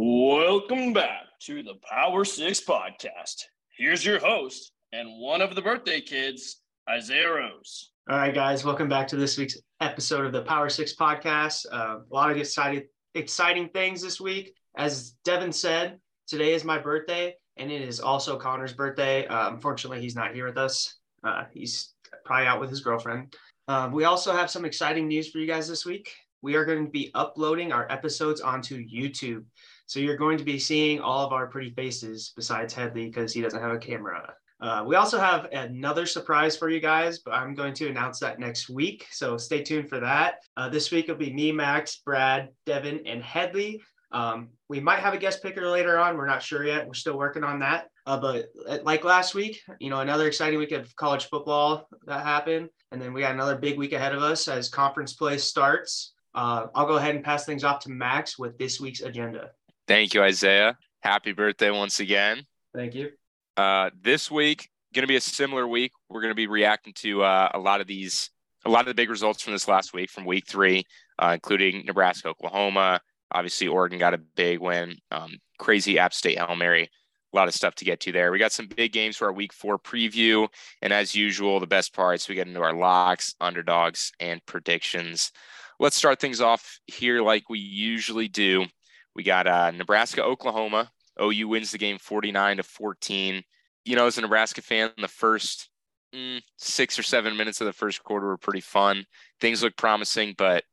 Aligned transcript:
Welcome 0.00 0.92
back 0.92 1.22
to 1.40 1.64
the 1.64 1.74
Power 1.82 2.24
Six 2.24 2.60
Podcast. 2.60 3.42
Here's 3.76 4.06
your 4.06 4.20
host 4.20 4.70
and 4.92 5.20
one 5.20 5.42
of 5.42 5.56
the 5.56 5.60
birthday 5.60 6.00
kids, 6.00 6.62
Isaiah 6.88 7.32
Rose. 7.32 7.90
All 8.08 8.16
right, 8.16 8.32
guys, 8.32 8.64
welcome 8.64 8.88
back 8.88 9.08
to 9.08 9.16
this 9.16 9.36
week's 9.36 9.58
episode 9.80 10.24
of 10.24 10.30
the 10.30 10.42
Power 10.42 10.68
Six 10.68 10.94
Podcast. 10.94 11.66
Uh, 11.72 11.96
a 12.08 12.14
lot 12.14 12.30
of 12.30 12.36
exciting, 12.36 12.84
exciting 13.16 13.70
things 13.70 14.00
this 14.00 14.20
week. 14.20 14.54
As 14.76 15.16
Devin 15.24 15.50
said, 15.50 15.98
today 16.28 16.54
is 16.54 16.62
my 16.62 16.78
birthday, 16.78 17.34
and 17.56 17.68
it 17.72 17.82
is 17.82 17.98
also 17.98 18.36
Connor's 18.36 18.74
birthday. 18.74 19.26
Uh, 19.26 19.50
unfortunately, 19.50 20.00
he's 20.00 20.14
not 20.14 20.32
here 20.32 20.46
with 20.46 20.58
us. 20.58 20.94
Uh, 21.24 21.42
he's 21.52 21.94
probably 22.24 22.46
out 22.46 22.60
with 22.60 22.70
his 22.70 22.82
girlfriend. 22.82 23.34
Uh, 23.66 23.90
we 23.92 24.04
also 24.04 24.30
have 24.32 24.48
some 24.48 24.64
exciting 24.64 25.08
news 25.08 25.28
for 25.28 25.38
you 25.38 25.46
guys 25.48 25.66
this 25.66 25.84
week. 25.84 26.08
We 26.40 26.54
are 26.54 26.64
going 26.64 26.84
to 26.84 26.90
be 26.90 27.10
uploading 27.16 27.72
our 27.72 27.90
episodes 27.90 28.40
onto 28.40 28.78
YouTube. 28.86 29.44
So 29.88 30.00
you're 30.00 30.16
going 30.18 30.36
to 30.36 30.44
be 30.44 30.58
seeing 30.58 31.00
all 31.00 31.24
of 31.24 31.32
our 31.32 31.46
pretty 31.46 31.70
faces 31.70 32.34
besides 32.36 32.74
Headley 32.74 33.06
because 33.06 33.32
he 33.32 33.40
doesn't 33.40 33.60
have 33.60 33.72
a 33.72 33.78
camera. 33.78 34.34
Uh, 34.60 34.84
we 34.86 34.96
also 34.96 35.18
have 35.18 35.46
another 35.50 36.04
surprise 36.04 36.58
for 36.58 36.68
you 36.68 36.78
guys, 36.78 37.20
but 37.20 37.32
I'm 37.32 37.54
going 37.54 37.72
to 37.74 37.88
announce 37.88 38.18
that 38.18 38.38
next 38.38 38.68
week. 38.68 39.06
So 39.10 39.38
stay 39.38 39.62
tuned 39.62 39.88
for 39.88 39.98
that. 39.98 40.40
Uh, 40.58 40.68
this 40.68 40.90
week 40.90 41.08
will 41.08 41.14
be 41.14 41.32
me, 41.32 41.52
Max, 41.52 42.02
Brad, 42.04 42.50
Devin, 42.66 43.06
and 43.06 43.22
Headley. 43.22 43.80
Um, 44.12 44.50
we 44.68 44.78
might 44.78 44.98
have 44.98 45.14
a 45.14 45.18
guest 45.18 45.42
picker 45.42 45.66
later 45.66 45.98
on. 45.98 46.18
We're 46.18 46.26
not 46.26 46.42
sure 46.42 46.66
yet. 46.66 46.86
We're 46.86 46.92
still 46.92 47.16
working 47.16 47.44
on 47.44 47.58
that. 47.60 47.88
Uh, 48.04 48.20
but 48.20 48.46
uh, 48.68 48.78
like 48.82 49.04
last 49.04 49.34
week, 49.34 49.62
you 49.80 49.88
know, 49.88 50.00
another 50.00 50.26
exciting 50.26 50.58
week 50.58 50.72
of 50.72 50.94
college 50.96 51.30
football 51.30 51.88
that 52.04 52.26
happened. 52.26 52.68
And 52.92 53.00
then 53.00 53.14
we 53.14 53.22
got 53.22 53.32
another 53.32 53.56
big 53.56 53.78
week 53.78 53.94
ahead 53.94 54.14
of 54.14 54.22
us 54.22 54.48
as 54.48 54.68
conference 54.68 55.14
play 55.14 55.38
starts. 55.38 56.12
Uh, 56.34 56.66
I'll 56.74 56.86
go 56.86 56.96
ahead 56.96 57.14
and 57.14 57.24
pass 57.24 57.46
things 57.46 57.64
off 57.64 57.80
to 57.84 57.90
Max 57.90 58.38
with 58.38 58.58
this 58.58 58.80
week's 58.80 59.00
agenda. 59.00 59.52
Thank 59.88 60.12
you, 60.12 60.22
Isaiah. 60.22 60.76
Happy 61.00 61.32
birthday 61.32 61.70
once 61.70 61.98
again. 61.98 62.42
Thank 62.74 62.94
you. 62.94 63.10
Uh, 63.56 63.88
this 63.98 64.30
week, 64.30 64.68
going 64.92 65.02
to 65.02 65.08
be 65.08 65.16
a 65.16 65.20
similar 65.20 65.66
week. 65.66 65.92
We're 66.10 66.20
going 66.20 66.30
to 66.30 66.36
be 66.36 66.46
reacting 66.46 66.92
to 66.98 67.22
uh, 67.22 67.50
a 67.54 67.58
lot 67.58 67.80
of 67.80 67.86
these, 67.86 68.30
a 68.66 68.70
lot 68.70 68.80
of 68.80 68.86
the 68.86 68.94
big 68.94 69.08
results 69.08 69.42
from 69.42 69.54
this 69.54 69.66
last 69.66 69.94
week, 69.94 70.10
from 70.10 70.26
week 70.26 70.46
three, 70.46 70.84
uh, 71.18 71.30
including 71.32 71.86
Nebraska, 71.86 72.28
Oklahoma. 72.28 73.00
Obviously, 73.32 73.66
Oregon 73.66 73.98
got 73.98 74.12
a 74.12 74.18
big 74.18 74.60
win. 74.60 74.98
Um, 75.10 75.38
crazy 75.58 75.98
App 75.98 76.12
State 76.12 76.38
Hail 76.38 76.54
Mary. 76.54 76.90
A 77.32 77.36
lot 77.36 77.48
of 77.48 77.54
stuff 77.54 77.74
to 77.76 77.84
get 77.86 78.00
to 78.00 78.12
there. 78.12 78.30
We 78.30 78.38
got 78.38 78.52
some 78.52 78.68
big 78.68 78.92
games 78.92 79.16
for 79.16 79.26
our 79.26 79.32
week 79.32 79.54
four 79.54 79.78
preview. 79.78 80.48
And 80.82 80.92
as 80.92 81.14
usual, 81.14 81.60
the 81.60 81.66
best 81.66 81.94
parts, 81.94 82.28
we 82.28 82.34
get 82.34 82.46
into 82.46 82.60
our 82.60 82.74
locks, 82.74 83.34
underdogs, 83.40 84.12
and 84.20 84.44
predictions. 84.44 85.32
Let's 85.80 85.96
start 85.96 86.20
things 86.20 86.42
off 86.42 86.78
here 86.86 87.22
like 87.22 87.48
we 87.48 87.58
usually 87.58 88.28
do. 88.28 88.66
We 89.14 89.22
got 89.22 89.46
uh, 89.46 89.70
Nebraska, 89.70 90.22
Oklahoma. 90.22 90.90
OU 91.20 91.48
wins 91.48 91.72
the 91.72 91.78
game 91.78 91.98
49 91.98 92.58
to 92.58 92.62
14. 92.62 93.42
You 93.84 93.96
know, 93.96 94.06
as 94.06 94.18
a 94.18 94.20
Nebraska 94.20 94.62
fan, 94.62 94.90
the 94.98 95.08
first 95.08 95.68
mm, 96.14 96.40
six 96.56 96.98
or 96.98 97.02
seven 97.02 97.36
minutes 97.36 97.60
of 97.60 97.66
the 97.66 97.72
first 97.72 98.02
quarter 98.04 98.26
were 98.26 98.36
pretty 98.36 98.60
fun. 98.60 99.04
Things 99.40 99.62
look 99.62 99.76
promising, 99.76 100.34
but 100.36 100.64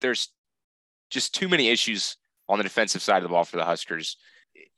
there's 0.00 0.28
just 1.10 1.34
too 1.34 1.48
many 1.48 1.68
issues 1.68 2.16
on 2.48 2.58
the 2.58 2.64
defensive 2.64 3.02
side 3.02 3.18
of 3.18 3.22
the 3.24 3.28
ball 3.28 3.44
for 3.44 3.56
the 3.56 3.64
Huskers. 3.64 4.16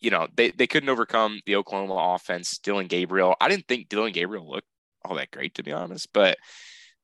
You 0.01 0.11
know, 0.11 0.29
they, 0.35 0.51
they 0.51 0.67
couldn't 0.67 0.89
overcome 0.89 1.41
the 1.47 1.57
Oklahoma 1.57 2.15
offense. 2.15 2.59
Dillon 2.59 2.87
Gabriel, 2.87 3.37
I 3.41 3.49
didn't 3.49 3.69
think 3.69 3.89
Dillon 3.89 4.13
Gabriel 4.13 4.49
looked 4.49 4.69
all 5.05 5.17
that 5.17 5.31
great, 5.31 5.55
to 5.55 5.63
be 5.63 5.73
honest, 5.73 6.09
but 6.13 6.37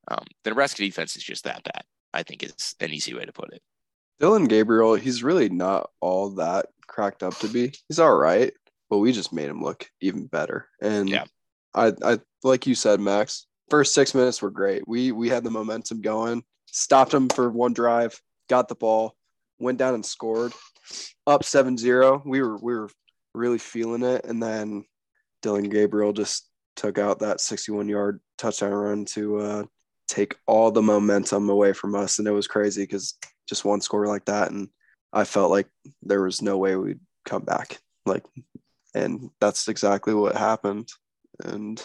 um, 0.08 0.24
the 0.44 0.50
Nebraska 0.50 0.82
defense 0.82 1.16
is 1.16 1.22
just 1.22 1.44
that 1.44 1.64
bad, 1.64 1.82
I 2.12 2.22
think 2.22 2.42
is 2.42 2.74
an 2.80 2.90
easy 2.90 3.14
way 3.14 3.24
to 3.24 3.32
put 3.32 3.52
it. 3.52 3.62
Dillon 4.20 4.46
Gabriel, 4.46 4.94
he's 4.94 5.22
really 5.22 5.48
not 5.48 5.90
all 6.00 6.30
that 6.30 6.66
cracked 6.86 7.22
up 7.22 7.36
to 7.38 7.48
be. 7.48 7.72
He's 7.88 7.98
all 8.00 8.14
right, 8.14 8.52
but 8.90 8.98
we 8.98 9.12
just 9.12 9.32
made 9.32 9.48
him 9.48 9.62
look 9.62 9.88
even 10.00 10.26
better. 10.26 10.66
And 10.80 11.08
yeah. 11.08 11.24
I, 11.74 11.92
I 12.02 12.18
like 12.42 12.66
you 12.66 12.74
said, 12.74 13.00
Max. 13.00 13.46
First 13.70 13.94
six 13.94 14.14
minutes 14.14 14.40
were 14.40 14.50
great. 14.50 14.88
We 14.88 15.12
we 15.12 15.28
had 15.28 15.44
the 15.44 15.50
momentum 15.50 16.00
going. 16.00 16.42
Stopped 16.66 17.14
him 17.14 17.28
for 17.28 17.50
one 17.50 17.72
drive. 17.72 18.20
Got 18.48 18.68
the 18.68 18.74
ball. 18.74 19.14
Went 19.58 19.78
down 19.78 19.94
and 19.94 20.04
scored. 20.04 20.52
Up 21.26 21.42
7-0. 21.42 22.24
We 22.24 22.40
were 22.40 22.56
we 22.56 22.74
were 22.74 22.90
really 23.34 23.58
feeling 23.58 24.02
it. 24.02 24.24
And 24.24 24.42
then 24.42 24.84
Dillon 25.42 25.68
Gabriel 25.68 26.12
just 26.12 26.48
took 26.76 26.98
out 26.98 27.20
that 27.20 27.40
61 27.40 27.88
yard 27.88 28.20
touchdown 28.38 28.72
run 28.72 29.04
to 29.04 29.38
uh, 29.38 29.64
take 30.08 30.36
all 30.46 30.70
the 30.70 30.82
momentum 30.82 31.48
away 31.48 31.72
from 31.72 31.94
us. 31.94 32.18
And 32.18 32.26
it 32.26 32.32
was 32.32 32.46
crazy 32.46 32.82
because 32.82 33.14
just 33.48 33.64
one 33.64 33.80
score 33.80 34.06
like 34.06 34.24
that. 34.24 34.50
And 34.50 34.68
I 35.12 35.24
felt 35.24 35.50
like 35.50 35.68
there 36.02 36.22
was 36.22 36.42
no 36.42 36.58
way 36.58 36.76
we'd 36.76 37.00
come 37.24 37.42
back. 37.42 37.78
Like, 38.06 38.24
and 38.94 39.30
that's 39.40 39.68
exactly 39.68 40.14
what 40.14 40.34
happened. 40.34 40.88
And 41.44 41.84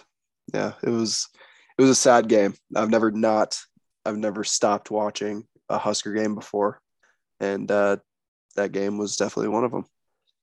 yeah, 0.53 0.73
it 0.81 0.89
was, 0.89 1.29
it 1.77 1.81
was 1.81 1.91
a 1.91 1.95
sad 1.95 2.27
game. 2.27 2.55
I've 2.75 2.89
never 2.89 3.11
not, 3.11 3.59
I've 4.05 4.17
never 4.17 4.43
stopped 4.43 4.89
watching 4.89 5.45
a 5.69 5.77
Husker 5.77 6.13
game 6.13 6.35
before. 6.35 6.79
And 7.39 7.69
uh, 7.69 7.97
that 8.55 8.71
game 8.71 8.97
was 8.97 9.17
definitely 9.17 9.49
one 9.49 9.63
of 9.63 9.71
them. 9.71 9.85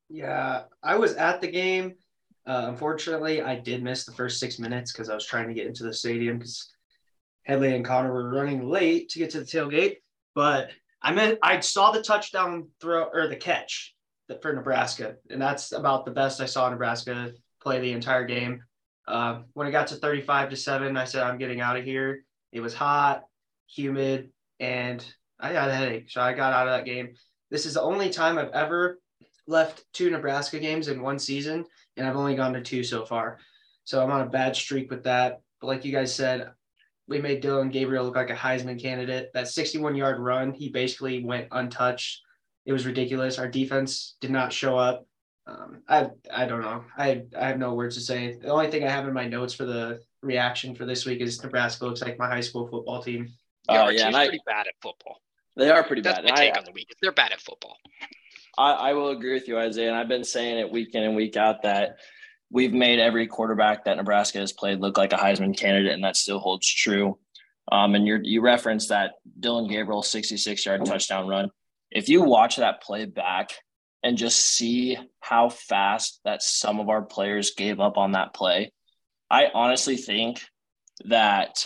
Yeah, 0.08 0.62
I 0.82 0.96
was 0.96 1.14
at 1.14 1.40
the 1.40 1.48
game. 1.48 1.94
Uh, 2.46 2.66
unfortunately, 2.68 3.42
I 3.42 3.54
did 3.54 3.82
miss 3.82 4.04
the 4.04 4.12
first 4.12 4.40
six 4.40 4.58
minutes 4.58 4.92
because 4.92 5.08
I 5.08 5.14
was 5.14 5.24
trying 5.24 5.48
to 5.48 5.54
get 5.54 5.66
into 5.66 5.84
the 5.84 5.92
stadium 5.94 6.38
because 6.38 6.70
Headley 7.44 7.74
and 7.74 7.84
Connor 7.84 8.12
were 8.12 8.30
running 8.30 8.68
late 8.68 9.10
to 9.10 9.18
get 9.18 9.30
to 9.30 9.40
the 9.40 9.46
tailgate. 9.46 9.96
But 10.34 10.70
I 11.02 11.12
meant 11.12 11.38
I 11.42 11.60
saw 11.60 11.90
the 11.90 12.02
touchdown 12.02 12.68
throw 12.80 13.04
or 13.04 13.26
the 13.28 13.36
catch 13.36 13.94
for 14.42 14.52
Nebraska, 14.52 15.16
and 15.28 15.42
that's 15.42 15.72
about 15.72 16.04
the 16.04 16.12
best 16.12 16.40
I 16.40 16.46
saw 16.46 16.68
Nebraska 16.68 17.32
play 17.60 17.80
the 17.80 17.92
entire 17.92 18.24
game. 18.24 18.62
Uh, 19.08 19.40
when 19.54 19.66
it 19.66 19.72
got 19.72 19.88
to 19.88 19.96
35 19.96 20.50
to 20.50 20.56
7, 20.56 20.96
I 20.96 21.04
said, 21.04 21.24
I'm 21.24 21.38
getting 21.38 21.60
out 21.60 21.76
of 21.76 21.84
here. 21.84 22.24
It 22.52 22.60
was 22.60 22.74
hot, 22.74 23.24
humid, 23.66 24.30
and 24.60 25.04
I 25.40 25.48
had 25.48 25.68
a 25.68 25.74
headache. 25.74 26.10
So 26.10 26.20
I 26.20 26.32
got 26.32 26.52
out 26.52 26.68
of 26.68 26.74
that 26.74 26.84
game. 26.84 27.14
This 27.50 27.66
is 27.66 27.74
the 27.74 27.82
only 27.82 28.10
time 28.10 28.38
I've 28.38 28.50
ever 28.50 29.00
left 29.46 29.84
two 29.92 30.10
Nebraska 30.10 30.60
games 30.60 30.88
in 30.88 31.02
one 31.02 31.18
season, 31.18 31.64
and 31.96 32.06
I've 32.06 32.16
only 32.16 32.36
gone 32.36 32.52
to 32.52 32.62
two 32.62 32.84
so 32.84 33.04
far. 33.04 33.38
So 33.84 34.02
I'm 34.02 34.12
on 34.12 34.20
a 34.20 34.30
bad 34.30 34.54
streak 34.54 34.90
with 34.90 35.04
that. 35.04 35.40
But 35.60 35.66
like 35.66 35.84
you 35.84 35.92
guys 35.92 36.14
said, 36.14 36.50
we 37.08 37.20
made 37.20 37.40
Dillon 37.40 37.70
Gabriel 37.70 38.04
look 38.04 38.16
like 38.16 38.30
a 38.30 38.34
Heisman 38.34 38.80
candidate. 38.80 39.30
That 39.34 39.48
61 39.48 39.94
yard 39.96 40.20
run, 40.20 40.52
he 40.52 40.68
basically 40.68 41.24
went 41.24 41.48
untouched. 41.50 42.20
It 42.66 42.72
was 42.72 42.86
ridiculous. 42.86 43.38
Our 43.38 43.48
defense 43.48 44.16
did 44.20 44.30
not 44.30 44.52
show 44.52 44.78
up. 44.78 45.06
Um, 45.46 45.82
I 45.88 46.10
I 46.32 46.46
don't 46.46 46.60
know. 46.60 46.84
I 46.96 47.22
I 47.36 47.48
have 47.48 47.58
no 47.58 47.74
words 47.74 47.96
to 47.96 48.02
say. 48.02 48.36
The 48.40 48.50
only 48.50 48.70
thing 48.70 48.84
I 48.84 48.90
have 48.90 49.08
in 49.08 49.14
my 49.14 49.26
notes 49.26 49.54
for 49.54 49.64
the 49.64 50.00
reaction 50.22 50.74
for 50.74 50.84
this 50.84 51.06
week 51.06 51.20
is 51.20 51.42
Nebraska 51.42 51.86
looks 51.86 52.02
like 52.02 52.18
my 52.18 52.28
high 52.28 52.40
school 52.40 52.68
football 52.68 53.02
team. 53.02 53.28
Yeah, 53.68 53.84
uh, 53.84 53.88
yeah, 53.90 54.06
and 54.06 54.14
pretty 54.14 54.40
bad 54.46 54.66
at 54.66 54.74
football. 54.82 55.20
They 55.56 55.70
are 55.70 55.82
pretty 55.82 56.02
That's 56.02 56.18
bad. 56.18 56.26
That's 56.26 56.38
my 56.38 56.44
take 56.46 56.54
I, 56.54 56.58
on 56.58 56.64
the 56.64 56.72
week. 56.72 56.88
They're 57.02 57.12
bad 57.12 57.32
at 57.32 57.40
football. 57.40 57.76
I, 58.56 58.72
I 58.72 58.92
will 58.92 59.10
agree 59.10 59.34
with 59.34 59.48
you, 59.48 59.58
Isaiah. 59.58 59.88
And 59.88 59.96
I've 59.96 60.08
been 60.08 60.24
saying 60.24 60.58
it 60.58 60.70
week 60.70 60.94
in 60.94 61.02
and 61.02 61.16
week 61.16 61.36
out 61.36 61.62
that 61.62 61.98
we've 62.50 62.72
made 62.72 62.98
every 62.98 63.26
quarterback 63.26 63.84
that 63.84 63.96
Nebraska 63.96 64.38
has 64.38 64.52
played 64.52 64.80
look 64.80 64.98
like 64.98 65.12
a 65.12 65.16
Heisman 65.16 65.56
candidate, 65.56 65.92
and 65.92 66.04
that 66.04 66.16
still 66.16 66.38
holds 66.38 66.66
true. 66.66 67.18
Um, 67.70 67.94
and 67.94 68.06
you 68.06 68.18
you 68.22 68.40
referenced 68.40 68.88
that 68.88 69.12
Dillon 69.38 69.68
Gabriel 69.68 70.02
66 70.02 70.66
yard 70.66 70.84
touchdown 70.84 71.28
run. 71.28 71.50
If 71.90 72.08
you 72.08 72.22
watch 72.22 72.56
that 72.56 72.82
play 72.82 73.04
back 73.04 73.50
and 74.02 74.16
just 74.16 74.40
see 74.40 74.96
how 75.20 75.48
fast 75.48 76.20
that 76.24 76.42
some 76.42 76.80
of 76.80 76.88
our 76.88 77.02
players 77.02 77.52
gave 77.56 77.80
up 77.80 77.96
on 77.96 78.12
that 78.12 78.34
play, 78.34 78.72
I 79.30 79.48
honestly 79.54 79.96
think 79.96 80.40
that, 81.04 81.64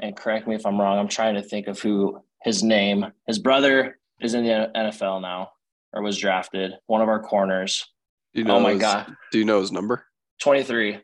and 0.00 0.16
correct 0.16 0.48
me 0.48 0.54
if 0.54 0.66
I'm 0.66 0.80
wrong, 0.80 0.98
I'm 0.98 1.08
trying 1.08 1.34
to 1.34 1.42
think 1.42 1.66
of 1.66 1.80
who 1.80 2.20
his 2.42 2.62
name, 2.62 3.06
his 3.26 3.38
brother 3.38 3.98
is 4.20 4.34
in 4.34 4.44
the 4.44 4.70
NFL 4.74 5.22
now 5.22 5.50
or 5.92 6.02
was 6.02 6.18
drafted, 6.18 6.72
one 6.86 7.02
of 7.02 7.08
our 7.08 7.22
corners. 7.22 7.86
You 8.32 8.44
know 8.44 8.56
oh 8.56 8.60
my 8.60 8.72
his, 8.72 8.80
God. 8.80 9.14
Do 9.30 9.38
you 9.38 9.44
know 9.44 9.60
his 9.60 9.70
number? 9.70 10.04
23. 10.40 11.00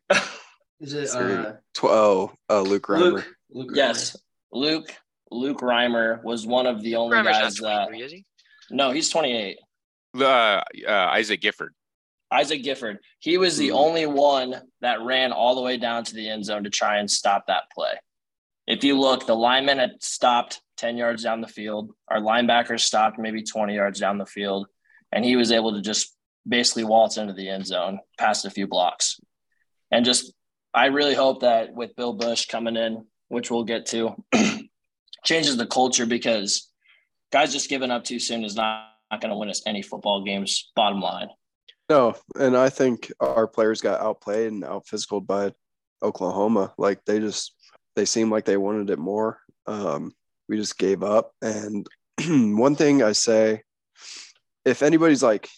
Is 0.81 0.95
it 0.95 1.11
uh, 1.11 1.53
12? 1.75 2.33
Uh, 2.49 2.61
Luke 2.63 2.87
Reimer. 2.87 3.13
Luke, 3.13 3.27
Luke 3.51 3.71
yes. 3.75 4.17
Luke 4.53 4.95
Luke 5.31 5.61
Reimer 5.61 6.23
was 6.25 6.47
one 6.47 6.67
of 6.67 6.83
the 6.83 6.97
only 6.97 7.17
Reimer's 7.17 7.39
guys 7.39 7.55
that. 7.57 7.95
Is 7.95 8.13
he? 8.13 8.25
No, 8.71 8.91
he's 8.91 9.09
28. 9.09 9.59
Uh, 10.19 10.25
uh, 10.25 10.63
Isaac 10.89 11.41
Gifford. 11.41 11.75
Isaac 12.31 12.63
Gifford. 12.63 12.99
He 13.19 13.39
was 13.39 13.57
the 13.57 13.69
mm-hmm. 13.69 13.77
only 13.77 14.07
one 14.07 14.55
that 14.81 15.03
ran 15.03 15.33
all 15.33 15.55
the 15.55 15.63
way 15.63 15.77
down 15.77 16.05
to 16.05 16.15
the 16.15 16.29
end 16.29 16.45
zone 16.45 16.65
to 16.65 16.71
try 16.71 16.99
and 16.99 17.11
stop 17.11 17.47
that 17.47 17.65
play. 17.75 17.93
If 18.67 18.85
you 18.85 18.99
look, 18.99 19.27
the 19.27 19.35
lineman 19.35 19.79
had 19.79 20.03
stopped 20.03 20.61
10 20.77 20.97
yards 20.97 21.25
down 21.25 21.41
the 21.41 21.49
field. 21.49 21.93
Our 22.09 22.21
linebackers 22.21 22.81
stopped 22.81 23.19
maybe 23.19 23.43
20 23.43 23.75
yards 23.75 23.99
down 23.99 24.19
the 24.19 24.27
field. 24.27 24.69
And 25.11 25.25
he 25.25 25.35
was 25.35 25.51
able 25.51 25.75
to 25.75 25.81
just 25.81 26.15
basically 26.49 26.85
waltz 26.85 27.17
into 27.17 27.33
the 27.33 27.49
end 27.49 27.67
zone 27.67 28.01
past 28.19 28.45
a 28.45 28.51
few 28.51 28.67
blocks. 28.67 29.21
And 29.91 30.05
just, 30.05 30.33
I 30.73 30.87
really 30.87 31.15
hope 31.15 31.41
that 31.41 31.75
with 31.75 31.97
Bill 31.97 32.13
Busch 32.13 32.47
coming 32.47 32.77
in, 32.77 33.07
which 33.29 33.51
we'll 33.51 33.65
get 33.65 33.87
to, 33.87 34.15
changes 35.25 35.57
the 35.57 35.67
culture 35.67 36.07
because 36.07 36.71
guys 37.33 37.53
just 37.53 37.69
giving 37.69 37.91
up 37.91 38.05
too 38.05 38.19
soon 38.19 38.45
is 38.45 38.57
not 38.57 38.89
going 39.21 39.31
to 39.31 39.37
win 39.37 39.51
us 39.51 39.63
any 39.67 39.83
football 39.83 40.25
games. 40.25 40.71
Bottom 40.75 41.01
line. 41.01 41.29
No, 41.89 42.15
and 42.39 42.57
I 42.57 42.69
think 42.69 43.11
our 43.19 43.49
players 43.49 43.81
got 43.81 44.01
outplayed 44.01 44.53
and 44.53 44.65
out 44.65 44.87
physicaled 44.87 45.27
by 45.27 45.53
Oklahoma. 46.03 46.73
Like 46.79 47.05
they 47.05 47.19
just 47.19 47.53
they 47.97 48.05
seemed 48.05 48.31
like 48.31 48.45
they 48.45 48.57
wanted 48.57 48.91
it 48.91 48.99
more. 48.99 49.41
Um, 49.67 50.13
we 50.49 50.57
just 50.57 50.79
gave 50.79 51.03
up. 51.03 51.33
And 51.43 51.87
one 52.57 52.77
thing 52.77 53.03
I 53.03 53.13
say, 53.13 53.63
if 54.65 54.83
anybody's 54.83 55.23
like 55.23 55.49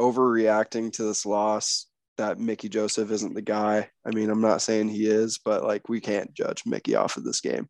overreacting 0.00 0.92
to 0.94 1.04
this 1.04 1.26
loss, 1.26 1.86
that 2.16 2.38
Mickey 2.38 2.68
Joseph 2.68 3.10
isn't 3.10 3.34
the 3.34 3.42
guy. 3.42 3.88
I 4.06 4.10
mean, 4.10 4.30
I'm 4.30 4.40
not 4.40 4.62
saying 4.62 4.88
he 4.88 5.06
is, 5.06 5.38
but 5.44 5.64
like 5.64 5.88
we 5.88 6.00
can't 6.00 6.34
judge 6.34 6.62
Mickey 6.66 6.94
off 6.94 7.16
of 7.16 7.24
this 7.24 7.40
game. 7.40 7.68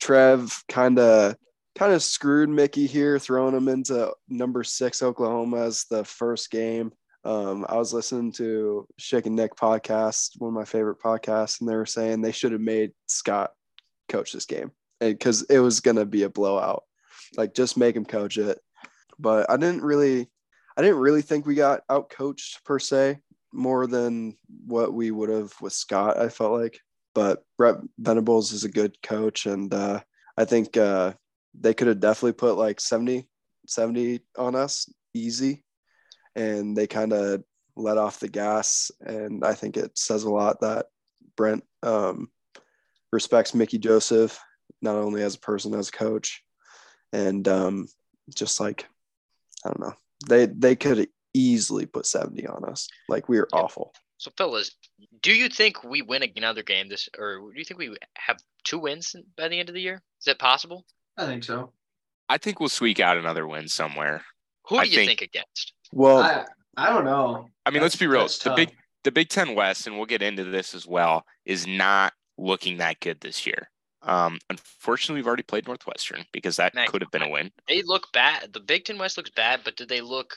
Trev 0.00 0.62
kind 0.68 0.98
of 0.98 1.36
kind 1.76 1.92
of 1.92 2.02
screwed 2.02 2.48
Mickey 2.48 2.86
here, 2.86 3.18
throwing 3.18 3.54
him 3.54 3.68
into 3.68 4.12
number 4.28 4.64
six 4.64 5.02
Oklahoma 5.02 5.58
as 5.62 5.84
the 5.90 6.04
first 6.04 6.50
game. 6.50 6.92
Um, 7.24 7.66
I 7.68 7.76
was 7.76 7.92
listening 7.92 8.32
to 8.32 8.86
Shake 8.98 9.26
and 9.26 9.36
Nick 9.36 9.54
podcast, 9.56 10.30
one 10.38 10.48
of 10.48 10.54
my 10.54 10.64
favorite 10.64 11.00
podcasts, 11.00 11.60
and 11.60 11.68
they 11.68 11.76
were 11.76 11.86
saying 11.86 12.20
they 12.20 12.32
should 12.32 12.52
have 12.52 12.60
made 12.60 12.92
Scott 13.06 13.50
coach 14.08 14.32
this 14.32 14.46
game 14.46 14.70
because 15.00 15.42
it 15.42 15.58
was 15.58 15.80
gonna 15.80 16.06
be 16.06 16.22
a 16.22 16.30
blowout. 16.30 16.84
Like 17.36 17.54
just 17.54 17.76
make 17.76 17.96
him 17.96 18.04
coach 18.04 18.38
it. 18.38 18.58
But 19.18 19.50
I 19.50 19.56
didn't 19.56 19.82
really, 19.82 20.28
I 20.78 20.82
didn't 20.82 20.98
really 21.00 21.22
think 21.22 21.44
we 21.44 21.56
got 21.56 21.80
out 21.90 22.08
coached 22.08 22.64
per 22.64 22.78
se 22.78 23.18
more 23.52 23.88
than 23.88 24.36
what 24.64 24.94
we 24.94 25.10
would 25.10 25.28
have 25.28 25.52
with 25.60 25.72
Scott. 25.72 26.20
I 26.20 26.28
felt 26.28 26.52
like, 26.52 26.78
but 27.16 27.42
Brent 27.56 27.90
Venables 27.98 28.52
is 28.52 28.62
a 28.62 28.70
good 28.70 28.96
coach, 29.02 29.46
and 29.46 29.74
uh, 29.74 30.00
I 30.36 30.44
think 30.44 30.76
uh, 30.76 31.14
they 31.58 31.74
could 31.74 31.88
have 31.88 31.98
definitely 31.98 32.34
put 32.34 32.56
like 32.56 32.80
70, 32.80 33.26
70 33.66 34.20
on 34.38 34.54
us 34.54 34.88
easy, 35.14 35.64
and 36.36 36.76
they 36.76 36.86
kind 36.86 37.12
of 37.12 37.42
let 37.74 37.98
off 37.98 38.20
the 38.20 38.28
gas. 38.28 38.92
And 39.00 39.44
I 39.44 39.54
think 39.54 39.76
it 39.76 39.98
says 39.98 40.22
a 40.22 40.30
lot 40.30 40.60
that 40.60 40.86
Brent 41.36 41.64
um, 41.82 42.30
respects 43.10 43.52
Mickey 43.52 43.78
Joseph 43.78 44.38
not 44.80 44.94
only 44.94 45.24
as 45.24 45.34
a 45.34 45.40
person 45.40 45.74
as 45.74 45.88
a 45.88 45.92
coach, 45.92 46.40
and 47.12 47.48
um, 47.48 47.88
just 48.32 48.60
like 48.60 48.86
I 49.64 49.70
don't 49.70 49.80
know, 49.80 49.94
they 50.26 50.46
they 50.46 50.76
could 50.76 51.08
easily 51.34 51.86
put 51.86 52.06
70 52.06 52.46
on 52.46 52.64
us. 52.64 52.88
Like 53.08 53.28
we 53.28 53.38
are 53.38 53.48
yeah. 53.52 53.60
awful. 53.60 53.92
So, 54.18 54.32
fellas, 54.36 54.72
do 55.22 55.32
you 55.32 55.48
think 55.48 55.84
we 55.84 56.02
win 56.02 56.24
another 56.36 56.64
game 56.64 56.88
this, 56.88 57.08
or 57.16 57.36
do 57.36 57.52
you 57.54 57.64
think 57.64 57.78
we 57.78 57.96
have 58.16 58.38
two 58.64 58.80
wins 58.80 59.14
by 59.36 59.46
the 59.46 59.60
end 59.60 59.68
of 59.68 59.76
the 59.76 59.80
year? 59.80 60.02
Is 60.18 60.24
that 60.24 60.40
possible? 60.40 60.84
I 61.16 61.24
think 61.24 61.44
so. 61.44 61.72
I 62.28 62.36
think 62.38 62.58
we'll 62.58 62.68
squeak 62.68 62.98
out 62.98 63.16
another 63.16 63.46
win 63.46 63.68
somewhere. 63.68 64.24
Who 64.68 64.76
do 64.76 64.80
I 64.80 64.84
you 64.84 64.96
think, 64.96 65.08
think, 65.08 65.22
against? 65.22 65.72
Well, 65.92 66.18
I, 66.18 66.44
I 66.76 66.90
don't 66.90 67.04
know. 67.04 67.48
I 67.64 67.70
mean, 67.70 67.80
that's, 67.80 67.94
let's 67.94 67.96
be 67.96 68.08
real. 68.08 68.26
The 68.26 68.52
big 68.56 68.72
the 69.04 69.12
Big 69.12 69.28
Ten 69.28 69.54
West, 69.54 69.86
and 69.86 69.96
we'll 69.96 70.06
get 70.06 70.22
into 70.22 70.44
this 70.44 70.74
as 70.74 70.86
well, 70.86 71.24
is 71.46 71.66
not 71.66 72.12
looking 72.36 72.78
that 72.78 73.00
good 73.00 73.20
this 73.20 73.46
year. 73.46 73.70
Um, 74.02 74.38
unfortunately, 74.48 75.20
we've 75.20 75.26
already 75.26 75.42
played 75.42 75.66
Northwestern 75.66 76.24
because 76.32 76.56
that 76.56 76.74
could 76.88 77.02
have 77.02 77.10
been 77.10 77.22
a 77.22 77.28
win. 77.28 77.50
They 77.68 77.82
look 77.82 78.12
bad. 78.12 78.52
The 78.52 78.60
Big 78.60 78.84
Ten 78.84 78.98
West 78.98 79.16
looks 79.16 79.30
bad, 79.30 79.60
but 79.64 79.76
did 79.76 79.88
they 79.88 80.00
look 80.00 80.36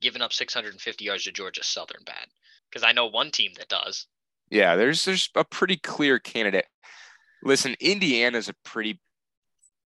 giving 0.00 0.22
up 0.22 0.32
650 0.32 1.04
yards 1.04 1.24
to 1.24 1.32
Georgia 1.32 1.62
Southern 1.62 2.02
bad? 2.04 2.26
Because 2.70 2.84
I 2.84 2.92
know 2.92 3.06
one 3.06 3.30
team 3.30 3.52
that 3.58 3.68
does. 3.68 4.06
Yeah, 4.50 4.76
there's 4.76 5.04
there's 5.04 5.30
a 5.34 5.44
pretty 5.44 5.76
clear 5.76 6.18
candidate. 6.18 6.66
Listen, 7.42 7.74
Indiana's 7.80 8.48
a 8.48 8.54
pretty 8.64 9.00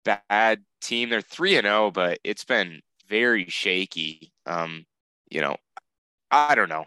bad 0.03 0.63
team. 0.81 1.09
They're 1.09 1.21
three 1.21 1.57
and 1.57 1.65
zero, 1.65 1.85
oh, 1.85 1.91
but 1.91 2.19
it's 2.23 2.45
been 2.45 2.81
very 3.07 3.45
shaky. 3.45 4.31
Um, 4.45 4.85
you 5.29 5.41
know, 5.41 5.57
I 6.31 6.55
don't 6.55 6.69
know. 6.69 6.85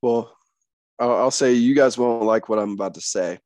Well, 0.00 0.36
I'll, 0.98 1.12
I'll 1.12 1.30
say 1.30 1.52
you 1.52 1.74
guys 1.74 1.98
won't 1.98 2.24
like 2.24 2.48
what 2.48 2.58
I'm 2.58 2.72
about 2.72 2.94
to 2.94 3.00
say, 3.00 3.38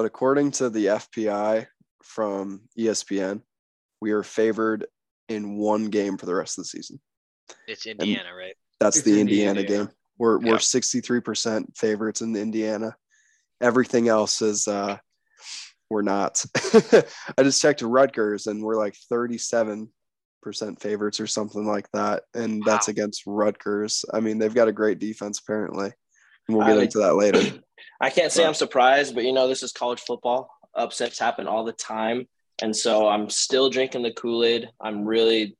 but 0.00 0.06
according 0.06 0.50
to 0.50 0.70
the 0.70 0.86
FPI 0.86 1.66
from 2.02 2.62
ESPN, 2.78 3.42
we 4.00 4.12
are 4.12 4.22
favored 4.22 4.86
in 5.28 5.58
one 5.58 5.90
game 5.90 6.16
for 6.16 6.24
the 6.24 6.34
rest 6.34 6.56
of 6.56 6.64
the 6.64 6.68
season. 6.68 6.98
It's 7.68 7.84
Indiana, 7.84 8.28
and 8.28 8.38
right? 8.38 8.54
That's 8.80 8.96
it's 8.96 9.04
the 9.04 9.20
Indiana, 9.20 9.60
Indiana, 9.60 9.84
game. 9.84 9.94
We're 10.16 10.38
we're 10.38 10.54
63% 10.54 11.76
favorites 11.76 12.22
in 12.22 12.34
Indiana. 12.34 12.96
Everything 13.60 14.08
else 14.08 14.40
is 14.40 14.66
uh 14.66 14.96
we're 15.90 16.00
not. 16.00 16.42
I 17.36 17.42
just 17.42 17.60
checked 17.60 17.82
Rutgers 17.82 18.46
and 18.46 18.62
we're 18.62 18.78
like 18.78 18.96
37% 19.12 19.88
favorites 20.78 21.20
or 21.20 21.26
something 21.26 21.66
like 21.66 21.90
that. 21.92 22.22
And 22.32 22.60
wow. 22.60 22.72
that's 22.72 22.88
against 22.88 23.24
Rutgers. 23.26 24.06
I 24.14 24.20
mean, 24.20 24.38
they've 24.38 24.54
got 24.54 24.68
a 24.68 24.72
great 24.72 24.98
defense 24.98 25.40
apparently. 25.40 25.92
And 26.50 26.58
we'll 26.58 26.66
get 26.66 26.82
into 26.82 26.98
that 26.98 27.14
later. 27.14 27.60
I 28.00 28.10
can't 28.10 28.32
say. 28.32 28.44
I'm 28.44 28.54
surprised, 28.54 29.14
but 29.14 29.24
you 29.24 29.32
know, 29.32 29.46
this 29.46 29.62
is 29.62 29.72
college 29.72 30.00
football. 30.00 30.50
Upsets 30.74 31.18
happen 31.18 31.46
all 31.46 31.64
the 31.64 31.72
time. 31.72 32.26
And 32.62 32.74
so 32.74 33.08
I'm 33.08 33.28
still 33.30 33.70
drinking 33.70 34.02
the 34.02 34.12
Kool-Aid. 34.12 34.68
I'm 34.80 35.04
really 35.04 35.56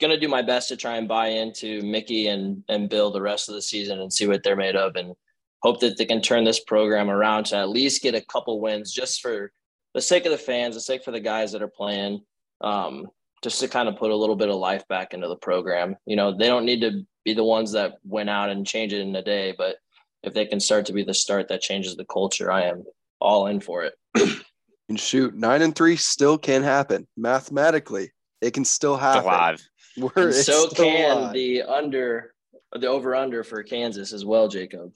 gonna 0.00 0.18
do 0.18 0.28
my 0.28 0.42
best 0.42 0.68
to 0.68 0.76
try 0.76 0.96
and 0.96 1.06
buy 1.06 1.28
into 1.28 1.80
Mickey 1.82 2.26
and 2.26 2.64
and 2.68 2.88
Bill 2.88 3.10
the 3.10 3.22
rest 3.22 3.48
of 3.48 3.54
the 3.54 3.62
season 3.62 4.00
and 4.00 4.12
see 4.12 4.26
what 4.26 4.42
they're 4.42 4.56
made 4.56 4.76
of 4.76 4.96
and 4.96 5.14
hope 5.62 5.80
that 5.80 5.96
they 5.96 6.04
can 6.04 6.20
turn 6.20 6.44
this 6.44 6.60
program 6.60 7.08
around 7.08 7.44
to 7.46 7.56
at 7.56 7.68
least 7.68 8.02
get 8.02 8.14
a 8.14 8.20
couple 8.20 8.60
wins 8.60 8.92
just 8.92 9.20
for 9.20 9.52
the 9.94 10.00
sake 10.00 10.24
of 10.24 10.32
the 10.32 10.38
fans, 10.38 10.74
the 10.74 10.80
sake 10.80 11.04
for 11.04 11.12
the 11.12 11.20
guys 11.20 11.52
that 11.52 11.62
are 11.62 11.68
playing, 11.68 12.20
um, 12.62 13.06
just 13.42 13.60
to 13.60 13.68
kind 13.68 13.88
of 13.88 13.96
put 13.96 14.10
a 14.10 14.16
little 14.16 14.36
bit 14.36 14.48
of 14.48 14.56
life 14.56 14.86
back 14.88 15.14
into 15.14 15.28
the 15.28 15.36
program. 15.36 15.96
You 16.06 16.16
know, 16.16 16.36
they 16.36 16.48
don't 16.48 16.64
need 16.66 16.80
to 16.80 17.06
be 17.24 17.34
the 17.34 17.44
ones 17.44 17.72
that 17.72 17.98
went 18.04 18.30
out 18.30 18.50
and 18.50 18.66
change 18.66 18.92
it 18.92 19.00
in 19.00 19.14
a 19.14 19.22
day, 19.22 19.54
but 19.56 19.76
if 20.22 20.34
they 20.34 20.46
can 20.46 20.60
start 20.60 20.86
to 20.86 20.92
be 20.92 21.02
the 21.02 21.14
start 21.14 21.48
that 21.48 21.60
changes 21.60 21.96
the 21.96 22.04
culture, 22.04 22.50
I 22.50 22.62
am 22.62 22.84
all 23.20 23.46
in 23.46 23.60
for 23.60 23.84
it. 23.84 23.94
and 24.88 24.98
shoot, 24.98 25.34
nine 25.34 25.62
and 25.62 25.74
three 25.74 25.96
still 25.96 26.38
can 26.38 26.62
happen 26.62 27.06
mathematically. 27.16 28.10
It 28.40 28.52
can 28.54 28.64
still 28.64 28.96
happen. 28.96 29.24
Alive. 29.24 29.62
And 30.16 30.32
so 30.32 30.70
can 30.70 31.32
the 31.34 31.64
under, 31.64 32.32
the 32.72 32.86
over 32.86 33.14
under 33.14 33.44
for 33.44 33.62
Kansas 33.62 34.14
as 34.14 34.24
well, 34.24 34.48
Jacob. 34.48 34.90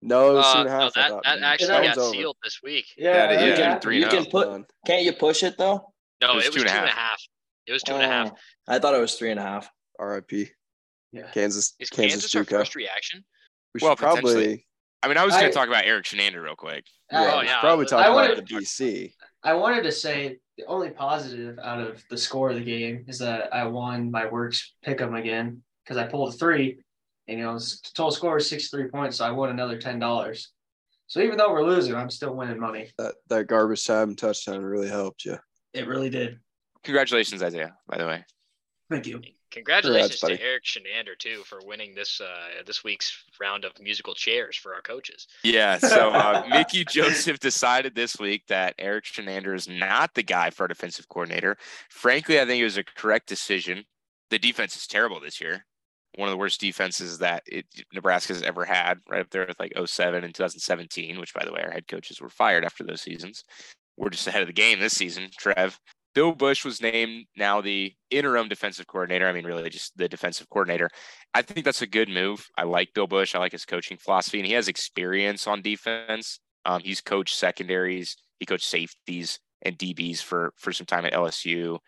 No, 0.00 0.30
it 0.30 0.34
was 0.34 0.52
two 0.54 0.60
and 0.60 0.68
a 0.68 0.70
half. 0.70 0.96
Uh, 0.96 1.08
no, 1.08 1.14
that, 1.16 1.22
that 1.24 1.42
actually 1.42 1.68
that 1.68 1.94
got 1.94 1.98
over. 1.98 2.10
sealed 2.14 2.36
this 2.42 2.60
week. 2.62 2.86
Yeah, 2.96 3.32
yeah, 3.32 3.40
yeah. 3.40 3.74
You, 3.74 3.80
can, 3.80 3.92
you 3.92 4.06
can 4.08 4.24
put. 4.30 4.64
Can't 4.86 5.02
you 5.02 5.12
push 5.12 5.42
it 5.42 5.58
though? 5.58 5.92
No, 6.22 6.32
it 6.32 6.36
was, 6.36 6.44
it 6.46 6.48
was 6.48 6.54
two, 6.54 6.60
and, 6.62 6.70
two 6.70 6.76
and 6.78 6.88
a 6.88 6.92
half. 6.92 7.22
It 7.66 7.72
was 7.72 7.82
two 7.82 7.94
and 7.94 8.02
a 8.02 8.06
half. 8.06 8.30
Oh, 8.32 8.36
I 8.66 8.78
thought 8.78 8.94
it 8.94 9.00
was 9.00 9.14
three 9.14 9.30
and 9.30 9.38
a 9.38 9.42
half. 9.42 9.70
R.I.P. 9.98 10.48
Yeah. 11.12 11.30
Kansas. 11.32 11.74
Is 11.78 11.90
Kansas, 11.90 12.22
Kansas 12.22 12.34
our 12.34 12.44
first 12.44 12.76
reaction? 12.76 13.24
We 13.78 13.80
should 13.80 13.86
well, 13.86 13.96
probably. 13.96 14.66
I 15.04 15.06
mean, 15.06 15.16
I 15.16 15.24
was 15.24 15.34
going 15.34 15.46
to 15.46 15.52
talk 15.52 15.68
about 15.68 15.84
Erik 15.84 16.04
Chinander 16.04 16.42
real 16.42 16.56
quick. 16.56 16.84
Yeah, 17.12 17.32
oh, 17.36 17.40
yeah. 17.42 17.60
Probably 17.60 17.86
talk 17.86 18.04
I 18.04 18.10
about 18.10 18.36
the 18.36 18.42
BC. 18.42 19.12
I 19.44 19.52
wanted 19.52 19.84
to 19.84 19.92
say 19.92 20.38
the 20.56 20.66
only 20.66 20.90
positive 20.90 21.60
out 21.60 21.80
of 21.80 22.02
the 22.10 22.16
score 22.16 22.50
of 22.50 22.56
the 22.56 22.64
game 22.64 23.04
is 23.06 23.20
that 23.20 23.54
I 23.54 23.64
won 23.64 24.10
my 24.10 24.26
works 24.26 24.74
pick 24.82 25.00
'em 25.00 25.14
again 25.14 25.62
because 25.84 25.96
I 25.96 26.08
pulled 26.08 26.34
a 26.34 26.36
three, 26.36 26.80
and 27.28 27.38
you 27.38 27.44
know, 27.44 27.56
total 27.94 28.10
score 28.10 28.34
was 28.34 28.48
six 28.48 28.68
three 28.68 28.88
points, 28.88 29.18
so 29.18 29.24
I 29.24 29.30
won 29.30 29.50
another 29.50 29.78
ten 29.78 30.00
dollars. 30.00 30.50
So 31.06 31.20
even 31.20 31.38
though 31.38 31.52
we're 31.52 31.64
losing, 31.64 31.94
I'm 31.94 32.10
still 32.10 32.34
winning 32.34 32.58
money. 32.58 32.90
That 32.98 33.14
that 33.28 33.46
garbage 33.46 33.86
time 33.86 34.16
touchdown 34.16 34.62
really 34.62 34.88
helped 34.88 35.24
you. 35.24 35.38
It 35.72 35.86
really 35.86 36.10
did. 36.10 36.40
Congratulations, 36.82 37.40
Isaiah. 37.40 37.76
By 37.86 37.98
the 37.98 38.06
way. 38.06 38.24
Thank 38.90 39.06
you. 39.06 39.22
Congratulations 39.50 40.20
Congrats, 40.20 40.40
to 40.40 40.46
Erik 40.46 40.64
Chinander 40.64 41.18
too 41.18 41.42
for 41.44 41.60
winning 41.64 41.94
this 41.94 42.20
uh, 42.20 42.62
this 42.66 42.84
week's 42.84 43.24
round 43.40 43.64
of 43.64 43.72
musical 43.80 44.14
chairs 44.14 44.56
for 44.56 44.74
our 44.74 44.82
coaches. 44.82 45.26
Yeah, 45.42 45.78
so 45.78 46.10
uh, 46.10 46.44
Mickey 46.50 46.84
Joseph 46.84 47.38
decided 47.38 47.94
this 47.94 48.18
week 48.18 48.46
that 48.48 48.74
Erik 48.78 49.04
Chinander 49.04 49.54
is 49.54 49.68
not 49.68 50.14
the 50.14 50.22
guy 50.22 50.50
for 50.50 50.64
our 50.64 50.68
defensive 50.68 51.08
coordinator. 51.08 51.56
Frankly, 51.88 52.40
I 52.40 52.44
think 52.44 52.60
it 52.60 52.64
was 52.64 52.76
a 52.76 52.84
correct 52.84 53.28
decision. 53.28 53.84
The 54.30 54.38
defense 54.38 54.76
is 54.76 54.86
terrible 54.86 55.20
this 55.20 55.40
year. 55.40 55.64
One 56.16 56.28
of 56.28 56.32
the 56.32 56.38
worst 56.38 56.60
defenses 56.60 57.18
that 57.18 57.42
it, 57.46 57.64
Nebraska 57.94 58.32
has 58.34 58.42
ever 58.42 58.64
had, 58.64 58.98
right 59.08 59.20
up 59.20 59.30
there 59.30 59.46
with 59.46 59.60
like 59.60 59.72
07 59.82 60.24
and 60.24 60.34
2017, 60.34 61.18
which 61.20 61.32
by 61.32 61.44
the 61.44 61.52
way, 61.52 61.62
our 61.62 61.70
head 61.70 61.86
coaches 61.88 62.20
were 62.20 62.28
fired 62.28 62.64
after 62.64 62.84
those 62.84 63.02
seasons. 63.02 63.44
We're 63.96 64.10
just 64.10 64.26
ahead 64.26 64.42
of 64.42 64.48
the 64.48 64.52
game 64.52 64.80
this 64.80 64.94
season, 64.94 65.28
Trev. 65.38 65.78
Bill 66.14 66.32
Busch 66.32 66.64
was 66.64 66.80
named 66.80 67.26
now 67.36 67.60
the 67.60 67.94
interim 68.10 68.48
defensive 68.48 68.86
coordinator. 68.86 69.28
I 69.28 69.32
mean, 69.32 69.44
really 69.44 69.70
just 69.70 69.96
the 69.96 70.08
defensive 70.08 70.48
coordinator. 70.48 70.90
I 71.34 71.42
think 71.42 71.64
that's 71.64 71.82
a 71.82 71.86
good 71.86 72.08
move. 72.08 72.46
I 72.56 72.64
like 72.64 72.94
Bill 72.94 73.06
Busch. 73.06 73.34
I 73.34 73.38
like 73.38 73.52
his 73.52 73.64
coaching 73.64 73.98
philosophy, 73.98 74.38
and 74.38 74.46
he 74.46 74.54
has 74.54 74.68
experience 74.68 75.46
on 75.46 75.62
defense. 75.62 76.40
Um, 76.64 76.82
he's 76.82 77.00
coached 77.00 77.36
secondaries, 77.36 78.16
he 78.40 78.46
coached 78.46 78.66
safeties 78.66 79.38
and 79.62 79.78
DBs 79.78 80.22
for 80.22 80.52
for 80.56 80.72
some 80.72 80.86
time 80.86 81.04
at 81.04 81.12
LSU. 81.12 81.78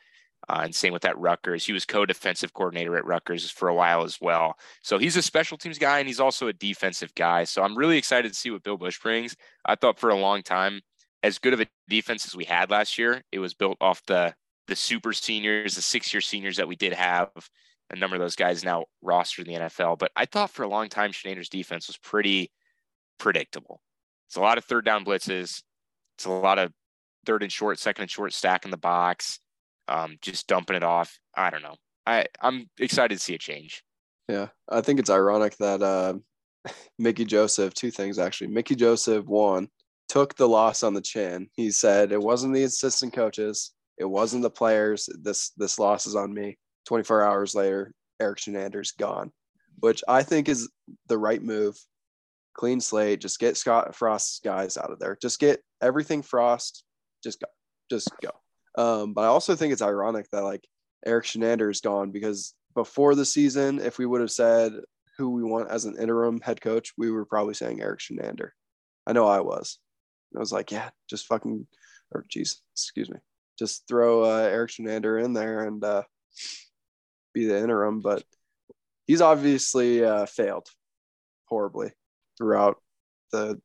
Uh, 0.48 0.62
and 0.64 0.74
same 0.74 0.92
with 0.92 1.02
that 1.02 1.18
Rutgers. 1.18 1.66
He 1.66 1.72
was 1.72 1.84
co-defensive 1.84 2.54
coordinator 2.54 2.96
at 2.96 3.04
Rutgers 3.04 3.50
for 3.50 3.68
a 3.68 3.74
while 3.74 4.02
as 4.02 4.18
well. 4.20 4.54
So 4.82 4.96
he's 4.96 5.16
a 5.16 5.22
special 5.22 5.58
teams 5.58 5.78
guy 5.78 5.98
and 5.98 6.08
he's 6.08 6.18
also 6.18 6.48
a 6.48 6.52
defensive 6.52 7.14
guy. 7.14 7.44
So 7.44 7.62
I'm 7.62 7.76
really 7.76 7.98
excited 7.98 8.32
to 8.32 8.38
see 8.38 8.50
what 8.50 8.62
Bill 8.62 8.78
Busch 8.78 8.98
brings. 8.98 9.36
I 9.66 9.74
thought 9.74 9.98
for 9.98 10.08
a 10.08 10.16
long 10.16 10.42
time 10.42 10.80
as 11.22 11.38
good 11.38 11.52
of 11.52 11.60
a 11.60 11.66
defense 11.88 12.26
as 12.26 12.34
we 12.34 12.44
had 12.44 12.70
last 12.70 12.98
year. 12.98 13.22
It 13.32 13.38
was 13.38 13.54
built 13.54 13.78
off 13.80 14.02
the 14.06 14.34
the 14.68 14.76
super 14.76 15.12
seniors, 15.12 15.74
the 15.74 15.82
six 15.82 16.14
year 16.14 16.20
seniors 16.20 16.56
that 16.56 16.68
we 16.68 16.76
did 16.76 16.92
have. 16.92 17.30
a 17.92 17.96
number 17.96 18.14
of 18.14 18.20
those 18.20 18.36
guys 18.36 18.64
now 18.64 18.84
rostered 19.04 19.46
in 19.48 19.54
the 19.54 19.60
NFL. 19.60 19.98
But 19.98 20.12
I 20.14 20.26
thought 20.26 20.50
for 20.50 20.62
a 20.62 20.68
long 20.68 20.88
time, 20.88 21.10
Chinander's 21.10 21.48
defense 21.48 21.88
was 21.88 21.98
pretty 21.98 22.52
predictable. 23.18 23.80
It's 24.28 24.36
a 24.36 24.40
lot 24.40 24.58
of 24.58 24.64
third 24.64 24.84
down 24.84 25.04
blitzes. 25.04 25.62
It's 26.16 26.24
a 26.24 26.30
lot 26.30 26.58
of 26.60 26.72
third 27.26 27.42
and 27.42 27.50
short, 27.50 27.78
second 27.80 28.02
and 28.02 28.10
short 28.10 28.32
stack 28.32 28.64
in 28.64 28.70
the 28.70 28.76
box, 28.76 29.40
um, 29.88 30.16
just 30.22 30.46
dumping 30.46 30.76
it 30.76 30.84
off. 30.84 31.18
I 31.34 31.50
don't 31.50 31.62
know. 31.62 31.76
I 32.06 32.26
I'm 32.40 32.70
excited 32.78 33.16
to 33.16 33.20
see 33.20 33.34
a 33.34 33.38
change. 33.38 33.82
Yeah, 34.28 34.48
I 34.68 34.80
think 34.80 35.00
it's 35.00 35.10
ironic 35.10 35.56
that 35.58 35.82
uh, 35.82 36.14
Mickey 36.98 37.24
Joseph. 37.24 37.74
Two 37.74 37.90
things 37.90 38.18
actually. 38.18 38.48
Mickey 38.48 38.76
Joseph 38.76 39.26
one 39.26 39.68
took 40.10 40.34
the 40.34 40.48
loss 40.48 40.82
on 40.82 40.92
the 40.92 41.00
chin. 41.00 41.48
He 41.52 41.70
said 41.70 42.10
it 42.10 42.20
wasn't 42.20 42.52
the 42.52 42.64
assistant 42.64 43.12
coaches, 43.12 43.72
it 43.96 44.04
wasn't 44.04 44.42
the 44.42 44.50
players. 44.50 45.08
This 45.22 45.50
this 45.56 45.78
loss 45.78 46.06
is 46.06 46.16
on 46.16 46.34
me. 46.34 46.58
24 46.86 47.22
hours 47.22 47.54
later, 47.54 47.92
Erik 48.18 48.38
Chinander's 48.38 48.90
gone, 48.90 49.30
which 49.78 50.02
I 50.08 50.24
think 50.24 50.48
is 50.48 50.68
the 51.06 51.16
right 51.18 51.40
move. 51.40 51.78
Clean 52.54 52.80
slate. 52.80 53.20
Just 53.20 53.38
get 53.38 53.56
Scott 53.56 53.94
Frost's 53.94 54.40
guys 54.40 54.76
out 54.76 54.90
of 54.90 54.98
there. 54.98 55.16
Just 55.22 55.38
get 55.38 55.62
everything 55.80 56.22
Frost. 56.22 56.82
Just 57.22 57.40
go. 57.40 57.46
Just 57.88 58.10
go. 58.20 58.30
Um, 58.76 59.14
but 59.14 59.22
I 59.22 59.26
also 59.28 59.54
think 59.54 59.72
it's 59.72 59.82
ironic 59.82 60.26
that 60.32 60.42
like 60.42 60.66
Erik 61.06 61.24
Chinander 61.24 61.70
is 61.70 61.80
gone 61.80 62.10
because 62.10 62.54
before 62.74 63.14
the 63.14 63.24
season, 63.24 63.78
if 63.80 63.98
we 63.98 64.06
would 64.06 64.20
have 64.20 64.32
said 64.32 64.72
who 65.16 65.30
we 65.30 65.44
want 65.44 65.70
as 65.70 65.84
an 65.84 65.96
interim 66.00 66.40
head 66.40 66.60
coach, 66.60 66.92
we 66.98 67.12
were 67.12 67.24
probably 67.24 67.54
saying 67.54 67.80
Erik 67.80 68.00
Chinander. 68.00 68.50
I 69.06 69.12
know 69.12 69.28
I 69.28 69.40
was. 69.40 69.78
I 70.34 70.38
was 70.38 70.52
like, 70.52 70.70
yeah, 70.70 70.90
just 71.08 71.26
fucking, 71.26 71.66
or 72.12 72.24
geez, 72.28 72.60
excuse 72.74 73.10
me, 73.10 73.18
just 73.58 73.86
throw 73.88 74.24
uh, 74.24 74.48
Erik 74.50 74.70
Chinander 74.70 75.22
in 75.22 75.32
there 75.32 75.64
and 75.64 75.82
uh, 75.84 76.02
be 77.34 77.46
the 77.46 77.58
interim. 77.58 78.00
But 78.00 78.22
he's 79.06 79.20
obviously 79.20 80.04
uh, 80.04 80.26
failed 80.26 80.68
horribly 81.46 81.92
throughout 82.38 82.76
the 83.32 83.60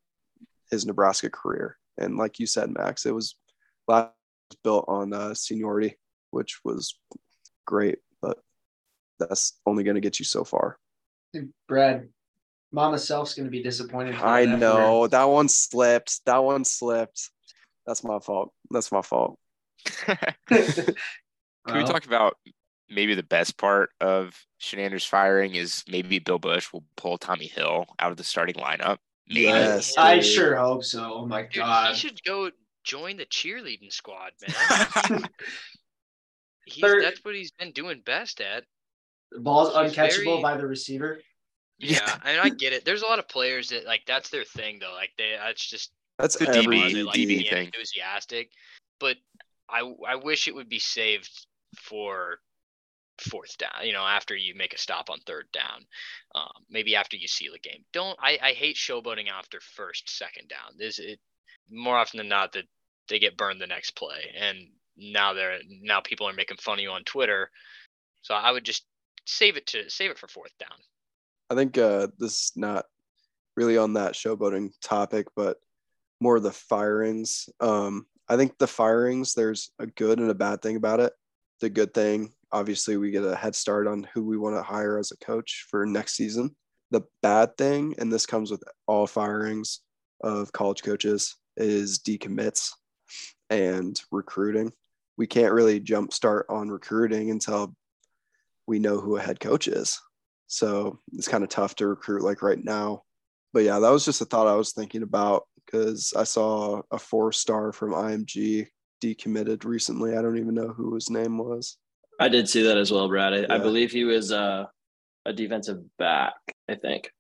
his 0.72 0.86
Nebraska 0.86 1.30
career. 1.30 1.78
And 1.98 2.18
like 2.18 2.40
you 2.40 2.48
said, 2.48 2.72
Max, 2.72 3.06
it 3.06 3.14
was 3.14 3.36
last 3.88 4.12
built 4.64 4.86
on 4.88 5.14
uh, 5.14 5.34
seniority, 5.34 5.98
which 6.32 6.60
was 6.66 6.98
great, 7.66 8.00
but 8.22 8.40
that's 9.20 9.60
only 9.66 9.84
going 9.84 9.96
to 9.96 10.02
get 10.02 10.20
you 10.20 10.26
so 10.26 10.44
far. 10.44 10.78
Brad, 11.68 12.10
Mama 12.76 13.00
Self's 13.00 13.34
going 13.34 13.46
to 13.46 13.52
be 13.52 13.64
disappointed. 13.64 14.16
I 14.16 14.44
know 14.44 15.08
that 15.08 15.24
one 15.24 15.48
slipped. 15.48 16.20
That 16.26 16.44
one 16.44 16.66
slipped. 16.66 17.30
That's 17.88 18.04
my 18.04 18.20
fault. 18.20 18.52
That's 18.70 18.92
my 18.92 19.02
fault. 19.02 19.40
Can 20.06 20.94
well, 21.66 21.78
we 21.78 21.84
talk 21.86 22.06
about 22.06 22.36
maybe 22.90 23.16
the 23.16 23.24
best 23.24 23.58
part 23.58 23.92
of 24.02 24.38
Chinander's 24.60 25.06
firing 25.06 25.56
is 25.56 25.86
maybe 25.88 26.20
Bill 26.20 26.38
Busch 26.38 26.74
will 26.74 26.84
pull 26.98 27.18
Tommi 27.18 27.50
Hill 27.50 27.86
out 27.98 28.12
of 28.12 28.18
the 28.18 28.26
starting 28.26 28.56
lineup. 28.56 28.98
Maybe. 29.30 29.44
Yes, 29.44 29.98
I 29.98 30.20
sure 30.20 30.58
hope 30.58 30.84
so. 30.84 31.14
Oh 31.14 31.26
my 31.26 31.44
dude, 31.44 31.54
god, 31.54 31.94
he 31.94 31.96
should 31.96 32.22
go 32.24 32.52
join 32.84 33.16
the 33.16 33.26
cheerleading 33.26 33.92
squad, 33.92 34.34
man. 35.10 35.24
he's, 36.66 36.82
that's 36.82 37.24
what 37.24 37.36
he's 37.36 37.52
been 37.52 37.72
doing 37.72 38.02
best 38.06 38.42
at. 38.42 38.66
The 39.32 39.40
ball's 39.40 39.70
he's 39.70 39.98
uncatchable 39.98 40.26
very, 40.26 40.42
by 40.42 40.58
the 40.58 40.68
receiver. 40.68 41.22
Yeah, 41.78 42.18
and 42.24 42.40
I 42.40 42.50
get 42.50 42.74
it. 42.74 42.86
There's 42.86 43.02
a 43.02 43.06
lot 43.06 43.20
of 43.20 43.28
players 43.28 43.70
that 43.70 43.86
like 43.86 44.02
that's 44.08 44.30
their 44.30 44.44
thing 44.44 44.80
though. 44.80 44.94
Like 44.94 45.12
they, 45.18 45.36
that's 45.38 45.66
just 45.66 45.92
that's 46.18 46.38
the 46.38 46.46
DB, 46.46 46.94
they, 46.94 47.04
like, 47.04 47.16
DB 47.16 47.50
thing. 47.50 47.66
Enthusiastic, 47.68 48.52
but 49.00 49.18
I 49.70 49.82
I 50.08 50.16
wish 50.16 50.48
it 50.48 50.56
would 50.56 50.70
be 50.70 50.80
saved 50.80 51.48
for 51.78 52.40
fourth 53.20 53.58
down. 53.58 53.72
You 53.84 53.94
know, 53.94 54.06
after 54.06 54.36
you 54.36 54.56
make 54.56 54.74
a 54.74 54.78
stop 54.78 55.10
on 55.10 55.20
third 55.26 55.48
down, 55.52 55.86
um, 56.34 56.64
maybe 56.70 56.96
after 56.96 57.18
you 57.18 57.28
seal 57.28 57.54
a 57.54 57.60
game. 57.60 57.84
Don't 57.92 58.18
I? 58.22 58.38
I 58.42 58.52
hate 58.52 58.78
showboating 58.78 59.30
after 59.30 59.60
first, 59.60 60.10
second 60.18 60.48
down. 60.48 60.78
This 60.78 61.00
it 61.00 61.20
more 61.70 61.98
often 61.98 62.18
than 62.18 62.30
not 62.30 62.54
that 62.54 62.66
they 63.10 63.20
get 63.20 63.38
burned 63.38 63.60
the 63.60 63.68
next 63.68 63.92
play, 63.92 64.32
and 64.40 64.58
now 64.98 65.34
they're 65.34 65.60
now 65.82 66.00
people 66.00 66.28
are 66.28 66.34
making 66.34 66.58
fun 66.58 66.80
of 66.80 66.84
you 66.84 66.92
on 66.92 67.04
Twitter. 67.04 67.52
So 68.22 68.34
I 68.34 68.52
would 68.52 68.64
just 68.64 68.86
save 69.26 69.58
it 69.58 69.68
to 69.68 69.90
save 69.90 70.12
it 70.12 70.18
for 70.18 70.28
fourth 70.28 70.58
down. 70.58 70.78
I 71.56 71.58
think 71.58 71.78
uh, 71.78 72.08
this 72.20 72.34
is 72.34 72.52
not 72.58 72.86
really 73.56 73.78
on 73.78 73.94
that 73.94 74.12
showboating 74.12 74.72
topic, 74.82 75.28
but 75.38 75.56
more 76.20 76.42
the 76.42 76.52
firings. 76.52 77.48
Um, 77.62 78.08
I 78.28 78.36
think 78.36 78.58
the 78.58 78.68
firings, 78.68 79.34
there's 79.34 79.72
a 79.80 79.88
good 79.88 80.20
and 80.20 80.30
a 80.30 80.36
bad 80.36 80.62
thing 80.62 80.76
about 80.76 81.00
it. 81.00 81.14
The 81.62 81.70
good 81.70 81.94
thing, 81.94 82.34
obviously, 82.52 82.98
we 82.98 83.12
get 83.12 83.24
a 83.24 83.38
head 83.38 83.56
start 83.56 83.88
on 83.88 84.06
who 84.14 84.26
we 84.26 84.38
want 84.38 84.58
to 84.58 84.64
hire 84.64 85.00
as 85.00 85.12
a 85.12 85.26
coach 85.26 85.66
for 85.70 85.86
next 85.86 86.16
season. 86.16 86.54
The 86.92 87.04
bad 87.22 87.56
thing, 87.56 87.96
and 88.00 88.12
this 88.12 88.26
comes 88.26 88.52
with 88.52 88.62
all 88.86 89.08
firings 89.08 89.80
of 90.22 90.52
college 90.52 90.84
coaches, 90.84 91.38
is 91.56 92.00
decommits 92.00 92.72
and 93.50 93.98
recruiting. 94.12 94.74
We 95.16 95.26
can't 95.26 95.54
really 95.54 95.80
jumpstart 95.80 96.44
on 96.50 96.68
recruiting 96.68 97.32
until 97.32 97.74
we 98.68 98.78
know 98.78 99.00
who 99.00 99.16
a 99.16 99.22
head 99.22 99.40
coach 99.40 99.70
is. 99.70 100.02
So 100.48 101.00
it's 101.14 101.28
kind 101.28 101.44
of 101.44 101.50
tough 101.50 101.76
to 101.76 101.88
recruit 101.88 102.24
like 102.24 102.42
right 102.42 102.64
now. 102.64 103.04
But 103.54 103.64
yeah, 103.64 103.80
that 103.80 103.92
was 103.92 104.06
just 104.06 104.22
a 104.22 104.26
thought 104.26 104.48
I 104.48 104.56
was 104.56 104.74
thinking 104.74 105.04
about 105.04 105.44
because 105.66 106.14
I 106.16 106.24
saw 106.24 106.82
a 106.92 107.00
four 107.00 107.32
star 107.32 107.72
from 107.72 107.94
IMG 107.94 108.68
decommitted 109.02 109.66
recently. 109.66 110.18
I 110.18 110.22
don't 110.22 110.38
even 110.38 110.54
know 110.54 110.70
who 110.70 110.94
his 110.96 111.10
name 111.10 111.38
was. 111.38 111.78
I 112.20 112.30
did 112.30 112.48
see 112.48 112.64
that 112.64 112.78
as 112.78 112.92
well, 112.92 113.08
Brad. 113.08 113.34
I, 113.34 113.38
yeah. 113.40 113.48
I 113.50 113.58
believe 113.58 113.92
he 113.92 114.04
was 114.04 114.32
uh, 114.32 114.66
a 115.26 115.34
defensive 115.34 115.80
back, 115.98 116.34
I 116.70 116.76
think, 116.76 117.12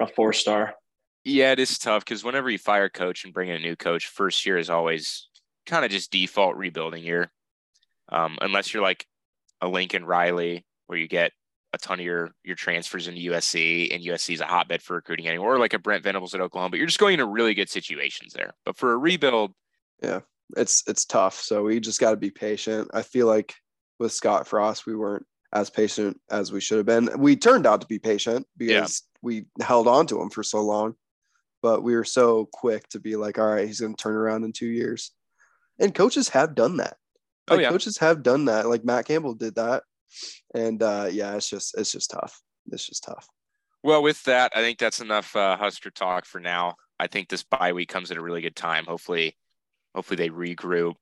a 0.00 0.06
four 0.06 0.32
star. 0.32 0.74
Yeah, 1.24 1.52
it 1.52 1.60
is 1.60 1.78
tough 1.78 2.04
because 2.04 2.24
whenever 2.24 2.50
you 2.50 2.58
fire 2.58 2.88
coach 2.88 3.24
and 3.24 3.32
bring 3.32 3.48
in 3.48 3.56
a 3.56 3.60
new 3.60 3.76
coach, 3.76 4.06
first 4.06 4.44
year 4.44 4.58
is 4.58 4.70
always 4.70 5.28
kind 5.66 5.84
of 5.84 5.90
just 5.90 6.10
default 6.10 6.56
rebuilding 6.56 7.04
year. 7.04 7.30
Um, 8.08 8.38
unless 8.40 8.74
you're 8.74 8.82
like 8.82 9.06
a 9.60 9.68
Lincoln 9.68 10.04
Riley, 10.04 10.66
where 10.86 10.98
you 10.98 11.06
get 11.06 11.32
a 11.72 11.78
ton 11.78 12.00
of 12.00 12.04
your 12.04 12.30
your 12.44 12.56
transfers 12.56 13.08
into 13.08 13.30
USC, 13.30 13.94
and 13.94 14.04
USC 14.04 14.34
is 14.34 14.40
a 14.40 14.46
hotbed 14.46 14.82
for 14.82 14.94
recruiting 14.94 15.28
anymore, 15.28 15.54
or 15.54 15.58
like 15.58 15.74
a 15.74 15.78
Brent 15.78 16.04
Venables 16.04 16.34
at 16.34 16.40
Oklahoma. 16.40 16.70
But 16.70 16.78
you're 16.78 16.86
just 16.86 16.98
going 16.98 17.14
into 17.14 17.26
really 17.26 17.54
good 17.54 17.70
situations 17.70 18.32
there. 18.32 18.52
But 18.64 18.76
for 18.76 18.92
a 18.92 18.98
rebuild, 18.98 19.54
yeah, 20.02 20.20
it's 20.56 20.82
it's 20.86 21.04
tough. 21.04 21.40
So 21.40 21.64
we 21.64 21.80
just 21.80 22.00
got 22.00 22.10
to 22.10 22.16
be 22.16 22.30
patient. 22.30 22.90
I 22.92 23.02
feel 23.02 23.26
like 23.26 23.54
with 23.98 24.12
Scott 24.12 24.46
Frost, 24.46 24.86
we 24.86 24.94
weren't 24.94 25.26
as 25.52 25.70
patient 25.70 26.20
as 26.30 26.52
we 26.52 26.60
should 26.60 26.78
have 26.78 26.86
been. 26.86 27.10
We 27.18 27.36
turned 27.36 27.66
out 27.66 27.80
to 27.80 27.86
be 27.86 27.98
patient 27.98 28.46
because 28.56 29.02
yeah. 29.02 29.18
we 29.22 29.44
held 29.60 29.88
on 29.88 30.06
to 30.08 30.20
him 30.20 30.30
for 30.30 30.42
so 30.42 30.62
long, 30.62 30.94
but 31.62 31.82
we 31.82 31.94
were 31.94 32.04
so 32.04 32.48
quick 32.52 32.88
to 32.90 33.00
be 33.00 33.16
like, 33.16 33.38
all 33.38 33.46
right, 33.46 33.66
he's 33.66 33.80
going 33.80 33.94
to 33.94 34.02
turn 34.02 34.14
around 34.14 34.44
in 34.44 34.52
two 34.52 34.66
years. 34.66 35.12
And 35.78 35.94
coaches 35.94 36.28
have 36.30 36.54
done 36.54 36.78
that. 36.78 36.96
Oh, 37.48 37.54
like 37.54 37.58
oh, 37.58 37.62
yeah. 37.62 37.70
coaches 37.70 37.98
have 37.98 38.22
done 38.22 38.46
that. 38.46 38.68
Like 38.68 38.84
Matt 38.84 39.06
Campbell 39.06 39.34
did 39.34 39.56
that 39.56 39.82
and 40.54 40.82
uh, 40.82 41.08
yeah, 41.10 41.34
it's 41.36 41.48
just 41.48 41.78
it's 41.78 41.92
just 41.92 42.10
tough. 42.10 42.40
It's 42.70 42.86
just 42.86 43.04
tough. 43.04 43.28
Well, 43.82 44.02
with 44.02 44.22
that, 44.24 44.52
I 44.54 44.60
think 44.60 44.78
that's 44.78 45.00
enough 45.00 45.34
uh, 45.34 45.56
Husker 45.56 45.90
talk 45.90 46.24
for 46.24 46.40
now. 46.40 46.76
I 47.00 47.08
think 47.08 47.28
this 47.28 47.42
bye 47.42 47.72
week 47.72 47.88
comes 47.88 48.10
at 48.10 48.16
a 48.16 48.22
really 48.22 48.40
good 48.40 48.54
time. 48.54 48.84
Hopefully, 48.86 49.36
hopefully 49.94 50.16
they 50.16 50.30
regroup, 50.30 50.94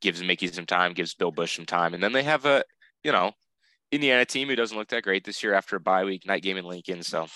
gives 0.00 0.22
Mickey 0.22 0.46
some 0.46 0.66
time, 0.66 0.92
gives 0.92 1.14
Bill 1.14 1.32
Busch 1.32 1.56
some 1.56 1.66
time, 1.66 1.94
and 1.94 2.02
then 2.02 2.12
they 2.12 2.22
have 2.22 2.44
a 2.44 2.62
you 3.02 3.12
know 3.12 3.32
Indiana 3.90 4.24
team 4.24 4.48
who 4.48 4.56
doesn't 4.56 4.76
look 4.76 4.88
that 4.88 5.02
great 5.02 5.24
this 5.24 5.42
year 5.42 5.54
after 5.54 5.76
a 5.76 5.80
bye 5.80 6.04
week 6.04 6.26
night 6.26 6.42
game 6.42 6.56
in 6.56 6.64
Lincoln. 6.64 7.02
So 7.02 7.26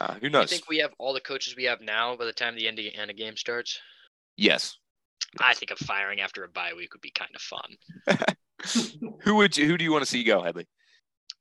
uh, 0.00 0.14
who 0.14 0.30
knows? 0.30 0.44
I 0.44 0.46
think 0.46 0.68
we 0.68 0.78
have 0.78 0.92
all 0.98 1.12
the 1.12 1.20
coaches 1.20 1.54
we 1.56 1.64
have 1.64 1.80
now 1.80 2.16
by 2.16 2.24
the 2.24 2.32
time 2.32 2.56
the 2.56 2.68
Indiana 2.68 3.12
game 3.12 3.36
starts. 3.36 3.78
Yes. 4.36 4.76
I 5.38 5.54
think 5.54 5.70
a 5.70 5.76
firing 5.76 6.20
after 6.20 6.44
a 6.44 6.48
bye 6.48 6.72
week 6.76 6.92
would 6.92 7.00
be 7.00 7.12
kind 7.12 7.30
of 7.34 7.40
fun. 7.40 8.36
who 9.22 9.36
would 9.36 9.56
you, 9.56 9.66
who 9.66 9.78
do 9.78 9.84
you 9.84 9.92
want 9.92 10.04
to 10.04 10.10
see 10.10 10.24
go, 10.24 10.42
Headley? 10.42 10.66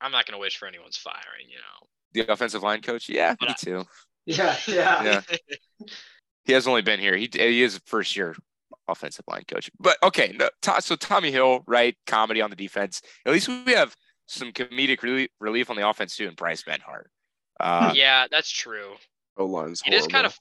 I'm 0.01 0.12
not 0.12 0.25
going 0.25 0.33
to 0.33 0.39
wish 0.39 0.57
for 0.57 0.67
anyone's 0.67 0.98
firing. 0.98 1.48
You 1.50 1.57
know, 1.57 2.25
the 2.25 2.31
offensive 2.31 2.63
line 2.63 2.81
coach. 2.81 3.09
Yeah, 3.09 3.36
but 3.39 3.50
me 3.50 3.55
I, 3.57 3.63
too. 3.63 3.83
Yeah, 4.25 4.55
yeah, 4.67 5.03
yeah. 5.03 5.88
he 6.45 6.53
has 6.53 6.67
only 6.67 6.81
been 6.81 7.00
here. 7.00 7.15
He 7.17 7.29
he 7.33 7.63
is 7.63 7.79
first 7.86 8.15
year 8.15 8.36
offensive 8.88 9.25
line 9.27 9.43
coach. 9.48 9.69
But 9.79 9.98
okay, 10.03 10.36
no, 10.38 10.50
so 10.79 10.95
Tommi 10.95 11.31
Hill, 11.31 11.63
right? 11.67 11.95
Comedy 12.05 12.41
on 12.41 12.50
the 12.50 12.55
defense. 12.55 13.01
At 13.25 13.33
least 13.33 13.48
we 13.48 13.74
have 13.74 13.95
some 14.27 14.51
comedic 14.51 15.01
relief, 15.01 15.29
relief 15.39 15.69
on 15.69 15.75
the 15.75 15.88
offense 15.88 16.15
too, 16.15 16.27
and 16.27 16.36
Bryce 16.36 16.63
Benhart. 16.63 17.05
Uh, 17.59 17.93
yeah, 17.95 18.25
that's 18.29 18.50
true. 18.50 18.93
O 19.38 19.45
line's 19.45 19.81
It 19.86 19.93
is 19.93 20.07
kind 20.07 20.25
of 20.25 20.38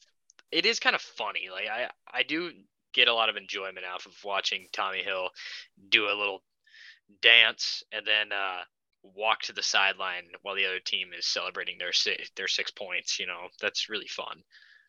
it 0.51 0.67
is 0.67 0.79
kind 0.81 0.95
of 0.95 1.03
funny. 1.03 1.49
Like 1.53 1.69
I 1.69 1.89
I 2.13 2.23
do 2.23 2.53
get 2.93 3.09
a 3.09 3.15
lot 3.15 3.29
of 3.29 3.37
enjoyment 3.37 3.87
out 3.91 4.07
of 4.07 4.13
watching 4.25 4.67
Tommi 4.73 5.03
Hill 5.03 5.29
do 5.89 6.07
a 6.07 6.19
little 6.19 6.43
dance 7.23 7.83
and 7.93 8.07
then 8.07 8.33
uh, 8.33 8.63
walk 9.03 9.43
to 9.43 9.53
the 9.53 9.63
sideline 9.63 10.25
while 10.43 10.55
the 10.55 10.67
other 10.67 10.81
team 10.81 11.09
is 11.17 11.27
celebrating 11.27 11.79
their 11.79 11.93
six, 11.93 12.31
their 12.37 12.49
six 12.49 12.71
points. 12.71 13.19
You 13.19 13.27
know, 13.27 13.49
that's 13.61 13.89
really 13.89 14.09
fun. 14.09 14.43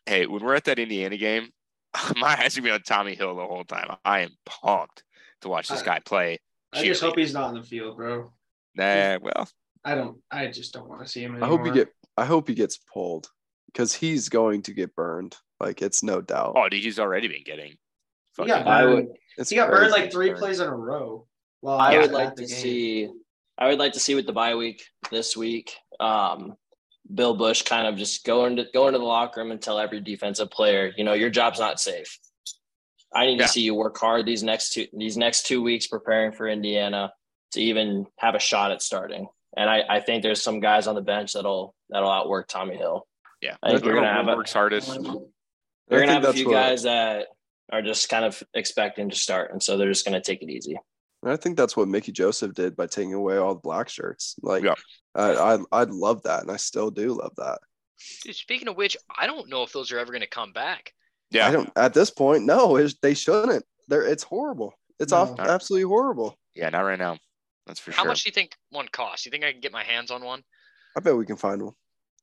Hey, 0.06 0.26
when 0.26 0.44
we're 0.44 0.56
at 0.56 0.66
that 0.66 0.80
Indiana 0.80 1.18
game, 1.18 1.50
my 2.16 2.38
eyes 2.40 2.58
are 2.58 2.62
be 2.62 2.72
on 2.72 2.82
Tommi 2.82 3.16
Hill 3.16 3.36
the 3.36 3.46
whole 3.46 3.64
time. 3.64 3.96
I 4.06 4.22
am 4.22 4.32
pumped 4.46 5.04
to 5.42 5.50
watch 5.50 5.68
this 5.68 5.82
guy 5.82 6.00
play. 6.00 6.40
I 6.74 6.84
just 6.84 7.02
hope 7.02 7.18
he's 7.18 7.34
not 7.34 7.50
in 7.50 7.62
the 7.62 7.64
field, 7.64 7.98
bro. 7.98 8.32
Nah, 8.76 9.18
well, 9.22 9.50
I 9.84 9.96
don't. 9.96 10.18
I 10.30 10.48
just 10.48 10.74
don't 10.74 10.88
want 10.88 11.02
to 11.02 11.08
see 11.08 11.24
him 11.24 11.42
I 11.42 11.48
hope 11.48 11.66
he 11.66 11.72
get. 11.72 11.90
I 12.16 12.26
hope 12.26 12.48
he 12.48 12.54
gets 12.54 12.78
pulled 12.78 13.28
because 13.68 13.94
he's 13.94 14.30
going 14.30 14.62
to 14.64 14.74
get 14.74 14.96
burned. 14.96 15.36
Like 15.60 15.82
it's 15.82 16.04
no 16.04 16.22
doubt. 16.22 16.54
Oh, 16.56 16.70
dude, 16.70 16.84
he's 16.84 17.00
already 17.00 17.28
been 17.28 17.44
getting. 17.44 17.76
He 18.40 18.48
got 18.48 18.68
I 18.68 18.84
burned. 18.84 18.96
would- 19.08 19.18
It's 19.38 19.50
he 19.50 19.56
got 19.56 19.70
burned 19.70 19.92
like 19.92 20.12
three 20.12 20.34
plays 20.34 20.60
in 20.60 20.68
a 20.68 20.76
row. 20.76 21.26
Well, 21.62 21.78
I 21.80 21.98
was 21.98 22.08
would 22.08 22.14
like 22.14 22.36
to 22.36 22.46
game. 22.46 22.48
see. 22.48 23.10
I 23.58 23.68
would 23.68 23.80
like 23.80 23.94
to 23.94 24.00
see 24.00 24.16
with 24.16 24.26
the 24.26 24.32
bye 24.34 24.56
week 24.56 24.82
this 25.12 25.36
week. 25.36 25.76
Um, 26.00 26.56
Bill 27.14 27.36
Busch 27.36 27.64
kind 27.64 27.88
of 27.88 27.98
just 27.98 28.24
go 28.26 28.46
into 28.46 28.66
go 28.74 28.88
into 28.88 29.00
the 29.00 29.06
locker 29.06 29.42
room 29.42 29.52
and 29.52 29.62
tell 29.62 29.80
every 29.80 30.00
defensive 30.00 30.50
player, 30.52 30.94
you 30.96 31.04
know, 31.04 31.14
your 31.14 31.30
job's 31.30 31.60
not 31.60 31.80
safe. 31.80 32.18
I 33.14 33.26
need 33.26 33.40
Yeah. 33.40 33.48
to 33.48 33.52
see 33.52 33.62
you 33.62 33.74
work 33.76 33.98
hard 33.98 34.26
these 34.26 34.44
next 34.44 34.74
two 34.74 34.88
these 34.94 35.18
next 35.18 35.46
two 35.48 35.62
weeks 35.62 35.88
preparing 35.88 36.32
for 36.32 36.48
Indiana 36.48 37.12
to 37.54 37.62
even 37.62 38.06
have 38.20 38.36
a 38.36 38.40
shot 38.40 38.72
at 38.72 38.82
starting. 38.82 39.28
And 39.58 39.68
I, 39.70 39.84
I 39.90 40.00
think 40.02 40.22
there's 40.22 40.42
some 40.42 40.60
guys 40.60 40.86
on 40.86 40.94
the 40.96 41.02
bench 41.02 41.34
that'll 41.34 41.74
that'll 41.90 42.12
outwork 42.12 42.48
Tommi 42.48 42.78
Hill. 42.78 43.08
Yeah, 43.42 43.56
I 43.64 43.72
think 43.72 43.84
you're 43.86 43.96
gonna 43.96 44.14
have 44.14 44.28
a- 44.28 44.36
works 44.36 44.54
hardest. 44.54 44.94
You're 44.94 45.24
I 45.92 46.00
gonna 46.06 46.14
have 46.14 46.26
a 46.26 46.34
few 46.34 46.46
what- 46.46 46.54
guys 46.54 46.84
that 46.84 47.28
are 47.72 47.82
just 47.82 48.10
kind 48.10 48.26
of 48.26 48.42
expecting 48.54 49.10
to 49.10 49.16
start, 49.16 49.52
and 49.52 49.62
so 49.62 49.78
they're 49.78 49.90
just 49.90 50.06
gonna 50.06 50.22
take 50.22 50.42
it 50.42 50.50
easy. 50.50 50.78
And 51.22 51.32
I 51.32 51.36
think 51.36 51.58
that's 51.58 51.76
what 51.76 51.88
Mickey 51.90 52.12
Joseph 52.12 52.54
did 52.54 52.76
by 52.78 52.88
taking 52.88 53.14
away 53.14 53.38
all 53.38 53.54
the 53.56 53.60
black 53.62 53.90
shirts. 53.90 54.36
Like, 54.42 54.64
Yeah. 54.64 54.76
I, 55.16 55.32
I 55.32 55.58
I 55.72 55.84
love 55.84 56.24
that, 56.24 56.42
and 56.44 56.52
I 56.52 56.58
still 56.58 56.92
do 56.92 57.14
love 57.14 57.34
that. 57.38 57.60
Dude, 58.24 58.36
speaking 58.36 58.70
of 58.70 58.78
which, 58.78 58.96
I 59.18 59.28
don't 59.28 59.50
know 59.50 59.64
if 59.64 59.74
those 59.74 59.92
are 59.92 60.00
ever 60.00 60.12
going 60.14 60.22
to 60.22 60.28
come 60.28 60.54
back. 60.54 60.94
Yeah, 61.32 61.48
I 61.48 61.52
don't 61.52 61.70
at 61.76 61.94
this 61.94 62.10
point. 62.10 62.46
No, 62.46 62.78
it's, 62.78 62.96
they 63.02 63.14
shouldn't. 63.14 63.66
They're 63.90 64.04
it's 64.04 64.24
horrible. 64.24 64.74
It's 65.00 65.12
off 65.12 65.38
absolutely 65.40 65.88
horrible. 65.88 66.38
yeah, 66.56 66.70
not 66.70 66.82
right 66.82 66.98
now. 67.00 67.18
That's 67.68 67.80
for 67.80 67.92
How 67.92 67.98
sure. 67.98 68.04
How 68.06 68.10
much 68.12 68.24
do 68.24 68.30
you 68.30 68.34
think 68.34 68.56
one 68.70 68.88
costs? 68.88 69.26
You 69.26 69.32
think 69.32 69.44
I 69.44 69.52
can 69.52 69.62
get 69.62 69.72
my 69.72 69.84
hands 69.84 70.12
on 70.12 70.24
one? 70.24 70.44
I 70.96 71.02
bet 71.02 71.16
we 71.18 71.26
can 71.26 71.36
find 71.38 71.62
one. 71.62 71.74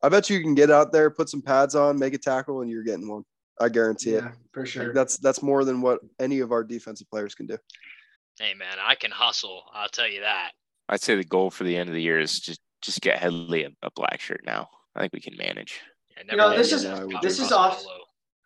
I 0.02 0.08
bet 0.08 0.28
you 0.30 0.40
can 0.42 0.54
get 0.54 0.70
out 0.70 0.92
there, 0.92 1.10
put 1.10 1.28
some 1.28 1.42
pads 1.42 1.74
on, 1.74 1.98
make 1.98 2.14
a 2.14 2.18
tackle, 2.18 2.62
and 2.62 2.70
you're 2.70 2.82
getting 2.82 3.08
one. 3.08 3.24
I 3.60 3.68
guarantee 3.68 4.10
it. 4.14 4.24
Yeah, 4.24 4.32
for 4.52 4.60
Like, 4.60 4.68
sure. 4.68 4.92
that's 4.92 5.16
that's 5.18 5.42
more 5.42 5.64
than 5.64 5.80
what 5.80 6.00
any 6.20 6.40
of 6.40 6.52
our 6.52 6.62
defensive 6.64 7.08
players 7.10 7.34
can 7.34 7.46
do. 7.46 7.56
Hey 8.38 8.54
man, 8.54 8.76
I 8.82 8.94
can 8.94 9.10
hustle. 9.10 9.62
I'll 9.72 9.88
tell 9.88 10.08
you 10.08 10.20
that. 10.20 10.50
I'd 10.88 11.00
say 11.00 11.14
the 11.16 11.24
goal 11.24 11.50
for 11.50 11.64
the 11.64 11.76
end 11.76 11.88
of 11.88 11.94
the 11.94 12.02
year 12.02 12.20
is 12.20 12.38
just 12.40 12.60
just 12.82 13.00
get 13.00 13.18
Headley 13.18 13.64
a, 13.64 13.70
a 13.82 13.90
black 13.96 14.20
shirt 14.20 14.42
now. 14.44 14.68
I 14.94 15.00
think 15.00 15.12
we 15.12 15.20
can 15.20 15.36
manage. 15.36 15.80
Yeah, 16.16 16.34
know, 16.36 16.56
this 16.56 16.72
is- 16.72 16.82
that. 16.84 17.18
this 17.22 17.38
is 17.40 17.52
off- 17.52 17.82
Polo. 17.82 17.98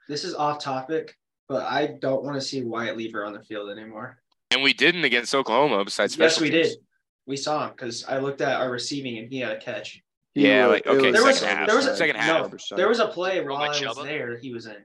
This 0.08 0.24
is 0.24 0.34
off 0.34 0.58
topic, 0.58 1.16
but 1.48 1.62
I 1.66 1.86
don't 2.00 2.24
want 2.24 2.34
to 2.34 2.40
see 2.40 2.62
Wyatt 2.62 2.96
Liewer 2.96 3.24
on 3.26 3.32
the 3.32 3.42
field 3.44 3.70
anymore. 3.70 4.18
And 4.50 4.60
we 4.62 4.72
didn't 4.72 5.04
against 5.04 5.32
Oklahoma. 5.34 5.84
Besides 5.84 6.16
Yes, 6.18 6.40
we 6.40 6.50
teams. 6.50 6.68
did. 6.70 6.78
We 7.26 7.36
saw 7.36 7.66
him 7.66 7.70
because 7.70 8.04
I 8.08 8.18
looked 8.18 8.40
at 8.40 8.60
our 8.60 8.70
receiving 8.70 9.18
and 9.18 9.28
he 9.28 9.38
had 9.38 9.52
a 9.52 9.60
catch. 9.60 10.02
He 10.34 10.46
Yeah, 10.46 10.66
was- 10.66 10.74
like, 10.74 10.86
okay, 10.86 11.10
There 11.10 11.24
was- 11.24 11.42
half. 11.42 11.66
there 11.66 11.76
was 11.76 11.86
a- 11.86 11.96
second 11.96 12.16
no, 12.16 12.22
half. 12.22 12.40
Garbage 12.42 12.68
time. 12.68 12.76
There 12.76 12.88
was 12.88 13.00
a 13.00 13.08
play 13.08 13.42
Throw 13.42 13.54
while 13.54 13.64
I 13.64 13.68
was 13.68 13.80
Chuba? 13.80 14.04
there. 14.04 14.36
He 14.38 14.52
was 14.52 14.66
in 14.66 14.84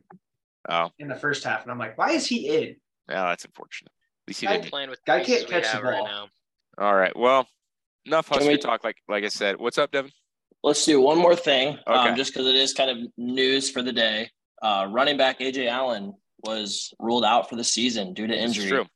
Oh, 0.68 0.90
in 0.98 1.08
the 1.08 1.16
first 1.16 1.44
half, 1.44 1.62
and 1.62 1.72
I'm 1.72 1.78
like, 1.78 1.98
why 1.98 2.12
is 2.12 2.26
he 2.26 2.48
in? 2.50 2.76
yeah, 3.08 3.26
that's 3.26 3.46
unfortunate. 3.46 3.92
At 4.24 4.28
least 4.30 4.42
he 4.42 4.48
I- 4.48 4.58
didn't. 4.58 4.70
Playing 4.72 4.90
with 4.90 5.04
Guy 5.06 5.24
can't 5.24 5.48
catch 5.48 5.64
the 5.64 5.70
have 5.70 5.84
right 5.84 6.00
ball. 6.00 6.08
now. 6.08 6.30
All 6.80 6.96
right. 6.96 7.16
Well, 7.16 7.48
enough 8.06 8.28
Can 8.28 8.38
Husker 8.40 8.52
we- 8.52 8.58
talk. 8.58 8.84
Like 8.84 8.98
like 9.08 9.24
I 9.24 9.28
said, 9.30 9.58
what's 9.60 9.78
up, 9.78 9.92
Devin? 9.92 10.12
Let's 10.64 10.84
do 10.84 11.00
one 11.00 11.20
more 11.20 11.36
thing, 11.36 11.78
um, 11.86 12.08
Okay. 12.08 12.16
just 12.16 12.34
because 12.34 12.48
it 12.48 12.56
is 12.56 12.74
kind 12.74 12.90
of 12.90 12.98
news 13.18 13.70
for 13.70 13.84
the 13.84 13.94
day. 13.94 14.32
Uh, 14.64 14.88
running 14.90 15.16
back 15.18 15.40
Ajay 15.40 15.68
Allen 15.70 16.16
was 16.40 16.92
ruled 16.98 17.24
out 17.24 17.48
for 17.48 17.56
the 17.56 17.64
season 17.64 18.14
due 18.16 18.26
to 18.26 18.34
This 18.34 18.52
is 18.52 18.58
injury. 18.58 18.70
true. 18.80 18.88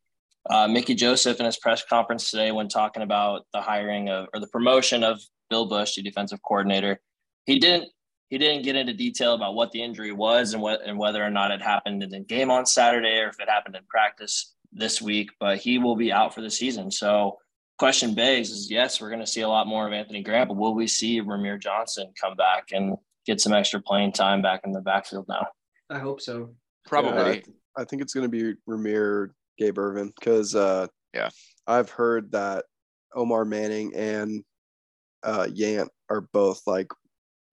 Uh, 0.50 0.68
Mickey 0.68 0.96
Joseph 0.96 1.40
in 1.40 1.46
his 1.46 1.60
press 1.60 1.84
conference 1.86 2.32
today, 2.32 2.52
when 2.52 2.68
talking 2.70 3.04
about 3.04 3.46
the 3.54 3.62
hiring 3.62 4.10
of 4.10 4.28
or 4.34 4.40
the 4.40 4.48
promotion 4.48 5.04
of 5.04 5.22
Bill 5.50 5.66
Busch 5.68 5.96
the 5.96 6.02
defensive 6.02 6.42
coordinator, 6.42 7.00
he 7.46 7.60
didn't 7.60 7.90
he 8.30 8.38
didn't 8.38 8.64
get 8.64 8.76
into 8.76 8.94
detail 8.94 9.34
about 9.34 9.56
what 9.56 9.72
the 9.72 9.82
injury 9.82 10.12
was 10.12 10.54
and 10.54 10.62
what 10.62 10.82
and 10.86 10.98
whether 10.98 11.24
or 11.24 11.32
not 11.32 11.52
it 11.52 11.62
happened 11.62 12.04
in 12.04 12.10
the 12.10 12.20
game 12.20 12.52
on 12.52 12.66
Saturday 12.66 13.20
or 13.20 13.30
if 13.30 13.40
it 13.40 13.50
happened 13.50 13.76
in 13.76 13.84
practice 13.90 14.54
this 14.72 15.02
week. 15.02 15.30
But 15.40 15.58
he 15.58 15.80
will 15.80 15.96
be 15.96 16.12
out 16.12 16.34
for 16.34 16.42
the 16.42 16.52
season. 16.52 16.92
So, 16.92 17.38
question 17.80 18.14
begs 18.14 18.52
is 18.52 18.70
yes, 18.70 19.02
we're 19.02 19.10
going 19.10 19.22
to 19.22 19.28
see 19.28 19.42
a 19.42 19.48
lot 19.50 19.68
more 19.68 19.88
of 19.88 19.94
Anthony 19.94 20.22
Grant, 20.22 20.50
but 20.50 20.58
will 20.58 20.76
we 20.76 20.88
see 20.88 21.22
Rahmir 21.22 21.60
Johnson 21.60 22.14
come 22.20 22.36
back 22.36 22.70
and 22.72 22.98
get 23.26 23.42
some 23.42 23.54
extra 23.54 23.82
playing 23.82 24.12
time 24.12 24.42
back 24.42 24.62
in 24.64 24.72
the 24.72 24.82
backfield 24.82 25.26
now? 25.28 25.48
I 25.90 25.98
hope 25.98 26.22
so. 26.22 26.54
Probably. 26.86 27.38
Yeah, 27.38 27.54
I 27.78 27.84
think 27.84 28.02
it's 28.02 28.14
going 28.14 28.30
to 28.30 28.30
be 28.30 28.54
Rahmir 28.70 29.30
Gabe 29.58 29.78
Ervin 29.78 30.14
because 30.20 30.56
uh, 30.56 30.88
Yeah. 31.14 31.30
I've 31.66 31.90
heard 31.90 32.32
that 32.32 32.66
Omar 33.16 33.46
Manning 33.46 33.96
and 33.96 34.44
uh, 35.24 35.48
Yant 35.50 35.90
are 36.10 36.22
both 36.22 36.62
like 36.66 36.88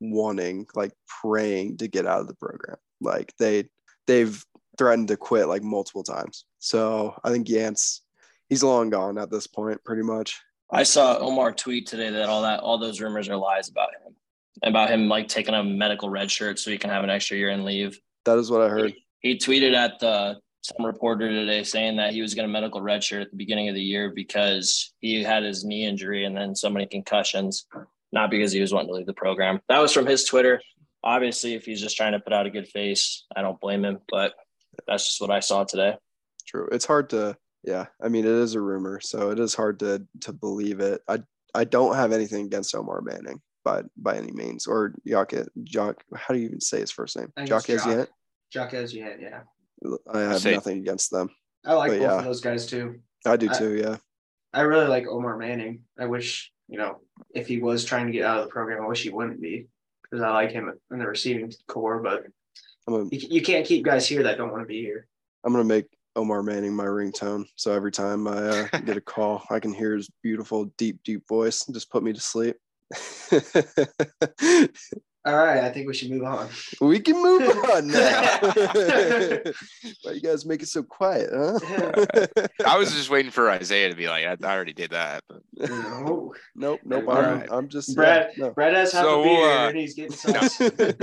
wanting, 0.00 0.66
like 0.74 0.92
praying 1.22 1.78
to 1.78 1.88
get 1.88 2.06
out 2.06 2.20
of 2.20 2.28
the 2.28 2.34
program. 2.34 2.76
Like 3.00 3.32
they 3.38 3.68
they've 4.06 4.42
threatened 4.78 5.08
to 5.08 5.16
quit 5.16 5.48
like 5.48 5.62
multiple 5.62 6.02
times. 6.02 6.44
So 6.58 7.18
I 7.24 7.30
think 7.30 7.48
Yant's 7.48 8.02
he's 8.48 8.62
long 8.62 8.90
gone 8.90 9.18
at 9.18 9.30
this 9.30 9.46
point, 9.46 9.82
pretty 9.84 10.02
much. 10.02 10.40
I 10.70 10.82
saw 10.82 11.18
Omar 11.18 11.52
tweet 11.52 11.86
today 11.86 12.10
that 12.10 12.28
all 12.28 12.42
that 12.42 12.60
all 12.60 12.78
those 12.78 13.00
rumors 13.00 13.28
are 13.28 13.36
lies 13.36 13.68
about 13.68 13.90
him, 14.04 14.14
about 14.62 14.90
him 14.90 15.08
like 15.08 15.28
taking 15.28 15.54
a 15.54 15.62
medical 15.62 16.10
red 16.10 16.30
shirt 16.30 16.58
so 16.58 16.70
he 16.70 16.78
can 16.78 16.90
have 16.90 17.04
an 17.04 17.10
extra 17.10 17.36
year 17.36 17.50
and 17.50 17.64
leave. 17.64 17.98
That 18.24 18.38
is 18.38 18.50
what 18.50 18.62
I 18.62 18.68
heard. 18.68 18.94
He 19.20 19.38
tweeted 19.38 19.74
at 19.74 19.98
the 20.00 20.38
some 20.66 20.84
reporter 20.84 21.28
today 21.28 21.62
saying 21.62 21.96
that 21.96 22.12
he 22.12 22.22
was 22.22 22.34
going 22.34 22.46
to 22.46 22.52
medical 22.52 22.80
red 22.80 23.02
shirt 23.02 23.22
at 23.22 23.30
the 23.30 23.36
beginning 23.36 23.68
of 23.68 23.74
the 23.74 23.82
year 23.82 24.10
because 24.10 24.92
he 25.00 25.22
had 25.22 25.42
his 25.42 25.64
knee 25.64 25.86
injury 25.86 26.24
and 26.24 26.36
then 26.36 26.54
so 26.54 26.68
many 26.68 26.86
concussions, 26.86 27.66
not 28.12 28.30
because 28.30 28.52
he 28.52 28.60
was 28.60 28.72
wanting 28.72 28.88
to 28.88 28.94
leave 28.94 29.06
the 29.06 29.14
program. 29.14 29.60
That 29.68 29.78
was 29.78 29.92
from 29.92 30.06
his 30.06 30.24
Twitter. 30.24 30.60
Obviously, 31.04 31.54
if 31.54 31.64
he's 31.64 31.80
just 31.80 31.96
trying 31.96 32.12
to 32.12 32.20
put 32.20 32.32
out 32.32 32.46
a 32.46 32.50
good 32.50 32.68
face, 32.68 33.24
I 33.34 33.42
don't 33.42 33.60
blame 33.60 33.84
him. 33.84 33.98
But 34.08 34.34
that's 34.86 35.06
just 35.06 35.20
what 35.20 35.30
I 35.30 35.40
saw 35.40 35.64
today. 35.64 35.96
True. 36.46 36.68
It's 36.72 36.86
hard 36.86 37.10
to 37.10 37.36
yeah. 37.62 37.86
I 38.02 38.08
mean, 38.08 38.24
it 38.24 38.30
is 38.30 38.54
a 38.54 38.60
rumor, 38.60 39.00
so 39.00 39.30
it 39.30 39.38
is 39.38 39.54
hard 39.54 39.80
to 39.80 40.04
to 40.22 40.32
believe 40.32 40.80
it. 40.80 41.00
I 41.08 41.20
I 41.54 41.64
don't 41.64 41.94
have 41.94 42.12
anything 42.12 42.46
against 42.46 42.74
Omar 42.74 43.02
Manning 43.02 43.40
but 43.64 43.86
by 43.96 44.16
any 44.16 44.30
means, 44.30 44.68
or 44.68 44.94
Jock 45.04 45.32
Jock. 45.64 46.04
How 46.14 46.32
do 46.32 46.38
you 46.38 46.46
even 46.46 46.60
say 46.60 46.78
his 46.78 46.92
first 46.92 47.16
name? 47.16 47.32
I 47.36 47.40
think 47.40 47.48
Jock 47.48 47.68
it's 47.68 47.84
Jock. 47.84 47.92
Yant. 47.92 48.08
Jock 48.52 48.70
Ezuyant, 48.70 49.20
yeah. 49.20 49.40
I 50.12 50.20
have 50.20 50.40
Say- 50.40 50.54
nothing 50.54 50.78
against 50.78 51.10
them. 51.10 51.30
I 51.64 51.74
like 51.74 51.90
But 51.90 51.98
both 51.98 52.02
yeah. 52.10 52.18
of 52.18 52.24
those 52.24 52.40
guys 52.40 52.66
too. 52.66 53.00
I 53.26 53.36
do 53.36 53.48
I- 53.50 53.58
too. 53.58 53.74
Yeah. 53.76 53.96
I 54.52 54.60
really 54.62 54.86
like 54.86 55.06
Omar 55.06 55.36
Manning. 55.36 55.82
I 55.98 56.06
wish, 56.06 56.50
you 56.68 56.78
know, 56.78 57.00
if 57.34 57.46
he 57.46 57.58
was 57.60 57.84
trying 57.84 58.06
to 58.06 58.12
get 58.12 58.24
out 58.24 58.38
of 58.38 58.44
the 58.46 58.50
program, 58.50 58.82
I 58.82 58.86
wish 58.86 59.02
he 59.02 59.10
wouldn't 59.10 59.40
be 59.42 59.66
because 60.02 60.22
I 60.22 60.30
like 60.30 60.50
him 60.50 60.72
in 60.90 60.98
the 60.98 61.06
receiving 61.06 61.52
corps. 61.66 62.00
But 62.00 62.24
I'm 62.86 62.94
gonna 62.94 63.08
you, 63.12 63.28
you 63.30 63.42
can't 63.42 63.66
keep 63.66 63.84
guys 63.84 64.08
here 64.08 64.22
that 64.22 64.38
don't 64.38 64.50
want 64.52 64.62
to 64.62 64.66
be 64.66 64.80
here. 64.80 65.08
I'm 65.44 65.52
gonna 65.52 65.64
make 65.64 65.86
Omar 66.14 66.42
Manning 66.42 66.74
my 66.74 66.84
ringtone. 66.86 67.44
So 67.56 67.72
every 67.72 67.92
time 67.92 68.26
I 68.26 68.32
uh, 68.32 68.68
get 68.86 68.96
a 68.96 69.00
call, 69.02 69.42
I 69.50 69.60
can 69.60 69.74
hear 69.74 69.94
his 69.94 70.08
beautiful, 70.22 70.66
deep, 70.78 71.00
deep 71.04 71.28
voice. 71.28 71.66
and 71.66 71.74
Just 71.74 71.90
put 71.90 72.02
me 72.02 72.12
to 72.14 72.20
sleep. 72.20 72.56
All 75.26 75.36
right, 75.36 75.64
I 75.64 75.70
think 75.70 75.88
we 75.88 75.94
should 75.94 76.10
move 76.10 76.22
on. 76.22 76.48
we 76.80 77.00
can 77.00 77.20
move 77.20 77.42
on 77.74 77.88
now. 77.88 78.38
Why 80.02 80.12
you 80.12 80.20
guys 80.20 80.46
make 80.46 80.62
it 80.62 80.68
so 80.68 80.84
quiet, 80.84 81.30
huh? 81.34 82.26
I 82.64 82.78
was 82.78 82.92
just 82.92 83.10
waiting 83.10 83.32
for 83.32 83.50
Isaiah 83.50 83.90
to 83.90 83.96
be 83.96 84.08
like, 84.08 84.24
I, 84.24 84.36
I 84.46 84.54
already 84.54 84.72
did 84.72 84.90
that. 84.92 85.24
But 85.28 85.42
No. 85.68 86.32
Nope, 86.54 86.80
nope. 86.84 87.04
All 87.08 87.16
I'm, 87.16 87.38
right. 87.40 87.48
I'm 87.50 87.68
just 87.68 87.96
Brad, 87.96 88.30
yeah, 88.36 88.44
no. 88.44 88.50
Brad 88.52 88.74
has 88.74 88.92
half 88.92 89.04
So, 89.04 89.20
a 89.20 89.24
beer 89.24 89.50
uh, 89.50 89.68
and 89.68 89.76
he's 89.76 89.94
getting 89.94 90.16
no. 90.32 90.40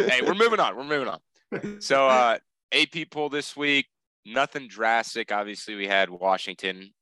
hey, 0.07 0.21
we're 0.21 0.35
moving 0.35 0.59
on. 0.61 0.77
We're 0.77 0.83
moving 0.85 1.09
on. 1.09 1.81
So 1.81 2.07
uh 2.07 2.37
AP 2.71 3.09
poll 3.11 3.29
this 3.29 3.55
week, 3.57 3.87
nothing 4.25 4.67
drastic. 4.69 5.31
Obviously, 5.31 5.75
we 5.75 5.85
had 5.87 6.09
Washington, 6.09 6.93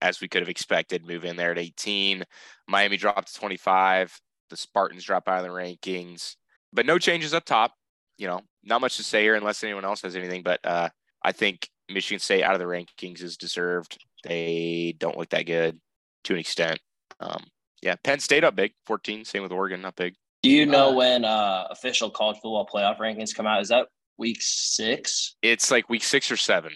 as 0.00 0.20
we 0.20 0.28
could 0.28 0.42
have 0.42 0.48
expected, 0.48 1.06
move 1.06 1.24
in 1.24 1.36
there 1.36 1.50
at 1.52 1.58
18. 1.58 2.24
Miami 2.68 2.96
dropped 2.98 3.32
to 3.32 3.40
25. 3.40 4.20
The 4.50 4.56
Spartans 4.56 5.02
drop 5.02 5.28
out 5.28 5.38
of 5.38 5.44
the 5.44 5.48
rankings, 5.48 6.36
but 6.72 6.86
no 6.86 6.98
changes 6.98 7.34
up 7.34 7.44
top. 7.44 7.72
You 8.18 8.28
know, 8.28 8.40
not 8.62 8.80
much 8.80 8.96
to 8.98 9.02
say 9.02 9.22
here 9.22 9.34
unless 9.34 9.64
anyone 9.64 9.84
else 9.84 10.02
has 10.02 10.14
anything. 10.16 10.42
But 10.42 10.60
uh, 10.64 10.88
I 11.22 11.32
think 11.32 11.68
Michigan 11.88 12.20
State 12.20 12.42
out 12.42 12.54
of 12.54 12.60
the 12.60 12.66
rankings 12.66 13.22
is 13.22 13.36
deserved. 13.36 13.98
They 14.24 14.94
don't 14.98 15.16
look 15.16 15.30
that 15.30 15.46
good 15.46 15.80
to 16.24 16.34
an 16.34 16.38
extent. 16.38 16.78
Um, 17.20 17.44
yeah, 17.82 17.96
Penn 18.04 18.20
State 18.20 18.44
up 18.44 18.54
big, 18.54 18.72
14. 18.86 19.24
Same 19.24 19.42
with 19.42 19.50
Oregon, 19.52 19.80
not 19.82 19.96
big. 19.96 20.14
Do 20.42 20.50
you 20.50 20.66
know 20.66 20.90
Uh, 20.90 20.94
when 20.94 21.24
uh, 21.24 21.66
official 21.70 22.10
college 22.10 22.36
football 22.36 22.66
playoff 22.72 22.98
rankings 22.98 23.34
come 23.34 23.46
out? 23.46 23.60
Is 23.60 23.68
that 23.68 23.88
week 24.18 24.38
six? 24.40 25.36
It's 25.42 25.70
like 25.70 25.88
week 25.88 26.04
six 26.04 26.30
or 26.30 26.36
seven. 26.36 26.72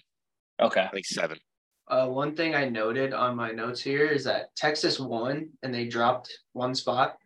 Okay. 0.61 0.89
Like 0.93 1.05
seven. 1.05 1.39
Uh, 1.89 2.07
one 2.09 2.35
thing 2.35 2.55
I 2.57 2.69
noted 2.69 3.13
on 3.13 3.37
my 3.37 3.53
notes 3.53 3.81
here 3.81 4.07
is 4.07 4.25
that 4.25 4.55
Texas 4.57 4.99
won 4.99 5.51
and 5.63 5.73
they 5.73 5.87
dropped 5.87 6.33
one 6.53 6.75
spot. 6.75 7.17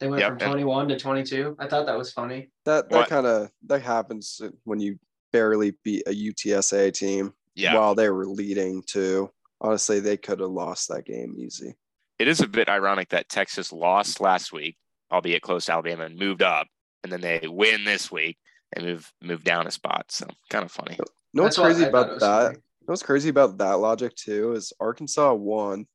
They 0.00 0.08
went 0.08 0.20
Yep, 0.20 0.28
from 0.28 0.38
and- 0.40 0.50
21 0.52 0.88
to 0.88 0.98
22. 0.98 1.56
I 1.58 1.68
thought 1.68 1.86
that 1.86 1.96
was 1.98 2.12
funny. 2.12 2.50
that 2.64 2.88
that 2.90 3.08
kind 3.08 3.26
of 3.26 3.50
that 3.66 3.82
happens 3.82 4.40
when 4.64 4.80
you 4.80 4.98
barely 5.32 5.72
beat 5.84 6.02
a 6.06 6.12
UTSA 6.12 6.90
team 6.92 7.34
Yeah. 7.54 7.74
while 7.76 7.94
they 7.94 8.08
were 8.10 8.26
leading 8.26 8.82
too. 8.82 9.30
Honestly, 9.60 10.00
they 10.00 10.16
could 10.16 10.40
have 10.40 10.50
lost 10.50 10.88
that 10.88 11.04
game 11.04 11.34
easy. 11.38 11.76
it 12.18 12.28
is 12.28 12.40
a 12.40 12.46
bit 12.48 12.68
ironic 12.68 13.08
that 13.10 13.28
Texas 13.30 13.72
lost 13.72 14.20
last 14.20 14.52
week, 14.52 14.76
albeit 15.10 15.40
close 15.42 15.64
to 15.66 15.72
Alabama, 15.72 16.04
and 16.04 16.18
moved 16.18 16.42
up, 16.42 16.66
and 17.02 17.10
then 17.10 17.20
they 17.22 17.40
win 17.48 17.84
this 17.84 18.10
week 18.12 18.36
and 18.74 18.84
move 18.84 19.10
move 19.22 19.42
down 19.44 19.66
a 19.66 19.70
spot. 19.70 20.10
So 20.10 20.26
kind 20.50 20.64
of 20.64 20.70
funny. 20.72 20.98
No, 21.34 21.42
what's 21.44 21.56
crazy 21.58 21.84
about 21.84 22.20
that? 22.20 22.56
What's 22.86 23.02
crazy 23.02 23.28
about 23.28 23.56
that 23.58 23.74
logic 23.74 24.14
too 24.16 24.52
is 24.52 24.72
Arkansas 24.80 25.32
won, 25.34 25.86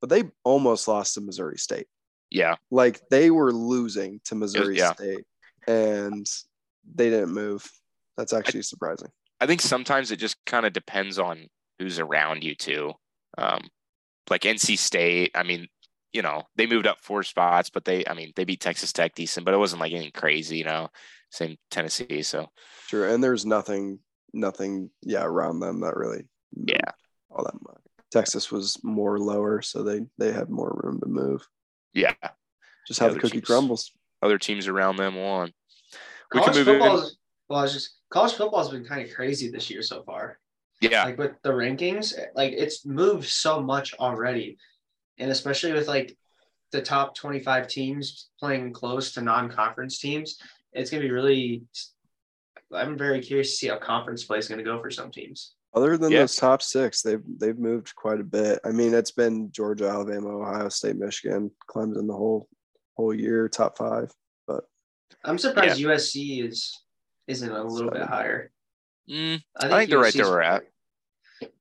but 0.00 0.08
they 0.10 0.30
almost 0.44 0.86
lost 0.88 1.14
to 1.14 1.20
Missouri 1.20 1.58
State. 1.58 1.86
Yeah, 2.32 2.56
like 2.70 3.00
they 3.10 3.30
were 3.30 3.52
losing 3.52 4.20
to 4.24 4.34
Missouri 4.34 4.78
yeah. 4.78 4.94
State, 4.94 5.24
and 5.66 6.26
they 6.94 7.10
didn't 7.10 7.34
move. 7.34 7.70
That's 8.16 8.32
actually 8.32 8.60
I, 8.60 8.62
surprising. 8.62 9.08
I 9.40 9.46
think 9.46 9.60
sometimes 9.60 10.10
it 10.10 10.16
just 10.16 10.36
kind 10.46 10.64
of 10.64 10.72
depends 10.72 11.18
on 11.18 11.46
who's 11.78 11.98
around 11.98 12.42
you 12.42 12.54
too. 12.54 12.92
Um, 13.36 13.62
like 14.30 14.42
NC 14.42 14.78
State, 14.78 15.32
I 15.34 15.42
mean, 15.42 15.66
you 16.12 16.22
know, 16.22 16.44
they 16.56 16.66
moved 16.66 16.86
up 16.86 16.98
four 17.00 17.22
spots, 17.22 17.70
but 17.70 17.84
they, 17.84 18.04
I 18.06 18.14
mean, 18.14 18.32
they 18.36 18.44
beat 18.44 18.60
Texas 18.60 18.92
Tech 18.92 19.14
decent, 19.14 19.44
but 19.44 19.54
it 19.54 19.58
wasn't 19.58 19.80
like 19.80 19.92
anything 19.92 20.12
crazy, 20.14 20.58
you 20.58 20.64
know. 20.64 20.88
Same 21.30 21.56
Tennessee, 21.70 22.22
so 22.22 22.48
sure. 22.88 23.08
And 23.08 23.24
there's 23.24 23.46
nothing, 23.46 23.98
nothing, 24.34 24.90
yeah, 25.02 25.24
around 25.24 25.60
them 25.60 25.80
that 25.80 25.96
really, 25.96 26.24
yeah, 26.54 26.92
all 27.30 27.44
that 27.44 27.54
much. 27.62 27.80
Texas 28.10 28.52
was 28.52 28.78
more 28.84 29.18
lower, 29.18 29.62
so 29.62 29.82
they 29.82 30.02
they 30.18 30.30
had 30.30 30.50
more 30.50 30.78
room 30.82 31.00
to 31.00 31.08
move. 31.08 31.46
Yeah, 31.94 32.14
just 32.86 33.00
how 33.00 33.08
the, 33.08 33.14
the 33.14 33.20
cookie 33.20 33.32
teams, 33.38 33.46
crumbles. 33.46 33.92
Other 34.22 34.38
teams 34.38 34.68
around 34.68 34.96
them 34.96 35.16
won. 35.16 35.52
We 36.32 36.40
college 36.40 36.54
can 36.54 36.64
move 36.64 36.82
in. 36.82 37.10
Well, 37.48 37.66
just 37.66 37.96
college 38.10 38.32
football 38.32 38.60
has 38.60 38.70
been 38.70 38.84
kind 38.84 39.06
of 39.06 39.14
crazy 39.14 39.50
this 39.50 39.68
year 39.68 39.82
so 39.82 40.02
far. 40.04 40.38
Yeah. 40.80 41.04
Like 41.04 41.18
with 41.18 41.32
the 41.42 41.50
rankings, 41.50 42.14
like 42.34 42.52
it's 42.52 42.86
moved 42.86 43.28
so 43.28 43.60
much 43.60 43.94
already. 43.94 44.58
And 45.18 45.30
especially 45.30 45.72
with 45.72 45.86
like 45.86 46.16
the 46.72 46.82
top 46.82 47.14
25 47.14 47.68
teams 47.68 48.30
playing 48.40 48.72
close 48.72 49.12
to 49.14 49.20
non-conference 49.20 49.98
teams, 49.98 50.38
it's 50.72 50.90
going 50.90 51.02
to 51.02 51.08
be 51.08 51.12
really 51.12 51.62
I'm 52.74 52.96
very 52.96 53.20
curious 53.20 53.50
to 53.50 53.56
see 53.56 53.68
how 53.68 53.78
conference 53.78 54.24
play 54.24 54.38
is 54.38 54.48
going 54.48 54.58
to 54.58 54.64
go 54.64 54.80
for 54.80 54.90
some 54.90 55.10
teams. 55.10 55.54
Other 55.74 55.96
than 55.96 56.12
those 56.12 56.36
top 56.36 56.60
6, 56.60 57.02
they've 57.02 57.22
they've 57.38 57.58
moved 57.58 57.94
quite 57.94 58.20
a 58.20 58.24
bit. 58.24 58.60
I 58.64 58.72
mean, 58.72 58.92
it's 58.92 59.10
been 59.10 59.50
Georgia, 59.52 59.88
Alabama, 59.88 60.28
Ohio 60.28 60.68
State, 60.68 60.96
Michigan, 60.96 61.50
Clemson 61.68 62.06
the 62.06 62.12
whole 62.12 62.46
whole 62.94 63.14
year 63.14 63.48
top 63.48 63.78
5, 63.78 64.12
but 64.46 64.64
I'm 65.24 65.38
surprised 65.38 65.80
yeah. 65.80 65.88
USC 65.88 66.46
is 66.46 66.78
isn't 67.26 67.50
a 67.50 67.64
little 67.64 67.90
bit 67.90 68.02
higher. 68.02 68.50
Mm, 69.08 69.42
I 69.56 69.60
think, 69.60 69.72
I 69.72 69.78
think 69.78 69.90
they're 69.90 69.98
right 69.98 70.12
there 70.12 70.26
we're 70.26 70.42
at. 70.42 70.62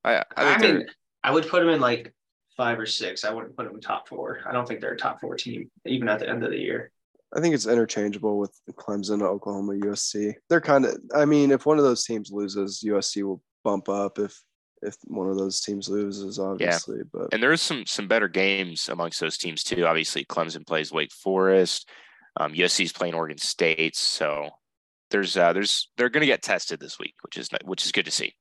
I, 0.04 0.15
I, 0.15 0.24
I 0.38 0.58
mean, 0.58 0.86
I 1.24 1.32
would 1.32 1.47
put 1.47 1.62
them 1.62 1.69
in 1.69 1.80
like 1.80 2.13
five 2.58 2.80
or 2.80 2.86
six. 2.86 3.24
I 3.24 3.34
wouldn't 3.34 3.56
put 3.56 3.65
them 3.65 3.76
in 3.76 3.82
top 3.82 4.08
four. 4.08 4.39
I 4.45 4.52
don't 4.52 4.67
think 4.67 4.82
they're 4.82 4.93
a 4.93 4.97
top 4.97 5.21
four 5.21 5.36
team, 5.36 5.71
even 5.86 6.10
at 6.10 6.19
the 6.19 6.30
end 6.30 6.43
of 6.43 6.52
the 6.52 6.60
year. 6.60 6.91
I 7.34 7.39
think 7.39 7.56
it's 7.56 7.65
interchangeable 7.65 8.38
with 8.38 8.52
Clemson, 8.71 9.21
Oklahoma, 9.21 9.74
USC. 9.74 10.34
They're 10.50 10.60
kind 10.60 10.86
of. 10.86 10.97
I 11.15 11.26
mean, 11.26 11.52
if 11.52 11.65
one 11.65 11.78
of 11.78 11.86
those 11.86 12.04
teams 12.04 12.30
loses, 12.32 12.84
USC 12.86 13.24
will 13.24 13.41
bump 13.63 13.89
up. 13.89 14.19
If 14.19 14.39
if 14.82 14.95
one 15.06 15.30
of 15.30 15.38
those 15.38 15.62
teams 15.62 15.89
loses, 15.89 16.39
obviously. 16.39 16.97
Yeah. 16.97 17.04
But 17.12 17.34
and 17.34 17.41
there's 17.41 17.62
some 17.62 17.86
some 17.86 18.08
better 18.08 18.28
games 18.28 18.89
amongst 18.89 19.19
those 19.19 19.38
teams 19.38 19.63
too. 19.63 19.86
Obviously, 19.86 20.26
Clemson 20.26 20.65
plays 20.65 20.91
Wake 20.91 21.13
Forest. 21.13 21.89
Um, 22.39 22.54
USC's 22.54 22.93
playing 22.93 23.13
Oregon 23.13 23.38
State, 23.38 23.95
so 23.95 24.50
there's 25.12 25.38
uh, 25.38 25.54
there's 25.54 25.89
they're 25.97 26.10
going 26.10 26.21
to 26.21 26.28
get 26.28 26.41
tested 26.41 26.80
this 26.80 26.97
week, 26.97 27.15
which 27.24 27.38
is 27.38 27.50
which 27.65 27.86
is 27.86 27.91
good 27.91 28.06
to 28.06 28.12
see. 28.12 28.34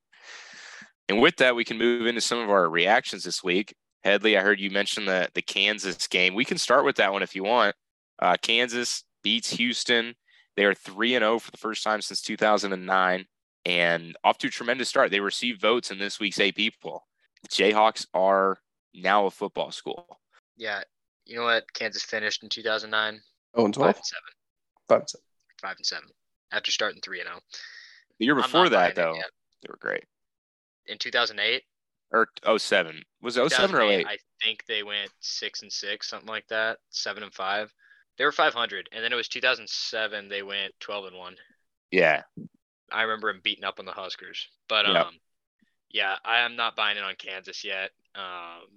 And 1.09 1.21
with 1.21 1.35
that, 1.37 1.55
we 1.55 1.65
can 1.65 1.77
move 1.77 2.07
into 2.07 2.21
some 2.21 2.39
of 2.39 2.49
our 2.49 2.69
reactions 2.69 3.23
this 3.23 3.43
week. 3.43 3.75
Headley, 4.03 4.37
I 4.37 4.41
heard 4.41 4.59
you 4.59 4.71
mention 4.71 5.05
the 5.05 5.27
the 5.33 5.41
Kansas 5.41 6.07
game. 6.07 6.33
We 6.33 6.45
can 6.45 6.57
start 6.57 6.85
with 6.85 6.95
that 6.95 7.11
one 7.11 7.21
if 7.21 7.35
you 7.35 7.43
want. 7.43 7.75
Uh, 8.19 8.37
Kansas 8.41 9.03
beats 9.23 9.51
Houston. 9.51 10.15
They 10.55 10.65
are 10.65 10.73
three 10.73 11.15
and 11.15 11.23
zero 11.23 11.33
oh 11.33 11.39
for 11.39 11.51
the 11.51 11.57
first 11.57 11.83
time 11.83 12.01
since 12.01 12.21
2009, 12.21 13.25
and 13.65 14.15
off 14.23 14.37
to 14.39 14.47
a 14.47 14.51
tremendous 14.51 14.89
start. 14.89 15.11
They 15.11 15.19
received 15.19 15.61
votes 15.61 15.91
in 15.91 15.99
this 15.99 16.19
week's 16.19 16.39
AP 16.39 16.73
poll. 16.81 17.03
Jayhawks 17.49 18.07
are 18.13 18.59
now 18.93 19.25
a 19.25 19.31
football 19.31 19.71
school. 19.71 20.19
Yeah, 20.57 20.83
you 21.25 21.35
know 21.35 21.43
what? 21.43 21.71
Kansas 21.73 22.03
finished 22.03 22.43
in 22.43 22.49
2009. 22.49 23.21
Oh, 23.55 23.65
and 23.65 23.73
12? 23.73 23.87
Five 23.87 23.95
and 23.97 24.05
seven. 24.05 24.21
Five 24.87 24.99
and 24.99 25.09
seven. 25.09 25.25
Five 25.61 25.75
and 25.77 25.85
seven 25.85 26.09
after 26.51 26.71
starting 26.71 27.01
three 27.01 27.19
and 27.19 27.27
zero. 27.27 27.39
Oh. 27.39 27.57
The 28.19 28.25
year 28.25 28.35
before 28.35 28.69
that, 28.69 28.95
though, 28.95 29.15
they 29.15 29.67
were 29.67 29.77
great. 29.79 30.03
In 30.85 30.97
2008 30.97 31.63
or 32.11 32.27
07. 32.59 33.01
Was 33.21 33.37
it 33.37 33.51
07 33.51 33.75
or 33.75 33.81
08? 33.81 34.05
I 34.05 34.17
think 34.43 34.65
they 34.67 34.83
went 34.83 35.09
six 35.21 35.61
and 35.61 35.71
six, 35.71 36.09
something 36.09 36.27
like 36.27 36.47
that. 36.49 36.77
Seven 36.89 37.23
and 37.23 37.33
five. 37.33 37.73
They 38.17 38.25
were 38.25 38.31
500, 38.31 38.89
and 38.91 39.03
then 39.03 39.13
it 39.13 39.15
was 39.15 39.27
2007. 39.29 40.27
They 40.27 40.43
went 40.43 40.73
12 40.81 41.05
and 41.05 41.17
one. 41.17 41.35
Yeah, 41.89 42.21
I 42.91 43.03
remember 43.03 43.29
him 43.29 43.41
beating 43.43 43.63
up 43.63 43.79
on 43.79 43.85
the 43.85 43.91
Huskers. 43.91 44.47
But 44.67 44.85
um, 44.85 45.13
yeah, 45.89 46.15
I 46.23 46.39
am 46.39 46.55
not 46.55 46.75
buying 46.75 46.97
it 46.97 47.03
on 47.03 47.15
Kansas 47.17 47.63
yet. 47.63 47.91
Um, 48.15 48.67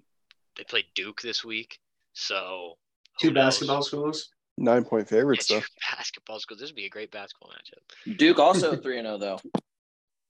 they 0.56 0.64
played 0.64 0.86
Duke 0.94 1.20
this 1.22 1.44
week, 1.44 1.80
so 2.12 2.78
two 3.18 3.32
basketball 3.32 3.82
schools. 3.82 4.30
Nine 4.56 4.84
point 4.84 5.08
favorites, 5.08 5.50
yeah, 5.50 5.60
Basketball 5.96 6.38
schools. 6.38 6.60
This 6.60 6.70
would 6.70 6.76
be 6.76 6.86
a 6.86 6.90
great 6.90 7.10
basketball 7.10 7.50
matchup. 7.50 8.16
Duke 8.16 8.38
also 8.38 8.76
three 8.82 8.98
and 8.98 9.06
zero 9.06 9.16
oh, 9.16 9.18
though. 9.18 9.60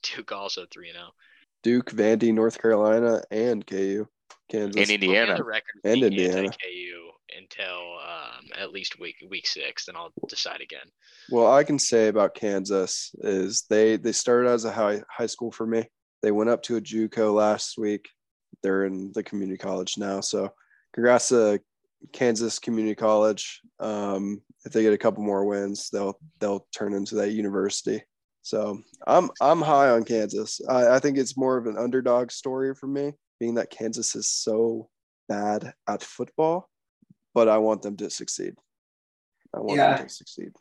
Duke 0.03 0.33
also 0.33 0.65
three 0.73 0.89
and 0.89 0.97
zero. 0.97 1.09
Oh. 1.11 1.15
Duke, 1.63 1.91
Vandy, 1.93 2.33
North 2.33 2.61
Carolina, 2.61 3.23
and 3.31 3.67
KU, 3.67 4.07
Kansas, 4.51 4.83
and 4.83 4.91
Indiana, 4.91 5.39
and 5.83 6.03
Indiana. 6.03 6.49
KU 6.51 7.14
until 7.37 7.99
um, 7.99 8.47
at 8.59 8.73
least 8.73 8.99
week 8.99 9.17
week 9.29 9.47
six. 9.47 9.87
Then 9.87 9.97
I'll 9.97 10.13
decide 10.29 10.61
again. 10.61 10.87
Well, 11.31 11.53
I 11.53 11.65
can 11.65 11.79
say 11.79 12.09
about 12.09 12.35
Kansas 12.35 13.15
is 13.19 13.65
they 13.69 13.97
they 13.97 14.13
started 14.13 14.51
as 14.51 14.65
a 14.65 14.73
high 14.73 15.03
high 15.11 15.27
school 15.27 15.53
for 15.53 15.67
me. 15.67 15.85
They 16.23 16.33
went 16.33 16.51
up 16.51 16.63
to 16.65 16.77
a 16.77 16.81
JUCO 16.81 17.35
last 17.35 17.77
week. 17.77 18.09
They're 18.63 18.87
in 18.87 19.13
the 19.15 19.23
community 19.23 19.59
college 19.59 19.99
now. 19.99 20.21
So, 20.21 20.53
congrats 20.95 21.29
to 21.29 21.61
Kansas 22.13 22.59
Community 22.59 22.95
College. 22.95 23.61
Um, 23.81 24.43
if 24.65 24.73
they 24.73 24.83
get 24.83 24.93
a 24.93 24.99
couple 24.99 25.23
more 25.23 25.45
wins, 25.45 25.91
they'll 25.91 26.19
they'll 26.41 26.67
turn 26.75 26.95
into 26.95 27.17
that 27.17 27.33
university. 27.33 28.03
So 28.43 28.83
I'm 29.07 29.31
I'm 29.41 29.63
high 29.63 29.89
on 29.89 30.05
Kansas. 30.05 30.61
I, 30.69 30.97
I 30.97 30.99
think 30.99 31.17
it's 31.17 31.37
more 31.37 31.57
of 31.57 31.67
an 31.67 31.79
underdog 31.79 32.31
story 32.31 32.75
for 32.75 32.87
me, 32.87 33.13
being 33.41 33.55
that 33.55 33.71
Kansas 33.71 34.15
is 34.15 34.29
so 34.29 34.89
bad 35.29 35.73
at 35.89 36.03
football, 36.03 36.69
but 37.35 37.49
I 37.49 37.59
want 37.59 37.83
them 37.83 37.97
to 37.99 38.09
succeed. 38.09 38.55
I 39.55 39.61
want 39.61 39.77
yeah, 39.77 39.97
them 39.97 40.07
to 40.07 40.13
succeed. 40.13 40.53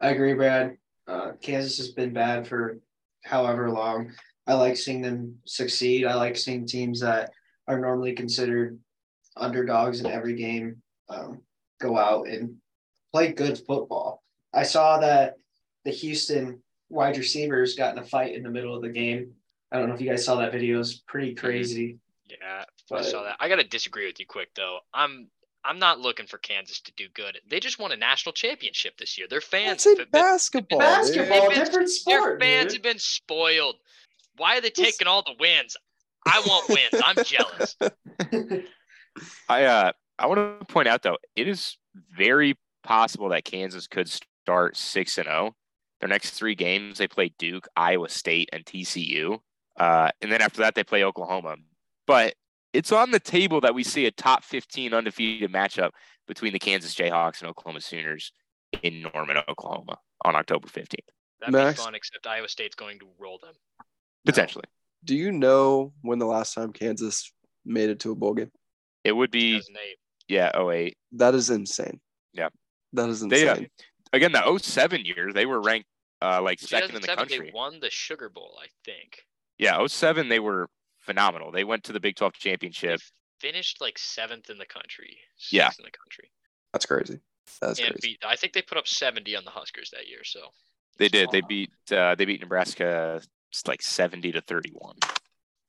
I 0.00 0.10
agree, 0.10 0.34
Brad. 0.34 0.76
Uh, 1.06 1.32
Kansas 1.40 1.78
has 1.78 1.88
been 1.88 2.12
bad 2.12 2.46
for 2.46 2.78
however 3.24 3.70
long. 3.70 4.12
I 4.46 4.54
like 4.54 4.76
seeing 4.76 5.00
them 5.00 5.38
succeed. 5.44 6.06
I 6.06 6.14
like 6.14 6.36
seeing 6.36 6.66
teams 6.66 7.00
that 7.00 7.30
are 7.66 7.78
normally 7.78 8.12
considered 8.12 8.78
underdogs 9.36 10.00
in 10.00 10.06
every 10.06 10.34
game 10.34 10.82
um, 11.08 11.42
go 11.80 11.96
out 11.96 12.28
and 12.28 12.56
play 13.12 13.32
good 13.32 13.58
football. 13.58 14.22
I 14.52 14.62
saw 14.62 14.98
that 15.00 15.34
the 15.84 15.90
Houston 15.90 16.62
wide 16.88 17.16
receivers 17.16 17.74
got 17.74 17.96
in 17.96 18.02
a 18.02 18.06
fight 18.06 18.34
in 18.34 18.42
the 18.42 18.50
middle 18.50 18.74
of 18.74 18.82
the 18.82 18.88
game. 18.88 19.32
I 19.70 19.78
don't 19.78 19.88
know 19.88 19.94
if 19.94 20.00
you 20.00 20.08
guys 20.08 20.24
saw 20.24 20.36
that 20.36 20.52
video. 20.52 20.80
It's 20.80 20.94
pretty 20.94 21.34
mm-hmm. 21.34 21.46
crazy. 21.46 21.98
Yeah, 22.28 22.64
but, 22.88 23.00
I 23.00 23.02
saw 23.02 23.22
that. 23.24 23.36
I 23.40 23.48
gotta 23.48 23.64
disagree 23.64 24.06
with 24.06 24.20
you 24.20 24.26
quick 24.26 24.48
though. 24.54 24.78
I'm 24.92 25.28
I'm 25.64 25.78
not 25.78 26.00
looking 26.00 26.26
for 26.26 26.38
Kansas 26.38 26.80
to 26.82 26.92
do 26.96 27.08
good. 27.14 27.38
They 27.48 27.60
just 27.60 27.78
won 27.78 27.92
a 27.92 27.96
national 27.96 28.32
championship 28.32 28.96
this 28.96 29.18
year. 29.18 29.26
Their 29.28 29.40
fans 29.40 29.84
That's 29.84 29.98
have 29.98 30.10
basketball. 30.10 30.78
Been, 30.78 30.88
basketball, 30.88 31.48
been, 31.48 31.58
different 31.58 31.90
sport. 31.90 32.38
Their 32.40 32.48
fans 32.48 32.72
dude. 32.72 32.72
have 32.74 32.82
been 32.82 32.98
spoiled. 32.98 33.76
Why 34.36 34.58
are 34.58 34.60
they 34.60 34.70
taking 34.70 35.08
all 35.08 35.22
the 35.22 35.34
wins? 35.38 35.76
I 36.26 36.40
want 36.46 36.68
wins. 36.68 37.02
I'm 37.04 37.24
jealous. 37.24 37.76
I 39.48 39.64
uh 39.64 39.92
I 40.18 40.26
want 40.26 40.60
to 40.60 40.66
point 40.66 40.88
out 40.88 41.02
though, 41.02 41.18
it 41.36 41.48
is 41.48 41.76
very 42.16 42.56
possible 42.82 43.28
that 43.30 43.44
Kansas 43.44 43.86
could 43.86 44.08
start 44.08 44.76
six 44.76 45.18
and 45.18 45.26
zero. 45.26 45.50
Oh. 45.50 45.54
Their 46.00 46.08
next 46.08 46.30
three 46.30 46.54
games, 46.54 46.98
they 46.98 47.08
play 47.08 47.32
Duke, 47.38 47.66
Iowa 47.76 48.08
State, 48.08 48.50
and 48.52 48.64
TCU, 48.64 49.40
uh, 49.80 50.10
and 50.22 50.30
then 50.30 50.40
after 50.40 50.60
that 50.60 50.76
they 50.76 50.84
play 50.84 51.02
Oklahoma. 51.02 51.56
But 52.06 52.34
it's 52.78 52.92
on 52.92 53.10
the 53.10 53.18
table 53.18 53.60
that 53.62 53.74
we 53.74 53.82
see 53.82 54.06
a 54.06 54.12
top 54.12 54.44
15 54.44 54.94
undefeated 54.94 55.52
matchup 55.52 55.90
between 56.28 56.52
the 56.52 56.60
Kansas 56.60 56.94
Jayhawks 56.94 57.40
and 57.40 57.50
Oklahoma 57.50 57.80
Sooners 57.80 58.30
in 58.84 59.02
Norman, 59.12 59.36
Oklahoma 59.48 59.98
on 60.24 60.36
October 60.36 60.68
15th. 60.68 60.94
That'd 61.40 61.52
Max, 61.52 61.80
be 61.80 61.84
fun, 61.84 61.96
except 61.96 62.24
Iowa 62.24 62.48
State's 62.48 62.76
going 62.76 63.00
to 63.00 63.08
roll 63.18 63.40
them. 63.42 63.54
Potentially. 64.24 64.64
Do 65.04 65.16
you 65.16 65.32
know 65.32 65.92
when 66.02 66.20
the 66.20 66.26
last 66.26 66.54
time 66.54 66.72
Kansas 66.72 67.32
made 67.64 67.90
it 67.90 67.98
to 68.00 68.12
a 68.12 68.14
bowl 68.14 68.34
game? 68.34 68.52
It 69.02 69.10
would 69.10 69.32
be 69.32 69.60
yeah, 70.28 70.52
08. 70.56 70.96
That 71.12 71.34
is 71.34 71.50
insane. 71.50 71.98
Yeah. 72.32 72.50
That 72.92 73.08
is 73.08 73.22
insane. 73.22 73.44
They, 73.44 73.48
uh, 73.48 73.60
again, 74.12 74.30
the 74.30 74.56
07 74.56 75.04
year, 75.04 75.32
they 75.32 75.46
were 75.46 75.60
ranked 75.60 75.88
uh, 76.22 76.40
like 76.42 76.60
second 76.60 76.94
in 76.94 77.02
the 77.02 77.08
country. 77.08 77.46
They 77.46 77.50
won 77.52 77.80
the 77.80 77.90
Sugar 77.90 78.28
Bowl, 78.28 78.56
I 78.62 78.68
think. 78.84 79.24
Yeah, 79.58 79.84
07, 79.84 80.28
they 80.28 80.38
were 80.38 80.68
phenomenal. 81.08 81.50
They 81.50 81.64
went 81.64 81.84
to 81.84 81.92
the 81.92 82.00
Big 82.00 82.16
12 82.16 82.34
championship. 82.34 83.00
finished 83.40 83.80
like 83.80 83.98
seventh 83.98 84.50
in 84.50 84.58
the 84.58 84.66
country. 84.66 85.16
Yeah. 85.50 85.70
in 85.78 85.84
the 85.84 85.90
country. 85.90 86.30
That's 86.72 86.86
crazy. 86.86 87.20
That's 87.60 87.80
and 87.80 87.92
crazy. 87.92 88.18
beat. 88.20 88.24
I 88.26 88.36
think 88.36 88.52
they 88.52 88.62
put 88.62 88.76
up 88.78 88.86
seventy 88.86 89.34
on 89.34 89.44
the 89.44 89.50
Huskers 89.50 89.90
that 89.90 90.06
year. 90.06 90.22
So 90.22 90.40
They 90.98 91.08
did. 91.08 91.30
They 91.30 91.40
beat 91.40 91.70
uh, 91.90 92.14
they 92.14 92.26
beat 92.26 92.40
Nebraska 92.42 93.22
it's 93.50 93.66
like 93.66 93.82
seventy 93.82 94.32
to 94.32 94.40
thirty 94.42 94.70
one. 94.74 94.96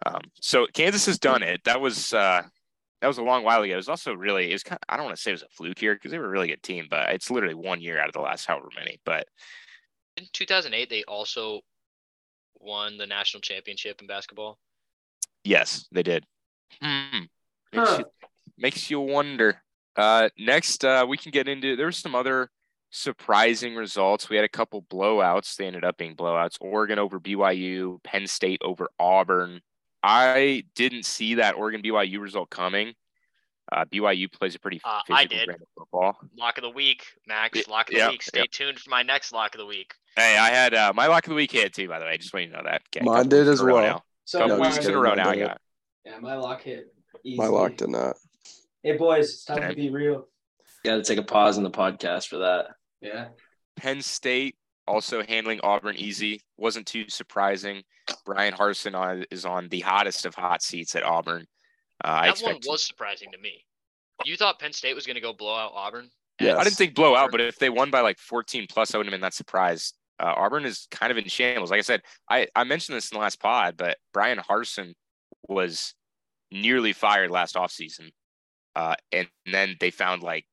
Um, 0.06 0.22
so 0.42 0.68
Kansas 0.74 1.06
has 1.06 1.20
done 1.20 1.44
it. 1.44 1.64
That 1.64 1.82
was 1.82 2.14
uh, 2.14 2.44
that 3.02 3.08
was 3.08 3.18
a 3.18 3.24
long 3.24 3.44
while 3.44 3.62
ago. 3.62 3.74
It 3.74 3.78
was 3.78 3.90
also 3.90 4.14
really 4.14 4.50
it 4.50 4.54
was 4.54 4.64
kind 4.64 4.80
of, 4.82 4.94
I 4.94 4.98
don't 4.98 5.06
want 5.06 5.16
to 5.16 5.22
say 5.22 5.32
it 5.32 5.36
was 5.36 5.44
a 5.44 5.50
fluke 5.50 5.80
here 5.80 5.94
because 5.94 6.12
they 6.12 6.20
were 6.20 6.26
a 6.26 6.30
really 6.30 6.50
good 6.50 6.64
team, 6.64 6.88
but 6.90 7.14
it's 7.14 7.32
literally 7.32 7.56
one 7.56 7.82
year 7.82 8.00
out 8.00 8.08
of 8.08 8.14
the 8.14 8.22
last 8.22 8.46
however 8.46 8.68
many. 8.78 9.00
But 9.06 9.28
in 10.18 10.26
2008, 10.34 10.90
they 10.90 11.04
also 11.04 11.62
won 12.60 12.98
the 12.98 13.08
national 13.08 13.42
championship 13.42 14.02
in 14.02 14.08
basketball. 14.08 14.60
Yes, 15.50 15.88
they 15.92 16.04
did. 16.04 16.26
Hmm. 16.82 17.20
Makes, 17.74 17.90
Huh. 17.90 17.98
you, 18.00 18.06
makes 18.58 18.90
you 18.92 19.00
wonder. 19.00 19.62
Uh, 19.96 20.30
next, 20.38 20.86
uh, 20.86 21.06
we 21.08 21.18
can 21.18 21.32
get 21.32 21.48
into 21.48 21.76
there's 21.76 21.98
some 21.98 22.16
other 22.16 22.50
surprising 22.92 23.76
results. 23.76 24.30
We 24.30 24.36
had 24.36 24.46
a 24.46 24.50
couple 24.50 24.82
blowouts. 24.84 25.56
They 25.56 25.66
ended 25.68 25.84
up 25.84 25.98
being 25.98 26.16
blowouts. 26.16 26.58
Oregon 26.62 27.00
over 27.00 27.20
BYU, 27.20 28.02
Penn 28.04 28.28
State 28.28 28.62
over 28.64 28.90
Auburn. 29.00 29.62
I 30.02 30.64
didn't 30.76 31.04
see 31.06 31.36
that 31.36 31.56
Oregon 31.56 31.82
BYU 31.82 32.20
result 32.22 32.50
coming. 32.50 32.94
Uh, 33.72 33.86
BYU 33.86 34.32
plays 34.32 34.56
a 34.56 34.60
pretty 34.60 34.80
Uh, 34.84 35.02
physical 35.06 35.16
I 35.16 35.26
did. 35.26 35.46
brand 35.46 35.62
of 35.62 35.68
football. 35.78 36.18
Lock 36.38 36.58
of 36.58 36.64
the 36.64 36.70
week, 36.72 37.04
Max. 37.28 37.68
Lock 37.68 37.90
of 37.90 37.94
the 37.94 38.00
yeah, 38.00 38.10
week. 38.10 38.24
Stay 38.24 38.40
yeah. 38.40 38.46
tuned 38.50 38.80
for 38.80 38.90
my 38.90 39.04
next 39.04 39.32
lock 39.32 39.54
of 39.54 39.60
the 39.60 39.66
week. 39.68 39.94
Hey, 40.16 40.38
I 40.38 40.50
had 40.50 40.74
uh, 40.74 40.92
my 40.96 41.06
lock 41.08 41.26
of 41.26 41.30
the 41.30 41.36
week 41.36 41.52
hit 41.52 41.74
too. 41.74 41.88
By 41.88 42.00
the 42.00 42.06
way, 42.06 42.18
just 42.18 42.34
want 42.34 42.46
you 42.48 42.52
to 42.52 42.58
know 42.58 42.64
that. 42.64 42.82
Okay, 42.96 43.06
Mine 43.06 43.28
did 43.30 43.48
as 43.48 43.60
in 43.62 43.70
a 43.70 43.74
well. 43.74 44.06
Now. 44.34 44.40
So 44.40 44.48
Couple 44.48 44.58
Yeah, 44.64 44.70
weeks 44.72 44.78
mine- 44.84 44.90
in 44.90 44.94
a 44.96 45.02
row 45.02 45.14
now. 45.16 45.30
I 45.30 45.36
did. 45.36 45.48
got. 45.48 45.62
Yeah, 46.06 46.20
my 46.20 46.36
lock 46.36 46.62
hit. 46.62 46.94
Easy. 47.24 47.38
My 47.38 47.48
lock 47.48 47.76
did 47.76 47.90
not. 47.90 48.16
Hey 48.84 48.96
boys, 48.98 49.30
it's 49.30 49.44
time 49.46 49.58
Okay. 49.60 49.70
to 49.70 49.76
be 49.76 49.90
real. 49.90 50.28
Got 50.86 50.96
to 50.98 51.04
take 51.04 51.18
a 51.18 51.24
pause 51.24 51.58
in 51.58 51.64
the 51.64 51.72
podcast 51.72 52.28
for 52.28 52.38
that. 52.38 52.68
Yeah. 53.02 53.30
Penn 53.76 54.02
State 54.02 54.56
also 54.88 55.22
handling 55.24 55.60
Auburn 55.62 55.96
easy. 55.98 56.42
Wasn't 56.58 56.88
too 56.88 57.10
surprising. 57.10 57.84
Bryan 58.26 58.54
Harsin 58.54 58.96
on, 58.98 59.26
is 59.32 59.46
on 59.46 59.68
the 59.70 59.82
hottest 59.82 60.26
of 60.26 60.34
hot 60.36 60.62
seats 60.62 60.96
at 60.96 61.04
Auburn. 61.04 61.46
Uh, 62.04 62.08
I 62.08 62.28
That 62.28 62.40
one 62.42 62.56
expect. 62.56 62.66
was 62.72 62.86
surprising 62.86 63.32
to 63.34 63.38
me. 63.38 63.66
You 64.26 64.38
thought 64.38 64.60
Penn 64.60 64.74
State 64.74 64.96
was 64.96 65.06
going 65.06 65.16
to 65.16 65.22
go 65.22 65.34
blow 65.34 65.56
out 65.56 65.72
Auburn? 65.76 66.10
Yes. 66.40 66.58
I 66.58 66.64
didn't 66.64 66.78
think 66.78 66.96
blowout, 66.96 67.32
but 67.32 67.42
if 67.42 67.60
they 67.60 67.70
won 67.70 67.92
by 67.92 68.00
like 68.00 68.18
14 68.18 68.66
plus, 68.70 68.94
I 68.94 68.98
wouldn't 68.98 69.12
have 69.12 69.18
been 69.18 69.24
that 69.26 69.34
surprised. 69.34 69.98
Uh, 70.20 70.34
Auburn 70.36 70.66
is 70.66 70.88
kind 70.92 71.12
of 71.12 71.18
in 71.18 71.28
shambles. 71.28 71.72
Like 71.72 71.80
I 71.80 71.84
said, 71.84 72.02
I, 72.30 72.48
I 72.56 72.64
mentioned 72.64 72.98
this 72.98 73.12
in 73.12 73.16
the 73.16 73.22
last 73.22 73.40
pod, 73.40 73.76
but 73.78 73.98
Bryan 74.14 74.40
Harsin 74.40 74.94
was 75.48 75.94
nearly 76.52 76.94
fired 76.94 77.32
last 77.32 77.56
offseason. 77.56 78.12
Uh, 78.76 78.96
and 79.12 79.28
then 79.52 79.76
they 79.80 79.92
found 79.92 80.24
like 80.24 80.46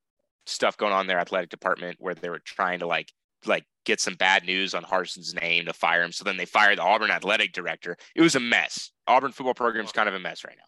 stuff 0.46 0.76
going 0.76 0.92
on 0.92 1.02
in 1.02 1.06
their 1.06 1.18
athletic 1.18 1.50
department 1.50 1.96
where 1.98 2.14
they 2.14 2.30
were 2.30 2.40
trying 2.44 2.78
to 2.78 2.86
like 2.86 3.12
like 3.44 3.64
get 3.84 4.00
some 4.00 4.14
bad 4.14 4.44
news 4.44 4.74
on 4.74 4.82
Harsin's 4.82 5.34
name 5.34 5.66
to 5.66 5.72
fire 5.72 6.02
him. 6.02 6.12
So 6.12 6.24
then 6.24 6.36
they 6.36 6.44
fired 6.44 6.78
the 6.78 6.82
Auburn 6.82 7.10
athletic 7.10 7.52
director. 7.52 7.96
It 8.14 8.22
was 8.22 8.34
a 8.34 8.40
mess. 8.40 8.90
Auburn 9.06 9.32
football 9.32 9.54
program's 9.54 9.92
kind 9.92 10.08
of 10.08 10.14
a 10.14 10.18
mess 10.18 10.44
right 10.44 10.56
now. 10.56 10.64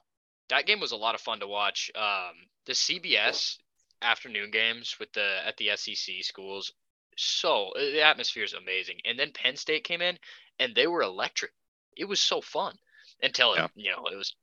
That 0.50 0.66
game 0.66 0.80
was 0.80 0.92
a 0.92 0.96
lot 0.96 1.14
of 1.14 1.20
fun 1.20 1.40
to 1.40 1.46
watch. 1.46 1.90
Um, 1.94 2.34
the 2.66 2.72
CBS 2.72 3.56
afternoon 4.02 4.50
games 4.50 4.96
with 5.00 5.12
the 5.12 5.46
at 5.46 5.56
the 5.56 5.70
SEC 5.76 6.22
schools, 6.22 6.72
so 7.18 7.70
uh, 7.76 7.80
the 7.80 8.02
atmosphere 8.02 8.44
is 8.44 8.54
amazing. 8.54 8.96
And 9.04 9.18
then 9.18 9.32
Penn 9.32 9.56
State 9.56 9.84
came 9.84 10.00
in, 10.00 10.18
and 10.58 10.74
they 10.74 10.86
were 10.86 11.02
electric. 11.02 11.52
It 11.96 12.06
was 12.06 12.20
so 12.20 12.40
fun 12.40 12.76
until 13.22 13.56
Yeah. 13.56 13.64
it, 13.66 13.70
you 13.74 13.90
know 13.90 14.06
it 14.10 14.16
was 14.16 14.34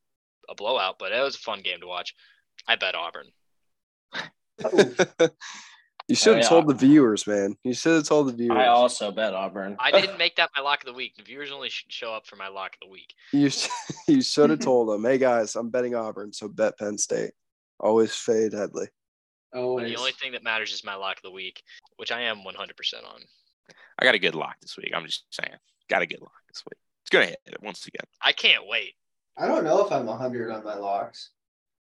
a 0.49 0.55
blowout, 0.55 0.97
but 0.99 1.11
it 1.11 1.21
was 1.21 1.35
a 1.35 1.39
fun 1.39 1.61
game 1.61 1.79
to 1.81 1.88
watch. 1.88 2.13
I 2.67 2.75
bet 2.75 2.95
Auburn. 2.95 3.27
you 6.07 6.15
should 6.15 6.35
have 6.35 6.43
yeah. 6.43 6.49
told 6.49 6.67
the 6.67 6.73
viewers, 6.73 7.25
man. 7.25 7.55
You 7.63 7.73
should 7.73 7.95
have 7.95 8.07
told 8.07 8.27
the 8.27 8.33
viewers. 8.33 8.57
I 8.57 8.67
also 8.67 9.11
bet 9.11 9.33
Auburn. 9.33 9.75
I 9.79 9.91
didn't 9.91 10.17
make 10.19 10.35
that 10.35 10.51
my 10.55 10.61
lock 10.61 10.81
of 10.81 10.88
the 10.88 10.93
week. 10.93 11.15
The 11.15 11.23
viewers 11.23 11.51
only 11.51 11.69
should 11.69 11.91
show 11.91 12.13
up 12.13 12.27
for 12.27 12.35
my 12.35 12.47
lock 12.47 12.73
of 12.75 12.88
the 12.88 12.91
week. 12.91 13.13
You 13.31 13.49
sh- 13.49 13.69
you 14.07 14.21
should 14.21 14.49
have 14.49 14.59
told 14.59 14.89
them, 14.89 15.03
hey 15.03 15.17
guys, 15.17 15.55
I'm 15.55 15.69
betting 15.69 15.95
Auburn, 15.95 16.33
so 16.33 16.47
bet 16.47 16.77
Penn 16.77 16.97
State. 16.97 17.31
Always 17.79 18.13
fade 18.13 18.53
Headley. 18.53 18.88
Oh, 19.53 19.62
Always. 19.62 19.91
The 19.91 19.99
only 19.99 20.12
thing 20.12 20.34
that 20.34 20.43
matters 20.43 20.73
is 20.73 20.84
my 20.84 20.95
lock 20.95 21.17
of 21.17 21.23
the 21.23 21.31
week, 21.31 21.63
which 21.97 22.12
I 22.12 22.21
am 22.21 22.38
100% 22.39 22.45
on. 22.45 23.21
I 23.99 24.05
got 24.05 24.15
a 24.15 24.19
good 24.19 24.36
lock 24.36 24.55
this 24.62 24.75
week. 24.77 24.91
I'm 24.93 25.05
just 25.05 25.25
saying. 25.31 25.53
Got 25.89 26.01
a 26.01 26.05
good 26.08 26.21
lock 26.21 26.34
this 26.49 26.63
week. 26.65 26.77
It's 27.03 27.10
gonna 27.10 27.27
hit 27.27 27.39
it 27.45 27.62
once 27.62 27.86
again. 27.88 28.05
I 28.21 28.31
can't 28.31 28.67
wait. 28.67 28.93
I 29.38 29.47
don't 29.47 29.63
know 29.63 29.86
if 29.86 29.91
I'm 29.91 30.05
100 30.05 30.51
on 30.51 30.63
my 30.63 30.75
locks. 30.75 31.29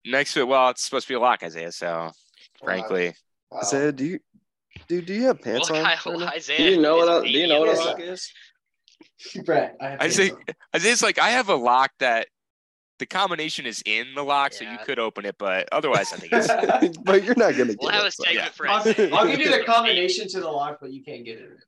Next 0.05 0.37
week, 0.37 0.47
well, 0.47 0.69
it's 0.69 0.85
supposed 0.85 1.07
to 1.07 1.13
be 1.13 1.17
a 1.17 1.21
lock, 1.21 1.43
Isaiah. 1.43 1.73
So 1.73 2.11
oh, 2.11 2.65
frankly, 2.65 3.15
Wow. 3.51 3.61
Isaiah, 3.61 3.93
do 3.93 4.05
you 4.05 4.19
dude, 4.89 5.07
do 5.07 5.15
you 5.15 5.23
have 5.25 5.41
pants 5.41 5.71
Well, 5.71 5.85
on? 5.85 5.97
Kyle. 5.97 6.23
Isaiah 6.29 6.59
Do 6.59 6.65
you 6.65 6.81
know 6.81 6.97
what? 6.97 7.25
A, 7.25 7.27
do 7.27 7.31
you 7.39 7.47
know 7.47 7.61
what 7.61 7.77
a 7.77 7.81
lock 7.81 8.01
is? 8.01 8.31
Brett, 9.45 9.77
I 9.81 9.85
have 9.91 9.95
I 9.95 10.03
pants 10.03 10.17
say, 10.17 10.31
on. 10.31 10.43
Isaiah's 10.77 11.03
like, 11.03 11.19
I 11.19 11.31
have 11.31 11.49
a 11.49 11.55
lock 11.55 11.91
that 12.01 12.29
the 12.99 13.07
combination 13.07 13.67
is 13.67 13.83
in 13.87 14.07
the 14.15 14.23
lock, 14.23 14.53
so 14.53 14.65
you 14.65 14.79
could 14.85 14.99
open 14.99 15.25
it, 15.25 15.37
but 15.39 15.69
otherwise, 15.73 16.13
I 16.13 16.17
think 16.17 16.33
it's. 16.33 16.99
but 17.05 17.25
you're 17.25 17.35
not 17.37 17.53
gonna 17.57 17.71
get 17.75 17.79
We'll 17.81 17.91
have 17.91 18.05
it. 18.05 18.09
a 18.09 18.13
so- 18.13 18.25
segment 18.25 18.47
Yeah. 18.47 18.51
for 18.53 18.69
I'll, 18.69 19.15
I'll 19.19 19.27
give 19.27 19.41
you 19.41 19.51
the 19.51 19.65
combination 19.67 20.29
to 20.29 20.41
the 20.41 20.49
lock, 20.51 20.79
but 20.81 20.93
you 20.93 21.03
can't 21.03 21.25
get 21.25 21.39
it. 21.39 21.59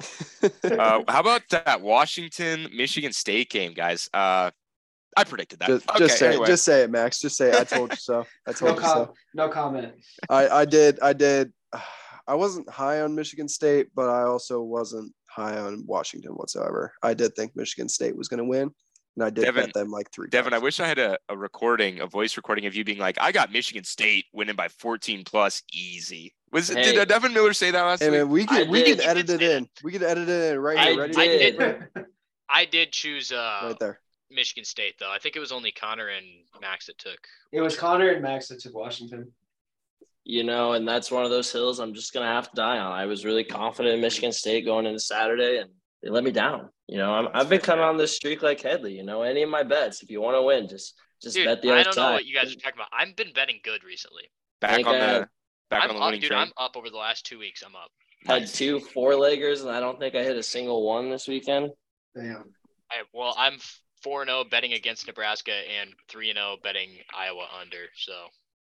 uh, 0.78 1.02
how 1.08 1.20
about 1.20 1.42
that 1.50 1.80
Washington 1.80 2.68
Michigan 2.74 3.12
State 3.12 3.50
game, 3.50 3.74
guys? 3.74 4.08
Uh, 4.14 4.50
I 5.16 5.24
predicted 5.24 5.58
that. 5.60 5.66
just, 5.68 5.88
okay, 5.90 5.98
just 5.98 6.18
say 6.18 6.28
anyway. 6.28 6.44
it. 6.44 6.46
Just 6.46 6.64
say 6.64 6.82
it, 6.82 6.90
Max. 6.90 7.20
Just 7.20 7.36
say 7.36 7.48
it. 7.48 7.56
I 7.56 7.64
told 7.64 7.90
you 7.90 7.96
so. 7.96 8.24
I 8.46 8.50
No, 8.50 8.52
told 8.52 8.76
you 8.76 8.80
com- 8.82 8.90
so. 9.06 9.14
no 9.34 9.48
comment. 9.48 9.94
I, 10.30 10.48
I 10.48 10.64
did 10.64 11.00
I 11.00 11.12
did 11.12 11.52
I 12.28 12.34
wasn't 12.34 12.68
high 12.68 13.00
on 13.00 13.14
Michigan 13.16 13.48
State, 13.48 13.88
but 13.96 14.08
I 14.10 14.22
also 14.22 14.60
wasn't 14.62 15.12
high 15.28 15.58
on 15.58 15.82
Washington 15.86 16.32
whatsoever. 16.32 16.92
I 17.02 17.14
did 17.14 17.34
think 17.34 17.56
Michigan 17.56 17.88
State 17.88 18.14
was 18.16 18.28
gonna 18.28 18.44
win, 18.44 18.70
and 19.20 19.26
I 19.26 19.30
did 19.30 19.44
Devin- 19.44 19.64
bet 19.66 19.74
them 19.74 19.90
like 19.90 20.10
three. 20.12 20.28
Devin, 20.28 20.52
I 20.54 20.58
wish 20.58 20.78
I 20.80 20.86
had 20.86 20.98
a, 20.98 21.18
a 21.28 21.36
recording, 21.36 22.00
a 22.00 22.06
voice 22.06 22.36
recording 22.36 22.66
of 22.66 22.74
you 22.74 22.84
being 22.84 22.98
like, 22.98 23.18
I 23.20 23.32
got 23.32 23.50
Michigan 23.52 23.82
State 23.84 24.26
winning 24.32 24.54
by 24.54 24.68
14 24.68 25.24
plus 25.24 25.62
easy. 25.72 26.32
Was 26.52 26.70
it, 26.70 26.78
Hey. 26.78 26.94
did 26.94 27.08
Devin 27.08 27.34
Miller 27.34 27.52
say 27.52 27.70
that 27.72 27.82
last 27.82 28.00
Hey 28.02 28.10
week? 28.10 28.18
man, 28.18 28.28
we 28.28 28.42
I 28.42 28.46
can 28.46 28.70
we 28.70 28.82
did. 28.84 29.00
can 29.00 29.08
edit 29.08 29.28
it 29.30 29.40
say 29.40 29.56
in. 29.56 29.68
We 29.82 29.92
can 29.92 30.02
edit 30.04 30.28
it 30.28 30.52
in 30.52 30.58
right 30.60 30.78
I 30.78 30.84
here. 30.92 31.00
Ready? 31.00 31.16
I 31.16 31.26
did. 31.26 31.58
did. 31.58 31.88
I 32.48 32.64
did 32.64 32.92
choose 32.92 33.32
uh, 33.32 33.60
Right 33.64 33.76
there. 33.80 34.00
Michigan 34.30 34.64
State 34.64 34.94
though. 35.00 35.10
I 35.10 35.18
think 35.18 35.36
it 35.36 35.40
was 35.40 35.52
only 35.52 35.72
Connor 35.72 36.08
and 36.08 36.24
Max 36.60 36.86
that 36.86 36.96
took. 36.98 37.18
It 37.52 37.60
was 37.60 37.76
Connor 37.76 38.10
and 38.10 38.22
Max 38.22 38.48
that 38.48 38.60
took 38.60 38.74
Washington. 38.74 39.32
You 40.24 40.44
know, 40.44 40.72
and 40.74 40.86
that's 40.86 41.10
one 41.10 41.24
of 41.24 41.30
those 41.30 41.50
hills 41.50 41.78
I'm 41.80 41.92
just 41.94 42.12
gonna 42.14 42.26
have 42.26 42.48
to 42.50 42.54
die 42.54 42.78
on. 42.78 42.92
I 42.92 43.06
was 43.06 43.24
really 43.24 43.44
confident 43.44 43.94
in 43.96 44.00
Michigan 44.00 44.30
State 44.32 44.64
going 44.64 44.86
into 44.86 45.00
Saturday, 45.00 45.58
and 45.58 45.70
they 46.02 46.10
let 46.10 46.22
me 46.24 46.30
down. 46.30 46.68
You 46.88 46.96
know, 46.96 47.12
I'm, 47.12 47.28
I've 47.34 47.48
been 47.48 47.60
coming 47.60 47.84
on 47.84 47.98
this 47.98 48.16
streak 48.16 48.42
like 48.42 48.60
Headley. 48.62 48.96
You 48.96 49.04
know, 49.04 49.22
any 49.22 49.42
of 49.42 49.50
my 49.50 49.62
bets, 49.62 50.02
if 50.02 50.10
you 50.10 50.20
want 50.20 50.36
to 50.36 50.42
win, 50.42 50.68
just 50.68 50.94
just 51.22 51.36
Dude, 51.36 51.46
bet 51.46 51.62
the 51.62 51.70
other 51.70 51.80
I 51.80 51.82
don't 51.82 51.96
know 51.96 52.12
what 52.12 52.24
you 52.24 52.34
guys 52.34 52.50
are 52.50 52.56
talking 52.56 52.76
about. 52.78 52.88
I've 52.92 53.14
been 53.14 53.32
betting 53.34 53.60
good 53.62 53.84
recently. 53.84 54.24
back 54.60 54.86
on 54.86 54.94
I 54.94 54.98
the 54.98 55.28
back 55.70 55.84
I'm 55.84 55.90
on 55.90 55.96
the 55.96 56.02
up, 56.02 56.06
winning 56.06 56.20
dude. 56.20 56.30
train. 56.30 56.40
I'm 56.40 56.52
up 56.56 56.76
over 56.76 56.88
the 56.90 56.96
last 56.96 57.26
two 57.26 57.38
weeks. 57.38 57.62
I'm 57.64 57.76
up. 57.76 57.90
Had 58.26 58.48
two 58.48 58.80
four 58.80 59.12
leggers, 59.12 59.60
and 59.60 59.70
I 59.70 59.80
don't 59.80 59.98
think 59.98 60.14
I 60.14 60.22
hit 60.22 60.36
a 60.36 60.42
single 60.42 60.86
one 60.86 61.10
this 61.10 61.28
weekend. 61.28 61.70
Damn. 62.16 62.44
I 62.90 63.02
well, 63.12 63.34
I'm 63.36 63.58
four 64.02 64.22
and 64.22 64.28
zero 64.30 64.44
betting 64.50 64.72
against 64.72 65.06
Nebraska 65.06 65.52
and 65.52 65.90
three 66.08 66.30
and 66.30 66.36
zero 66.38 66.56
betting 66.62 66.90
Iowa 67.16 67.46
under. 67.60 67.86
So 67.96 68.12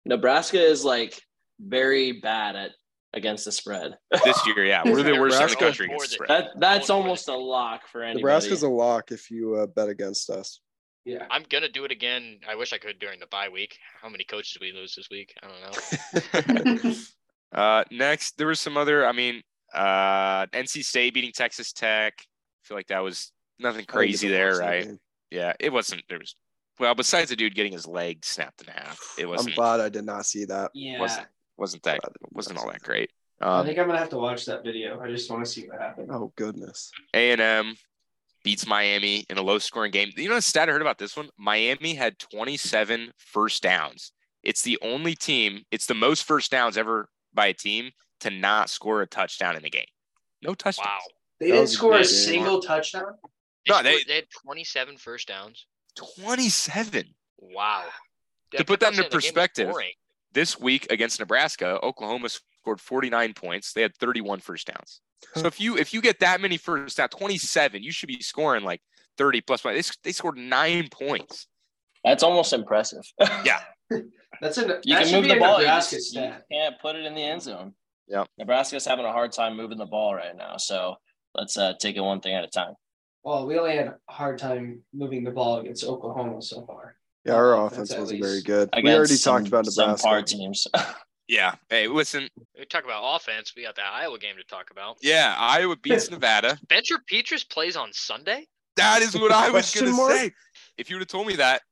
Nebraska 0.07 0.61
is 0.61 0.85
like 0.85 1.21
very 1.61 2.13
bad 2.13 2.57
at 2.57 2.71
against 3.15 3.45
the 3.45 3.53
spread. 3.53 3.97
this 4.25 4.47
year, 4.47 4.65
yeah, 4.65 4.83
we're 4.85 5.03
the 5.03 5.19
worst 5.19 5.41
in 5.41 5.47
the 5.47 5.47
Nebraska- 5.47 5.57
country 5.57 5.87
against 5.87 6.11
the 6.11 6.15
spread. 6.15 6.29
That 6.29 6.61
that's 6.61 6.91
almost 6.91 7.29
a 7.29 7.37
lock 7.37 7.89
for 7.89 8.03
anybody. 8.03 8.23
Nebraska's 8.23 8.63
a 8.63 8.69
lock 8.69 9.11
if 9.11 9.31
you 9.31 9.55
uh, 9.55 9.67
bet 9.67 9.89
against 9.89 10.31
us. 10.31 10.61
Yeah. 11.05 11.27
I'm 11.31 11.45
gonna 11.49 11.69
do 11.69 11.85
it 11.85 11.91
again. 11.93 12.41
I 12.49 12.55
wish 12.55 12.73
I 12.73 12.79
could 12.79 12.99
during 12.99 13.21
the 13.21 13.27
bye 13.27 13.49
week. 13.49 13.79
How 14.01 14.09
many 14.09 14.25
coaches 14.25 14.59
we 14.61 14.73
lose 14.73 14.95
this 14.95 15.09
week? 15.11 15.35
I 15.43 15.49
don't 15.49 16.85
know. 16.85 16.95
Uh, 17.55 17.85
next, 17.93 18.37
there 18.37 18.49
was 18.49 18.59
some 18.59 18.77
other. 18.77 19.07
I 19.07 19.13
mean, 19.13 19.41
uh, 19.73 20.47
NC 20.47 20.85
State 20.85 21.15
beating 21.15 21.31
Texas 21.33 21.73
Tech. 21.73 22.15
I 22.19 22.63
feel 22.67 22.77
like 22.77 22.89
that 22.89 22.99
was 22.99 23.31
nothing 23.61 23.85
crazy 23.85 24.27
there, 24.29 24.59
right? 24.59 24.85
game. 24.85 24.99
Yeah, 25.31 25.53
it 25.61 25.73
wasn't. 25.73 26.03
There 26.09 26.19
was 26.19 26.35
well, 26.81 26.95
besides 26.95 27.31
the 27.31 27.37
dude 27.37 27.55
getting 27.55 27.73
his 27.73 27.87
leg 27.87 28.25
snapped 28.25 28.63
in 28.63 28.69
half, 28.73 28.99
it 29.19 29.27
was 29.27 29.47
I'm 29.47 29.53
glad 29.53 29.81
I 29.81 29.89
did 29.89 30.05
not 30.05 30.27
see 30.27 30.45
that. 30.47 30.73
Yeah. 30.75 30.99
wasn't 30.99 31.29
wasn't 31.57 31.83
that 31.85 32.01
Glad 32.01 32.09
I 32.09 32.13
did 32.13 32.23
not 32.23 32.33
wasn't 32.35 32.59
see 32.59 32.65
all 32.65 32.71
that 32.71 32.81
that. 32.81 32.87
great. 32.87 33.11
I 33.41 33.61
Um, 33.61 33.67
think 33.67 33.79
I'm 33.79 33.87
gonna 33.87 33.99
have 33.99 34.11
to 34.11 34.19
watch 34.19 34.45
that 34.47 34.63
video. 34.65 35.01
I 35.01 35.09
just 35.11 35.31
want 35.31 35.45
to 35.45 35.51
see 35.51 35.67
what 35.69 35.81
happened. 35.81 36.09
Oh 36.13 36.33
goodness. 36.37 36.91
A 37.15 37.33
and 37.33 37.41
M 37.41 37.75
beats 38.45 38.67
Miami 38.67 39.25
in 39.31 39.39
a 39.39 39.43
low 39.43 39.59
scoring 39.59 39.91
game. 39.91 40.11
You 40.17 40.29
know 40.29 40.35
the 40.37 40.43
stat 40.43 40.69
I 40.69 40.73
heard 40.73 40.83
about 40.83 40.99
this 40.99 41.17
one? 41.17 41.29
Miami 41.39 41.95
had 41.95 42.19
27 42.19 43.13
first 43.17 43.63
downs. 43.63 44.13
It's 44.43 44.63
the 44.63 44.79
only 44.83 45.15
team. 45.15 45.65
It's 45.71 45.87
the 45.87 45.95
most 45.95 46.25
first 46.25 46.51
downs 46.51 46.77
ever 46.77 47.09
by 47.33 47.47
a 47.47 47.55
team 47.55 47.91
to 48.21 48.31
not 48.31 48.69
score 48.71 49.01
a 49.03 49.07
touchdown 49.07 49.57
in 49.57 49.63
the 49.63 49.71
game. 49.71 49.87
No 50.43 50.55
touchdowns. 50.55 50.87
Wow. 50.87 50.99
They 51.41 51.47
didn't 51.47 51.69
score 51.69 51.93
good 51.93 52.03
a 52.03 52.05
single 52.05 52.61
touchdown. 52.61 53.15
They, 53.67 53.73
No, 53.73 53.79
scored- 53.81 53.85
they- 53.87 54.05
they 54.05 54.15
had 54.17 54.31
27 54.31 54.99
first 54.99 55.27
downs. 55.29 55.67
27. 55.97 57.15
Wow. 57.39 57.85
to 58.53 58.65
put 58.65 58.79
that 58.81 58.95
into 58.97 59.09
perspective, 59.09 59.69
this 60.35 60.59
week 60.59 60.87
against 60.91 61.21
Nebraska, 61.21 61.79
Oklahoma 61.83 62.29
scored 62.29 62.81
49 62.81 63.35
points. 63.35 63.73
They 63.73 63.83
had 63.83 63.97
31 63.97 64.41
first 64.41 64.67
downs. 64.67 65.01
So 65.37 65.47
if 65.47 65.59
you 65.59 65.79
if 65.79 65.95
you 65.95 66.03
get 66.03 66.21
that 66.21 66.41
many 66.41 66.59
first 66.59 66.99
down, 66.99 67.09
27, 67.09 67.83
you 67.83 67.93
should 67.93 68.09
be 68.09 68.21
scoring 68.21 68.63
like 68.63 68.83
30 69.17 69.41
plus. 69.41 69.63
They, 69.63 69.83
they 70.03 70.13
scored 70.13 70.37
nine 70.37 70.89
points. 70.91 71.47
That's 72.05 72.23
almost 72.23 72.53
impressive. 72.53 73.03
yeah. 73.21 73.61
That's 74.41 74.59
a 74.59 74.81
you 74.85 74.95
that 74.95 75.07
can 75.07 75.21
move 75.21 75.31
the 75.31 75.39
ball. 75.39 75.61
You, 75.61 75.67
just, 75.67 76.15
you 76.15 76.33
can't 76.53 76.79
put 76.81 76.97
it 76.97 77.07
in 77.07 77.15
the 77.15 77.23
end 77.23 77.43
zone. 77.43 77.75
Yeah. 78.07 78.25
Nebraska's 78.39 78.85
having 78.85 79.07
a 79.07 79.13
hard 79.13 79.33
time 79.33 79.57
moving 79.57 79.79
the 79.79 79.87
ball 79.87 80.15
right 80.15 80.37
now. 80.37 80.59
So 80.59 80.97
let's 81.35 81.57
uh, 81.57 81.73
take 81.81 81.97
it 81.97 82.01
one 82.01 82.21
thing 82.21 82.35
at 82.35 82.45
a 82.45 82.49
time. 82.49 82.75
Well, 83.23 83.47
we 83.47 83.59
only 83.59 83.77
had 83.77 83.87
a 83.87 84.13
hard 84.13 84.39
time 84.39 84.83
moving 84.93 85.25
the 85.25 85.31
ball 85.31 85.61
against 85.61 85.85
Oklahoma 85.85 86.43
so 86.43 86.67
far. 86.67 86.97
Yeah, 87.25 87.35
our 87.35 87.67
offense 87.67 87.95
wasn't 87.97 88.23
very 88.23 88.43
good. 88.43 88.69
We 88.83 88.95
already 88.95 89.15
some, 89.15 89.39
talked 89.39 89.49
about 89.49 89.65
Nebraska. 89.65 89.99
Some 89.99 90.11
par 90.11 90.23
teams. 90.23 90.67
yeah. 91.29 91.55
Hey, 91.71 91.89
listen. 91.89 92.29
We 92.59 92.67
talk 92.67 92.85
about 92.85 93.17
offense. 93.17 93.55
We 93.57 93.63
got 93.63 93.77
that 93.77 93.93
Iowa 93.93 94.19
game 94.19 94.37
to 94.37 94.45
talk 94.45 94.71
about. 94.71 94.99
Yeah, 95.01 95.35
Iowa 95.39 95.77
beats 95.77 96.11
Nevada. 96.11 96.59
Spencer 96.65 96.97
Petras 97.11 97.49
plays 97.49 97.77
on 97.77 97.93
Sunday. 97.93 98.47
That 98.77 99.03
is 99.03 99.15
what 99.15 99.33
I 99.33 99.51
was 99.51 99.73
going 99.75 99.95
to 99.95 100.09
say. 100.15 100.33
If 100.77 100.91
you 100.91 100.97
would 100.97 101.03
have 101.03 101.09
told 101.09 101.27
me 101.27 101.37
that 101.37 101.63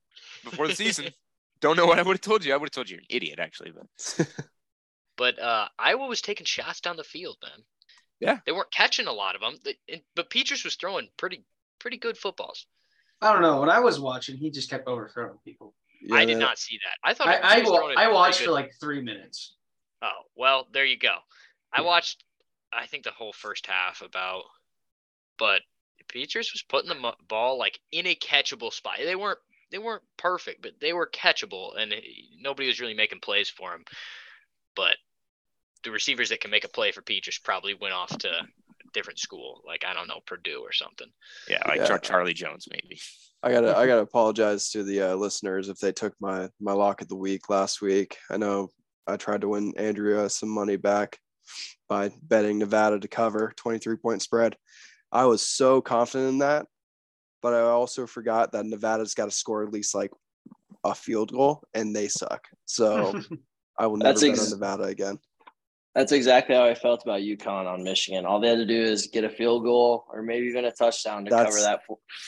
before 0.45 0.69
the 0.69 0.75
season, 0.75 1.07
don't 1.61 1.77
know 1.77 1.87
what 1.87 1.99
I 1.99 2.03
would 2.03 2.15
have 2.15 2.21
told 2.21 2.45
you. 2.45 2.55
I 2.55 2.57
would 2.57 2.67
have 2.67 2.73
told 2.73 2.89
you 2.89 2.97
you're 2.97 3.01
an 3.01 3.07
idiot, 3.09 3.39
actually. 3.39 3.73
But 3.73 4.29
but 5.17 5.39
uh, 5.39 5.69
Iowa 5.79 6.07
was 6.07 6.23
taking 6.23 6.47
shots 6.47 6.81
down 6.81 6.97
the 6.97 7.05
field, 7.05 7.37
man. 7.43 7.65
Yeah, 8.21 8.39
they 8.47 8.53
weren't 8.53 8.73
catching 8.73 9.07
a 9.07 9.13
lot 9.13 9.35
of 9.35 9.41
them, 9.41 9.57
but 10.15 10.31
Petrus 10.31 10.65
was 10.65 10.77
throwing 10.77 11.09
pretty 11.17 11.45
pretty 11.79 11.97
good 11.97 12.17
footballs. 12.17 12.67
I 13.23 13.33
don't 13.33 13.43
know. 13.43 13.61
When 13.61 13.71
I 13.71 13.81
was 13.81 14.01
watching, 14.01 14.37
he 14.37 14.51
just 14.51 14.69
kept 14.69 14.89
overthrowing 14.89 15.39
people. 15.45 15.75
Yeah, 16.03 16.17
I 16.17 16.25
did 16.25 16.39
not 16.39 16.59
see 16.59 16.79
that. 16.85 17.09
I 17.09 17.15
thought 17.15 17.29
I 17.29 17.61
I, 17.61 18.07
I 18.07 18.13
watched 18.13 18.41
for 18.41 18.51
like 18.51 18.73
three 18.81 19.01
minutes. 19.01 19.55
Oh 20.03 20.23
well, 20.37 20.67
there 20.73 20.85
you 20.85 20.99
go. 20.99 21.15
I 21.73 21.83
watched. 21.83 22.25
I 22.73 22.87
think 22.87 23.05
the 23.05 23.11
whole 23.11 23.33
first 23.33 23.67
half 23.67 24.03
about, 24.03 24.43
but 25.39 25.63
Petras 26.13 26.53
was 26.53 26.65
putting 26.69 26.89
the 26.89 27.13
ball 27.29 27.59
like 27.59 27.79
in 27.93 28.07
a 28.07 28.15
catchable 28.15 28.73
spot. 28.73 28.99
They 28.99 29.15
weren't 29.15 29.39
they 29.71 29.79
weren't 29.79 30.03
perfect, 30.17 30.63
but 30.63 30.73
they 30.81 30.93
were 30.93 31.09
catchable, 31.09 31.77
and 31.77 31.95
nobody 32.41 32.69
was 32.69 32.81
really 32.81 32.95
making 32.95 33.21
plays 33.21 33.49
for 33.49 33.73
him. 33.73 33.85
But 34.75 34.97
the 35.85 35.91
receivers 35.91 36.29
that 36.29 36.41
can 36.41 36.51
make 36.51 36.65
a 36.65 36.69
play 36.69 36.93
for 36.93 37.03
Petras 37.03 37.43
probably 37.43 37.75
went 37.75 37.95
off 37.95 38.17
to 38.19 38.29
a 38.29 38.47
different 38.93 39.19
school, 39.19 39.63
like 39.67 39.85
I 39.87 39.95
don't 39.95 40.09
know 40.09 40.21
Purdue 40.27 40.61
or 40.61 40.73
something. 40.73 41.09
Yeah, 41.49 41.63
like 41.67 41.79
yeah. 41.79 41.99
Charlie 41.99 42.35
Jones 42.35 42.69
maybe. 42.71 43.01
I 43.43 43.53
gotta 43.53 43.77
I 43.79 43.87
gotta 43.87 44.03
apologize 44.03 44.71
to 44.71 44.83
the 44.83 45.03
uh, 45.03 45.15
listeners 45.15 45.69
if 45.69 45.79
they 45.79 45.93
took 45.93 46.15
my 46.21 46.49
my 46.61 46.73
lock 46.73 47.01
of 47.03 47.09
the 47.09 47.17
week 47.17 47.49
last 47.49 47.83
week. 47.83 48.17
I 48.31 48.37
know 48.37 48.71
I 49.07 49.17
tried 49.17 49.43
to 49.43 49.49
win 49.49 49.75
Andrea 49.77 50.29
some 50.29 50.49
money 50.49 50.77
back 50.77 51.19
by 51.89 52.11
betting 52.23 52.59
Nevada 52.59 52.99
to 52.99 53.09
cover 53.09 53.53
23 53.57 53.97
point 53.97 54.23
spread. 54.23 54.57
I 55.11 55.27
was 55.27 55.47
so 55.47 55.81
confident 55.81 56.31
in 56.31 56.39
that, 56.39 56.67
but 57.43 57.53
I 57.53 57.61
also 57.61 58.07
forgot 58.07 58.53
that 58.53 58.65
Nevada's 58.65 59.15
got 59.15 59.27
to 59.27 59.31
score 59.31 59.63
at 59.63 59.73
least 59.73 59.95
like 59.95 60.11
a 60.85 60.95
field 60.95 61.33
goal, 61.33 61.63
and 61.75 61.95
they 61.95 62.09
suck. 62.09 62.47
So 62.65 63.21
I 63.79 63.87
will 63.87 63.99
never 63.99 64.11
ex- 64.11 64.23
bet 64.23 64.39
on 64.39 64.51
Nevada 64.51 64.85
again. 64.85 65.19
That's 65.95 66.13
exactly 66.13 66.55
how 66.55 66.65
I 66.65 66.75
felt 66.75 67.03
about 67.03 67.21
UConn 67.21 67.67
on 67.67 67.83
Michigan. 67.83 68.25
All 68.25 68.41
they 68.41 68.49
had 68.49 68.57
to 68.57 68.65
do 68.65 68.81
is 68.81 69.09
get 69.09 69.25
a 69.25 69.29
field 69.29 69.63
goal 69.63 70.07
or 70.11 70.23
maybe 70.23 70.47
even 70.47 70.65
a 70.65 70.73
touchdown 70.73 71.27
to 71.27 71.31
That's, 71.31 71.55
cover 71.55 71.61
that 71.61 71.81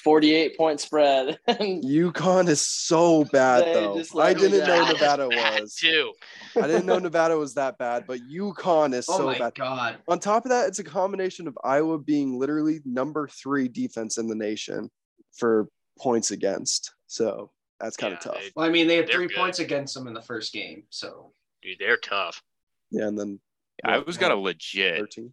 48 0.03 0.57
point 0.59 0.81
spread. 0.81 1.39
UConn 1.49 2.49
is 2.49 2.61
so 2.61 3.25
bad, 3.25 3.65
though. 3.75 4.03
I 4.21 4.35
didn't 4.35 4.67
know 4.67 4.93
Nevada 4.93 5.29
was. 5.33 5.75
Too. 5.77 6.13
I 6.57 6.67
didn't 6.67 6.85
know 6.85 6.99
Nevada 6.99 7.39
was 7.39 7.55
that 7.55 7.79
bad, 7.79 8.05
but 8.07 8.21
UConn 8.21 8.93
is 8.93 9.07
oh 9.09 9.17
so 9.17 9.27
my 9.27 9.39
bad. 9.39 9.55
God. 9.55 9.97
On 10.09 10.19
top 10.19 10.45
of 10.45 10.51
that, 10.51 10.69
it's 10.69 10.81
a 10.81 10.85
combination 10.85 11.49
of 11.49 11.57
Iowa 11.65 11.99
being 11.99 12.39
literally 12.39 12.81
number 12.85 13.29
three 13.29 13.69
defense 13.69 14.19
in 14.19 14.29
the 14.29 14.35
nation 14.35 14.91
for 15.33 15.69
points 15.99 16.33
against. 16.33 16.93
So 17.07 17.51
that's 17.81 17.97
kind 17.97 18.13
of 18.13 18.21
yeah, 18.21 18.33
tough. 18.33 18.43
They, 18.43 18.53
well, 18.57 18.67
I 18.67 18.69
mean, 18.69 18.89
they 18.89 18.97
had 18.97 19.11
three 19.11 19.29
good. 19.29 19.37
points 19.37 19.59
against 19.59 19.95
them 19.95 20.07
in 20.07 20.13
the 20.13 20.23
first 20.23 20.53
game. 20.53 20.85
So, 20.91 21.33
dude, 21.63 21.79
they're 21.79 21.97
tough. 21.97 22.43
Yeah, 22.91 23.09
and 23.09 23.19
then 23.19 23.41
I 23.85 23.99
was 23.99 24.17
uh, 24.17 24.21
got 24.21 24.31
a 24.31 24.37
legit, 24.37 24.99
13? 25.01 25.33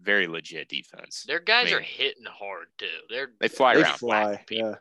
very 0.00 0.26
legit 0.26 0.68
defense. 0.68 1.24
Their 1.26 1.40
guys 1.40 1.66
I 1.66 1.70
mean, 1.70 1.74
are 1.74 1.80
hitting 1.80 2.24
hard 2.26 2.66
too. 2.78 2.86
They're 3.08 3.28
they 3.40 3.48
fly 3.48 3.74
they 3.74 3.82
around. 3.82 3.98
Fly, 3.98 4.44
yeah. 4.50 4.74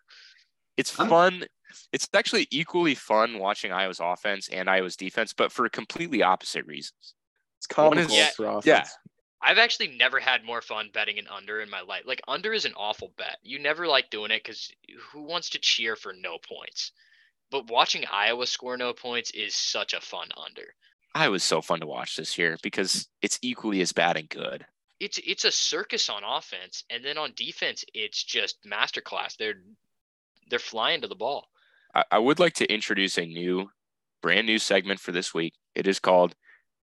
It's 0.77 0.99
I'm, 0.99 1.09
fun. 1.09 1.45
It's 1.93 2.07
actually 2.13 2.47
equally 2.51 2.95
fun 2.95 3.39
watching 3.39 3.71
Iowa's 3.71 3.99
offense 4.01 4.49
and 4.49 4.69
Iowa's 4.69 4.95
defense, 4.95 5.33
but 5.33 5.51
for 5.51 5.67
completely 5.69 6.21
opposite 6.21 6.65
reasons. 6.65 7.15
It's 7.59 7.67
comical 7.67 8.15
yeah, 8.15 8.29
for 8.35 8.47
offense. 8.47 8.65
Yeah. 8.65 8.85
I've 9.43 9.57
actually 9.57 9.87
never 9.97 10.19
had 10.19 10.43
more 10.43 10.61
fun 10.61 10.89
betting 10.93 11.17
an 11.17 11.27
under 11.27 11.61
in 11.61 11.69
my 11.69 11.81
life. 11.81 12.03
Like 12.05 12.21
under 12.27 12.53
is 12.53 12.65
an 12.65 12.73
awful 12.75 13.13
bet. 13.17 13.37
You 13.41 13.59
never 13.59 13.87
like 13.87 14.09
doing 14.09 14.31
it 14.31 14.43
because 14.43 14.71
who 15.11 15.23
wants 15.23 15.49
to 15.51 15.59
cheer 15.59 15.95
for 15.95 16.13
no 16.13 16.37
points? 16.37 16.91
But 17.49 17.69
watching 17.69 18.05
Iowa 18.11 18.45
score 18.45 18.77
no 18.77 18.93
points 18.93 19.31
is 19.31 19.55
such 19.55 19.93
a 19.93 20.01
fun 20.01 20.29
under. 20.37 20.73
I 21.13 21.29
was 21.29 21.43
so 21.43 21.61
fun 21.61 21.81
to 21.81 21.87
watch 21.87 22.15
this 22.15 22.37
year 22.37 22.57
because 22.63 23.07
it's 23.21 23.39
equally 23.41 23.81
as 23.81 23.91
bad 23.91 24.17
and 24.17 24.29
good. 24.29 24.65
It's 24.99 25.19
it's 25.25 25.45
a 25.45 25.51
circus 25.51 26.09
on 26.09 26.23
offense, 26.23 26.83
and 26.89 27.03
then 27.03 27.17
on 27.17 27.33
defense, 27.35 27.83
it's 27.93 28.23
just 28.23 28.63
masterclass. 28.63 29.35
They're 29.35 29.61
they're 30.49 30.59
flying 30.59 31.01
to 31.01 31.07
the 31.07 31.15
ball. 31.15 31.47
I, 31.95 32.03
I 32.11 32.19
would 32.19 32.39
like 32.39 32.53
to 32.55 32.71
introduce 32.71 33.17
a 33.17 33.25
new, 33.25 33.71
brand 34.21 34.47
new 34.47 34.59
segment 34.59 34.99
for 34.99 35.11
this 35.11 35.33
week. 35.33 35.55
It 35.75 35.87
is 35.87 35.99
called 35.99 36.35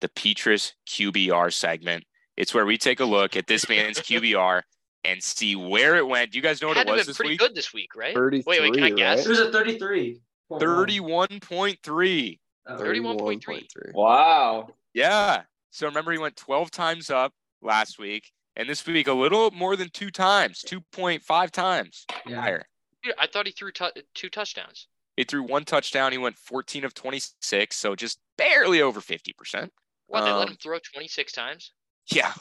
the 0.00 0.08
Petras 0.08 0.72
QBR 0.88 1.52
segment. 1.52 2.04
It's 2.36 2.54
where 2.54 2.66
we 2.66 2.78
take 2.78 3.00
a 3.00 3.04
look 3.04 3.36
at 3.36 3.46
this 3.46 3.68
man's 3.68 3.98
QBR 3.98 4.62
and 5.04 5.22
see 5.22 5.56
where 5.56 5.96
it 5.96 6.06
went. 6.06 6.32
Do 6.32 6.38
you 6.38 6.42
guys 6.42 6.60
know 6.60 6.68
what 6.68 6.76
it, 6.78 6.88
it 6.88 6.92
was 6.92 7.06
this 7.06 7.16
pretty 7.16 7.32
week? 7.32 7.40
good 7.40 7.54
this 7.54 7.72
week, 7.72 7.94
right? 7.94 8.14
wait, 8.16 8.44
wait, 8.46 8.74
can 8.74 8.82
I 8.82 8.90
guess? 8.90 9.18
Right? 9.18 9.26
It 9.26 9.28
was 9.28 9.40
a 9.40 9.52
33. 9.52 10.20
31.3. 10.50 12.38
31.3. 12.68 13.94
Wow. 13.94 14.68
Yeah. 14.94 15.42
So 15.70 15.86
remember, 15.86 16.12
he 16.12 16.18
went 16.18 16.36
12 16.36 16.70
times 16.70 17.10
up 17.10 17.32
last 17.62 17.98
week, 17.98 18.32
and 18.56 18.68
this 18.68 18.86
week 18.86 19.08
a 19.08 19.12
little 19.12 19.50
more 19.50 19.76
than 19.76 19.90
two 19.90 20.10
times, 20.10 20.64
2.5 20.66 21.50
times 21.50 22.06
yeah. 22.26 22.40
higher. 22.40 22.66
Dude, 23.02 23.14
I 23.18 23.26
thought 23.26 23.46
he 23.46 23.52
threw 23.52 23.70
t- 23.72 24.02
two 24.14 24.30
touchdowns. 24.30 24.88
He 25.16 25.24
threw 25.24 25.42
one 25.42 25.64
touchdown. 25.64 26.12
He 26.12 26.18
went 26.18 26.36
14 26.36 26.84
of 26.84 26.94
26, 26.94 27.76
so 27.76 27.94
just 27.94 28.18
barely 28.36 28.82
over 28.82 29.00
50%. 29.00 29.70
What, 30.08 30.24
they 30.24 30.30
um, 30.30 30.38
let 30.38 30.48
him 30.48 30.56
throw 30.62 30.78
26 30.78 31.32
times? 31.32 31.72
Yeah. 32.10 32.32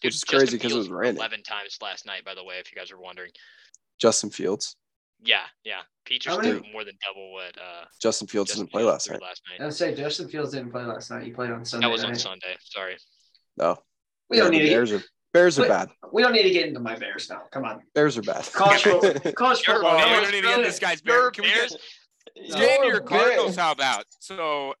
Dude, 0.00 0.08
Which 0.08 0.14
is 0.14 0.24
crazy 0.24 0.56
because 0.56 0.72
it 0.72 0.78
was 0.78 0.90
raining. 0.90 1.16
11 1.16 1.42
times 1.42 1.78
last 1.80 2.06
night, 2.06 2.24
by 2.24 2.34
the 2.34 2.44
way, 2.44 2.56
if 2.58 2.70
you 2.70 2.78
guys 2.78 2.90
are 2.90 2.98
wondering. 2.98 3.30
Justin 3.98 4.30
Fields. 4.30 4.76
Yeah, 5.22 5.40
yeah. 5.64 5.80
Petras 6.08 6.42
did 6.42 6.62
more 6.72 6.84
than 6.84 6.94
double 7.06 7.32
what 7.32 7.56
uh, 7.58 7.84
Justin 8.00 8.28
Fields 8.28 8.50
Justin 8.50 8.66
didn't 8.66 8.72
play 8.72 8.84
last 8.84 9.10
night. 9.10 9.20
last 9.20 9.42
night. 9.50 9.62
I 9.62 9.66
was 9.66 9.76
say 9.76 9.94
Justin 9.94 10.28
Fields 10.28 10.52
didn't 10.52 10.70
play 10.70 10.84
last 10.84 11.10
night. 11.10 11.24
He 11.24 11.30
played 11.30 11.50
on 11.50 11.64
Sunday. 11.64 11.86
That 11.86 11.92
was 11.92 12.02
night. 12.02 12.10
on 12.10 12.14
Sunday. 12.16 12.56
Sorry. 12.60 12.96
No. 13.56 13.78
We 14.30 14.36
don't 14.38 14.50
need 14.50 14.60
to 14.60 14.68
Bears 14.68 14.90
get, 14.90 15.00
are 15.00 15.04
Bears 15.32 15.58
are 15.58 15.68
bad. 15.68 15.88
We 16.12 16.22
don't 16.22 16.32
need 16.32 16.44
to 16.44 16.50
get 16.50 16.66
into 16.66 16.80
my 16.80 16.96
Bears 16.96 17.28
now. 17.28 17.42
Come 17.50 17.64
on. 17.64 17.82
Bears 17.94 18.16
are 18.16 18.22
bad. 18.22 18.50
College 18.52 18.82
football. 18.82 19.32
College 19.32 19.64
football. 19.64 19.96
We 19.96 20.02
don't 20.02 20.32
need 20.32 20.42
to 20.42 20.48
get 20.48 20.62
this 20.62 20.78
guy's 20.78 21.00
Bears. 21.00 21.30
Can 21.32 21.44
we 21.44 21.50
get 21.50 21.72
get 22.34 22.76
into 22.76 22.88
your 22.88 23.00
Cardinals? 23.00 23.56
How 23.56 23.72
about 23.72 24.04
so? 24.20 24.74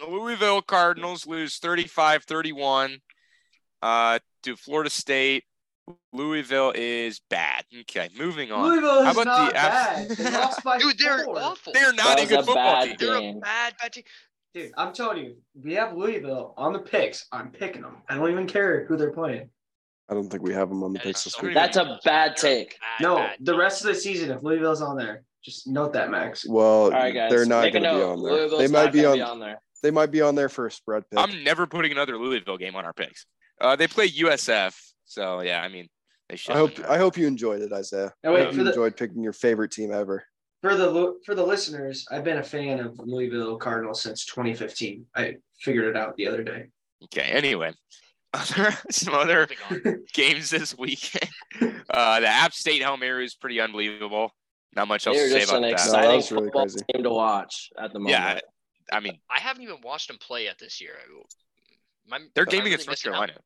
The 0.00 0.06
Louisville 0.06 0.62
Cardinals 0.62 1.26
lose 1.26 1.60
35-31 1.60 2.98
uh, 3.82 4.18
to 4.42 4.56
Florida 4.56 4.88
State. 4.88 5.44
Louisville 6.12 6.72
is 6.74 7.20
bad. 7.30 7.64
Okay, 7.80 8.08
moving 8.16 8.52
on. 8.52 8.68
Louisville 8.68 8.98
is 8.98 9.04
How 9.04 9.12
about 9.12 9.24
not 9.26 9.48
the 9.48 9.54
bad. 9.54 10.08
They 10.10 10.30
lost 10.38 10.64
by 10.64 10.78
Dude, 10.78 10.98
they're 10.98 11.24
four. 11.24 11.38
awful. 11.38 11.72
They're 11.72 11.92
not 11.92 12.22
a 12.22 12.26
good 12.26 12.44
football 12.44 12.84
team. 12.86 12.96
They're 12.98 13.16
a 13.16 13.32
bad, 13.34 13.74
bad 13.80 13.92
team. 13.92 14.04
Dude, 14.54 14.72
I'm 14.76 14.92
telling 14.92 15.24
you, 15.24 15.36
we 15.60 15.74
have 15.74 15.94
Louisville 15.94 16.54
on 16.56 16.72
the 16.72 16.78
picks. 16.78 17.26
I'm 17.32 17.50
picking 17.50 17.82
them. 17.82 17.96
I 18.08 18.16
don't 18.16 18.30
even 18.30 18.46
care 18.46 18.84
who 18.84 18.96
they're 18.96 19.12
playing. 19.12 19.48
I 20.10 20.14
don't 20.14 20.28
think 20.28 20.42
we 20.42 20.52
have 20.52 20.68
them 20.68 20.82
on 20.82 20.92
the 20.92 20.98
picks 20.98 21.24
this 21.24 21.40
week. 21.40 21.54
That's 21.54 21.78
a 21.78 21.98
bad 22.04 22.36
take. 22.36 22.78
Bad, 22.78 23.02
no, 23.02 23.16
bad 23.16 23.36
the 23.40 23.56
rest 23.56 23.82
of 23.82 23.88
the 23.88 23.94
season, 23.94 24.30
if 24.30 24.42
Louisville's 24.42 24.82
on 24.82 24.98
there, 24.98 25.24
just 25.42 25.66
note 25.66 25.94
that, 25.94 26.10
Max. 26.10 26.46
Well, 26.46 26.90
guys, 26.90 27.30
they're 27.30 27.46
not 27.46 27.72
going 27.72 27.84
to 27.84 27.94
be 27.94 28.02
on 28.02 28.22
there. 28.22 28.32
Louisville's 28.32 28.60
they 28.60 28.68
might 28.68 28.92
be 28.92 29.06
on, 29.06 29.16
be 29.16 29.22
on, 29.22 29.40
there. 29.40 29.58
They 29.82 29.90
might 29.90 30.10
be 30.10 30.20
on 30.20 30.34
there 30.34 30.50
for 30.50 30.66
a 30.66 30.70
spread 30.70 31.04
pick. 31.10 31.18
I'm 31.18 31.42
never 31.42 31.66
putting 31.66 31.90
another 31.90 32.18
Louisville 32.18 32.58
game 32.58 32.76
on 32.76 32.84
our 32.84 32.92
picks. 32.92 33.24
Uh, 33.58 33.74
they 33.74 33.86
play 33.86 34.08
USF, 34.08 34.74
so 35.12 35.42
yeah, 35.42 35.60
I 35.60 35.68
mean, 35.68 35.88
they 36.30 36.36
should. 36.36 36.54
I 36.54 36.58
hope 36.58 36.72
I 36.88 36.96
hope 36.96 37.18
you 37.18 37.26
enjoyed 37.26 37.60
it, 37.60 37.70
Isaiah. 37.70 38.12
Now, 38.24 38.32
wait, 38.32 38.42
I 38.42 38.44
hope 38.46 38.54
you 38.54 38.64
the, 38.64 38.70
enjoyed 38.70 38.96
picking 38.96 39.22
your 39.22 39.34
favorite 39.34 39.70
team 39.70 39.92
ever. 39.92 40.24
For 40.62 40.74
the 40.74 41.18
for 41.26 41.34
the 41.34 41.44
listeners, 41.44 42.06
I've 42.10 42.24
been 42.24 42.38
a 42.38 42.42
fan 42.42 42.80
of 42.80 42.98
Louisville 42.98 43.58
Cardinals 43.58 44.02
since 44.02 44.24
2015. 44.24 45.04
I 45.14 45.34
figured 45.60 45.94
it 45.94 45.96
out 45.98 46.16
the 46.16 46.28
other 46.28 46.42
day. 46.42 46.68
Okay. 47.04 47.28
Anyway, 47.30 47.74
other 48.32 48.74
some 48.90 49.12
other 49.12 49.48
games 50.14 50.48
this 50.48 50.76
weekend. 50.78 51.30
Uh, 51.90 52.20
the 52.20 52.28
App 52.28 52.54
State 52.54 52.80
hail 52.80 52.96
Mary 52.96 53.26
is 53.26 53.34
pretty 53.34 53.60
unbelievable. 53.60 54.32
Not 54.74 54.88
much 54.88 55.06
else 55.06 55.18
to 55.18 55.28
say 55.28 55.42
about 55.42 55.56
an 55.56 55.62
that. 55.62 55.72
exciting 55.72 56.00
No, 56.00 56.08
that 56.08 56.16
was 56.16 56.32
really 56.32 56.44
football 56.46 56.62
crazy. 56.62 56.80
team 56.90 57.02
to 57.02 57.10
watch 57.10 57.68
at 57.78 57.92
the 57.92 57.98
moment. 57.98 58.12
Yeah, 58.12 58.40
I 58.90 59.00
mean, 59.00 59.18
I 59.28 59.40
haven't 59.40 59.62
even 59.62 59.76
watched 59.82 60.08
them 60.08 60.16
play 60.16 60.44
yet 60.44 60.58
this 60.58 60.80
year. 60.80 60.94
My, 62.08 62.20
their 62.34 62.44
am 62.44 62.48
I 62.48 62.50
game 62.50 62.60
really 62.60 62.70
against 62.70 62.86
North 62.86 63.02
Carolina. 63.02 63.32
out? 63.34 63.42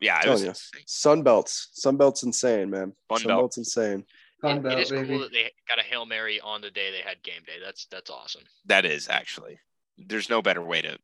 Yeah, 0.00 0.18
it 0.18 0.22
Telling 0.22 0.32
was 0.32 0.42
you. 0.42 0.48
insane. 0.48 1.24
Sunbelts. 1.24 1.66
Sunbelt's 1.84 2.22
insane, 2.22 2.70
man. 2.70 2.92
Fun 3.08 3.22
belt. 3.24 3.52
Sunbelt's 3.52 3.58
insane. 3.58 4.04
Fun 4.42 4.58
It- 4.58 4.62
belt, 4.62 4.78
it 4.78 4.82
is 4.82 4.90
baby. 4.90 5.08
cool 5.08 5.18
that 5.20 5.32
they 5.32 5.50
got 5.68 5.78
a 5.78 5.82
hail 5.82 6.04
mary 6.06 6.40
on 6.40 6.60
the 6.60 6.70
day 6.70 6.90
they 6.90 7.00
had 7.00 7.22
game 7.22 7.42
day. 7.46 7.58
That's 7.64 7.86
that's 7.86 8.10
awesome. 8.10 8.42
That 8.66 8.84
is 8.84 9.08
actually. 9.08 9.58
There's 9.98 10.28
no 10.28 10.42
better 10.42 10.62
way 10.62 10.82
to 10.82 10.98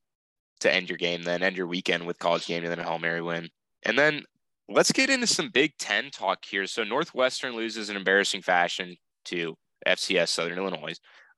to 0.60 0.72
end 0.72 0.88
your 0.88 0.98
game 0.98 1.22
than 1.22 1.42
end 1.42 1.56
your 1.56 1.66
weekend 1.66 2.06
with 2.06 2.18
college 2.18 2.46
game 2.46 2.64
than 2.64 2.78
a 2.78 2.84
Hail 2.84 2.98
Mary 2.98 3.20
win. 3.22 3.48
And 3.84 3.98
then 3.98 4.22
let's 4.68 4.92
get 4.92 5.10
into 5.10 5.26
some 5.26 5.48
Big 5.50 5.76
Ten 5.78 6.10
talk 6.10 6.44
here. 6.44 6.66
So 6.66 6.84
Northwestern 6.84 7.56
loses 7.56 7.90
in 7.90 7.96
embarrassing 7.96 8.42
fashion 8.42 8.96
to 9.24 9.56
FCS 9.86 10.28
Southern 10.28 10.58
Illinois. 10.58 10.94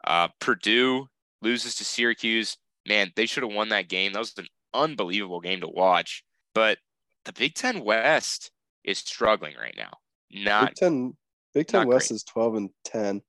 Uh, 0.07 0.29
Purdue 0.41 1.07
loses 1.41 1.75
to 1.77 1.85
Syracuse. 1.85 2.59
Man, 2.87 3.13
they 3.17 3.25
should 3.25 3.45
have 3.45 3.53
won 3.53 3.71
that 3.71 3.89
game. 3.89 4.13
That 4.13 4.19
was 4.19 4.37
an 4.37 4.47
unbelievable 4.75 5.41
game 5.41 5.61
to 5.63 5.69
watch. 5.69 6.23
But 6.55 6.77
the 7.25 7.33
Big 7.33 7.55
Ten 7.55 7.85
West 7.85 8.51
is 8.85 8.99
struggling 8.99 9.55
right 9.59 9.75
now. 9.77 9.93
Not 10.31 10.69
Big 10.71 10.75
Ten 10.77 11.17
Big 11.55 11.67
Ten 11.69 11.87
West 11.87 12.09
great. 12.09 12.17
is 12.17 12.25
twelve 12.25 12.55
and 12.57 12.71
ten, 12.85 13.23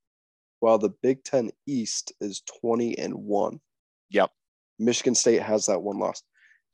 while 0.60 0.78
the 0.78 0.90
Big 1.02 1.24
Ten 1.24 1.52
East 1.68 2.12
is 2.22 2.42
twenty 2.62 2.98
and 2.98 3.14
one. 3.14 3.60
Yep. 4.10 4.32
Michigan 4.80 5.16
State 5.16 5.42
has 5.42 5.66
that 5.68 5.82
one 5.82 5.98
loss. 6.00 6.22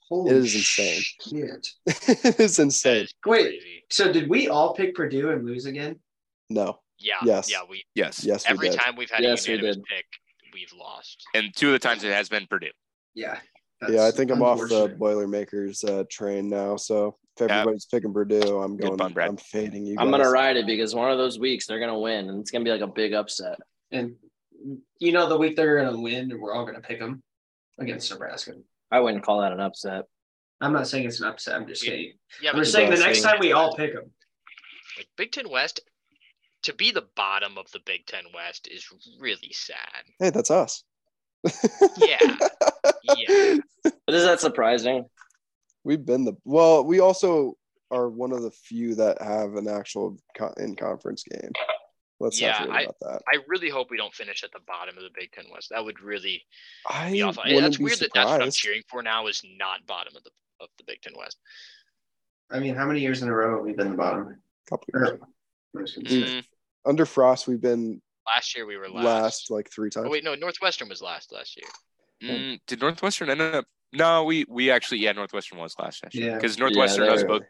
Holy 0.09 0.31
It 0.35 0.37
is 0.37 0.55
insane. 0.55 1.01
Shit. 1.29 1.67
it 1.85 2.39
is 2.39 2.59
insane. 2.59 3.03
is 3.05 3.13
Wait. 3.25 3.61
So 3.89 4.11
did 4.11 4.29
we 4.29 4.47
all 4.49 4.73
pick 4.73 4.95
Purdue 4.95 5.29
and 5.31 5.45
lose 5.45 5.65
again? 5.65 5.99
No. 6.49 6.79
Yeah. 6.99 7.15
Yes. 7.23 7.49
Yeah. 7.51 7.61
We 7.69 7.83
yes. 7.95 8.23
Yes, 8.23 8.45
we 8.45 8.51
every 8.53 8.69
did. 8.69 8.79
time 8.79 8.95
we've 8.95 9.09
had 9.09 9.21
Yes, 9.23 9.47
a 9.47 9.51
unanimous 9.51 9.77
did. 9.77 9.85
pick, 9.85 10.05
we've 10.53 10.73
lost. 10.77 11.23
And 11.33 11.55
two 11.55 11.67
of 11.67 11.73
the 11.73 11.79
times 11.79 12.03
it 12.03 12.11
has 12.11 12.29
been 12.29 12.45
Purdue. 12.47 12.71
Yeah. 13.15 13.39
Yeah, 13.89 14.05
I 14.05 14.11
think 14.11 14.31
I'm 14.31 14.41
off 14.43 14.59
the. 14.59 14.95
Boilermakers 14.97 15.83
uh, 15.83 16.03
train 16.09 16.49
now. 16.49 16.75
So 16.75 17.17
if 17.39 17.47
Yeah. 17.49 17.59
everybody's 17.61 17.85
picking 17.85 18.13
Purdue, 18.13 18.59
I'm 18.61 18.77
going. 18.77 18.97
pun, 18.97 19.13
Brad. 19.13 19.29
I'm 19.29 19.37
fading 19.37 19.85
you. 19.85 19.95
I'm 19.97 20.11
gonna 20.11 20.29
ride 20.29 20.57
it 20.57 20.65
because 20.67 20.93
one 20.93 21.11
of 21.11 21.17
those 21.17 21.39
weeks 21.39 21.65
they're 21.65 21.79
gonna 21.79 21.97
win, 21.99 22.29
and 22.29 22.39
it's 22.41 22.51
gonna 22.51 22.63
be 22.65 22.71
like 22.71 22.81
a 22.81 22.87
big 22.87 23.13
upset. 23.13 23.57
And 23.91 24.15
you 24.99 25.11
know 25.11 25.27
the 25.27 25.37
week 25.37 25.55
they're 25.55 25.83
gonna 25.83 25.99
win, 25.99 26.37
we're 26.39 26.53
all 26.53 26.65
gonna 26.65 26.81
pick 26.81 26.99
them 26.99 27.23
against 27.79 28.11
Nebraska. 28.11 28.53
I 28.91 28.99
wouldn't 28.99 29.23
call 29.23 29.41
that 29.41 29.51
an 29.53 29.59
upset. 29.59 30.05
I'm 30.59 30.73
not 30.73 30.87
saying 30.87 31.05
it's 31.07 31.19
an 31.19 31.27
upset. 31.27 31.55
I'm 31.55 31.67
just 31.67 31.83
Yeah. 31.83 31.91
saying. 31.91 32.13
Yeah, 32.41 32.49
I'm 32.51 32.55
but 32.57 32.61
just 32.61 32.73
saying 32.73 32.89
the 32.91 32.97
Nebraska- 32.97 33.07
next 33.23 33.31
time 33.31 33.39
we 33.39 33.51
all 33.53 33.75
pick 33.75 33.93
them. 33.93 34.11
like 34.97 35.07
Big 35.17 35.31
Ten 35.31 35.49
West 35.49 35.79
to 36.63 36.73
be 36.75 36.91
the 36.91 37.07
bottom 37.15 37.57
of 37.57 37.71
the 37.71 37.79
Big 37.85 38.05
Ten 38.05 38.25
West 38.35 38.67
is 38.67 38.85
really 39.19 39.51
sad. 39.53 40.03
Hey, 40.19 40.29
that's 40.29 40.51
us. 40.51 40.83
Yeah. 41.97 42.19
Yeah. 43.03 43.57
But 43.83 44.15
is 44.15 44.23
that 44.23 44.39
surprising? 44.39 45.05
We've 45.83 46.05
been 46.05 46.23
the 46.25 46.33
well. 46.45 46.83
We 46.85 46.99
also 46.99 47.55
are 47.89 48.09
one 48.09 48.31
of 48.31 48.41
the 48.43 48.51
few 48.51 48.95
that 48.95 49.21
have 49.21 49.55
an 49.55 49.67
actual 49.67 50.17
co- 50.37 50.53
in 50.57 50.75
conference 50.75 51.23
game. 51.23 51.51
Let's 52.19 52.39
Yeah, 52.39 52.51
not 52.51 52.67
forget 52.67 52.83
about 52.83 52.95
that. 53.01 53.21
I 53.27 53.37
really 53.47 53.69
hope 53.69 53.89
we 53.89 53.97
don't 53.97 54.13
finish 54.13 54.43
at 54.43 54.51
the 54.51 54.59
bottom 54.67 54.95
of 54.95 55.03
the 55.03 55.09
Big 55.15 55.31
Ten 55.31 55.45
West. 55.51 55.69
That 55.71 55.83
would 55.83 55.99
really 55.99 56.43
I 56.87 57.11
be 57.11 57.21
awful. 57.23 57.43
That's 57.47 57.77
be 57.77 57.85
weird 57.85 57.97
that 57.99 58.11
that's 58.13 58.29
what 58.29 58.41
I'm 58.43 58.51
cheering 58.51 58.83
for 58.87 59.01
now 59.01 59.25
is 59.27 59.41
not 59.57 59.85
bottom 59.87 60.15
of 60.15 60.23
the 60.23 60.29
of 60.59 60.69
the 60.77 60.83
Big 60.85 61.01
Ten 61.01 61.13
West. 61.17 61.37
I 62.51 62.59
mean, 62.59 62.75
how 62.75 62.85
many 62.85 62.99
years 62.99 63.23
in 63.23 63.29
a 63.29 63.33
row 63.33 63.55
have 63.55 63.65
we 63.65 63.73
been 63.73 63.89
the 63.91 63.97
bottom? 63.97 64.41
Couple 64.69 64.85
years. 64.93 65.09
Or- 65.09 65.27
I 65.77 65.81
was 65.81 65.93
gonna 65.93 66.09
say. 66.09 66.15
Mm, 66.17 66.43
Under 66.85 67.05
Frost, 67.05 67.47
we've 67.47 67.61
been 67.61 68.01
last 68.27 68.55
year 68.55 68.65
we 68.65 68.77
were 68.77 68.89
last. 68.89 69.03
last, 69.05 69.51
like 69.51 69.71
three 69.71 69.89
times. 69.89 70.05
Oh 70.07 70.11
wait, 70.11 70.23
no, 70.23 70.35
Northwestern 70.35 70.89
was 70.89 71.01
last 71.01 71.31
last 71.31 71.57
year. 71.57 71.67
Mm, 72.21 72.59
did 72.67 72.81
Northwestern 72.81 73.29
end 73.29 73.41
up? 73.41 73.65
No, 73.93 74.23
we 74.23 74.45
we 74.47 74.71
actually 74.71 74.99
yeah 74.99 75.11
Northwestern 75.11 75.57
was 75.59 75.75
last 75.79 76.03
year 76.13 76.29
Yeah. 76.29 76.35
because 76.35 76.57
Northwestern 76.59 77.05
they 77.07 77.13
us 77.13 77.23
both 77.23 77.43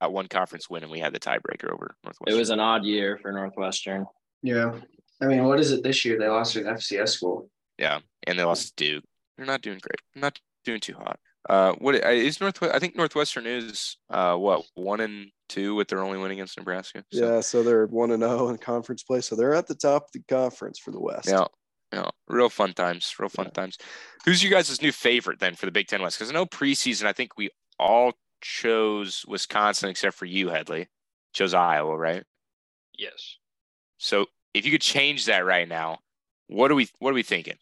got 0.00 0.12
one 0.12 0.28
conference 0.28 0.68
win 0.70 0.82
and 0.82 0.92
we 0.92 0.98
had 1.00 1.12
the 1.12 1.20
tiebreaker 1.20 1.70
over 1.72 1.94
Northwestern. 2.04 2.34
It 2.34 2.38
was 2.38 2.50
an 2.50 2.60
odd 2.60 2.84
year 2.84 3.18
for 3.20 3.32
Northwestern. 3.32 4.06
Yeah. 4.42 4.78
I 5.20 5.26
mean, 5.26 5.44
what 5.44 5.60
is 5.60 5.70
it 5.72 5.82
this 5.82 6.04
year? 6.04 6.18
They 6.18 6.28
lost 6.28 6.52
to 6.54 6.60
an 6.60 6.74
FCS 6.74 7.08
school. 7.10 7.48
yeah, 7.78 8.00
and 8.26 8.38
they 8.38 8.44
lost 8.44 8.76
to 8.76 8.84
Duke. 8.84 9.04
They're 9.36 9.46
not 9.46 9.62
doing 9.62 9.78
great. 9.80 10.00
They're 10.14 10.22
not 10.22 10.38
doing 10.64 10.80
too 10.80 10.94
hot. 10.94 11.18
Uh, 11.48 11.72
what 11.78 11.94
is 11.94 12.40
Northwest? 12.40 12.74
I 12.74 12.78
think 12.78 12.96
Northwestern 12.96 13.46
is 13.46 13.96
uh 14.10 14.34
what 14.36 14.64
one 14.74 15.00
and 15.00 15.30
two 15.48 15.74
with 15.74 15.88
their 15.88 16.00
only 16.00 16.18
win 16.18 16.30
against 16.30 16.56
Nebraska. 16.56 17.04
So, 17.12 17.34
Yeah, 17.34 17.40
so 17.40 17.62
they're 17.62 17.86
one 17.86 18.10
and 18.12 18.22
zero 18.22 18.48
in 18.48 18.58
conference 18.58 19.02
play, 19.02 19.20
so 19.20 19.36
they're 19.36 19.54
at 19.54 19.66
the 19.66 19.74
top 19.74 20.04
of 20.04 20.12
the 20.12 20.22
conference 20.28 20.78
for 20.78 20.90
the 20.90 21.00
West. 21.00 21.28
Yeah. 21.94 22.00
Yeah, 22.02 22.10
real 22.28 22.48
fun 22.48 22.72
times, 22.74 23.14
real 23.18 23.28
fun 23.28 23.50
times. 23.50 23.78
Who's 24.24 24.42
you 24.42 24.50
guys' 24.50 24.82
new 24.82 24.92
favorite 24.92 25.38
then 25.38 25.54
for 25.54 25.66
the 25.66 25.72
Big 25.72 25.86
Ten 25.86 26.02
West? 26.02 26.18
Because 26.18 26.30
I 26.30 26.34
know 26.34 26.46
preseason, 26.46 27.04
I 27.06 27.12
think 27.12 27.36
we 27.36 27.50
all 27.78 28.12
chose 28.40 29.24
Wisconsin 29.28 29.90
except 29.90 30.16
for 30.16 30.24
you, 30.26 30.48
Headley. 30.48 30.88
Chose 31.32 31.54
Iowa, 31.54 31.96
right? 31.96 32.24
Yes. 32.98 33.36
So 33.98 34.26
if 34.54 34.64
you 34.64 34.70
could 34.70 34.80
change 34.80 35.26
that 35.26 35.44
right 35.44 35.68
now, 35.68 35.98
what 36.48 36.70
are 36.70 36.74
we 36.74 36.88
what 36.98 37.10
are 37.10 37.14
we 37.14 37.22
thinking? 37.22 37.56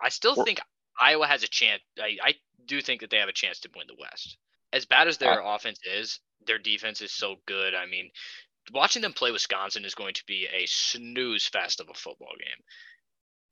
I 0.00 0.08
still 0.08 0.34
Or- 0.36 0.44
think 0.44 0.60
Iowa 1.00 1.26
has 1.26 1.42
a 1.42 1.48
chance. 1.48 1.82
I, 2.00 2.16
I 2.22 2.34
do 2.66 2.80
think 2.80 3.00
that 3.00 3.10
they 3.10 3.18
have 3.18 3.28
a 3.28 3.32
chance 3.32 3.60
to 3.60 3.70
win 3.76 3.86
the 3.86 3.96
West. 3.98 4.36
As 4.72 4.84
bad 4.86 5.08
as 5.08 5.18
their 5.18 5.42
uh, 5.42 5.54
offense 5.54 5.78
is, 5.84 6.20
their 6.46 6.58
defense 6.58 7.00
is 7.00 7.12
so 7.12 7.36
good. 7.46 7.74
I 7.74 7.86
mean, 7.86 8.10
watching 8.72 9.02
them 9.02 9.12
play 9.12 9.30
Wisconsin 9.30 9.84
is 9.84 9.94
going 9.94 10.14
to 10.14 10.24
be 10.26 10.46
a 10.52 10.66
snooze 10.66 11.46
fest 11.46 11.80
of 11.80 11.88
a 11.88 11.94
football 11.94 12.34
game. 12.38 12.64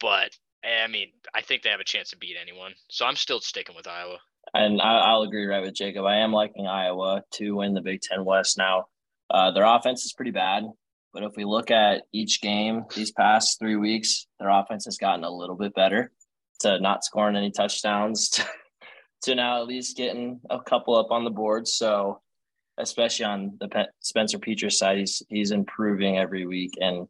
But 0.01 0.37
I 0.65 0.89
mean, 0.89 1.13
I 1.35 1.43
think 1.43 1.63
they 1.63 1.71
have 1.71 1.81
a 1.81 1.85
chance 1.85 2.11
to 2.11 2.17
beat 2.17 2.37
anyone. 2.41 2.75
So 2.89 3.07
I'm 3.07 3.17
still 3.17 3.41
sticking 3.41 3.77
with 3.77 3.87
Iowa. 3.87 4.19
And 4.55 4.81
I, 4.81 4.99
I'll 4.99 5.23
agree 5.23 5.47
right 5.47 5.63
with 5.63 5.75
Jacob. 5.75 6.05
I 6.05 6.17
am 6.17 6.33
liking 6.33 6.67
Iowa 6.67 7.23
to 7.35 7.57
win 7.57 7.75
the 7.75 7.81
Big 7.81 8.01
Ten 8.01 8.25
West 8.25 8.59
now. 8.59 8.87
Uh, 9.29 9.51
their 9.51 9.65
offense 9.65 10.05
is 10.05 10.13
pretty 10.13 10.31
bad, 10.31 10.65
but 11.13 11.25
if 11.25 11.33
we 11.37 11.45
look 11.45 11.71
at 11.71 12.03
each 12.13 12.41
game 12.41 12.85
these 12.95 13.11
past 13.11 13.59
three 13.59 13.77
weeks, 13.77 14.27
their 14.39 14.51
offense 14.51 14.85
has 14.85 14.99
gotten 14.99 15.25
a 15.25 15.31
little 15.31 15.57
bit 15.57 15.75
better 15.75 16.13
to 16.61 16.81
not 16.81 17.05
scoring 17.05 17.37
any 17.37 17.51
touchdowns 17.51 18.29
to, 18.31 18.45
to 19.23 19.35
now 19.35 19.61
at 19.61 19.67
least 19.67 19.97
getting 19.97 20.41
a 20.49 20.61
couple 20.61 20.97
up 20.97 21.11
on 21.11 21.25
the 21.25 21.31
board. 21.31 21.67
So, 21.67 22.21
especially 22.79 23.25
on 23.25 23.57
the 23.59 23.69
Pe- 23.69 23.87
Spencer 24.01 24.39
Petras 24.39 24.73
side, 24.73 24.99
he's 24.99 25.23
he's 25.29 25.51
improving 25.51 26.19
every 26.19 26.47
week, 26.47 26.75
and 26.81 27.09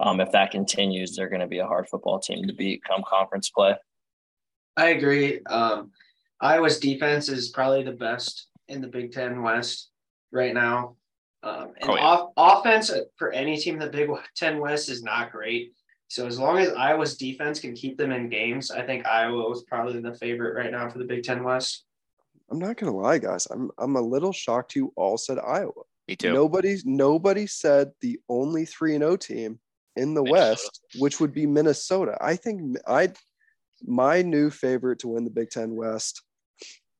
um, 0.00 0.20
if 0.20 0.30
that 0.32 0.50
continues, 0.50 1.14
they're 1.16 1.28
going 1.28 1.40
to 1.40 1.46
be 1.46 1.58
a 1.58 1.66
hard 1.66 1.88
football 1.88 2.18
team 2.18 2.46
to 2.46 2.52
beat 2.52 2.84
come 2.84 3.02
conference 3.08 3.50
play. 3.50 3.74
I 4.76 4.90
agree. 4.90 5.40
Um, 5.44 5.90
Iowa's 6.40 6.78
defense 6.78 7.28
is 7.28 7.48
probably 7.48 7.82
the 7.82 7.92
best 7.92 8.46
in 8.68 8.80
the 8.80 8.86
Big 8.86 9.12
Ten 9.12 9.42
West 9.42 9.90
right 10.30 10.54
now. 10.54 10.96
Um, 11.42 11.72
and 11.80 11.90
Oh, 11.90 11.96
yeah. 11.96 12.02
off, 12.02 12.30
offense 12.36 12.90
for 13.16 13.32
any 13.32 13.56
team 13.56 13.74
in 13.74 13.80
the 13.80 13.90
Big 13.90 14.08
Ten 14.36 14.58
West 14.58 14.88
is 14.88 15.02
not 15.02 15.32
great. 15.32 15.72
So 16.08 16.26
as 16.26 16.38
long 16.38 16.58
as 16.58 16.72
Iowa's 16.72 17.16
defense 17.16 17.60
can 17.60 17.74
keep 17.74 17.98
them 17.98 18.12
in 18.12 18.28
games, 18.28 18.70
I 18.70 18.82
think 18.82 19.06
Iowa 19.06 19.50
is 19.52 19.64
probably 19.68 20.00
the 20.00 20.14
favorite 20.14 20.54
right 20.54 20.70
now 20.70 20.88
for 20.88 20.98
the 20.98 21.04
Big 21.04 21.22
Ten 21.22 21.44
West. 21.44 21.84
I'm 22.50 22.58
not 22.58 22.76
gonna 22.76 22.96
lie, 22.96 23.18
guys. 23.18 23.46
I'm 23.50 23.70
I'm 23.78 23.96
a 23.96 24.00
little 24.00 24.32
shocked 24.32 24.74
you 24.74 24.92
all 24.96 25.18
said 25.18 25.38
Iowa. 25.38 25.72
Me 26.06 26.16
too. 26.16 26.32
Nobody 26.32 26.78
nobody 26.84 27.46
said 27.46 27.90
the 28.00 28.18
only 28.30 28.64
three 28.64 28.94
and 28.94 29.04
O 29.04 29.16
team 29.16 29.58
in 29.98 30.14
the 30.14 30.22
Minnesota. 30.22 30.48
West, 30.50 30.80
which 30.98 31.20
would 31.20 31.32
be 31.34 31.46
Minnesota. 31.46 32.16
I 32.20 32.36
think 32.36 32.78
I 32.86 33.12
my 33.82 34.22
new 34.22 34.50
favorite 34.50 35.00
to 35.00 35.08
win 35.08 35.24
the 35.24 35.30
Big 35.30 35.50
Ten 35.50 35.74
West, 35.76 36.22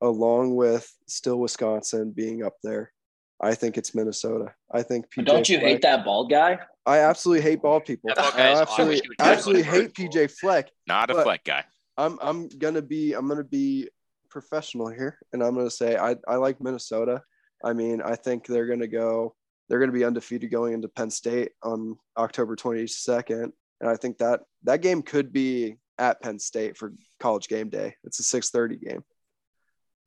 along 0.01 0.55
with 0.55 0.90
still 1.07 1.38
Wisconsin 1.38 2.11
being 2.12 2.44
up 2.44 2.55
there. 2.62 2.92
I 3.40 3.55
think 3.55 3.78
it's 3.78 3.94
Minnesota. 3.94 4.53
I 4.72 4.82
think 4.82 5.07
PJ. 5.07 5.16
But 5.16 5.26
don't 5.26 5.49
you 5.49 5.59
Fleck- 5.59 5.70
hate 5.70 5.82
that 5.82 6.05
bald 6.05 6.30
guy? 6.30 6.59
I 6.86 6.99
absolutely 6.99 7.42
hate 7.42 7.62
bald 7.62 7.84
people. 7.84 8.11
Bald 8.14 8.34
I 8.34 8.36
guy 8.36 8.53
is 8.53 8.61
awesome. 8.61 8.62
absolutely, 8.62 8.84
I 8.84 8.88
wish 8.88 9.01
he 9.03 9.09
would 9.09 9.18
just 9.18 9.30
absolutely 9.38 9.62
hate 9.62 9.94
PJ 9.94 10.30
Fleck. 10.40 10.70
Not 10.86 11.11
a 11.11 11.22
fleck 11.22 11.44
guy. 11.44 11.64
I'm 11.96 12.18
I'm 12.20 12.49
gonna 12.49 12.82
be 12.82 13.12
I'm 13.14 13.28
gonna 13.28 13.44
be 13.44 13.88
professional 14.30 14.88
here, 14.88 15.18
and 15.32 15.42
I'm 15.42 15.55
gonna 15.55 15.70
say 15.70 15.96
I 15.96 16.16
I 16.26 16.36
like 16.36 16.61
Minnesota. 16.61 17.22
I 17.64 17.72
mean, 17.72 18.01
I 18.03 18.14
think 18.14 18.46
they're 18.46 18.66
gonna 18.66 18.86
go. 18.86 19.34
They're 19.69 19.79
gonna 19.81 19.93
be 19.93 20.05
undefeated 20.05 20.51
going 20.51 20.73
into 20.75 20.89
Penn 20.89 21.11
State 21.11 21.53
on 21.62 21.97
October 22.16 22.57
22nd, 22.57 23.53
and 23.81 23.91
I 23.91 23.97
think 23.97 24.19
that 24.19 24.41
that 24.64 24.81
game 24.83 25.03
could 25.03 25.33
be 25.33 25.77
at 25.99 26.21
Penn 26.23 26.39
State 26.39 26.77
for 26.77 26.93
College 27.21 27.49
Game 27.49 27.69
Day. 27.71 27.95
It's 28.05 28.21
a 28.21 28.23
6:30 28.23 28.77
game. 28.81 29.05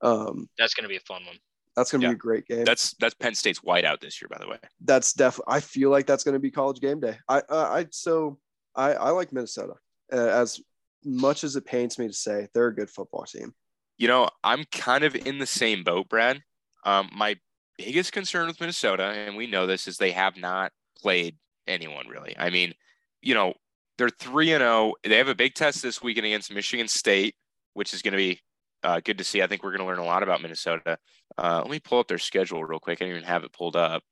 Um, 0.02 0.50
That's 0.58 0.74
going 0.74 0.84
to 0.84 0.90
be 0.90 0.96
a 0.98 1.02
fun 1.02 1.24
one. 1.26 1.38
that's 1.76 1.92
gonna 1.92 2.04
Yeah. 2.04 2.10
be 2.10 2.16
a 2.16 2.18
great 2.18 2.46
game. 2.48 2.66
That's 2.66 2.96
that's 2.96 3.14
Penn 3.14 3.34
State's 3.36 3.60
whiteout 3.62 4.02
this 4.02 4.22
year, 4.22 4.28
by 4.30 4.40
the 4.40 4.48
way. 4.50 4.58
that's 4.84 5.14
definitely. 5.14 5.54
I 5.54 5.60
feel 5.62 5.90
like 5.90 6.06
that's 6.06 6.24
gonna 6.26 6.40
be 6.40 6.52
College 6.52 6.82
Game 6.82 7.00
Day. 7.00 7.18
I 7.30 7.38
uh, 7.50 7.70
I 7.72 7.88
so 7.92 8.40
I 8.76 8.94
I 8.94 9.10
like 9.12 9.32
Minnesota 9.32 9.76
uh, 10.12 10.18
as 10.18 10.60
much 11.06 11.44
as 11.46 11.56
it 11.56 11.66
pains 11.66 11.98
me 11.98 12.08
to 12.08 12.14
say 12.14 12.48
they're 12.54 12.68
a 12.68 12.76
good 12.76 12.90
football 12.90 13.24
team. 13.24 13.54
You 13.98 14.08
know, 14.10 14.28
I'm 14.44 14.66
kind 14.72 15.04
of 15.06 15.16
in 15.16 15.38
the 15.40 15.46
same 15.46 15.84
boat, 15.86 16.10
Brad. 16.10 16.42
Um, 16.84 17.10
my 17.16 17.38
biggest 17.86 18.12
concern 18.12 18.48
with 18.48 18.60
Minnesota, 18.60 19.04
and 19.04 19.36
we 19.36 19.48
know 19.48 19.68
this, 19.68 19.88
is 19.88 19.98
they 19.98 20.12
have 20.12 20.38
not 20.38 20.72
played 20.98 21.38
anyone 21.68 22.08
really. 22.08 22.36
I 22.38 22.50
mean, 22.50 22.74
you 23.22 23.34
know, 23.34 23.54
they're 23.98 24.10
3 24.10 24.54
and 24.54 24.62
0. 24.62 24.94
They 25.04 25.18
have 25.18 25.28
a 25.28 25.36
big 25.36 25.54
test 25.54 25.82
this 25.82 26.02
weekend 26.02 26.26
against 26.26 26.54
Michigan 26.54 26.88
State, 26.88 27.36
which 27.74 27.94
is 27.94 28.02
going 28.02 28.14
to 28.14 28.18
be 28.18 28.42
uh, 28.84 29.00
good 29.04 29.18
to 29.18 29.24
see. 29.24 29.42
I 29.42 29.48
think 29.48 29.64
we're 29.64 29.76
going 29.76 29.82
to 29.82 29.86
learn 29.86 30.00
a 30.00 30.06
lot 30.06 30.24
about 30.24 30.42
Minnesota. 30.42 30.98
Uh, 31.38 31.60
let 31.62 31.70
me 31.70 31.80
pull 31.80 32.00
up 32.00 32.08
their 32.08 32.18
schedule 32.18 32.64
real 32.64 32.80
quick. 32.80 33.00
I 33.02 33.06
didn't 33.06 33.18
even 33.18 33.28
have 33.28 33.44
it 33.44 33.54
pulled 33.54 33.76
up. 33.76 34.04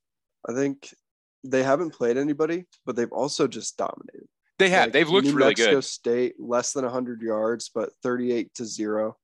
I 0.48 0.54
think 0.54 0.94
they 1.44 1.64
haven't 1.64 1.92
played 1.92 2.18
anybody, 2.18 2.66
but 2.86 2.96
they've 2.96 3.12
also 3.12 3.48
just 3.48 3.78
dominated. 3.78 4.28
They 4.58 4.70
have. 4.70 4.88
Like, 4.88 4.94
They've 4.94 5.10
looked 5.10 5.28
New 5.28 5.34
really 5.34 5.50
Mexico 5.50 5.76
good. 5.76 5.84
State 5.84 6.36
less 6.40 6.74
than 6.74 6.84
100 6.84 7.22
yards, 7.22 7.72
but 7.74 7.92
38 8.04 8.54
to 8.56 8.66
zero. 8.66 9.18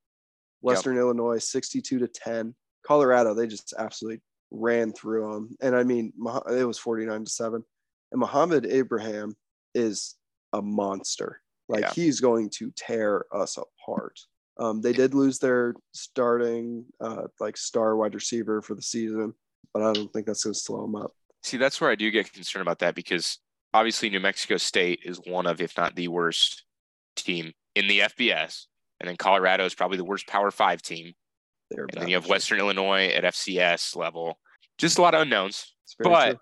Western 0.62 0.96
yep. 0.96 1.02
Illinois 1.02 1.38
62 1.38 2.00
to 2.00 2.08
10. 2.08 2.56
Colorado 2.86 3.34
they 3.34 3.48
just 3.48 3.74
absolutely 3.78 4.22
ran 4.52 4.94
through 4.94 5.32
them, 5.32 5.56
and 5.62 5.76
I 5.76 5.84
mean 5.84 6.14
it 6.50 6.66
was 6.66 6.78
49 6.78 7.26
to 7.26 7.30
seven. 7.30 7.64
And 8.12 8.20
Muhammad 8.20 8.66
Abraham 8.66 9.36
is 9.74 10.16
a 10.54 10.62
monster. 10.62 11.42
Like 11.68 11.82
yeah. 11.82 11.92
he's 11.94 12.20
going 12.20 12.50
to 12.58 12.72
tear 12.76 13.26
us 13.34 13.58
apart. 13.58 14.20
Um, 14.58 14.82
they 14.82 14.94
did 14.94 15.14
lose 15.14 15.40
their 15.40 15.76
starting 15.94 16.86
uh, 17.02 17.24
like 17.40 17.58
star 17.58 17.96
wide 17.96 18.16
receiver 18.16 18.62
for 18.62 18.76
the 18.76 18.82
season, 18.82 19.34
but 19.74 19.82
I 19.82 19.92
don't 19.92 20.12
think 20.14 20.28
that's 20.28 20.44
going 20.44 20.54
to 20.54 20.60
slow 20.60 20.82
them 20.82 20.96
up. 20.96 21.12
See, 21.44 21.58
that's 21.58 21.82
where 21.82 21.92
I 21.92 21.96
do 21.96 22.10
get 22.10 22.32
concerned 22.32 22.62
about 22.62 22.80
that 22.80 22.96
because 22.96 23.40
obviously 23.74 24.10
New 24.10 24.20
Mexico 24.20 24.58
State 24.58 25.02
is 25.04 25.20
one 25.26 25.46
of, 25.46 25.60
if 25.60 25.76
not 25.78 25.96
the 25.96 26.08
worst 26.08 26.64
team 27.16 27.52
in 27.76 27.88
the 27.88 28.00
FBS. 28.00 28.66
And 29.00 29.10
then 29.10 29.18
Colorado 29.18 29.66
is 29.66 29.76
probably 29.76 29.98
the 29.98 30.06
worst 30.06 30.28
Power 30.28 30.52
Five 30.52 30.82
team. 30.82 31.14
They're 31.70 31.86
and 31.92 32.02
then 32.02 32.08
you 32.08 32.16
have 32.16 32.28
Western 32.28 32.60
Illinois 32.60 33.08
at 33.08 33.24
FCS 33.24 33.96
level. 33.96 34.40
Just 34.78 34.98
a 34.98 35.02
lot 35.02 35.16
of 35.16 35.22
unknowns. 35.22 35.74
But 36.00 36.38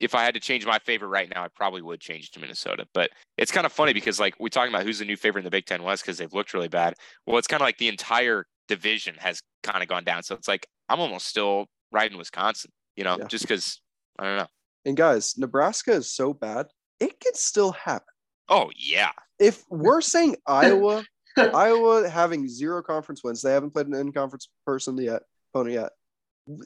if 0.00 0.14
I 0.14 0.24
had 0.24 0.34
to 0.34 0.40
change 0.40 0.66
my 0.66 0.78
favorite 0.78 1.08
right 1.08 1.28
now, 1.34 1.44
I 1.44 1.48
probably 1.48 1.82
would 1.82 2.00
change 2.00 2.30
to 2.32 2.40
Minnesota. 2.40 2.86
But 2.92 3.10
it's 3.38 3.52
kind 3.52 3.66
of 3.66 3.72
funny 3.72 3.92
because 3.92 4.20
like 4.20 4.34
we're 4.38 4.48
talking 4.48 4.72
about 4.72 4.84
who's 4.84 4.98
the 4.98 5.04
new 5.04 5.16
favorite 5.16 5.40
in 5.40 5.44
the 5.44 5.50
Big 5.50 5.66
Ten 5.66 5.82
West 5.82 6.02
because 6.02 6.18
they've 6.18 6.32
looked 6.32 6.54
really 6.54 6.68
bad. 6.68 6.94
Well, 7.26 7.38
it's 7.38 7.46
kind 7.46 7.60
of 7.60 7.66
like 7.66 7.78
the 7.78 7.88
entire 7.88 8.46
division 8.68 9.14
has 9.18 9.40
kind 9.62 9.82
of 9.82 9.88
gone 9.88 10.04
down. 10.04 10.22
So 10.22 10.34
it's 10.34 10.48
like 10.48 10.66
I'm 10.88 11.00
almost 11.00 11.26
still 11.26 11.66
riding 11.92 12.18
Wisconsin, 12.18 12.70
you 12.96 13.04
know, 13.04 13.16
yeah. 13.18 13.26
just 13.26 13.44
because 13.44 13.80
I 14.18 14.24
don't 14.24 14.36
know. 14.36 14.46
And 14.84 14.96
guys, 14.96 15.36
Nebraska 15.36 15.92
is 15.92 16.12
so 16.12 16.32
bad, 16.32 16.66
it 17.00 17.18
can 17.20 17.34
still 17.34 17.72
happen. 17.72 18.06
Oh 18.48 18.70
yeah. 18.76 19.10
If 19.38 19.64
we're 19.70 20.00
saying 20.02 20.36
Iowa, 20.46 21.04
Iowa 21.36 22.08
having 22.08 22.48
zero 22.48 22.82
conference 22.82 23.22
wins, 23.22 23.42
they 23.42 23.52
haven't 23.52 23.70
played 23.70 23.86
an 23.86 23.94
in-conference 23.94 24.48
person 24.64 24.96
yet, 24.98 25.22
opponent 25.52 25.74
yet. 25.74 25.92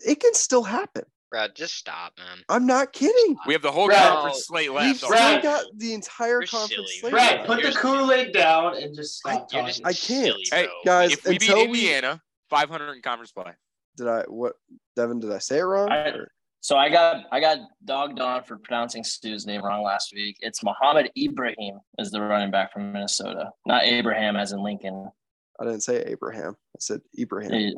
It 0.07 0.21
can 0.21 0.35
still 0.35 0.62
happen. 0.62 1.05
Brad, 1.31 1.55
just 1.55 1.77
stop, 1.77 2.12
man. 2.18 2.45
I'm 2.49 2.66
not 2.66 2.93
kidding. 2.93 3.37
We 3.47 3.53
have 3.53 3.62
the 3.62 3.71
whole 3.71 3.87
Brad, 3.87 4.03
conference 4.03 4.47
slate 4.47 4.73
left. 4.73 4.87
We've 4.87 4.97
still 4.97 5.41
got 5.41 5.64
the 5.77 5.95
entire 5.95 6.41
You're 6.41 6.47
conference 6.47 6.71
silly, 6.71 6.87
slate. 7.01 7.12
Brad, 7.12 7.47
put 7.47 7.62
the 7.62 7.71
Kool-Aid 7.71 8.33
down 8.33 8.77
and 8.77 8.95
just 8.95 9.18
stop 9.18 9.49
I, 9.53 9.61
talking. 9.61 9.85
I 9.85 9.93
can't. 9.93 9.97
Silly, 9.97 10.45
hey, 10.51 10.68
guys, 10.85 11.12
if 11.12 11.25
we 11.25 11.39
beat 11.39 11.51
Indiana, 11.51 12.21
we... 12.51 12.57
500 12.57 12.95
in 12.95 13.03
conference 13.03 13.31
play. 13.31 13.53
Did 13.97 14.09
I 14.09 14.23
what? 14.23 14.55
Devin, 14.97 15.21
did 15.21 15.31
I 15.31 15.39
say 15.39 15.59
it 15.59 15.62
wrong? 15.62 15.91
I, 15.91 16.12
so 16.61 16.77
I 16.77 16.89
got 16.89 17.25
I 17.33 17.41
got 17.41 17.59
dogged 17.85 18.21
on 18.21 18.43
for 18.45 18.59
pronouncing 18.59 19.03
Stu's 19.05 19.47
name 19.47 19.63
wrong 19.65 19.83
last 19.83 20.13
week. 20.15 20.37
It's 20.41 20.63
Mohamed 20.63 21.11
Ibrahim 21.17 21.81
is 21.99 22.11
the 22.11 22.21
running 22.21 22.51
back 22.51 22.73
from 22.73 22.93
Minnesota, 22.93 23.51
not 23.67 23.85
Abraham 23.85 24.37
as 24.37 24.53
in 24.53 24.63
Lincoln. 24.63 25.11
I 25.59 25.65
didn't 25.65 25.83
say 25.83 26.03
Abraham. 26.03 26.57
I 26.75 26.79
said 26.79 27.01
Ibrahim. 27.19 27.75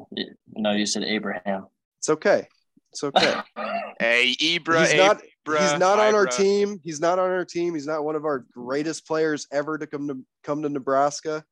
No, 0.54 0.72
you 0.72 0.86
said 0.86 1.04
Abraham. 1.04 1.66
It's 1.98 2.08
okay. 2.10 2.46
It's 2.92 3.02
okay. 3.02 3.34
hey, 3.98 4.34
Ibra. 4.40 4.80
He's 4.80 4.94
not. 4.94 5.20
Ibra, 5.46 5.60
he's 5.60 5.78
not 5.78 5.98
on 5.98 6.14
our 6.14 6.26
team. 6.26 6.80
He's 6.84 7.00
not 7.00 7.18
on 7.18 7.30
our 7.30 7.44
team. 7.44 7.74
He's 7.74 7.86
not 7.86 8.04
one 8.04 8.14
of 8.14 8.24
our 8.24 8.46
greatest 8.52 9.06
players 9.06 9.46
ever 9.50 9.78
to 9.78 9.86
come 9.86 10.08
to 10.08 10.18
come 10.44 10.62
to 10.62 10.68
Nebraska. 10.68 11.44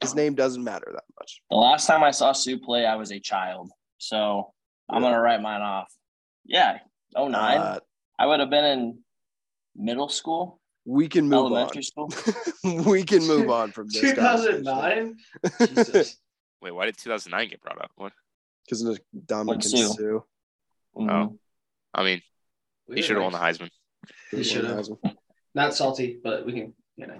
His 0.00 0.14
name 0.14 0.34
doesn't 0.34 0.64
matter 0.64 0.90
that 0.94 1.04
much. 1.18 1.42
The 1.50 1.56
last 1.56 1.86
time 1.86 2.02
I 2.02 2.10
saw 2.10 2.32
Suh 2.32 2.56
play, 2.64 2.86
I 2.86 2.96
was 2.96 3.12
a 3.12 3.20
child. 3.20 3.70
So 3.98 4.52
I'm 4.90 5.02
gonna 5.02 5.20
write 5.20 5.42
mine 5.42 5.60
off. 5.60 5.92
Yeah, 6.44 6.78
oh 7.16 7.28
nine. 7.28 7.58
Uh, 7.58 7.78
I 8.18 8.26
would 8.26 8.40
have 8.40 8.50
been 8.50 8.64
in 8.64 8.98
middle 9.76 10.08
school. 10.08 10.60
We 10.84 11.08
can 11.08 11.28
move 11.28 11.52
elementary 11.52 11.82
on. 11.96 12.10
school. 12.10 12.84
we 12.84 13.04
can 13.04 13.26
move 13.26 13.50
on 13.50 13.72
from 13.72 13.88
this. 13.88 14.00
2009. 14.00 15.16
Wait, 16.60 16.70
why 16.70 16.86
did 16.86 16.98
2009 16.98 17.48
get 17.48 17.62
brought 17.62 17.80
up? 17.80 17.90
What? 17.96 18.12
Because 18.64 18.82
of 18.82 19.00
Dominic 19.26 19.62
and 19.62 19.64
Suh. 19.64 19.88
Suh. 19.88 20.02
Mm-hmm. 20.96 21.10
Oh, 21.10 21.38
I 21.94 22.04
mean, 22.04 22.20
he 22.92 23.02
should 23.02 23.16
have 23.16 23.24
won 23.24 23.32
the 23.32 23.38
Heisman. 23.38 23.70
He 24.30 24.42
should 24.42 24.64
have. 24.64 24.86
Not 25.54 25.74
salty, 25.74 26.18
but 26.22 26.44
we 26.44 26.52
can. 26.52 26.74
You 26.96 27.06
know. 27.06 27.18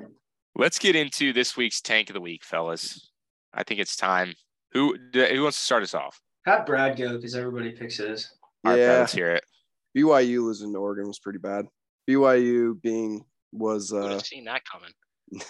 Let's 0.57 0.79
get 0.79 0.95
into 0.95 1.33
this 1.33 1.57
week's 1.57 1.81
tank 1.81 2.11
of 2.11 2.15
the 2.15 2.21
week, 2.21 2.45
fellas. 2.45 3.11
I 3.53 3.63
think 3.65 3.81
it's 3.81 3.97
time. 3.97 4.35
Who 4.73 4.97
who 5.13 5.43
wants 5.43 5.59
to 5.59 5.65
start 5.65 5.83
us 5.83 5.95
off? 5.95 6.21
Have 6.47 6.67
Brad 6.67 6.97
go 6.97 7.17
because 7.17 7.35
everybody 7.35 7.73
picks 7.73 7.97
his. 7.97 8.33
All 8.65 8.77
yeah, 8.77 8.89
right, 8.89 8.99
let's 9.01 9.13
hear 9.13 9.31
it. 9.33 9.45
BYU 9.97 10.43
losing 10.43 10.73
to 10.73 10.79
Oregon 10.79 11.07
was 11.07 11.19
pretty 11.19 11.39
bad. 11.39 11.67
BYU 12.09 12.81
being 12.81 13.25
was 13.53 13.93
uh 13.93 14.19
seen 14.21 14.45
that 14.45 14.63
coming. 14.71 14.91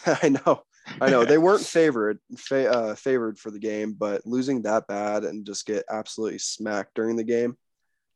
I 0.23 0.29
know. 0.29 0.63
I 1.01 1.11
know 1.11 1.25
they 1.25 1.39
weren't 1.39 1.63
favored 1.65 2.19
fa- 2.37 2.71
uh, 2.71 2.95
favored 2.95 3.39
for 3.39 3.51
the 3.51 3.59
game, 3.59 3.95
but 3.95 4.27
losing 4.27 4.63
that 4.63 4.87
bad 4.87 5.25
and 5.25 5.47
just 5.47 5.67
get 5.67 5.85
absolutely 5.91 6.39
smacked 6.39 6.95
during 6.95 7.17
the 7.17 7.25
game 7.25 7.57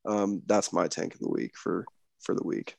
um, 0.08 0.42
that's 0.46 0.72
my 0.72 0.88
tank 0.88 1.14
of 1.14 1.20
the 1.20 1.28
week 1.28 1.56
for 1.56 1.84
for 2.20 2.34
the 2.34 2.44
week. 2.44 2.76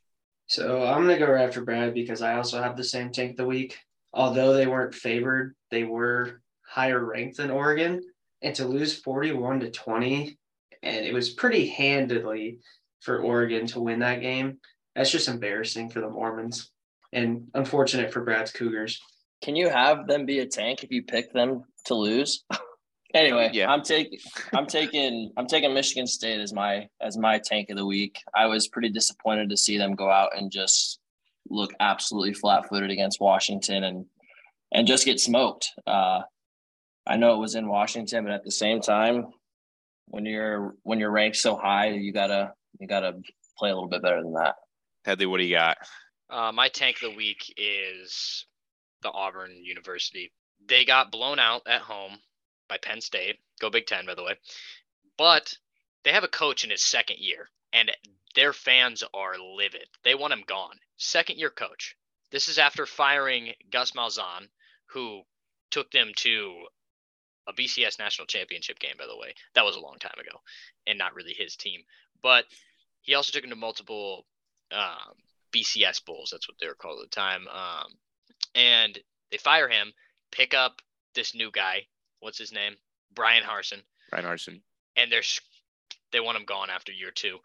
So 0.48 0.84
I'm 0.84 1.02
gonna 1.02 1.20
go 1.20 1.32
right 1.32 1.46
after 1.46 1.64
Brad 1.64 1.94
because 1.94 2.22
I 2.22 2.36
also 2.36 2.62
have 2.62 2.76
the 2.76 2.84
same 2.84 3.12
tank 3.12 3.32
of 3.32 3.38
the 3.38 3.46
week. 3.46 3.78
Although 4.14 4.54
they 4.54 4.66
weren't 4.66 4.96
favored, 4.96 5.56
they 5.70 5.84
were 5.84 6.42
higher 6.68 7.04
ranked 7.04 7.38
than 7.38 7.52
Oregon, 7.52 8.02
and 8.42 8.56
to 8.56 8.66
lose 8.66 9.00
41 9.00 9.60
to 9.60 9.70
20, 9.70 10.39
and 10.84 11.06
it 11.06 11.14
was 11.14 11.30
pretty 11.30 11.68
handedly 11.68 12.60
for 13.02 13.20
Oregon 13.20 13.68
to 13.68 13.82
win 13.82 14.00
that 14.00 14.22
game. 14.22 14.60
That's 14.96 15.12
just 15.12 15.28
embarrassing 15.28 15.90
for 15.90 16.02
the 16.02 16.10
Mormons, 16.10 16.72
and 17.14 17.48
unfortunate 17.54 18.12
for 18.12 18.24
Brad's 18.24 18.52
Cougars. 18.52 19.00
Can 19.42 19.56
you 19.56 19.70
have 19.70 20.08
them 20.08 20.26
be 20.26 20.40
a 20.40 20.46
tank 20.46 20.84
if 20.84 20.92
you 20.92 21.04
pick 21.04 21.32
them 21.32 21.64
to 21.86 21.94
lose? 21.96 22.44
Anyway, 23.14 23.50
yeah. 23.54 23.72
I'm 23.72 23.82
taking 23.82 24.20
I'm 24.54 24.68
taking 24.68 25.32
I'm 25.36 25.48
taking 25.48 25.74
Michigan 25.74 26.06
State 26.06 26.40
as 26.40 26.54
my 26.54 26.88
as 27.02 27.18
my 27.18 27.40
tank 27.40 27.72
of 27.72 27.78
the 27.78 27.86
week. 27.86 28.22
I 28.36 28.46
was 28.46 28.68
pretty 28.68 28.90
disappointed 28.90 29.50
to 29.50 29.58
see 29.58 29.80
them 29.80 29.96
go 29.96 30.12
out 30.12 30.38
and 30.38 30.52
just 30.52 31.00
look 31.50 31.74
absolutely 31.80 32.34
flat-footed 32.34 32.92
against 32.92 33.20
Washington 33.20 33.84
and 33.84 34.06
and 34.72 34.86
just 34.86 35.06
get 35.06 35.20
smoked. 35.20 35.72
Uh, 35.88 36.22
I 37.08 37.18
know 37.18 37.34
it 37.34 37.40
was 37.40 37.56
in 37.56 37.68
Washington, 37.68 38.26
but 38.26 38.34
at 38.34 38.44
the 38.44 38.52
same 38.52 38.80
time, 38.80 39.26
when 40.10 40.26
you're 40.26 40.76
when 40.84 41.00
you're 41.00 41.12
ranked 41.12 41.38
so 41.38 41.56
high, 41.56 41.90
you 41.90 42.12
gotta 42.12 42.54
you 42.80 42.88
gotta 42.88 43.14
play 43.58 43.70
a 43.70 43.74
little 43.74 43.90
bit 43.90 44.02
better 44.02 44.22
than 44.22 44.34
that. 44.34 44.56
Headley, 45.06 45.26
what 45.26 45.38
do 45.38 45.46
you 45.46 45.56
got? 45.56 45.78
Uh, 46.30 46.52
my 46.52 46.70
tank 46.70 46.98
of 46.98 47.12
the 47.12 47.18
week 47.18 47.54
is 47.58 48.46
the 49.02 49.12
Auburn 49.12 49.52
University. 49.64 50.32
They 50.68 50.86
got 50.86 51.12
blown 51.12 51.40
out 51.40 51.62
at 51.68 51.82
home 51.82 52.18
by 52.68 52.78
Penn 52.78 53.02
State. 53.02 53.38
Go 53.60 53.70
Big 53.70 53.88
Ten, 53.88 54.06
by 54.06 54.16
the 54.16 54.24
way. 54.24 54.36
But 55.18 55.58
they 56.04 56.12
have 56.12 56.24
a 56.24 56.28
coach 56.28 56.64
in 56.64 56.70
his 56.70 56.84
second 56.84 57.18
year, 57.20 57.50
and 57.74 57.92
their 58.36 58.54
fans 58.54 59.04
are 59.14 59.38
livid. 59.40 59.88
They 60.04 60.16
want 60.16 60.34
him 60.34 60.44
gone. 60.46 60.80
Second 60.98 61.38
year 61.38 61.50
coach. 61.50 61.96
This 62.32 62.48
is 62.48 62.60
after 62.60 62.86
firing 62.86 63.54
Gus 63.72 63.92
Malzahn, 63.92 64.50
who 64.88 65.24
took 65.72 65.92
them 65.92 66.12
to 66.18 66.68
a 67.50 67.54
BCS 67.54 68.00
national 68.00 68.28
championship 68.28 68.80
game, 68.80 68.96
by 68.98 69.06
the 69.08 69.18
way. 69.18 69.34
That 69.56 69.66
was 69.66 69.76
a 69.76 69.82
long 69.82 69.98
time 70.00 70.20
ago, 70.20 70.40
and 70.88 70.98
not 70.98 71.16
really 71.16 71.34
his 71.34 71.56
team. 71.56 71.82
But 72.22 72.46
he 73.02 73.16
also 73.16 73.32
took 73.32 73.42
them 73.42 73.50
to 73.50 73.56
multiple 73.56 74.26
um, 74.72 75.16
BCS 75.52 76.06
bowls. 76.06 76.30
That's 76.32 76.48
what 76.48 76.58
they 76.60 76.68
were 76.68 76.76
called 76.76 77.00
at 77.04 77.10
the 77.10 77.16
time. 77.16 77.48
Um, 77.48 77.94
and 78.56 78.98
they 79.32 79.38
fire 79.38 79.68
him, 79.68 79.94
pick 80.32 80.54
up 80.54 80.82
this 81.16 81.36
new 81.36 81.52
guy, 81.52 81.86
what's 82.20 82.38
his 82.38 82.52
name? 82.52 82.76
Bryan 83.14 83.44
Harsin. 83.44 83.82
Bryan 84.12 84.26
Harsin. 84.26 84.62
And 84.96 85.12
they're 85.12 85.24
they 86.12 86.20
want 86.20 86.38
him 86.38 86.46
gone 86.46 86.70
after 86.70 86.92
year 86.92 87.12
two. 87.12 87.38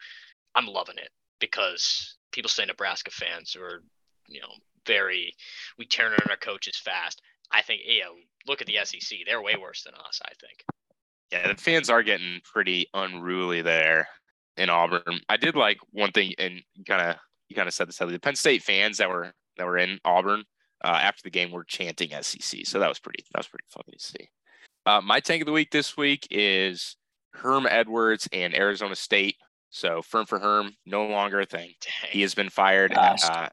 I'm 0.55 0.67
loving 0.67 0.99
it 0.99 1.11
because 1.39 2.17
people 2.33 2.49
say 2.49 2.65
Nebraska 2.65 3.11
fans 3.11 3.57
are, 3.57 3.83
you 4.29 4.41
know, 4.41 4.53
very 4.87 5.35
we 5.79 5.87
turn 5.87 6.13
on 6.13 6.31
our 6.31 6.37
coaches 6.37 6.77
fast. 6.77 7.21
I 7.51 7.63
think, 7.63 7.83
yeah, 7.85 8.09
look 8.47 8.61
at 8.61 8.67
the 8.67 8.79
SEC. 8.85 9.19
They're 9.27 9.43
way 9.43 9.57
worse 9.61 9.83
than 9.83 9.95
us, 9.95 10.21
I 10.25 10.33
think. 10.41 10.65
Yeah, 11.33 11.49
the 11.49 11.61
fans 11.61 11.91
are 11.91 12.03
getting 12.03 12.41
pretty 12.45 12.87
unruly 12.95 13.63
there 13.63 14.09
in 14.57 14.71
Auburn. 14.71 15.21
I 15.29 15.37
did 15.37 15.57
like 15.57 15.79
one 15.91 16.13
thing, 16.13 16.35
and 16.39 16.61
kind 16.87 17.11
of 17.11 17.17
you 17.49 17.57
kind 17.57 17.69
of 17.69 17.75
said 17.75 17.89
this. 17.89 17.99
The 17.99 18.19
Penn 18.19 18.37
State 18.37 18.63
fans 18.63 18.99
that 18.99 19.09
were 19.09 19.33
that 19.57 19.67
were 19.67 19.79
in 19.79 19.99
Auburn 20.05 20.45
uh, 20.85 20.99
after 21.03 21.23
the 21.23 21.31
game 21.31 21.51
were 21.51 21.65
chanting 21.65 22.11
SEC, 22.23 22.67
so 22.67 22.79
that 22.79 22.89
was 22.89 22.99
pretty 22.99 23.25
that 23.33 23.41
was 23.41 23.49
pretty 23.49 23.67
funny 23.69 23.97
to 23.97 24.05
see. 24.05 24.29
Uh, 24.87 25.01
my 25.01 25.19
tank 25.19 25.43
of 25.43 25.47
the 25.47 25.53
week 25.53 25.71
this 25.71 25.97
week 25.97 26.27
is 26.31 26.97
Herm 27.33 27.67
Edwards 27.69 28.29
and 28.33 28.55
Arizona 28.55 28.95
State. 28.95 29.37
So 29.71 30.03
firm 30.03 30.27
for 30.27 30.39
Herm, 30.39 30.77
no 30.87 31.07
longer 31.07 31.41
a 31.41 31.47
thing. 31.47 31.73
Dang. 31.81 32.11
He 32.11 32.23
has 32.23 32.35
been 32.35 32.51
fired. 32.51 32.93
Uh, 32.95 33.49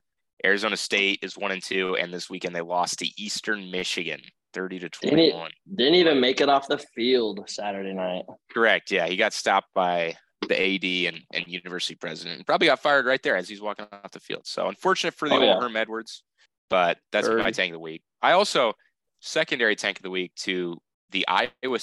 Arizona 0.46 0.78
State 0.78 1.20
is 1.22 1.38
one 1.38 1.52
and 1.52 1.64
two, 1.64 1.96
and 1.96 2.14
this 2.14 2.30
weekend 2.30 2.56
they 2.56 2.62
lost 2.62 3.00
to 3.00 3.08
Eastern 3.22 3.72
Michigan, 3.72 4.22
thirty 4.54 4.80
to 4.80 4.90
twenty-one. 4.90 5.52
Didn't, 5.68 5.78
didn't 5.78 5.96
even 5.96 6.20
make 6.20 6.42
it 6.42 6.50
off 6.50 6.68
the 6.68 6.78
field 6.78 7.44
Saturday 7.48 7.94
night. 7.94 8.24
Correct. 8.52 8.92
Yeah, 8.92 9.08
he 9.08 9.16
got 9.16 9.34
stopped 9.34 9.70
by 9.74 10.16
the 10.48 10.60
AD 10.60 11.14
and, 11.14 11.24
and 11.34 11.48
university 11.48 11.96
president. 11.96 12.38
and 12.38 12.46
Probably 12.46 12.68
got 12.68 12.80
fired 12.80 13.06
right 13.06 13.22
there 13.22 13.36
as 13.36 13.48
he's 13.48 13.62
walking 13.62 13.86
off 13.92 14.12
the 14.12 14.20
field. 14.20 14.42
So 14.46 14.68
unfortunate 14.68 15.14
for 15.14 15.30
the 15.30 15.36
oh, 15.36 15.40
old 15.40 15.48
yeah. 15.48 15.60
Herm 15.60 15.76
Edwards, 15.76 16.24
but 16.70 16.98
that's 17.12 17.28
Third. 17.28 17.40
my 17.40 17.52
tank 17.52 17.72
of 17.72 17.76
the 17.76 17.80
week. 17.80 18.02
I 18.22 18.34
also 18.34 18.74
secondary 19.20 19.76
tank 19.76 19.98
of 19.98 20.04
the 20.04 20.10
week 20.10 20.34
to 20.36 20.78
the 21.12 21.28
Iowa 21.28 21.80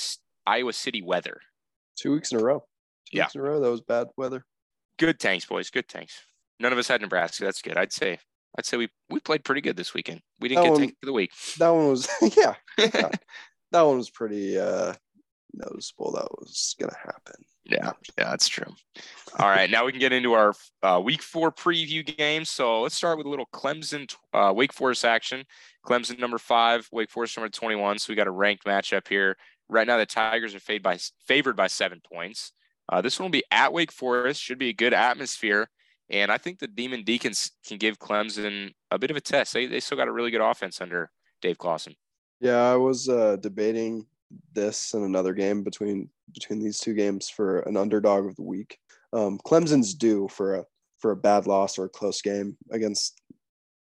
Iowa 0.46 0.72
City 0.72 1.02
weather. 1.02 1.40
Two 1.96 2.12
weeks 2.12 2.32
in 2.32 2.40
a 2.40 2.42
row. 2.42 2.60
Two 3.10 3.18
yeah. 3.18 3.24
weeks 3.24 3.34
in 3.34 3.40
a 3.40 3.44
row. 3.44 3.60
That 3.60 3.70
was 3.70 3.80
bad 3.80 4.08
weather. 4.16 4.44
Good 4.98 5.20
tanks, 5.20 5.46
boys. 5.46 5.70
Good 5.70 5.88
tanks. 5.88 6.20
None 6.60 6.72
of 6.72 6.78
us 6.78 6.88
had 6.88 7.00
Nebraska. 7.00 7.44
That's 7.44 7.62
good. 7.62 7.76
I'd 7.76 7.92
say. 7.92 8.18
I'd 8.56 8.66
say 8.66 8.76
we 8.76 8.88
we 9.10 9.20
played 9.20 9.44
pretty 9.44 9.60
good 9.60 9.76
this 9.76 9.94
weekend. 9.94 10.20
We 10.40 10.48
didn't 10.48 10.62
that 10.62 10.66
get 10.66 10.72
one, 10.72 10.80
tank 10.80 10.96
of 11.02 11.06
the 11.06 11.12
week. 11.12 11.32
That 11.58 11.68
one 11.68 11.88
was 11.88 12.08
yeah. 12.36 12.54
yeah. 12.78 13.10
that 13.72 13.82
one 13.82 13.98
was 13.98 14.10
pretty 14.10 14.58
uh 14.58 14.94
noticeable. 15.52 16.12
That 16.12 16.28
was 16.38 16.74
gonna 16.78 16.96
happen. 16.96 17.44
Yeah, 17.64 17.92
yeah, 18.16 18.30
that's 18.30 18.48
true. 18.48 18.72
All 19.38 19.48
right, 19.48 19.70
now 19.70 19.84
we 19.84 19.92
can 19.92 20.00
get 20.00 20.12
into 20.12 20.32
our 20.32 20.54
uh, 20.82 21.00
week 21.04 21.20
four 21.20 21.52
preview 21.52 22.04
game. 22.16 22.46
So 22.46 22.80
let's 22.80 22.94
start 22.94 23.18
with 23.18 23.26
a 23.26 23.30
little 23.30 23.48
Clemson, 23.52 24.10
uh, 24.32 24.54
Wake 24.56 24.72
Forest 24.72 25.04
action. 25.04 25.44
Clemson 25.86 26.18
number 26.18 26.38
five, 26.38 26.88
Wake 26.92 27.10
Forest 27.10 27.36
number 27.36 27.50
21. 27.50 27.98
So 27.98 28.10
we 28.10 28.16
got 28.16 28.26
a 28.26 28.30
ranked 28.30 28.64
matchup 28.64 29.06
here. 29.06 29.36
Right 29.68 29.86
now, 29.86 29.98
the 29.98 30.06
Tigers 30.06 30.54
are 30.54 30.60
favored 30.60 30.82
by, 30.82 30.98
favored 31.26 31.56
by 31.56 31.66
seven 31.66 32.00
points. 32.10 32.52
Uh, 32.88 33.02
this 33.02 33.18
one 33.18 33.26
will 33.26 33.32
be 33.32 33.44
at 33.50 33.74
Wake 33.74 33.92
Forest, 33.92 34.42
should 34.42 34.58
be 34.58 34.70
a 34.70 34.74
good 34.74 34.94
atmosphere. 34.94 35.68
And 36.10 36.30
I 36.32 36.38
think 36.38 36.58
the 36.58 36.66
Demon 36.66 37.02
Deacons 37.04 37.50
can 37.66 37.78
give 37.78 37.98
Clemson 37.98 38.72
a 38.90 38.98
bit 38.98 39.10
of 39.10 39.16
a 39.16 39.20
test. 39.20 39.52
They, 39.52 39.66
they 39.66 39.80
still 39.80 39.98
got 39.98 40.08
a 40.08 40.12
really 40.12 40.30
good 40.30 40.40
offense 40.40 40.80
under 40.80 41.10
Dave 41.42 41.58
Clawson. 41.58 41.94
Yeah, 42.40 42.72
I 42.72 42.76
was 42.76 43.08
uh, 43.08 43.36
debating 43.40 44.06
this 44.54 44.94
and 44.94 45.04
another 45.04 45.32
game 45.32 45.62
between 45.62 46.08
between 46.32 46.62
these 46.62 46.78
two 46.78 46.94
games 46.94 47.28
for 47.28 47.60
an 47.60 47.76
underdog 47.76 48.26
of 48.26 48.36
the 48.36 48.42
week. 48.42 48.78
Um, 49.12 49.38
Clemson's 49.46 49.94
due 49.94 50.28
for 50.28 50.56
a 50.56 50.64
for 50.98 51.12
a 51.12 51.16
bad 51.16 51.46
loss 51.46 51.78
or 51.78 51.84
a 51.84 51.90
close 51.90 52.20
game 52.22 52.56
against 52.70 53.20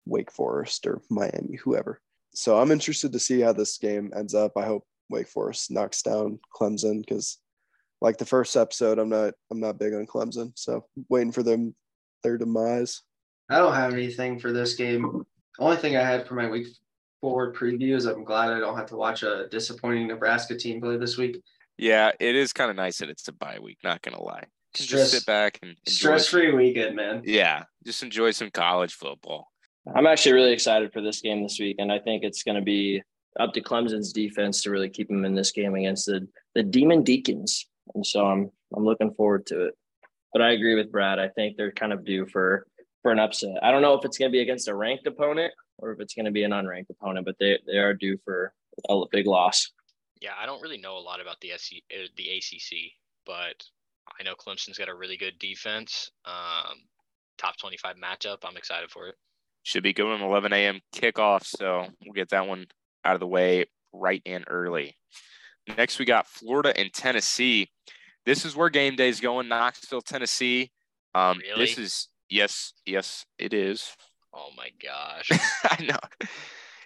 Wake 0.06 0.30
Forest 0.30 0.86
or 0.86 1.02
Miami, 1.10 1.56
whoever. 1.56 2.00
So 2.34 2.58
I'm 2.58 2.70
interested 2.70 3.12
to 3.12 3.18
see 3.18 3.40
how 3.40 3.52
this 3.52 3.78
game 3.78 4.12
ends 4.16 4.34
up. 4.34 4.52
I 4.56 4.64
hope 4.64 4.84
Wake 5.08 5.28
Forest 5.28 5.70
knocks 5.70 6.02
down 6.02 6.38
Clemson 6.54 7.00
because, 7.00 7.38
like 8.00 8.16
the 8.18 8.24
first 8.24 8.56
episode, 8.56 8.98
I'm 8.98 9.08
not 9.08 9.34
I'm 9.50 9.60
not 9.60 9.78
big 9.78 9.94
on 9.94 10.06
Clemson, 10.06 10.52
so 10.54 10.86
waiting 11.08 11.32
for 11.32 11.42
them 11.42 11.74
their 12.22 12.38
demise. 12.38 13.02
I 13.48 13.58
don't 13.58 13.74
have 13.74 13.92
anything 13.92 14.38
for 14.38 14.52
this 14.52 14.74
game. 14.74 15.24
The 15.58 15.64
Only 15.64 15.76
thing 15.76 15.96
I 15.96 16.02
had 16.02 16.26
for 16.26 16.34
my 16.34 16.48
week 16.48 16.68
forward 17.20 17.56
is 17.60 18.06
I'm 18.06 18.24
glad 18.24 18.50
I 18.50 18.60
don't 18.60 18.76
have 18.76 18.86
to 18.86 18.96
watch 18.96 19.22
a 19.22 19.48
disappointing 19.50 20.08
Nebraska 20.08 20.56
team 20.56 20.80
play 20.80 20.96
this 20.96 21.16
week. 21.16 21.42
Yeah, 21.76 22.12
it 22.20 22.34
is 22.36 22.52
kind 22.52 22.70
of 22.70 22.76
nice 22.76 22.98
that 22.98 23.08
it's 23.08 23.26
a 23.28 23.32
bye 23.32 23.58
week. 23.60 23.78
Not 23.82 24.02
gonna 24.02 24.22
lie, 24.22 24.44
Stress, 24.74 24.88
just 24.88 25.12
sit 25.12 25.26
back 25.26 25.58
and 25.62 25.76
stress 25.88 26.28
free 26.28 26.52
weekend, 26.52 26.94
man. 26.96 27.22
Yeah, 27.24 27.64
just 27.84 28.02
enjoy 28.02 28.30
some 28.32 28.50
college 28.50 28.94
football. 28.94 29.50
I'm 29.94 30.06
actually 30.06 30.32
really 30.32 30.52
excited 30.52 30.92
for 30.92 31.00
this 31.00 31.20
game 31.20 31.42
this 31.42 31.58
week, 31.58 31.76
and 31.78 31.90
I 31.90 31.98
think 31.98 32.22
it's 32.22 32.42
going 32.42 32.56
to 32.56 32.62
be 32.62 33.02
up 33.38 33.52
to 33.54 33.60
Clemson's 33.60 34.12
defense 34.12 34.62
to 34.62 34.70
really 34.70 34.90
keep 34.90 35.08
them 35.08 35.24
in 35.24 35.34
this 35.34 35.52
game 35.52 35.74
against 35.74 36.06
the 36.06 36.26
the 36.54 36.62
Demon 36.62 37.02
Deacons, 37.02 37.66
and 37.94 38.06
so 38.06 38.26
I'm 38.26 38.50
I'm 38.74 38.84
looking 38.84 39.12
forward 39.14 39.46
to 39.46 39.66
it. 39.66 39.74
But 40.32 40.42
I 40.42 40.52
agree 40.52 40.74
with 40.74 40.92
Brad. 40.92 41.18
I 41.18 41.28
think 41.28 41.56
they're 41.56 41.72
kind 41.72 41.92
of 41.92 42.04
due 42.04 42.26
for 42.26 42.66
for 43.02 43.12
an 43.12 43.18
upset. 43.18 43.62
I 43.62 43.70
don't 43.70 43.82
know 43.82 43.94
if 43.94 44.04
it's 44.04 44.18
going 44.18 44.30
to 44.30 44.32
be 44.32 44.42
against 44.42 44.68
a 44.68 44.74
ranked 44.74 45.06
opponent 45.06 45.52
or 45.78 45.92
if 45.92 46.00
it's 46.00 46.14
going 46.14 46.26
to 46.26 46.30
be 46.30 46.44
an 46.44 46.50
unranked 46.50 46.90
opponent, 46.90 47.24
but 47.24 47.36
they, 47.40 47.58
they 47.66 47.78
are 47.78 47.94
due 47.94 48.18
for 48.24 48.52
a 48.88 49.00
big 49.10 49.26
loss. 49.26 49.70
Yeah, 50.20 50.32
I 50.38 50.46
don't 50.46 50.60
really 50.60 50.78
know 50.78 50.98
a 50.98 51.00
lot 51.00 51.20
about 51.20 51.40
the 51.40 51.52
SC, 51.56 51.76
uh, 51.92 52.06
the 52.16 52.28
ACC, 52.28 52.92
but 53.24 53.64
I 54.18 54.22
know 54.22 54.34
Clemson's 54.34 54.76
got 54.76 54.88
a 54.88 54.94
really 54.94 55.16
good 55.16 55.38
defense. 55.38 56.10
Um, 56.26 56.76
top 57.38 57.56
25 57.56 57.96
matchup. 57.96 58.38
I'm 58.44 58.56
excited 58.56 58.90
for 58.90 59.08
it. 59.08 59.14
Should 59.62 59.82
be 59.82 59.92
going 59.92 60.22
11 60.22 60.52
a.m. 60.52 60.80
kickoff, 60.94 61.44
so 61.44 61.86
we'll 62.04 62.12
get 62.14 62.30
that 62.30 62.46
one 62.46 62.66
out 63.04 63.14
of 63.14 63.20
the 63.20 63.26
way 63.26 63.66
right 63.92 64.22
and 64.26 64.44
early. 64.46 64.96
Next, 65.76 65.98
we 65.98 66.04
got 66.04 66.26
Florida 66.26 66.78
and 66.78 66.92
Tennessee. 66.92 67.70
This 68.26 68.44
is 68.44 68.54
where 68.54 68.68
game 68.68 68.96
day 68.96 69.08
is 69.08 69.20
going. 69.20 69.48
Knoxville, 69.48 70.02
Tennessee. 70.02 70.70
Um, 71.14 71.38
really? 71.38 71.66
This 71.66 71.78
is 71.78 72.08
yes, 72.28 72.72
yes, 72.86 73.24
it 73.38 73.52
is. 73.52 73.92
Oh 74.32 74.50
my 74.56 74.70
gosh. 74.82 75.30
I 75.64 75.82
know. 75.82 76.28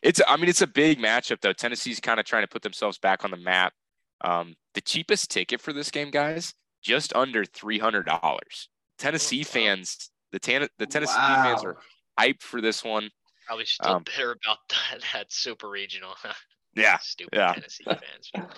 It's 0.03 0.21
I 0.27 0.37
mean 0.37 0.49
it's 0.49 0.63
a 0.63 0.67
big 0.67 0.99
matchup 0.99 1.41
though. 1.41 1.53
Tennessee's 1.53 2.01
kind 2.01 2.21
of 2.21 2.27
trying 2.27 2.43
to 2.43 2.49
put 2.49 2.63
themselves 2.63 2.99
back 2.99 3.25
on 3.25 3.31
the 3.31 3.37
map. 3.37 3.73
Um, 4.21 4.55
the 4.75 4.81
cheapest 4.81 5.31
ticket 5.31 5.61
for 5.61 5.73
this 5.73 5.91
game, 5.91 6.11
guys, 6.11 6.55
just 6.83 7.15
under 7.15 7.45
three 7.45 7.79
hundred 7.79 8.07
dollars. 8.07 8.69
Tennessee 8.99 9.41
oh, 9.43 9.45
fans, 9.45 10.11
the 10.33 10.39
Tan- 10.39 10.69
the 10.79 10.87
Tennessee 10.87 11.15
wow. 11.17 11.43
fans 11.43 11.65
are 11.65 11.77
hyped 12.19 12.43
for 12.43 12.61
this 12.61 12.85
one. 12.85 13.11
Probably 13.47 13.67
still 13.67 13.93
um, 13.93 14.03
bitter 14.05 14.33
about 14.33 14.59
that 14.69 15.03
that 15.13 15.33
super 15.33 15.69
regional. 15.69 16.15
yeah, 16.75 16.99
stupid 16.99 17.37
yeah. 17.37 17.53
Tennessee 17.53 17.85
fans. 17.85 18.49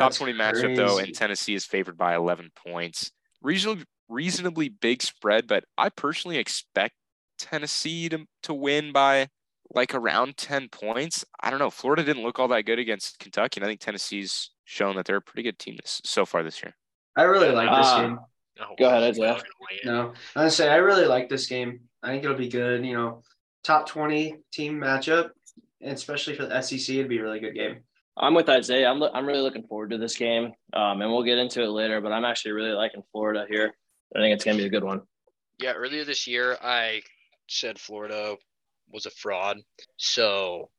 Top 0.00 0.14
twenty 0.14 0.36
crazy. 0.36 0.66
matchup 0.66 0.76
though, 0.76 0.98
and 0.98 1.14
Tennessee 1.14 1.54
is 1.54 1.64
favored 1.64 1.96
by 1.96 2.14
eleven 2.14 2.50
points. 2.54 3.12
Reasonably 3.42 3.84
reasonably 4.10 4.68
big 4.68 5.02
spread, 5.02 5.46
but 5.46 5.64
I 5.78 5.88
personally 5.88 6.36
expect 6.36 6.94
Tennessee 7.38 8.08
to, 8.10 8.26
to 8.42 8.52
win 8.52 8.92
by 8.92 9.28
like 9.74 9.94
around 9.94 10.36
10 10.36 10.68
points. 10.68 11.24
I 11.40 11.48
don't 11.48 11.60
know. 11.60 11.70
Florida 11.70 12.02
didn't 12.02 12.24
look 12.24 12.38
all 12.38 12.48
that 12.48 12.66
good 12.66 12.78
against 12.78 13.18
Kentucky, 13.20 13.60
and 13.60 13.64
I 13.64 13.68
think 13.68 13.80
Tennessee's 13.80 14.50
shown 14.64 14.96
that 14.96 15.06
they're 15.06 15.16
a 15.16 15.22
pretty 15.22 15.44
good 15.44 15.58
team 15.58 15.76
this, 15.76 16.02
so 16.04 16.26
far 16.26 16.42
this 16.42 16.62
year. 16.62 16.74
I 17.16 17.22
really 17.22 17.50
like 17.50 17.70
this 17.70 17.86
uh, 17.86 18.02
game. 18.02 18.18
Oh, 18.60 18.74
Go 18.78 18.88
ahead, 18.88 19.04
Isaiah. 19.04 19.40
No, 19.84 20.12
I 20.36 20.48
say 20.48 20.68
I 20.68 20.76
really 20.76 21.06
like 21.06 21.28
this 21.28 21.46
game. 21.46 21.80
I 22.02 22.08
think 22.08 22.24
it'll 22.24 22.36
be 22.36 22.48
good. 22.48 22.84
You 22.84 22.94
know, 22.94 23.22
top 23.64 23.88
20 23.88 24.36
team 24.52 24.78
matchup, 24.78 25.30
and 25.80 25.92
especially 25.92 26.34
for 26.34 26.46
the 26.46 26.60
SEC, 26.60 26.96
it'd 26.96 27.08
be 27.08 27.18
a 27.18 27.22
really 27.22 27.40
good 27.40 27.54
game. 27.54 27.78
I'm 28.16 28.34
with 28.34 28.48
Isaiah. 28.48 28.88
I'm, 28.88 29.02
I'm 29.02 29.26
really 29.26 29.40
looking 29.40 29.66
forward 29.66 29.90
to 29.90 29.98
this 29.98 30.16
game, 30.16 30.52
um, 30.72 31.00
and 31.00 31.10
we'll 31.10 31.22
get 31.22 31.38
into 31.38 31.62
it 31.62 31.68
later. 31.68 32.00
But 32.00 32.12
I'm 32.12 32.24
actually 32.24 32.52
really 32.52 32.72
liking 32.72 33.02
Florida 33.12 33.46
here. 33.48 33.72
I 34.14 34.18
think 34.18 34.34
it's 34.34 34.44
going 34.44 34.56
to 34.56 34.62
be 34.62 34.66
a 34.66 34.70
good 34.70 34.84
one. 34.84 35.02
Yeah, 35.58 35.72
earlier 35.72 36.04
this 36.04 36.26
year, 36.26 36.56
I 36.62 37.02
said 37.48 37.78
Florida 37.78 38.36
was 38.92 39.06
a 39.06 39.10
fraud. 39.10 39.58
So 39.96 40.70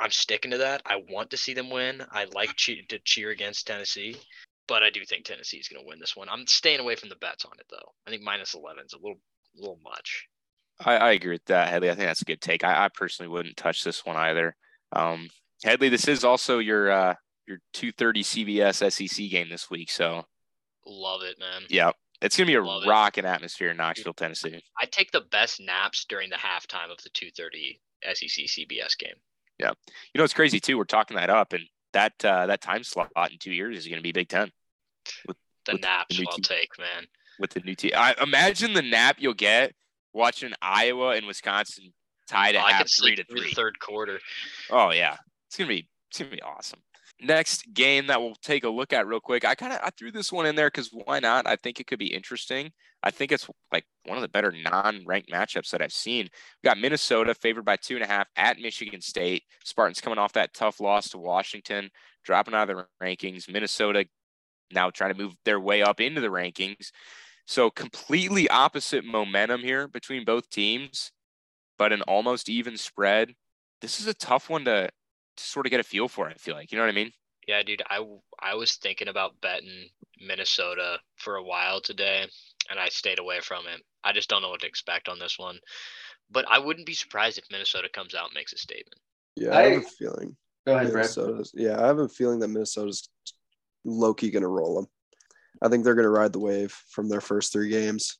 I'm 0.00 0.10
sticking 0.10 0.50
to 0.52 0.58
that. 0.58 0.82
I 0.86 1.02
want 1.08 1.30
to 1.30 1.36
see 1.36 1.54
them 1.54 1.70
win. 1.70 2.02
I 2.10 2.26
like 2.34 2.54
che- 2.56 2.84
to 2.88 2.98
cheer 3.00 3.30
against 3.30 3.66
Tennessee, 3.66 4.16
but 4.66 4.82
I 4.82 4.90
do 4.90 5.04
think 5.04 5.24
Tennessee 5.24 5.58
is 5.58 5.68
going 5.68 5.82
to 5.82 5.88
win 5.88 5.98
this 5.98 6.16
one. 6.16 6.28
I'm 6.28 6.46
staying 6.46 6.80
away 6.80 6.96
from 6.96 7.08
the 7.08 7.16
bets 7.16 7.44
on 7.44 7.52
it 7.58 7.66
though. 7.70 7.92
I 8.06 8.10
think 8.10 8.22
minus 8.22 8.54
11 8.54 8.84
is 8.84 8.92
a 8.92 8.98
little, 8.98 9.20
a 9.56 9.60
little 9.60 9.78
much. 9.82 10.26
I, 10.80 10.96
I 10.96 11.10
agree 11.12 11.32
with 11.32 11.44
that, 11.46 11.68
Headley. 11.68 11.90
I 11.90 11.94
think 11.94 12.06
that's 12.06 12.22
a 12.22 12.26
good 12.26 12.40
take. 12.40 12.62
I, 12.62 12.84
I 12.84 12.88
personally 12.88 13.28
wouldn't 13.28 13.56
touch 13.56 13.82
this 13.82 14.04
one 14.04 14.16
either. 14.16 14.54
Um, 14.92 15.28
Headley, 15.64 15.88
this 15.88 16.06
is 16.08 16.24
also 16.24 16.58
your 16.58 16.90
uh, 16.90 17.14
your 17.46 17.58
2:30 17.74 18.20
CBS 18.20 18.92
SEC 18.92 19.30
game 19.30 19.48
this 19.48 19.70
week, 19.70 19.90
so 19.90 20.24
love 20.86 21.22
it, 21.22 21.38
man. 21.38 21.62
Yeah, 21.68 21.92
it's 22.20 22.36
gonna 22.36 22.46
be 22.46 22.54
a 22.54 22.62
Love 22.62 22.84
rocking 22.86 23.24
it. 23.24 23.28
atmosphere 23.28 23.70
in 23.70 23.76
Knoxville, 23.76 24.14
Tennessee. 24.14 24.62
I 24.80 24.86
take 24.86 25.10
the 25.10 25.22
best 25.30 25.60
naps 25.60 26.04
during 26.04 26.30
the 26.30 26.36
halftime 26.36 26.90
of 26.90 26.98
the 27.02 27.10
2:30 27.10 27.80
SEC 28.02 28.46
CBS 28.46 28.96
game. 28.98 29.14
Yeah, 29.58 29.72
you 30.14 30.18
know 30.18 30.24
it's 30.24 30.34
crazy 30.34 30.60
too. 30.60 30.78
We're 30.78 30.84
talking 30.84 31.16
that 31.16 31.30
up, 31.30 31.52
and 31.52 31.64
that 31.92 32.12
uh, 32.24 32.46
that 32.46 32.60
time 32.60 32.84
slot 32.84 33.10
in 33.16 33.38
two 33.38 33.52
years 33.52 33.76
is 33.76 33.86
going 33.86 33.98
to 33.98 34.02
be 34.02 34.12
Big 34.12 34.28
Ten. 34.28 34.50
With, 35.26 35.36
the 35.66 35.72
with 35.72 35.82
naps 35.82 36.16
the 36.16 36.26
I'll 36.28 36.36
team. 36.36 36.42
take, 36.42 36.70
man. 36.78 37.06
With 37.38 37.50
the 37.50 37.60
new 37.60 37.74
team, 37.74 37.92
I 37.96 38.14
imagine 38.20 38.72
the 38.72 38.82
nap 38.82 39.16
you'll 39.18 39.34
get 39.34 39.72
watching 40.12 40.52
Iowa 40.60 41.16
and 41.16 41.26
Wisconsin 41.26 41.92
tied 42.28 42.56
at 42.56 42.64
oh, 42.64 42.66
half, 42.66 42.88
three 42.90 43.16
to 43.16 43.24
three, 43.24 43.52
third 43.52 43.78
quarter. 43.78 44.20
Oh 44.70 44.92
yeah, 44.92 45.16
it's 45.48 45.56
gonna 45.56 45.68
be 45.68 45.88
it's 46.10 46.18
gonna 46.18 46.30
be 46.30 46.42
awesome 46.42 46.80
next 47.20 47.72
game 47.74 48.06
that 48.06 48.20
we'll 48.20 48.34
take 48.36 48.64
a 48.64 48.68
look 48.68 48.92
at 48.92 49.06
real 49.06 49.20
quick. 49.20 49.44
I 49.44 49.54
kind 49.54 49.72
of 49.72 49.80
I 49.82 49.90
threw 49.90 50.10
this 50.10 50.32
one 50.32 50.46
in 50.46 50.54
there 50.54 50.68
because 50.68 50.90
why 50.92 51.18
not? 51.20 51.46
I 51.46 51.56
think 51.56 51.80
it 51.80 51.86
could 51.86 51.98
be 51.98 52.12
interesting. 52.12 52.70
I 53.02 53.10
think 53.10 53.32
it's 53.32 53.48
like 53.72 53.84
one 54.06 54.18
of 54.18 54.22
the 54.22 54.28
better 54.28 54.52
non-ranked 54.52 55.30
matchups 55.30 55.70
that 55.70 55.82
I've 55.82 55.92
seen. 55.92 56.28
We 56.62 56.68
got 56.68 56.78
Minnesota 56.78 57.34
favored 57.34 57.64
by 57.64 57.76
two 57.76 57.94
and 57.94 58.04
a 58.04 58.08
half 58.08 58.26
at 58.36 58.58
Michigan 58.58 59.00
State. 59.00 59.44
Spartans 59.64 60.00
coming 60.00 60.18
off 60.18 60.32
that 60.32 60.54
tough 60.54 60.80
loss 60.80 61.08
to 61.10 61.18
Washington, 61.18 61.90
dropping 62.24 62.54
out 62.54 62.70
of 62.70 62.76
the 62.76 62.86
rankings. 63.04 63.50
Minnesota 63.50 64.06
now 64.72 64.90
trying 64.90 65.12
to 65.12 65.18
move 65.18 65.34
their 65.44 65.60
way 65.60 65.82
up 65.82 66.00
into 66.00 66.20
the 66.20 66.28
rankings. 66.28 66.90
So 67.46 67.70
completely 67.70 68.48
opposite 68.50 69.04
momentum 69.04 69.60
here 69.60 69.88
between 69.88 70.24
both 70.24 70.50
teams, 70.50 71.12
but 71.78 71.92
an 71.92 72.02
almost 72.02 72.48
even 72.48 72.76
spread. 72.76 73.34
This 73.80 74.00
is 74.00 74.06
a 74.06 74.14
tough 74.14 74.50
one 74.50 74.64
to 74.66 74.90
to 75.38 75.44
sort 75.44 75.66
of 75.66 75.70
get 75.70 75.80
a 75.80 75.84
feel 75.84 76.08
for 76.08 76.28
it. 76.28 76.34
I 76.36 76.38
feel 76.38 76.54
like, 76.54 76.70
you 76.72 76.78
know 76.78 76.84
what 76.84 76.90
I 76.90 76.94
mean? 76.94 77.12
Yeah, 77.46 77.62
dude. 77.62 77.82
I 77.88 78.04
I 78.40 78.54
was 78.54 78.74
thinking 78.76 79.08
about 79.08 79.40
betting 79.40 79.88
Minnesota 80.20 80.98
for 81.16 81.36
a 81.36 81.42
while 81.42 81.80
today, 81.80 82.26
and 82.70 82.78
I 82.78 82.88
stayed 82.90 83.18
away 83.18 83.40
from 83.40 83.66
it. 83.66 83.82
I 84.04 84.12
just 84.12 84.28
don't 84.28 84.42
know 84.42 84.50
what 84.50 84.60
to 84.60 84.66
expect 84.66 85.08
on 85.08 85.18
this 85.18 85.38
one. 85.38 85.58
but 86.30 86.44
I 86.48 86.58
wouldn't 86.58 86.86
be 86.86 86.94
surprised 86.94 87.38
if 87.38 87.44
Minnesota 87.50 87.88
comes 87.88 88.14
out 88.14 88.26
and 88.26 88.34
makes 88.34 88.52
a 88.52 88.58
statement. 88.58 89.00
Yeah, 89.36 89.50
I, 89.50 89.60
I 89.60 89.68
have 89.70 89.82
a 89.82 89.86
feeling. 89.86 90.36
Go 90.66 90.74
ahead, 90.76 90.92
Minnesota's, 90.92 91.52
Brad. 91.52 91.64
Yeah, 91.64 91.82
I 91.82 91.86
have 91.86 91.98
a 91.98 92.08
feeling 92.08 92.38
that 92.40 92.48
Minnesota's 92.48 93.08
low 93.84 94.12
key 94.14 94.30
going 94.30 94.42
to 94.42 94.48
roll 94.48 94.74
them. 94.76 94.86
I 95.62 95.68
think 95.68 95.84
they're 95.84 95.94
going 95.94 96.04
to 96.04 96.10
ride 96.10 96.32
the 96.32 96.38
wave 96.38 96.72
from 96.90 97.08
their 97.08 97.20
first 97.20 97.52
three 97.52 97.70
games, 97.70 98.18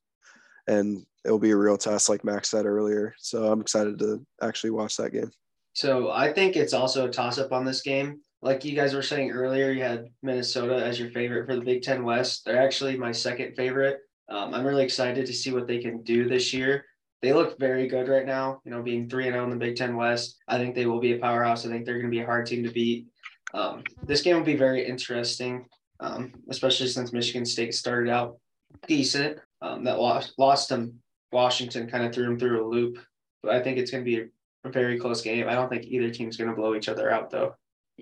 and 0.67 1.05
it'll 1.25 1.39
be 1.39 1.51
a 1.51 1.57
real 1.57 1.77
test, 1.77 2.09
like 2.09 2.25
Max 2.25 2.51
said 2.51 2.67
earlier. 2.67 3.15
So 3.19 3.51
I'm 3.53 3.61
excited 3.61 3.99
to 3.99 4.25
actually 4.43 4.71
watch 4.71 4.97
that 4.97 5.13
game. 5.13 5.31
So 5.79 6.11
I 6.11 6.33
think 6.33 6.57
it's 6.57 6.73
also 6.73 7.07
a 7.07 7.09
toss 7.09 7.39
up 7.39 7.53
on 7.53 7.65
this 7.65 7.83
game. 7.83 8.19
Like 8.43 8.65
you 8.65 8.75
guys 8.75 8.95
were 8.95 9.03
saying 9.03 9.31
earlier, 9.31 9.71
you 9.71 9.85
had 9.85 10.07
Minnesota 10.25 10.75
as 10.75 10.99
your 10.99 11.11
favorite 11.11 11.47
for 11.47 11.55
the 11.55 11.65
Big 11.65 11.83
Ten 11.83 12.03
West. 12.03 12.45
They're 12.45 12.61
actually 12.61 12.97
my 12.97 13.13
second 13.13 13.55
favorite. 13.55 14.01
Um, 14.29 14.55
I'm 14.55 14.67
really 14.67 14.83
excited 14.83 15.25
to 15.25 15.33
see 15.33 15.53
what 15.53 15.69
they 15.69 15.79
can 15.79 16.03
do 16.03 16.29
this 16.29 16.53
year. 16.53 16.85
They 17.23 17.33
look 17.33 17.61
very 17.61 17.87
good 17.87 18.09
right 18.09 18.27
now, 18.27 18.61
you 18.65 18.73
know, 18.73 18.83
being 18.83 19.09
3 19.09 19.27
and 19.27 19.35
0 19.35 19.45
in 19.45 19.51
the 19.51 19.57
Big 19.57 19.77
Ten 19.77 19.95
West. 19.95 20.39
I 20.49 20.59
think 20.59 20.75
they 20.75 20.87
will 20.87 20.99
be 20.99 21.13
a 21.13 21.21
powerhouse. 21.21 21.65
I 21.65 21.69
think 21.69 21.87
they're 21.87 22.01
going 22.01 22.11
to 22.11 22.17
be 22.17 22.23
a 22.23 22.27
hard 22.27 22.47
team 22.47 22.65
to 22.65 22.73
beat. 22.73 23.07
Um, 23.55 23.85
this 24.03 24.23
game 24.23 24.35
will 24.35 24.43
be 24.43 24.57
very 24.57 24.85
interesting, 24.85 25.65
um, 26.01 26.33
especially 26.51 26.89
since 26.89 27.13
Michigan 27.13 27.45
State 27.45 27.73
started 27.73 28.11
out 28.11 28.41
decent. 28.89 29.39
Um, 29.63 29.85
that 29.85 30.01
lost, 30.01 30.35
lost 30.39 30.71
them. 30.71 30.95
Washington 31.31 31.89
kind 31.89 32.05
of 32.05 32.13
threw 32.13 32.25
them 32.25 32.37
through 32.37 32.67
a 32.67 32.69
loop. 32.69 32.99
But 33.45 33.55
I 33.55 33.63
think 33.63 33.79
it's 33.79 33.93
going 33.93 34.05
to 34.05 34.11
be 34.11 34.21
a, 34.23 34.27
very 34.69 34.99
close 34.99 35.23
game. 35.23 35.49
I 35.49 35.55
don't 35.55 35.69
think 35.69 35.87
either 35.87 36.11
team's 36.11 36.37
going 36.37 36.51
to 36.51 36.57
blow 36.57 36.75
each 36.75 36.89
other 36.89 37.11
out, 37.11 37.31
though. 37.31 37.55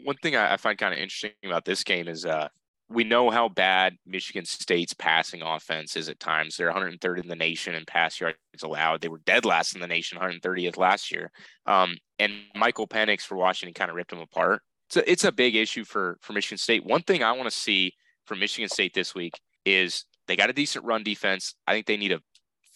One 0.04 0.16
thing 0.16 0.36
I, 0.36 0.56
find 0.56 0.76
kind 0.76 0.92
of 0.92 1.00
interesting 1.00 1.30
about 1.44 1.64
this 1.64 1.82
game 1.82 2.06
is 2.06 2.26
uh, 2.26 2.48
we 2.88 3.02
know 3.02 3.30
how 3.30 3.48
bad 3.48 3.96
Michigan 4.06 4.44
State's 4.44 4.94
passing 4.94 5.42
offense 5.42 5.96
is 5.96 6.08
at 6.08 6.20
times. 6.20 6.56
They're 6.56 6.72
103rd 6.72 7.22
in 7.22 7.28
the 7.28 7.36
nation 7.36 7.74
in 7.74 7.84
pass 7.84 8.20
yards 8.20 8.36
allowed. 8.62 9.00
They 9.00 9.08
were 9.08 9.22
dead 9.26 9.44
last 9.44 9.74
in 9.74 9.80
the 9.80 9.86
nation, 9.86 10.18
130th 10.18 10.76
last 10.76 11.10
year. 11.10 11.30
Um, 11.66 11.96
and 12.18 12.32
Michael 12.54 12.86
Penix 12.86 13.22
for 13.22 13.36
Washington 13.36 13.74
kind 13.74 13.90
of 13.90 13.96
ripped 13.96 14.10
them 14.10 14.20
apart. 14.20 14.62
So 14.88 15.02
it's 15.06 15.24
a 15.24 15.32
big 15.32 15.56
issue 15.56 15.84
for 15.84 16.18
for 16.20 16.32
Michigan 16.32 16.58
State. 16.58 16.84
One 16.84 17.02
thing 17.02 17.24
I 17.24 17.32
want 17.32 17.50
to 17.50 17.56
see 17.56 17.92
from 18.24 18.38
Michigan 18.38 18.68
State 18.68 18.94
this 18.94 19.14
week 19.14 19.34
is 19.64 20.04
they 20.28 20.36
got 20.36 20.50
a 20.50 20.52
decent 20.52 20.84
run 20.84 21.02
defense. 21.02 21.54
I 21.66 21.72
think 21.72 21.86
they 21.86 21.96
need 21.96 22.08
to 22.08 22.22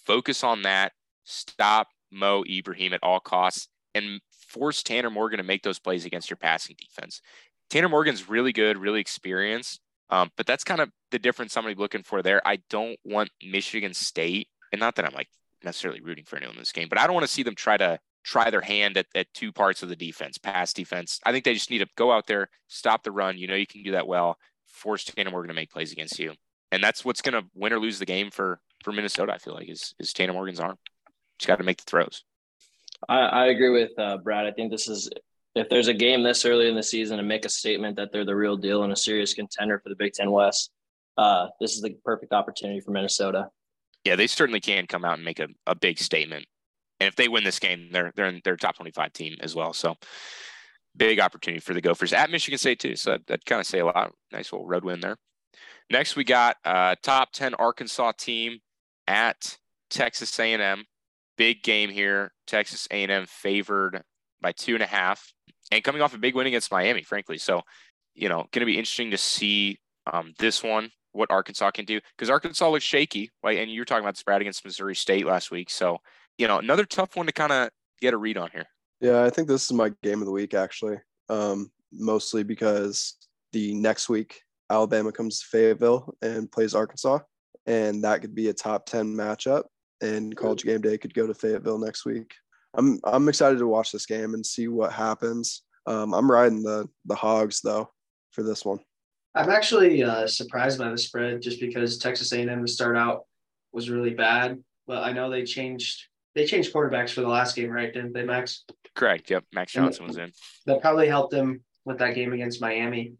focus 0.06 0.42
on 0.42 0.62
that. 0.62 0.92
Stop 1.24 1.86
Mo 2.10 2.42
Ibrahim 2.50 2.92
at 2.94 3.00
all 3.02 3.20
costs 3.20 3.68
and 3.94 4.20
force 4.48 4.82
Tanner 4.82 5.10
Morgan 5.10 5.38
to 5.38 5.44
make 5.44 5.62
those 5.62 5.78
plays 5.78 6.04
against 6.04 6.30
your 6.30 6.36
passing 6.36 6.76
defense. 6.78 7.20
Tanner 7.68 7.88
Morgan's 7.88 8.28
really 8.28 8.52
good, 8.52 8.76
really 8.76 9.00
experienced, 9.00 9.80
um, 10.10 10.30
but 10.36 10.46
that's 10.46 10.64
kind 10.64 10.80
of 10.80 10.90
the 11.10 11.18
difference 11.18 11.52
somebody 11.52 11.74
looking 11.74 12.02
for 12.02 12.22
there. 12.22 12.46
I 12.46 12.58
don't 12.68 12.98
want 13.04 13.30
Michigan 13.44 13.94
State, 13.94 14.48
and 14.72 14.80
not 14.80 14.96
that 14.96 15.04
I'm 15.04 15.14
like 15.14 15.28
necessarily 15.62 16.00
rooting 16.00 16.24
for 16.24 16.36
anyone 16.36 16.56
in 16.56 16.60
this 16.60 16.72
game, 16.72 16.88
but 16.88 16.98
I 16.98 17.06
don't 17.06 17.14
want 17.14 17.26
to 17.26 17.32
see 17.32 17.42
them 17.42 17.54
try 17.54 17.76
to 17.76 17.98
try 18.24 18.50
their 18.50 18.60
hand 18.60 18.96
at, 18.96 19.06
at 19.14 19.32
two 19.34 19.52
parts 19.52 19.82
of 19.82 19.88
the 19.88 19.96
defense, 19.96 20.36
pass 20.36 20.72
defense. 20.72 21.20
I 21.24 21.32
think 21.32 21.44
they 21.44 21.54
just 21.54 21.70
need 21.70 21.78
to 21.78 21.86
go 21.96 22.12
out 22.12 22.26
there, 22.26 22.50
stop 22.68 23.02
the 23.02 23.12
run. 23.12 23.38
You 23.38 23.46
know, 23.46 23.54
you 23.54 23.66
can 23.66 23.82
do 23.82 23.92
that 23.92 24.06
well. 24.06 24.36
Force 24.66 25.04
Tanner 25.04 25.30
Morgan 25.30 25.48
to 25.48 25.54
make 25.54 25.70
plays 25.70 25.92
against 25.92 26.18
you, 26.18 26.34
and 26.72 26.82
that's 26.82 27.04
what's 27.04 27.22
going 27.22 27.40
to 27.40 27.48
win 27.54 27.72
or 27.72 27.78
lose 27.78 27.98
the 27.98 28.06
game 28.06 28.30
for 28.30 28.60
for 28.82 28.92
Minnesota. 28.92 29.32
I 29.32 29.38
feel 29.38 29.54
like 29.54 29.68
is 29.68 29.94
is 29.98 30.12
Tanner 30.12 30.32
Morgan's 30.32 30.60
arm. 30.60 30.76
He's 31.38 31.46
got 31.46 31.56
to 31.56 31.64
make 31.64 31.78
the 31.78 31.84
throws. 31.84 32.24
I, 33.08 33.18
I 33.20 33.46
agree 33.46 33.70
with 33.70 33.98
uh, 33.98 34.18
Brad. 34.18 34.46
I 34.46 34.52
think 34.52 34.70
this 34.70 34.88
is 34.88 35.10
if 35.54 35.68
there's 35.68 35.88
a 35.88 35.94
game 35.94 36.22
this 36.22 36.44
early 36.44 36.68
in 36.68 36.76
the 36.76 36.82
season 36.82 37.16
to 37.16 37.22
make 37.22 37.44
a 37.44 37.48
statement 37.48 37.96
that 37.96 38.12
they're 38.12 38.24
the 38.24 38.36
real 38.36 38.56
deal 38.56 38.84
and 38.84 38.92
a 38.92 38.96
serious 38.96 39.34
contender 39.34 39.80
for 39.80 39.88
the 39.88 39.96
Big 39.96 40.12
Ten 40.12 40.30
West, 40.30 40.70
uh, 41.18 41.48
this 41.60 41.74
is 41.74 41.80
the 41.80 41.96
perfect 42.04 42.32
opportunity 42.32 42.80
for 42.80 42.92
Minnesota. 42.92 43.48
Yeah, 44.04 44.16
they 44.16 44.26
certainly 44.26 44.60
can 44.60 44.86
come 44.86 45.04
out 45.04 45.14
and 45.14 45.24
make 45.24 45.40
a, 45.40 45.48
a 45.66 45.74
big 45.74 45.98
statement. 45.98 46.46
And 47.00 47.08
if 47.08 47.16
they 47.16 47.28
win 47.28 47.44
this 47.44 47.58
game, 47.58 47.88
they're 47.90 48.12
they're 48.14 48.26
in 48.26 48.40
their 48.44 48.56
top 48.56 48.76
25 48.76 49.12
team 49.12 49.36
as 49.40 49.54
well. 49.54 49.72
So 49.72 49.96
big 50.96 51.20
opportunity 51.20 51.60
for 51.60 51.74
the 51.74 51.80
Gophers 51.80 52.12
at 52.12 52.30
Michigan 52.30 52.58
State 52.58 52.78
too. 52.78 52.96
So 52.96 53.18
that, 53.26 53.44
kind 53.44 53.60
of 53.60 53.66
say 53.66 53.80
a 53.80 53.86
lot. 53.86 54.12
Nice 54.32 54.52
little 54.52 54.66
road 54.66 54.84
win 54.84 55.00
there. 55.00 55.16
Next, 55.90 56.14
we 56.14 56.24
got 56.24 56.56
uh, 56.64 56.94
top 57.02 57.32
10 57.32 57.54
Arkansas 57.54 58.12
team 58.12 58.58
at 59.08 59.58
Texas 59.88 60.38
A&M. 60.38 60.84
Big 61.40 61.62
game 61.62 61.88
here. 61.88 62.32
Texas 62.46 62.86
A&M 62.90 63.24
favored 63.26 64.02
by 64.42 64.52
two 64.52 64.74
and 64.74 64.82
a 64.82 64.86
half, 64.86 65.32
and 65.72 65.82
coming 65.82 66.02
off 66.02 66.14
a 66.14 66.18
big 66.18 66.34
win 66.34 66.46
against 66.46 66.70
Miami, 66.70 67.02
frankly. 67.02 67.38
So, 67.38 67.62
you 68.14 68.28
know, 68.28 68.46
going 68.52 68.60
to 68.60 68.66
be 68.66 68.76
interesting 68.76 69.10
to 69.12 69.16
see 69.16 69.78
um, 70.12 70.34
this 70.38 70.62
one 70.62 70.90
what 71.12 71.30
Arkansas 71.30 71.70
can 71.70 71.86
do 71.86 71.98
because 72.14 72.28
Arkansas 72.28 72.68
looks 72.68 72.84
shaky. 72.84 73.30
Right, 73.42 73.58
and 73.58 73.70
you 73.70 73.80
were 73.80 73.86
talking 73.86 74.04
about 74.04 74.16
the 74.16 74.18
spread 74.18 74.42
against 74.42 74.66
Missouri 74.66 74.94
State 74.94 75.24
last 75.24 75.50
week. 75.50 75.70
So, 75.70 75.96
you 76.36 76.46
know, 76.46 76.58
another 76.58 76.84
tough 76.84 77.16
one 77.16 77.24
to 77.24 77.32
kind 77.32 77.52
of 77.52 77.70
get 78.02 78.12
a 78.12 78.18
read 78.18 78.36
on 78.36 78.50
here. 78.52 78.66
Yeah, 79.00 79.22
I 79.22 79.30
think 79.30 79.48
this 79.48 79.64
is 79.64 79.72
my 79.72 79.92
game 80.02 80.20
of 80.20 80.26
the 80.26 80.32
week 80.32 80.52
actually. 80.52 80.98
Um, 81.30 81.70
mostly 81.90 82.42
because 82.42 83.16
the 83.52 83.72
next 83.76 84.10
week 84.10 84.42
Alabama 84.68 85.10
comes 85.10 85.40
to 85.40 85.46
Fayetteville 85.46 86.14
and 86.20 86.52
plays 86.52 86.74
Arkansas, 86.74 87.20
and 87.64 88.04
that 88.04 88.20
could 88.20 88.34
be 88.34 88.50
a 88.50 88.52
top 88.52 88.84
ten 88.84 89.06
matchup. 89.06 89.62
And 90.00 90.36
College 90.36 90.64
Game 90.64 90.80
Day 90.80 90.96
could 90.96 91.14
go 91.14 91.26
to 91.26 91.34
Fayetteville 91.34 91.78
next 91.78 92.04
week. 92.04 92.32
I'm 92.74 93.00
I'm 93.04 93.28
excited 93.28 93.58
to 93.58 93.66
watch 93.66 93.92
this 93.92 94.06
game 94.06 94.34
and 94.34 94.44
see 94.44 94.68
what 94.68 94.92
happens. 94.92 95.62
Um, 95.86 96.14
I'm 96.14 96.30
riding 96.30 96.62
the 96.62 96.88
the 97.04 97.14
Hogs 97.14 97.60
though 97.60 97.90
for 98.30 98.42
this 98.42 98.64
one. 98.64 98.78
I'm 99.34 99.50
actually 99.50 100.02
uh, 100.02 100.26
surprised 100.26 100.78
by 100.78 100.90
the 100.90 100.98
spread 100.98 101.42
just 101.42 101.60
because 101.60 101.98
Texas 101.98 102.32
A&M 102.32 102.66
to 102.66 102.72
start 102.72 102.96
out 102.96 103.26
was 103.72 103.88
really 103.88 104.14
bad, 104.14 104.58
but 104.86 105.04
I 105.04 105.12
know 105.12 105.30
they 105.30 105.44
changed 105.44 106.06
they 106.34 106.46
changed 106.46 106.72
quarterbacks 106.72 107.10
for 107.10 107.20
the 107.22 107.28
last 107.28 107.56
game, 107.56 107.70
right? 107.70 107.92
Didn't 107.92 108.12
they, 108.12 108.24
Max? 108.24 108.64
Correct. 108.94 109.30
Yep. 109.30 109.44
Max 109.52 109.72
Johnson 109.72 110.06
was 110.06 110.16
in. 110.16 110.32
That 110.66 110.80
probably 110.80 111.08
helped 111.08 111.32
them 111.32 111.62
with 111.84 111.98
that 111.98 112.14
game 112.14 112.32
against 112.32 112.60
Miami. 112.60 113.14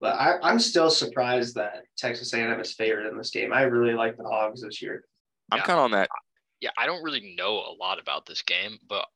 But 0.00 0.14
I, 0.16 0.50
am 0.50 0.58
still 0.58 0.90
surprised 0.90 1.54
that 1.54 1.84
Texas 1.96 2.32
A&M 2.34 2.60
is 2.60 2.72
favored 2.72 3.06
in 3.06 3.16
this 3.16 3.30
game. 3.30 3.52
I 3.52 3.62
really 3.62 3.94
like 3.94 4.16
the 4.16 4.24
Hogs 4.24 4.62
this 4.62 4.82
year. 4.82 5.04
I'm 5.52 5.58
yeah. 5.58 5.64
kind 5.64 5.78
of 5.78 5.84
on 5.84 5.90
that. 5.92 6.08
Yeah, 6.60 6.70
I 6.78 6.86
don't 6.86 7.02
really 7.02 7.34
know 7.36 7.54
a 7.54 7.76
lot 7.78 8.00
about 8.00 8.26
this 8.26 8.42
game, 8.42 8.78
but 8.88 9.06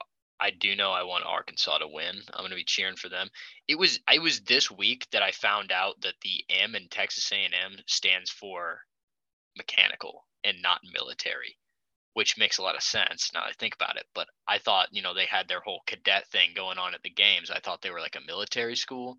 I 0.41 0.51
do 0.51 0.77
know 0.77 0.91
I 0.91 1.05
want 1.05 1.25
Arkansas 1.25 1.79
to 1.79 1.89
win. 1.89 2.17
I'm 2.35 2.41
going 2.41 2.51
to 2.51 2.57
be 2.57 2.65
cheering 2.65 2.97
for 2.97 3.09
them. 3.09 3.29
It 3.69 3.79
was 3.79 4.01
I 4.09 4.19
was 4.19 4.41
this 4.41 4.71
week 4.71 5.07
that 5.13 5.23
I 5.23 5.31
found 5.31 5.73
out 5.73 6.01
that 6.03 6.15
the 6.23 6.45
M 6.51 6.75
in 6.75 6.89
Texas 6.89 7.31
A&M 7.33 7.79
stands 7.87 8.31
for 8.31 8.81
mechanical 9.57 10.27
and 10.45 10.61
not 10.61 10.81
military 10.93 11.57
which 12.17 12.39
makes 12.39 12.57
a 12.57 12.63
lot 12.63 12.75
of 12.75 12.83
sense 12.83 13.31
now 13.35 13.43
I 13.43 13.53
think 13.59 13.75
about 13.75 13.99
it. 13.99 14.07
But 14.15 14.27
I 14.49 14.57
thought, 14.57 14.89
you 14.91 15.03
know, 15.03 15.13
they 15.13 15.27
had 15.27 15.49
their 15.49 15.61
whole 15.61 15.83
cadet 15.87 16.27
thing 16.29 16.53
going 16.57 16.79
on 16.79 16.95
at 16.95 17.03
the 17.03 17.11
games. 17.11 17.51
I 17.51 17.61
thought 17.61 17.83
they 17.83 17.91
were 17.91 18.01
like 18.01 18.17
a 18.17 18.27
military 18.27 18.75
school. 18.75 19.19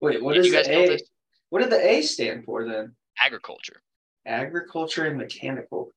Wait, 0.00 0.22
what 0.22 0.34
did 0.34 0.46
you 0.46 0.52
guys 0.52 0.64
the 0.64 0.94
A? 0.94 0.98
What 1.50 1.60
did 1.60 1.70
the 1.70 1.86
A 1.86 2.00
stand 2.00 2.46
for 2.46 2.66
then? 2.66 2.94
Agriculture. 3.22 3.82
Agriculture 4.24 5.04
and 5.04 5.18
mechanical. 5.18 5.90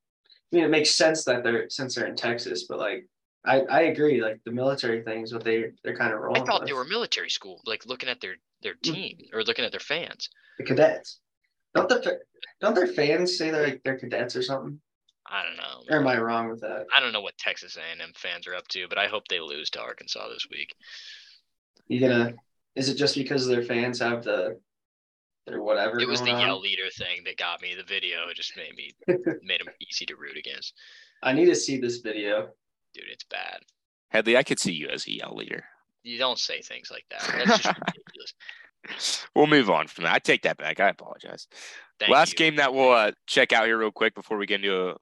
I 0.52 0.56
mean, 0.56 0.64
it 0.64 0.70
makes 0.70 0.90
sense 0.90 1.24
that 1.24 1.42
they're 1.42 1.68
since 1.70 1.94
they're 1.94 2.06
in 2.06 2.16
Texas, 2.16 2.66
but 2.68 2.78
like, 2.78 3.06
I 3.44 3.60
I 3.62 3.80
agree. 3.82 4.22
Like 4.22 4.40
the 4.44 4.52
military 4.52 5.02
things, 5.02 5.32
what 5.32 5.44
they 5.44 5.66
they're 5.82 5.96
kind 5.96 6.12
of 6.12 6.20
rolling. 6.20 6.42
I 6.42 6.44
thought 6.44 6.60
with. 6.60 6.68
they 6.68 6.74
were 6.74 6.84
military 6.84 7.30
school. 7.30 7.60
Like 7.64 7.86
looking 7.86 8.08
at 8.08 8.20
their 8.20 8.36
their 8.62 8.74
hmm. 8.84 8.92
team 8.92 9.18
or 9.32 9.42
looking 9.42 9.64
at 9.64 9.70
their 9.70 9.80
fans. 9.80 10.28
The 10.58 10.64
cadets. 10.64 11.20
Don't 11.74 11.88
the 11.88 12.20
don't 12.60 12.74
their 12.74 12.86
fans 12.86 13.38
say 13.38 13.50
they're 13.50 13.64
like 13.66 13.80
they're 13.82 13.98
cadets 13.98 14.36
or 14.36 14.42
something? 14.42 14.78
I 15.26 15.44
don't 15.44 15.56
know. 15.56 15.84
Or 15.88 16.00
am 16.00 16.06
I 16.06 16.20
wrong 16.20 16.50
with 16.50 16.60
that? 16.60 16.86
I 16.94 17.00
don't 17.00 17.12
know 17.12 17.22
what 17.22 17.38
Texas 17.38 17.76
A&M 17.76 18.12
fans 18.16 18.46
are 18.46 18.54
up 18.54 18.68
to, 18.68 18.86
but 18.88 18.98
I 18.98 19.06
hope 19.06 19.28
they 19.28 19.40
lose 19.40 19.70
to 19.70 19.80
Arkansas 19.80 20.28
this 20.28 20.48
week. 20.50 20.74
You 21.88 22.00
gonna? 22.00 22.34
Is 22.74 22.88
it 22.88 22.96
just 22.96 23.14
because 23.14 23.46
their 23.46 23.62
fans 23.62 24.00
have 24.00 24.24
the 24.24 24.58
their 25.46 25.62
whatever? 25.62 26.00
It 26.00 26.08
was 26.08 26.22
the 26.22 26.30
on? 26.30 26.40
yell 26.40 26.60
leader 26.60 26.88
thing 26.96 27.22
that 27.24 27.36
got 27.36 27.60
me. 27.60 27.74
The 27.76 27.84
video 27.84 28.28
it 28.28 28.36
just 28.36 28.56
made 28.56 28.74
me 28.74 28.92
made 29.42 29.60
them 29.60 29.72
easy 29.80 30.06
to 30.06 30.16
root 30.16 30.36
against. 30.36 30.74
I 31.22 31.32
need 31.32 31.46
to 31.46 31.54
see 31.54 31.78
this 31.78 31.98
video, 31.98 32.48
dude. 32.94 33.04
It's 33.10 33.24
bad. 33.24 33.60
Headley, 34.08 34.36
I 34.36 34.42
could 34.42 34.58
see 34.58 34.72
you 34.72 34.88
as 34.88 35.06
a 35.06 35.12
yell 35.12 35.34
leader. 35.34 35.64
You 36.02 36.18
don't 36.18 36.38
say 36.38 36.60
things 36.60 36.90
like 36.90 37.04
that. 37.10 37.22
That's 37.46 37.62
just 37.62 37.78
ridiculous. 37.78 38.34
We'll 39.36 39.46
move 39.46 39.70
on 39.70 39.86
from 39.86 40.04
that. 40.04 40.12
I 40.12 40.18
take 40.18 40.42
that 40.42 40.58
back. 40.58 40.80
I 40.80 40.88
apologize. 40.88 41.46
Thank 42.00 42.10
Last 42.10 42.32
you. 42.32 42.38
game 42.38 42.56
that 42.56 42.74
we'll 42.74 42.90
uh, 42.90 43.12
check 43.28 43.52
out 43.52 43.66
here 43.66 43.78
real 43.78 43.92
quick 43.92 44.12
before 44.12 44.36
we 44.36 44.44
get 44.44 44.56
into 44.56 44.90
a 44.90 44.96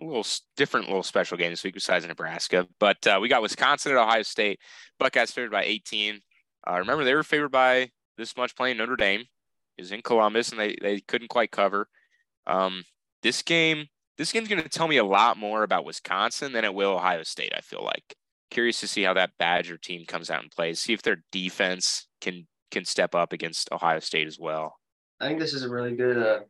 a 0.00 0.04
little 0.04 0.26
different 0.56 0.86
little 0.88 1.02
special 1.02 1.36
game 1.36 1.50
this 1.50 1.64
week 1.64 1.74
besides 1.74 2.06
Nebraska. 2.06 2.66
But 2.78 3.06
uh, 3.06 3.18
we 3.20 3.28
got 3.28 3.42
Wisconsin 3.42 3.92
at 3.92 3.98
Ohio 3.98 4.22
State. 4.22 4.60
Buckeyes 4.98 5.30
favored 5.30 5.52
by 5.52 5.64
18. 5.64 6.20
Uh, 6.68 6.78
remember, 6.78 7.04
they 7.04 7.14
were 7.14 7.22
favored 7.22 7.50
by 7.50 7.90
this 8.16 8.36
much 8.36 8.56
playing 8.56 8.78
Notre 8.78 8.96
Dame. 8.96 9.24
Is 9.78 9.92
in 9.92 10.02
Columbus, 10.02 10.50
and 10.50 10.60
they, 10.60 10.76
they 10.80 11.00
couldn't 11.00 11.28
quite 11.28 11.50
cover. 11.50 11.88
Um, 12.46 12.84
this 13.22 13.42
game, 13.42 13.86
this 14.16 14.32
game's 14.32 14.48
going 14.48 14.62
to 14.62 14.68
tell 14.68 14.88
me 14.88 14.96
a 14.96 15.04
lot 15.04 15.36
more 15.36 15.62
about 15.62 15.84
Wisconsin 15.84 16.52
than 16.52 16.64
it 16.64 16.72
will 16.72 16.92
Ohio 16.92 17.22
State. 17.22 17.52
I 17.56 17.60
feel 17.60 17.84
like 17.84 18.16
curious 18.50 18.80
to 18.80 18.88
see 18.88 19.02
how 19.02 19.14
that 19.14 19.32
Badger 19.38 19.76
team 19.76 20.06
comes 20.06 20.30
out 20.30 20.42
and 20.42 20.50
plays. 20.50 20.80
See 20.80 20.92
if 20.92 21.02
their 21.02 21.22
defense 21.32 22.06
can 22.20 22.46
can 22.70 22.84
step 22.84 23.14
up 23.14 23.32
against 23.32 23.70
Ohio 23.70 24.00
State 24.00 24.26
as 24.26 24.38
well. 24.38 24.76
I 25.20 25.28
think 25.28 25.38
this 25.38 25.54
is 25.54 25.62
a 25.62 25.68
really 25.68 25.94
good 25.94 26.18
uh, 26.18 26.40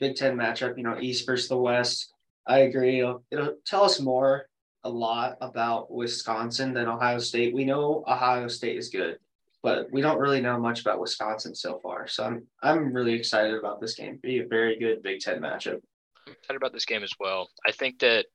Big 0.00 0.16
Ten 0.16 0.36
matchup. 0.36 0.76
You 0.76 0.84
know, 0.84 0.98
East 1.00 1.26
versus 1.26 1.48
the 1.48 1.56
West. 1.56 2.12
I 2.46 2.60
agree. 2.60 3.00
It'll, 3.00 3.24
it'll 3.30 3.56
tell 3.66 3.82
us 3.82 4.00
more 4.00 4.46
a 4.84 4.88
lot 4.88 5.36
about 5.40 5.90
Wisconsin 5.90 6.72
than 6.72 6.86
Ohio 6.86 7.18
State. 7.18 7.54
We 7.54 7.64
know 7.64 8.04
Ohio 8.06 8.46
State 8.48 8.76
is 8.76 8.88
good, 8.88 9.18
but 9.66 9.90
we 9.90 10.00
don't 10.00 10.20
really 10.20 10.40
know 10.40 10.60
much 10.60 10.80
about 10.80 11.00
Wisconsin 11.00 11.52
so 11.52 11.80
far. 11.80 12.06
So 12.06 12.22
I'm 12.22 12.46
I'm 12.62 12.92
really 12.92 13.14
excited 13.14 13.52
about 13.52 13.80
this 13.80 13.96
game. 13.96 14.20
Be 14.22 14.38
a 14.38 14.46
very 14.46 14.78
good 14.78 15.02
Big 15.02 15.18
Ten 15.18 15.40
matchup. 15.40 15.80
I'm 16.24 16.34
excited 16.34 16.56
about 16.56 16.72
this 16.72 16.84
game 16.84 17.02
as 17.02 17.10
well. 17.18 17.50
I 17.66 17.72
think 17.72 17.98
that 17.98 18.26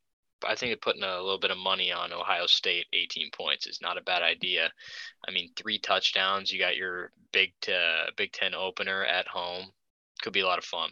I 0.45 0.55
think 0.55 0.73
that 0.73 0.81
putting 0.81 1.03
a 1.03 1.21
little 1.21 1.39
bit 1.39 1.51
of 1.51 1.57
money 1.57 1.89
on 1.89 2.11
Ohio 2.11 2.47
State 2.47 2.85
18 2.91 3.29
points 3.31 3.65
is 3.65 3.79
not 3.81 3.97
a 3.97 4.03
bad 4.03 4.23
idea. 4.23 4.69
I 5.25 5.31
mean, 5.31 5.51
three 5.55 5.79
touchdowns. 5.79 6.51
You 6.51 6.59
got 6.59 6.75
your 6.75 7.11
Big 7.31 7.53
Big 8.17 8.33
Ten 8.33 8.53
opener 8.53 9.05
at 9.05 9.25
home. 9.29 9.67
Could 10.23 10.33
be 10.33 10.41
a 10.41 10.45
lot 10.45 10.59
of 10.59 10.65
fun. 10.65 10.89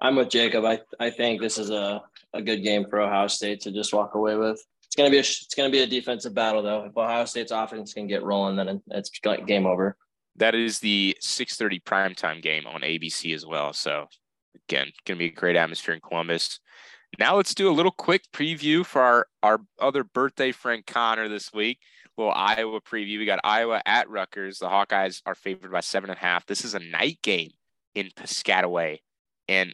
I'm 0.00 0.14
with 0.14 0.30
Jacob. 0.30 0.64
I, 0.64 0.78
I 1.00 1.10
think 1.10 1.40
this 1.40 1.58
is 1.58 1.70
a, 1.70 2.00
a 2.32 2.40
good 2.40 2.62
game 2.62 2.86
for 2.88 3.00
Ohio 3.00 3.26
State 3.26 3.62
to 3.62 3.72
just 3.72 3.92
walk 3.92 4.14
away 4.14 4.36
with. 4.36 4.64
It's 4.90 4.96
gonna 4.96 5.10
be 5.10 5.18
a 5.18 5.20
it's 5.20 5.54
gonna 5.56 5.70
be 5.70 5.82
a 5.82 5.86
defensive 5.86 6.34
battle 6.34 6.64
though. 6.64 6.84
If 6.84 6.96
Ohio 6.96 7.24
State's 7.24 7.52
offense 7.52 7.94
can 7.94 8.08
get 8.08 8.24
rolling, 8.24 8.56
then 8.56 8.82
it's 8.90 9.08
game 9.46 9.64
over. 9.64 9.96
That 10.34 10.56
is 10.56 10.80
the 10.80 11.16
6:30 11.20 11.80
primetime 11.84 12.42
game 12.42 12.66
on 12.66 12.80
ABC 12.80 13.32
as 13.32 13.46
well. 13.46 13.72
So 13.72 14.08
again, 14.68 14.90
gonna 15.06 15.18
be 15.18 15.26
a 15.26 15.30
great 15.30 15.54
atmosphere 15.54 15.94
in 15.94 16.00
Columbus. 16.00 16.58
Now 17.20 17.36
let's 17.36 17.54
do 17.54 17.70
a 17.70 17.72
little 17.72 17.92
quick 17.92 18.24
preview 18.32 18.84
for 18.84 19.00
our 19.00 19.28
our 19.44 19.60
other 19.78 20.02
birthday 20.02 20.50
friend 20.50 20.84
Connor 20.84 21.28
this 21.28 21.52
week. 21.52 21.78
A 22.18 22.20
little 22.20 22.34
Iowa 22.34 22.80
preview. 22.80 23.20
We 23.20 23.26
got 23.26 23.38
Iowa 23.44 23.80
at 23.86 24.10
Rutgers. 24.10 24.58
The 24.58 24.66
Hawkeyes 24.66 25.22
are 25.24 25.36
favored 25.36 25.70
by 25.70 25.80
seven 25.82 26.10
and 26.10 26.18
a 26.18 26.20
half. 26.20 26.46
This 26.46 26.64
is 26.64 26.74
a 26.74 26.80
night 26.80 27.20
game 27.22 27.52
in 27.94 28.08
Piscataway, 28.16 28.98
and 29.46 29.72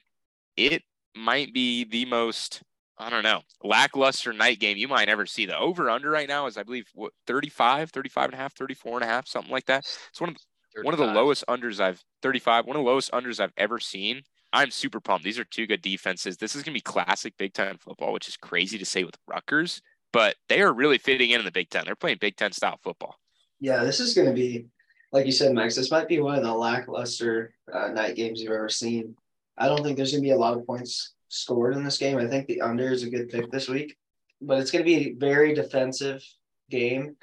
it 0.59 0.83
might 1.15 1.55
be 1.55 1.85
the 1.85 2.05
most 2.05 2.61
I 2.99 3.11
don't 3.11 3.23
know, 3.23 3.43
lackluster 3.63 4.33
night 4.33 4.59
game 4.59 4.79
you 4.79 4.89
might 4.89 5.09
ever 5.09 5.27
see. 5.27 5.47
The 5.47 5.59
over 5.59 5.91
under 5.91 6.11
right 6.11 6.29
now 6.29 6.47
is, 6.47 6.57
I 6.57 6.63
believe, 6.63 6.87
what 6.95 7.13
35, 7.27 7.91
35 7.91 8.25
and 8.27 8.35
a 8.35 8.37
half, 8.39 8.55
34 8.55 8.95
and 8.95 9.05
a 9.05 9.07
half, 9.07 9.29
something 9.29 9.53
like 9.53 9.67
that. 9.67 9.85
It's 10.09 10.21
one 10.21 10.31
of 10.31 10.37
the, 10.37 10.83
one 10.83 10.95
of 10.95 11.01
the 11.01 11.07
lowest 11.07 11.45
unders 11.49 11.79
I've 11.79 12.03
35, 12.23 12.67
one 12.67 12.77
of 12.77 12.83
the 12.83 12.89
lowest 12.89 13.13
unders 13.13 13.39
I've 13.39 13.53
ever 13.57 13.79
seen. 13.79 14.23
I'm 14.53 14.71
super 14.71 15.01
pumped. 15.01 15.25
These 15.25 15.39
are 15.39 15.45
two 15.45 15.67
good 15.67 15.83
defenses. 15.83 16.39
This 16.39 16.55
is 16.57 16.63
going 16.63 16.73
to 16.73 16.79
be 16.79 16.81
classic 16.81 17.35
Big 17.37 17.53
Ten 17.53 17.77
football, 17.77 18.13
which 18.13 18.29
is 18.29 18.37
crazy 18.37 18.79
to 18.79 18.87
say 18.87 19.05
with 19.05 19.19
Rutgers, 19.27 19.83
but 20.13 20.37
they 20.49 20.63
are 20.63 20.73
really 20.73 20.99
fitting 20.99 21.31
in 21.31 21.41
in 21.41 21.45
the 21.45 21.53
Big 21.53 21.69
Ten. 21.69 21.85
They're 21.85 21.97
playing 21.97 22.19
Big 22.21 22.37
Ten 22.37 22.53
style 22.53 22.79
football. 22.83 23.17
Yeah, 23.61 23.85
this 23.85 24.01
is 24.01 24.15
going 24.15 24.29
to 24.29 24.35
be, 24.35 24.67
like 25.13 25.27
you 25.27 25.33
said, 25.33 25.53
Max, 25.53 25.77
this 25.77 25.91
might 25.91 26.09
be 26.09 26.21
one 26.21 26.37
of 26.37 26.45
the 26.45 26.55
lackluster 26.55 27.55
uh, 27.71 27.89
night 27.89 28.17
games 28.17 28.41
you've 28.41 28.53
ever 28.53 28.71
seen. 28.71 29.17
I 29.59 29.69
don't 29.69 29.83
think 29.83 29.97
there's 29.97 30.13
going 30.13 30.23
to 30.23 30.27
be 30.27 30.33
a 30.33 30.39
lot 30.39 30.57
of 30.57 30.67
points 30.67 31.15
scored 31.29 31.75
in 31.75 31.85
this 31.85 31.99
game. 31.99 32.19
I 32.19 32.27
think 32.27 32.47
the 32.47 32.61
under 32.61 32.91
is 32.91 33.03
a 33.03 33.11
good 33.11 33.29
pick 33.29 33.51
this 33.51 33.69
week, 33.69 33.97
but 34.41 34.59
it's 34.59 34.71
going 34.71 34.85
to 34.85 34.91
be 34.91 35.09
a 35.09 35.15
very 35.15 35.55
defensive 35.55 36.23
game. 36.71 37.17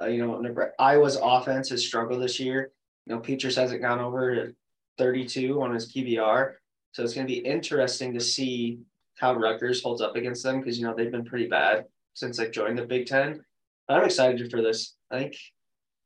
Uh, 0.00 0.06
you 0.06 0.26
know, 0.26 0.42
Iowa's 0.78 1.18
offense 1.20 1.68
has 1.70 1.86
struggled 1.86 2.22
this 2.22 2.40
year. 2.40 2.72
You 3.06 3.14
know, 3.14 3.20
Petras 3.20 3.56
hasn't 3.56 3.82
gone 3.82 4.00
over 4.00 4.54
32 4.98 5.60
on 5.60 5.74
his 5.74 5.92
QBR, 5.92 6.54
so 6.92 7.02
it's 7.02 7.14
going 7.14 7.26
to 7.26 7.32
be 7.32 7.40
interesting 7.40 8.14
to 8.14 8.20
see 8.20 8.80
how 9.18 9.34
Rutgers 9.34 9.82
holds 9.82 10.00
up 10.00 10.16
against 10.16 10.42
them 10.42 10.60
because 10.60 10.78
you 10.78 10.86
know 10.86 10.94
they've 10.94 11.12
been 11.12 11.24
pretty 11.24 11.46
bad 11.46 11.84
since 12.14 12.38
they 12.38 12.50
joined 12.50 12.78
the 12.78 12.86
Big 12.86 13.06
Ten. 13.06 13.44
I'm 13.88 14.04
excited 14.04 14.50
for 14.50 14.62
this. 14.62 14.94
I 15.10 15.18
think 15.18 15.36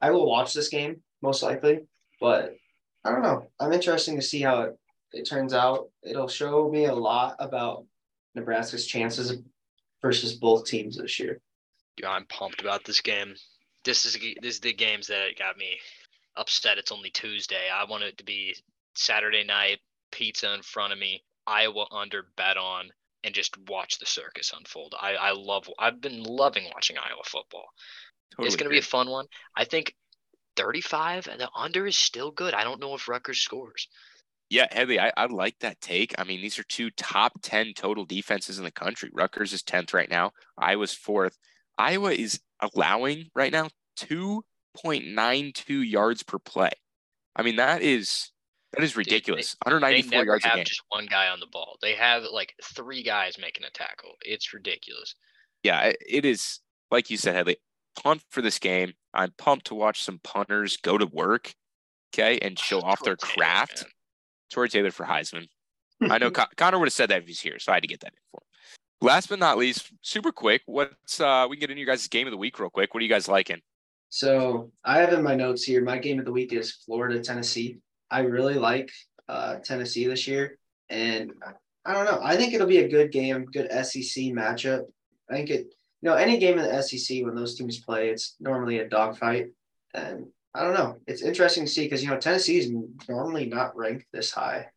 I 0.00 0.10
will 0.10 0.26
watch 0.28 0.52
this 0.52 0.68
game 0.68 1.02
most 1.22 1.42
likely, 1.42 1.80
but 2.20 2.54
I 3.04 3.10
don't 3.10 3.22
know. 3.22 3.48
I'm 3.60 3.72
interested 3.72 4.16
to 4.16 4.22
see 4.22 4.40
how 4.40 4.62
it 4.62 4.78
it 5.14 5.28
turns 5.28 5.54
out 5.54 5.88
it'll 6.02 6.28
show 6.28 6.68
me 6.70 6.86
a 6.86 6.94
lot 6.94 7.36
about 7.38 7.84
Nebraska's 8.34 8.86
chances 8.86 9.38
versus 10.02 10.34
both 10.34 10.66
teams 10.66 10.98
this 10.98 11.18
year. 11.18 11.40
Yeah, 12.00 12.10
I'm 12.10 12.26
pumped 12.26 12.60
about 12.60 12.84
this 12.84 13.00
game. 13.00 13.34
This 13.84 14.04
is 14.04 14.14
this 14.42 14.54
is 14.54 14.60
the 14.60 14.72
games 14.72 15.06
that 15.06 15.38
got 15.38 15.56
me 15.56 15.78
upset. 16.36 16.78
It's 16.78 16.92
only 16.92 17.10
Tuesday. 17.10 17.68
I 17.72 17.84
want 17.84 18.02
it 18.02 18.18
to 18.18 18.24
be 18.24 18.56
Saturday 18.94 19.44
night, 19.44 19.78
pizza 20.10 20.52
in 20.54 20.62
front 20.62 20.92
of 20.92 20.98
me, 20.98 21.22
Iowa 21.46 21.86
under 21.92 22.26
bet 22.36 22.56
on, 22.56 22.90
and 23.22 23.34
just 23.34 23.56
watch 23.68 23.98
the 23.98 24.06
circus 24.06 24.52
unfold. 24.56 24.94
I, 25.00 25.14
I 25.14 25.32
love. 25.32 25.68
I've 25.78 26.00
been 26.00 26.22
loving 26.22 26.64
watching 26.74 26.96
Iowa 26.98 27.22
football. 27.24 27.66
Totally 28.32 28.46
it's 28.46 28.56
going 28.56 28.68
to 28.68 28.74
be 28.74 28.78
a 28.78 28.82
fun 28.82 29.08
one. 29.08 29.26
I 29.56 29.64
think 29.64 29.94
35 30.56 31.28
and 31.28 31.40
the 31.40 31.48
under 31.54 31.86
is 31.86 31.96
still 31.96 32.30
good. 32.30 32.54
I 32.54 32.64
don't 32.64 32.80
know 32.80 32.94
if 32.94 33.08
Rutgers 33.08 33.40
scores. 33.40 33.88
Yeah, 34.50 34.66
Headley, 34.70 35.00
I, 35.00 35.12
I 35.16 35.26
like 35.26 35.58
that 35.60 35.80
take. 35.80 36.14
I 36.18 36.24
mean, 36.24 36.40
these 36.40 36.58
are 36.58 36.64
two 36.64 36.90
top 36.90 37.32
10 37.42 37.72
total 37.74 38.04
defenses 38.04 38.58
in 38.58 38.64
the 38.64 38.70
country. 38.70 39.10
Rutgers 39.12 39.52
is 39.52 39.62
10th 39.62 39.94
right 39.94 40.10
now. 40.10 40.32
Iowa's 40.58 40.92
fourth. 40.92 41.36
Iowa 41.78 42.12
is 42.12 42.40
allowing 42.60 43.30
right 43.34 43.52
now 43.52 43.68
2.92 43.98 45.90
yards 45.90 46.22
per 46.22 46.38
play. 46.38 46.70
I 47.34 47.42
mean, 47.42 47.56
that 47.56 47.82
is 47.82 48.30
that 48.72 48.84
is 48.84 48.96
ridiculous. 48.96 49.56
They, 49.64 49.70
194 49.70 50.20
they 50.20 50.26
yards 50.26 50.44
have 50.44 50.64
just 50.64 50.82
one 50.88 51.06
guy 51.06 51.28
on 51.28 51.40
the 51.40 51.46
ball. 51.46 51.76
They 51.80 51.94
have 51.94 52.24
like 52.32 52.54
three 52.62 53.02
guys 53.02 53.38
making 53.40 53.64
a 53.64 53.70
tackle. 53.70 54.12
It's 54.22 54.52
ridiculous. 54.52 55.14
Yeah, 55.62 55.92
it 56.06 56.24
is. 56.24 56.60
Like 56.90 57.10
you 57.10 57.16
said, 57.16 57.34
Headley, 57.34 57.56
pumped 57.96 58.26
for 58.30 58.42
this 58.42 58.58
game. 58.58 58.92
I'm 59.12 59.32
pumped 59.38 59.66
to 59.66 59.74
watch 59.74 60.02
some 60.02 60.20
punters 60.22 60.76
go 60.76 60.98
to 60.98 61.06
work, 61.06 61.54
okay, 62.12 62.38
and 62.40 62.58
show 62.58 62.80
off 62.82 63.02
their 63.02 63.16
craft. 63.16 63.86
Tory 64.54 64.68
Taylor 64.68 64.92
for 64.92 65.04
Heisman. 65.04 65.48
I 66.10 66.18
know 66.18 66.30
Con- 66.30 66.46
Connor 66.56 66.78
would 66.78 66.86
have 66.86 66.92
said 66.92 67.10
that 67.10 67.22
if 67.22 67.26
he's 67.26 67.40
here, 67.40 67.58
so 67.58 67.72
I 67.72 67.76
had 67.76 67.82
to 67.82 67.88
get 67.88 68.00
that 68.00 68.12
in 68.12 68.18
for 68.30 68.38
him. 68.38 69.06
Last 69.06 69.28
but 69.28 69.38
not 69.38 69.58
least, 69.58 69.92
super 70.00 70.32
quick. 70.32 70.62
What's 70.66 71.20
uh 71.20 71.46
we 71.50 71.56
can 71.56 71.60
get 71.60 71.70
into 71.70 71.80
your 71.80 71.92
guys' 71.92 72.06
game 72.08 72.26
of 72.26 72.30
the 72.30 72.38
week 72.38 72.58
real 72.58 72.70
quick. 72.70 72.94
What 72.94 73.00
are 73.00 73.04
you 73.04 73.10
guys 73.10 73.28
liking? 73.28 73.60
So 74.08 74.70
I 74.84 74.98
have 74.98 75.12
in 75.12 75.22
my 75.22 75.34
notes 75.34 75.64
here. 75.64 75.82
My 75.82 75.98
game 75.98 76.20
of 76.20 76.24
the 76.24 76.32
week 76.32 76.52
is 76.52 76.72
Florida 76.72 77.20
Tennessee. 77.20 77.78
I 78.10 78.20
really 78.20 78.54
like 78.54 78.90
uh, 79.28 79.56
Tennessee 79.56 80.06
this 80.06 80.28
year, 80.28 80.58
and 80.88 81.32
I 81.84 81.92
don't 81.92 82.04
know. 82.04 82.20
I 82.22 82.36
think 82.36 82.54
it'll 82.54 82.68
be 82.68 82.78
a 82.78 82.88
good 82.88 83.10
game, 83.10 83.44
good 83.46 83.70
SEC 83.84 84.24
matchup. 84.32 84.82
I 85.28 85.34
think 85.34 85.50
it. 85.50 85.66
You 86.00 86.10
know, 86.10 86.16
any 86.16 86.36
game 86.36 86.58
in 86.58 86.66
the 86.66 86.82
SEC 86.82 87.24
when 87.24 87.34
those 87.34 87.56
teams 87.56 87.80
play, 87.80 88.10
it's 88.10 88.36
normally 88.38 88.78
a 88.78 88.88
dogfight, 88.88 89.46
and 89.94 90.26
I 90.54 90.62
don't 90.62 90.74
know. 90.74 90.98
It's 91.06 91.22
interesting 91.22 91.64
to 91.64 91.70
see 91.70 91.84
because 91.84 92.02
you 92.02 92.10
know 92.10 92.18
Tennessee 92.18 92.58
is 92.58 92.72
normally 93.08 93.46
not 93.46 93.76
ranked 93.76 94.06
this 94.12 94.30
high. 94.30 94.68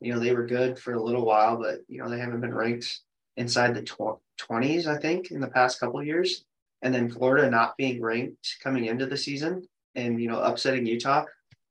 You 0.00 0.14
know 0.14 0.20
they 0.20 0.34
were 0.34 0.46
good 0.46 0.78
for 0.78 0.94
a 0.94 1.02
little 1.02 1.24
while, 1.24 1.58
but 1.58 1.80
you 1.86 1.98
know 1.98 2.08
they 2.08 2.18
haven't 2.18 2.40
been 2.40 2.54
ranked 2.54 3.00
inside 3.36 3.74
the 3.74 4.16
twenties. 4.38 4.86
I 4.86 4.96
think 4.96 5.30
in 5.30 5.40
the 5.40 5.48
past 5.48 5.80
couple 5.80 6.02
years, 6.02 6.44
and 6.80 6.94
then 6.94 7.10
Florida 7.10 7.50
not 7.50 7.76
being 7.76 8.00
ranked 8.00 8.56
coming 8.62 8.86
into 8.86 9.04
the 9.04 9.18
season, 9.18 9.68
and 9.94 10.20
you 10.20 10.28
know 10.28 10.40
upsetting 10.40 10.86
Utah. 10.86 11.24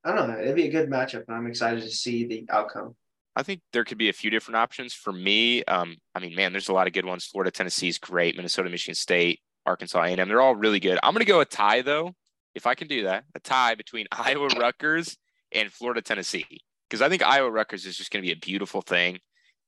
I 0.04 0.14
don't 0.14 0.30
know. 0.30 0.40
It'd 0.40 0.56
be 0.56 0.68
a 0.68 0.72
good 0.72 0.90
matchup, 0.90 1.24
and 1.28 1.36
I'm 1.36 1.48
excited 1.48 1.82
to 1.82 1.90
see 1.90 2.28
the 2.28 2.46
outcome. 2.50 2.96
I 3.36 3.44
think 3.44 3.62
there 3.74 3.84
could 3.84 3.98
be 3.98 4.10
a 4.10 4.14
few 4.14 4.30
different 4.30 4.58
options 4.58 4.94
for 4.94 5.12
me. 5.12 5.64
Um, 5.66 5.98
I 6.16 6.20
mean, 6.20 6.36
man, 6.36 6.52
there's 6.52 6.70
a 6.70 6.74
lot 6.74 6.88
of 6.88 6.94
good 6.94 7.06
ones. 7.06 7.26
Florida, 7.26 7.52
Tennessee 7.52 7.88
is 7.88 8.00
great. 8.00 8.36
Minnesota, 8.36 8.70
Michigan 8.70 8.96
State, 8.96 9.42
Arkansas, 9.66 10.02
A&M. 10.02 10.28
They're 10.28 10.42
all 10.42 10.56
really 10.56 10.80
good. 10.80 10.98
I'm 11.04 11.14
going 11.14 11.26
to 11.26 11.32
go 11.32 11.42
a 11.42 11.46
tie 11.46 11.82
though 11.82 12.16
if 12.58 12.68
I 12.68 12.76
can 12.76 12.88
do 12.88 13.04
that, 13.04 13.24
a 13.36 13.40
tie 13.40 13.76
between 13.76 14.08
Iowa 14.12 14.50
Rutgers 14.60 15.18
and 15.54 15.72
Florida 15.72 16.02
Tennessee, 16.02 16.46
because 16.90 17.02
I 17.02 17.10
think 17.10 17.24
Iowa 17.24 17.50
Rutgers 17.50 17.86
is 17.86 17.96
just 17.96 18.12
going 18.12 18.22
to 18.22 18.28
be 18.28 18.34
a 18.34 18.38
beautiful 18.38 18.82
thing, 18.82 19.20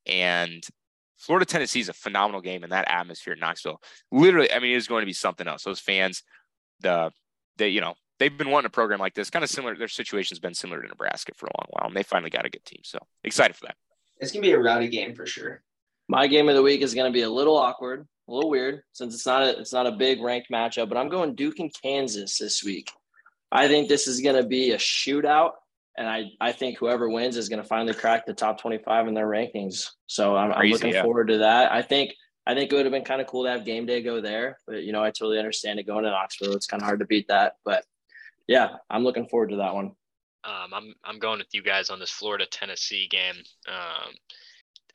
and 0.06 0.62
Florida 1.16 1.46
Tennessee 1.46 1.80
is 1.80 1.88
a 1.88 1.94
phenomenal 1.94 2.40
game 2.40 2.64
in 2.64 2.70
that 2.70 2.90
atmosphere 2.90 3.34
in 3.34 3.40
Knoxville. 3.40 3.80
Literally, 4.10 4.52
I 4.52 4.58
mean, 4.58 4.72
it 4.72 4.76
is 4.76 4.86
going 4.86 5.02
to 5.02 5.06
be 5.06 5.12
something 5.12 5.46
else. 5.46 5.64
Those 5.64 5.80
fans, 5.80 6.22
the 6.80 7.10
they 7.56 7.68
you 7.68 7.80
know 7.80 7.94
they've 8.18 8.36
been 8.36 8.50
wanting 8.50 8.66
a 8.66 8.70
program 8.70 9.00
like 9.00 9.14
this, 9.14 9.30
kind 9.30 9.44
of 9.44 9.50
similar. 9.50 9.76
Their 9.76 9.88
situation's 9.88 10.40
been 10.40 10.54
similar 10.54 10.82
to 10.82 10.88
Nebraska 10.88 11.32
for 11.36 11.46
a 11.46 11.56
long 11.58 11.66
while, 11.70 11.88
and 11.88 11.96
they 11.96 12.02
finally 12.02 12.30
got 12.30 12.46
a 12.46 12.50
good 12.50 12.64
team. 12.64 12.80
So 12.84 12.98
excited 13.24 13.56
for 13.56 13.66
that. 13.66 13.76
It's 14.18 14.32
gonna 14.32 14.42
be 14.42 14.52
a 14.52 14.58
rowdy 14.58 14.88
game 14.88 15.14
for 15.14 15.26
sure. 15.26 15.62
My 16.10 16.26
game 16.26 16.48
of 16.48 16.56
the 16.56 16.62
week 16.62 16.80
is 16.82 16.92
going 16.92 17.06
to 17.06 17.16
be 17.16 17.22
a 17.22 17.30
little 17.30 17.56
awkward, 17.56 18.08
a 18.30 18.34
little 18.34 18.50
weird 18.50 18.82
since 18.92 19.14
it's 19.14 19.26
not 19.26 19.42
a, 19.42 19.58
it's 19.58 19.72
not 19.72 19.86
a 19.86 19.92
big 19.92 20.22
ranked 20.22 20.50
matchup, 20.50 20.88
but 20.88 20.98
I'm 20.98 21.08
going 21.08 21.34
Duke 21.34 21.58
and 21.58 21.72
Kansas 21.82 22.38
this 22.38 22.62
week. 22.64 22.90
I 23.52 23.68
think 23.68 23.88
this 23.88 24.06
is 24.06 24.20
going 24.20 24.36
to 24.36 24.46
be 24.46 24.70
a 24.72 24.76
shootout, 24.76 25.52
and 25.98 26.08
I 26.08 26.30
I 26.40 26.52
think 26.52 26.78
whoever 26.78 27.08
wins 27.08 27.36
is 27.36 27.48
going 27.48 27.60
to 27.60 27.68
finally 27.68 27.94
crack 27.94 28.26
the 28.26 28.34
top 28.34 28.60
25 28.60 29.08
in 29.08 29.14
their 29.14 29.26
rankings. 29.26 29.88
So 30.06 30.36
I'm, 30.36 30.52
Crazy, 30.52 30.66
I'm 30.66 30.72
looking 30.72 30.94
yeah. 30.94 31.02
forward 31.02 31.28
to 31.28 31.38
that. 31.38 31.72
I 31.72 31.82
think 31.82 32.14
I 32.46 32.54
think 32.54 32.72
it 32.72 32.76
would 32.76 32.86
have 32.86 32.92
been 32.92 33.04
kind 33.04 33.20
of 33.20 33.26
cool 33.26 33.44
to 33.44 33.50
have 33.50 33.64
game 33.64 33.86
day 33.86 34.02
go 34.02 34.20
there, 34.20 34.58
but 34.66 34.84
you 34.84 34.92
know 34.92 35.02
I 35.02 35.10
totally 35.10 35.38
understand 35.38 35.80
it 35.80 35.86
going 35.86 36.04
to 36.04 36.10
Knoxville. 36.10 36.54
It's 36.54 36.66
kind 36.66 36.82
of 36.82 36.86
hard 36.86 37.00
to 37.00 37.06
beat 37.06 37.28
that, 37.28 37.54
but 37.64 37.84
yeah, 38.46 38.76
I'm 38.88 39.04
looking 39.04 39.26
forward 39.26 39.50
to 39.50 39.56
that 39.56 39.74
one. 39.74 39.92
Um, 40.42 40.72
I'm 40.72 40.94
I'm 41.04 41.18
going 41.18 41.38
with 41.38 41.52
you 41.52 41.62
guys 41.62 41.90
on 41.90 41.98
this 41.98 42.10
Florida 42.10 42.46
Tennessee 42.46 43.08
game. 43.08 43.42
Um, 43.68 44.14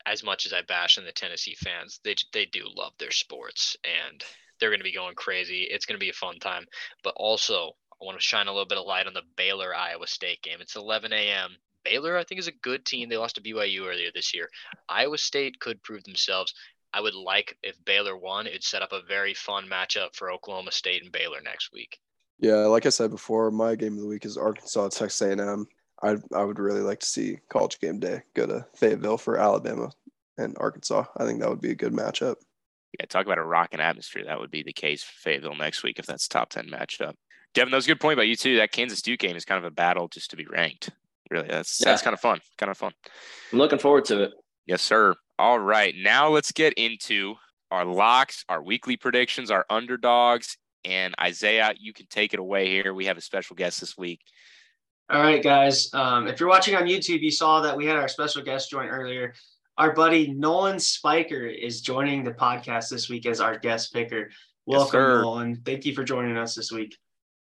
as 0.06 0.22
much 0.22 0.46
as 0.46 0.52
I 0.52 0.62
bash 0.62 0.98
on 0.98 1.04
the 1.04 1.12
Tennessee 1.12 1.56
fans, 1.58 2.00
they 2.04 2.14
they 2.32 2.46
do 2.46 2.64
love 2.74 2.92
their 2.98 3.10
sports 3.10 3.76
and 3.84 4.22
they're 4.58 4.70
going 4.70 4.80
to 4.80 4.84
be 4.84 4.92
going 4.92 5.14
crazy. 5.14 5.66
It's 5.68 5.84
going 5.84 5.98
to 5.98 6.04
be 6.04 6.10
a 6.10 6.14
fun 6.14 6.38
time. 6.38 6.64
But 7.02 7.14
also, 7.16 7.72
I 8.00 8.04
want 8.04 8.18
to 8.18 8.24
shine 8.24 8.46
a 8.46 8.52
little 8.52 8.66
bit 8.66 8.78
of 8.78 8.86
light 8.86 9.06
on 9.06 9.14
the 9.14 9.22
Baylor 9.36 9.74
Iowa 9.74 10.06
State 10.06 10.42
game. 10.42 10.58
It's 10.60 10.76
11 10.76 11.12
a.m. 11.12 11.56
Baylor, 11.84 12.16
I 12.16 12.24
think, 12.24 12.38
is 12.38 12.48
a 12.48 12.52
good 12.62 12.84
team. 12.84 13.08
They 13.08 13.16
lost 13.16 13.36
to 13.36 13.42
BYU 13.42 13.86
earlier 13.86 14.10
this 14.14 14.34
year. 14.34 14.48
Iowa 14.88 15.18
State 15.18 15.60
could 15.60 15.82
prove 15.82 16.04
themselves. 16.04 16.54
I 16.92 17.00
would 17.00 17.14
like 17.14 17.56
if 17.62 17.76
Baylor 17.84 18.16
won, 18.16 18.46
it'd 18.46 18.64
set 18.64 18.82
up 18.82 18.92
a 18.92 19.02
very 19.06 19.34
fun 19.34 19.68
matchup 19.68 20.14
for 20.14 20.30
Oklahoma 20.30 20.72
State 20.72 21.02
and 21.02 21.12
Baylor 21.12 21.40
next 21.42 21.70
week. 21.72 21.98
Yeah, 22.38 22.66
like 22.66 22.86
I 22.86 22.90
said 22.90 23.10
before, 23.10 23.50
my 23.50 23.74
game 23.74 23.94
of 23.94 24.00
the 24.00 24.06
week 24.06 24.24
is 24.24 24.36
Arkansas 24.36 24.88
Texas 24.88 25.22
A&M. 25.22 25.66
I 26.02 26.16
I 26.34 26.44
would 26.44 26.58
really 26.58 26.80
like 26.80 27.00
to 27.00 27.06
see 27.06 27.38
College 27.48 27.78
Game 27.80 27.98
Day 27.98 28.22
go 28.34 28.46
to 28.46 28.66
Fayetteville 28.74 29.18
for 29.18 29.38
Alabama 29.38 29.90
and 30.38 30.56
Arkansas. 30.58 31.04
I 31.16 31.24
think 31.24 31.40
that 31.40 31.48
would 31.48 31.60
be 31.60 31.70
a 31.70 31.76
good 31.76 31.92
matchup. 31.92 32.36
Yeah, 32.98 33.06
talk 33.06 33.26
about 33.26 33.38
a 33.38 33.44
rocking 33.44 33.80
atmosphere. 33.80 34.24
That 34.24 34.38
would 34.38 34.50
be 34.50 34.62
the 34.62 34.72
case 34.72 35.02
for 35.02 35.12
Fayetteville 35.20 35.56
next 35.56 35.82
week 35.82 35.98
if 35.98 36.06
that's 36.06 36.28
top 36.28 36.50
ten 36.50 36.68
matchup. 36.68 37.14
Devin, 37.54 37.70
that 37.70 37.76
was 37.76 37.86
a 37.86 37.88
good 37.88 38.00
point 38.00 38.14
about 38.14 38.28
you 38.28 38.36
too. 38.36 38.56
That 38.56 38.72
Kansas 38.72 39.02
Duke 39.02 39.20
game 39.20 39.36
is 39.36 39.44
kind 39.44 39.58
of 39.58 39.64
a 39.64 39.70
battle 39.70 40.08
just 40.08 40.30
to 40.30 40.36
be 40.36 40.46
ranked. 40.46 40.90
Really, 41.30 41.48
that's 41.48 41.80
yeah. 41.80 41.90
that's 41.90 42.02
kind 42.02 42.14
of 42.14 42.20
fun. 42.20 42.40
Kind 42.58 42.70
of 42.70 42.78
fun. 42.78 42.92
I'm 43.52 43.58
looking 43.58 43.78
forward 43.78 44.04
to 44.06 44.24
it. 44.24 44.32
Yes, 44.66 44.82
sir. 44.82 45.14
All 45.38 45.58
right, 45.58 45.94
now 45.96 46.28
let's 46.28 46.52
get 46.52 46.74
into 46.74 47.34
our 47.70 47.84
locks, 47.84 48.44
our 48.48 48.62
weekly 48.62 48.96
predictions, 48.96 49.50
our 49.50 49.66
underdogs, 49.68 50.56
and 50.84 51.14
Isaiah. 51.20 51.74
You 51.78 51.92
can 51.92 52.06
take 52.06 52.32
it 52.32 52.40
away 52.40 52.68
here. 52.68 52.94
We 52.94 53.06
have 53.06 53.18
a 53.18 53.22
special 53.22 53.56
guest 53.56 53.80
this 53.80 53.96
week. 53.96 54.20
All 55.08 55.22
right, 55.22 55.40
guys. 55.40 55.88
Um, 55.94 56.26
if 56.26 56.40
you're 56.40 56.48
watching 56.48 56.74
on 56.74 56.82
YouTube, 56.82 57.20
you 57.20 57.30
saw 57.30 57.60
that 57.60 57.76
we 57.76 57.86
had 57.86 57.96
our 57.96 58.08
special 58.08 58.42
guest 58.42 58.70
join 58.70 58.88
earlier. 58.88 59.34
Our 59.78 59.92
buddy 59.92 60.32
Nolan 60.32 60.80
Spiker 60.80 61.46
is 61.46 61.80
joining 61.80 62.24
the 62.24 62.32
podcast 62.32 62.90
this 62.90 63.08
week 63.08 63.24
as 63.24 63.40
our 63.40 63.56
guest 63.56 63.92
picker. 63.92 64.30
Welcome, 64.66 65.00
yes, 65.00 65.22
Nolan. 65.22 65.62
Thank 65.64 65.86
you 65.86 65.94
for 65.94 66.02
joining 66.02 66.36
us 66.36 66.56
this 66.56 66.72
week. 66.72 66.96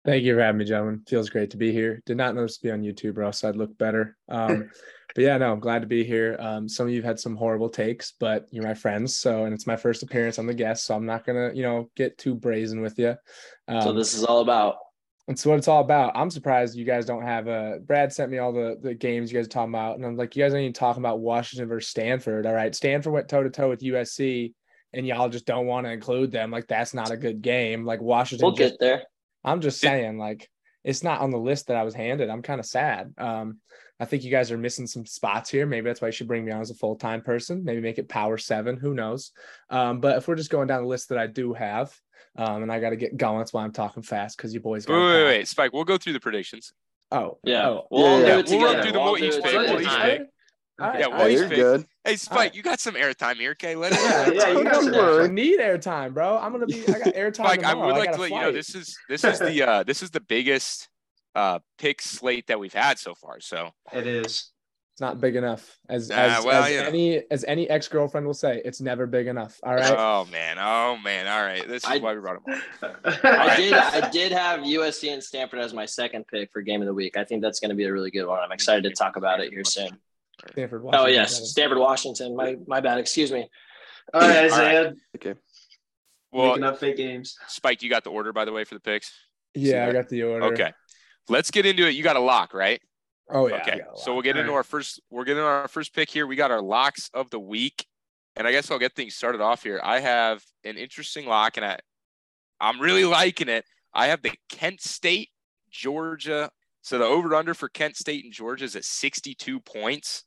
Thank 0.04 0.24
you 0.24 0.34
for 0.34 0.42
having 0.42 0.58
me, 0.58 0.66
gentlemen. 0.66 1.04
Feels 1.08 1.30
great 1.30 1.52
to 1.52 1.58
be 1.58 1.72
here. 1.72 2.02
Did 2.08 2.18
not 2.18 2.34
notice 2.34 2.58
to 2.58 2.64
be 2.64 2.72
on 2.72 2.82
YouTube, 2.82 3.16
or 3.18 3.24
else 3.24 3.44
I'd 3.44 3.56
look 3.56 3.78
better. 3.78 4.18
Um, 4.28 4.72
but 5.14 5.24
yeah, 5.24 5.38
no, 5.38 5.52
I'm 5.52 5.60
glad 5.60 5.84
to 5.84 5.88
be 5.88 6.04
here. 6.04 6.38
Um, 6.40 6.68
some 6.68 6.88
of 6.88 6.94
you 6.94 7.04
have 7.04 7.06
had 7.06 7.20
some 7.20 7.36
horrible 7.36 7.70
takes, 7.70 8.14
but 8.20 8.48
you're 8.50 8.66
my 8.66 8.74
friends, 8.74 9.18
so 9.18 9.46
and 9.46 9.54
it's 9.54 9.68
my 9.68 9.76
first 9.76 10.02
appearance 10.02 10.40
on 10.40 10.48
the 10.48 10.56
guest, 10.56 10.86
so 10.86 10.96
I'm 10.96 11.06
not 11.06 11.28
gonna, 11.28 11.52
you 11.54 11.62
know, 11.62 11.92
get 11.96 12.18
too 12.18 12.34
brazen 12.34 12.82
with 12.82 12.98
you. 12.98 13.16
Um, 13.68 13.84
so 13.84 13.94
this 13.94 14.16
is 14.16 14.24
all 14.24 14.42
about. 14.42 14.78
That's 15.28 15.46
what 15.46 15.58
it's 15.58 15.68
all 15.68 15.82
about. 15.82 16.14
I'm 16.16 16.30
surprised 16.30 16.76
you 16.76 16.86
guys 16.86 17.06
don't 17.06 17.22
have 17.22 17.48
a. 17.48 17.80
Brad 17.86 18.12
sent 18.12 18.32
me 18.32 18.40
all 18.40 18.52
the 18.52 18.78
the 18.82 18.94
games 18.94 19.32
you 19.32 19.38
guys 19.38 19.46
are 19.46 19.50
talking 19.50 19.74
about, 19.74 19.98
and 19.98 20.06
I'm 20.06 20.18
like, 20.18 20.36
you 20.36 20.44
guys 20.44 20.54
aren't 20.54 20.64
even 20.64 20.74
talking 20.74 21.02
about 21.02 21.20
Washington 21.20 21.70
versus 21.70 21.90
Stanford. 21.90 22.46
All 22.46 22.54
right, 22.54 22.76
Stanford 22.76 23.14
went 23.14 23.30
toe 23.30 23.44
to 23.44 23.50
toe 23.50 23.70
with 23.70 23.82
USC, 23.82 24.54
and 24.94 25.06
y'all 25.06 25.30
just 25.30 25.46
don't 25.46 25.68
want 25.68 25.86
to 25.86 25.92
include 25.92 26.32
them. 26.32 26.52
Like 26.52 26.68
that's 26.68 26.94
not 26.94 27.12
a 27.12 27.18
good 27.18 27.42
game. 27.42 27.86
Like 27.86 28.02
Washington. 28.02 28.46
We'll 28.46 28.56
just, 28.56 28.74
get 28.74 28.80
there. 28.80 29.04
I'm 29.44 29.62
just 29.62 29.80
saying, 29.80 30.18
like 30.18 30.50
it's 30.84 31.04
not 31.04 31.22
on 31.22 31.32
the 31.32 31.38
list 31.38 31.68
that 31.68 31.78
I 31.78 31.84
was 31.84 31.94
handed. 31.94 32.30
I'm 32.30 32.42
kind 32.42 32.60
of 32.60 32.66
sad. 32.66 33.14
Um, 33.18 33.60
I 34.02 34.06
think 34.06 34.24
you 34.24 34.32
guys 34.32 34.52
are 34.52 34.58
missing 34.58 34.88
some 34.88 35.06
spots 35.06 35.52
here. 35.52 35.68
Maybe 35.68 35.86
that's 35.86 36.02
why 36.02 36.08
you 36.08 36.12
should 36.12 36.28
bring 36.28 36.44
me 36.44 36.52
on 36.52 36.60
as 36.60 36.72
a 36.72 36.74
full 36.76 36.96
time 36.96 37.22
person. 37.22 37.64
Maybe 37.64 37.82
make 37.82 38.00
it 38.00 38.10
power 38.10 38.36
seven. 38.40 38.76
Who 38.78 38.96
knows? 38.96 39.32
Um, 39.70 40.00
but 40.02 40.18
if 40.18 40.28
we're 40.28 40.36
just 40.36 40.50
going 40.50 40.68
down 40.68 40.82
the 40.82 40.88
list 40.88 41.10
that 41.10 41.20
I 41.20 41.28
do 41.28 41.54
have, 41.54 41.96
um, 42.36 42.64
and 42.64 42.72
I 42.72 42.80
got 42.80 42.90
to 42.90 42.96
get 42.96 43.16
going, 43.16 43.38
that's 43.38 43.54
why 43.54 43.64
I'm 43.64 43.72
talking 43.72 44.02
fast 44.02 44.38
because 44.38 44.56
you 44.56 44.60
boys. 44.60 44.88
Wait, 44.88 44.98
wait, 44.98 45.26
wait, 45.26 45.48
Spike. 45.48 45.72
We'll 45.72 45.84
go 45.84 46.00
through 46.00 46.14
the 46.14 46.20
predictions. 46.20 46.74
Oh, 47.12 47.38
yeah. 47.44 47.70
Oh. 47.70 47.88
We'll, 47.92 48.22
yeah, 48.22 48.38
yeah. 48.38 48.44
we'll 48.48 48.74
run 48.74 48.82
through 48.82 48.92
the 48.92 49.00
we'll 49.00 49.18
each 49.18 49.36
pick. 49.36 49.54
We'll 49.54 49.82
each 49.82 49.88
pick. 49.88 50.22
Right. 50.80 51.00
Yeah, 51.00 51.08
well, 51.08 51.30
you're 51.30 51.48
good. 51.48 51.86
Hey, 52.04 52.16
Spike, 52.16 52.56
you 52.56 52.64
got 52.64 52.80
some 52.80 52.96
airtime 52.96 53.36
here, 53.36 53.52
okay? 53.52 53.76
Let 53.76 53.92
it 53.92 54.00
yeah, 54.00 54.32
yeah, 54.32 54.58
you 54.58 54.64
got 54.64 54.84
worry. 54.84 55.30
need 55.30 55.60
airtime, 55.60 56.16
bro. 56.16 56.40
I'm 56.40 56.52
gonna 56.52 56.66
be. 56.66 56.82
I 56.88 56.98
got 56.98 57.02
airtime. 57.14 57.36
Spike, 57.36 57.64
I 57.64 57.76
would 57.76 57.92
like 57.92 58.10
I 58.10 58.14
to 58.14 58.22
let 58.22 58.30
flight. 58.30 58.32
you 58.32 58.40
know 58.40 58.52
this 58.52 58.74
is 58.74 58.98
this 59.08 59.24
is 59.24 59.38
the 59.38 59.62
uh 59.62 59.84
this 59.84 60.02
is 60.02 60.10
the 60.10 60.22
biggest 60.22 60.90
uh 61.36 61.60
pick 61.78 62.02
slate 62.02 62.48
that 62.48 62.60
we've 62.60 62.74
had 62.74 63.00
so 63.00 63.16
far. 63.16 63.40
So 63.40 63.72
it 63.92 64.08
is. 64.08 64.52
It's 64.94 65.00
not 65.00 65.22
big 65.22 65.38
enough, 65.38 65.80
as 65.88 66.12
as, 66.12 66.44
well, 66.44 66.64
as 66.64 66.88
any 66.88 67.24
as 67.32 67.46
any 67.46 67.70
ex 67.70 67.88
girlfriend 67.88 68.28
will 68.28 68.34
say. 68.34 68.62
It's 68.66 68.82
never 68.82 69.08
big 69.08 69.28
enough. 69.28 69.58
All 69.64 69.74
right. 69.74 69.96
Oh 69.98 70.28
man. 70.30 70.58
Oh 70.60 70.98
man. 70.98 71.28
All 71.28 71.42
right. 71.42 71.66
This 71.66 71.84
is 71.86 71.90
I, 71.90 71.98
why 72.00 72.14
we 72.14 72.20
brought 72.20 72.42
him 72.46 72.62
on. 72.84 72.96
I 73.24 73.56
did. 73.56 73.74
I 73.74 74.10
did 74.10 74.32
have 74.34 74.60
USC 74.60 75.14
and 75.14 75.24
Stanford 75.24 75.60
as 75.60 75.74
my 75.74 75.86
second 75.86 76.28
pick 76.28 76.52
for 76.52 76.62
game 76.62 76.82
of 76.82 76.88
the 76.88 76.94
week. 76.94 77.16
I 77.16 77.24
think 77.24 77.42
that's 77.42 77.62
going 77.62 77.70
to 77.70 77.76
be 77.76 77.86
a 77.86 77.94
really 77.94 78.12
good 78.12 78.26
one. 78.26 78.40
I'm 78.40 78.52
excited 78.52 78.84
to 78.84 78.92
talk 78.92 79.16
about 79.16 79.40
it 79.40 79.54
here 79.54 79.64
soon. 79.64 79.98
Stanford, 80.52 80.84
Washington. 80.84 81.08
Oh 81.08 81.10
yes, 81.10 81.50
Stanford, 81.52 81.78
Washington. 81.78 82.36
My 82.36 82.58
my 82.68 82.82
bad. 82.82 82.98
Excuse 82.98 83.32
me. 83.32 83.48
All 84.14 84.22
right, 84.22 84.46
Isaiah. 84.46 84.78
All 84.78 84.86
right. 84.86 84.94
Okay. 85.16 85.36
Well, 86.32 86.50
making 86.50 86.64
up 86.64 86.80
fake 86.80 86.98
games. 86.98 87.38
Spike, 87.48 87.82
you 87.82 87.90
got 87.90 88.04
the 88.04 88.10
order 88.10 88.34
by 88.34 88.46
the 88.46 88.52
way 88.52 88.64
for 88.64 88.76
the 88.76 88.82
picks. 88.82 89.12
Yeah, 89.54 89.88
I 89.88 89.92
got 89.92 90.10
the 90.10 90.24
order. 90.24 90.46
Okay, 90.46 90.72
let's 91.30 91.52
get 91.52 91.66
into 91.66 91.88
it. 91.88 91.96
You 91.96 92.04
got 92.04 92.16
a 92.16 92.22
lock, 92.22 92.54
right? 92.54 92.82
Oh 93.30 93.48
yeah. 93.48 93.62
Okay, 93.62 93.82
so 93.96 94.14
we'll 94.14 94.24
get 94.24 94.38
into 94.38 94.54
our 94.54 94.64
first. 94.64 95.02
We're 95.10 95.24
getting 95.24 95.44
our 95.44 95.68
first 95.68 95.94
pick 95.94 96.10
here. 96.10 96.28
We 96.28 96.36
got 96.36 96.52
our 96.52 96.62
locks 96.62 97.10
of 97.14 97.30
the 97.30 97.40
week, 97.40 97.86
and 98.36 98.46
I 98.46 98.52
guess 98.52 98.70
I'll 98.70 98.80
get 98.80 98.94
things 98.94 99.16
started 99.16 99.42
off 99.42 99.64
here. 99.64 99.80
I 99.84 100.00
have 100.00 100.44
an 100.64 100.78
interesting 100.78 101.26
lock, 101.26 101.58
and 101.58 101.66
I, 101.66 101.80
I'm 102.60 102.80
really 102.80 103.06
liking 103.20 103.48
it. 103.48 103.66
I 103.94 104.08
have 104.08 104.22
the 104.22 104.32
Kent 104.50 104.82
State, 104.82 105.30
Georgia. 105.70 106.50
So 106.82 106.98
the 106.98 107.06
over 107.06 107.36
under 107.36 107.54
for 107.54 107.70
Kent 107.70 107.96
State 107.96 108.24
and 108.24 108.34
Georgia 108.34 108.66
is 108.66 108.76
at 108.76 108.86
62 108.86 109.60
points. 109.60 110.24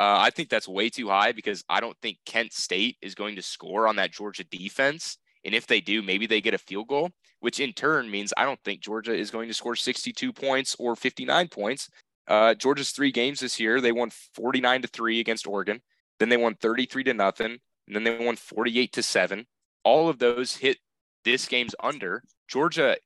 Uh, 0.00 0.16
I 0.18 0.30
think 0.30 0.48
that's 0.48 0.68
way 0.68 0.90
too 0.90 1.08
high 1.08 1.32
because 1.32 1.64
I 1.68 1.80
don't 1.80 1.96
think 2.02 2.18
Kent 2.24 2.52
State 2.52 2.98
is 3.02 3.14
going 3.14 3.36
to 3.36 3.42
score 3.42 3.88
on 3.88 3.96
that 3.96 4.12
Georgia 4.12 4.44
defense. 4.44 5.18
And 5.44 5.54
if 5.54 5.66
they 5.66 5.80
do, 5.80 6.02
maybe 6.02 6.26
they 6.26 6.40
get 6.40 6.54
a 6.54 6.58
field 6.58 6.88
goal, 6.88 7.10
which 7.40 7.60
in 7.60 7.72
turn 7.72 8.10
means 8.10 8.32
I 8.36 8.44
don't 8.44 8.62
think 8.64 8.80
Georgia 8.80 9.14
is 9.14 9.30
going 9.30 9.48
to 9.48 9.54
score 9.54 9.76
62 9.76 10.32
points 10.32 10.76
or 10.78 10.96
59 10.96 11.48
points. 11.48 11.88
Uh, 12.26 12.54
Georgia's 12.54 12.90
three 12.90 13.10
games 13.10 13.40
this 13.40 13.58
year, 13.58 13.80
they 13.80 13.92
won 13.92 14.10
49 14.34 14.82
to 14.82 14.88
three 14.88 15.20
against 15.20 15.46
Oregon. 15.46 15.80
Then 16.18 16.28
they 16.28 16.36
won 16.36 16.54
33 16.54 17.04
to 17.04 17.14
nothing. 17.14 17.58
And 17.86 17.96
then 17.96 18.04
they 18.04 18.24
won 18.24 18.36
48 18.36 18.92
to 18.92 19.02
seven. 19.02 19.46
All 19.82 20.08
of 20.08 20.18
those 20.18 20.56
hit 20.56 20.78
this 21.24 21.46
game's 21.46 21.74
under. 21.82 22.22
Georgia, 22.48 22.96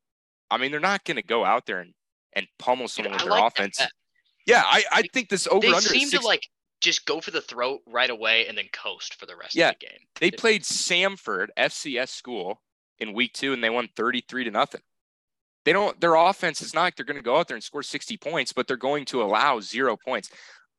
I 0.51 0.59
mean, 0.59 0.70
they're 0.70 0.80
not 0.80 1.05
going 1.05 1.16
to 1.16 1.22
go 1.22 1.45
out 1.45 1.66
there 1.66 1.80
and, 1.80 1.93
and 2.33 2.47
pummel 2.59 2.89
someone 2.89 3.12
with 3.12 3.22
their 3.22 3.30
like 3.30 3.53
offense. 3.53 3.78
That. 3.78 3.93
Yeah, 4.47 4.62
I, 4.64 4.83
I 4.91 5.03
think 5.12 5.28
this 5.28 5.47
over 5.47 5.61
they 5.61 5.72
under. 5.72 5.80
seem 5.80 6.11
to 6.11 6.20
like 6.20 6.43
just 6.80 7.07
go 7.07 7.20
for 7.20 7.30
the 7.30 7.41
throat 7.41 7.80
right 7.87 8.11
away 8.11 8.47
and 8.49 8.59
then 8.59 8.66
coast 8.72 9.14
for 9.14 9.26
the 9.26 9.37
rest 9.37 9.55
yeah, 9.55 9.70
of 9.70 9.76
the 9.78 9.87
game. 9.87 9.99
They 10.18 10.33
played 10.33 10.62
Samford 10.62 11.49
FCS 11.57 12.09
school 12.09 12.61
in 13.03 13.12
week 13.12 13.32
two 13.34 13.53
and 13.53 13.62
they 13.62 13.70
won 13.70 13.88
33 13.96 14.44
to 14.44 14.50
nothing. 14.50 14.80
They 15.64 15.72
don't 15.72 16.00
their 16.00 16.14
offense 16.14 16.61
is 16.61 16.74
not 16.74 16.82
like 16.82 16.96
they're 16.96 17.07
going 17.07 17.18
to 17.18 17.22
go 17.22 17.36
out 17.36 17.48
there 17.48 17.57
and 17.57 17.62
score 17.62 17.82
60 17.82 18.16
points, 18.16 18.53
but 18.53 18.66
they're 18.66 18.76
going 18.76 19.05
to 19.07 19.22
allow 19.22 19.61
zero 19.61 19.96
points. 19.96 20.30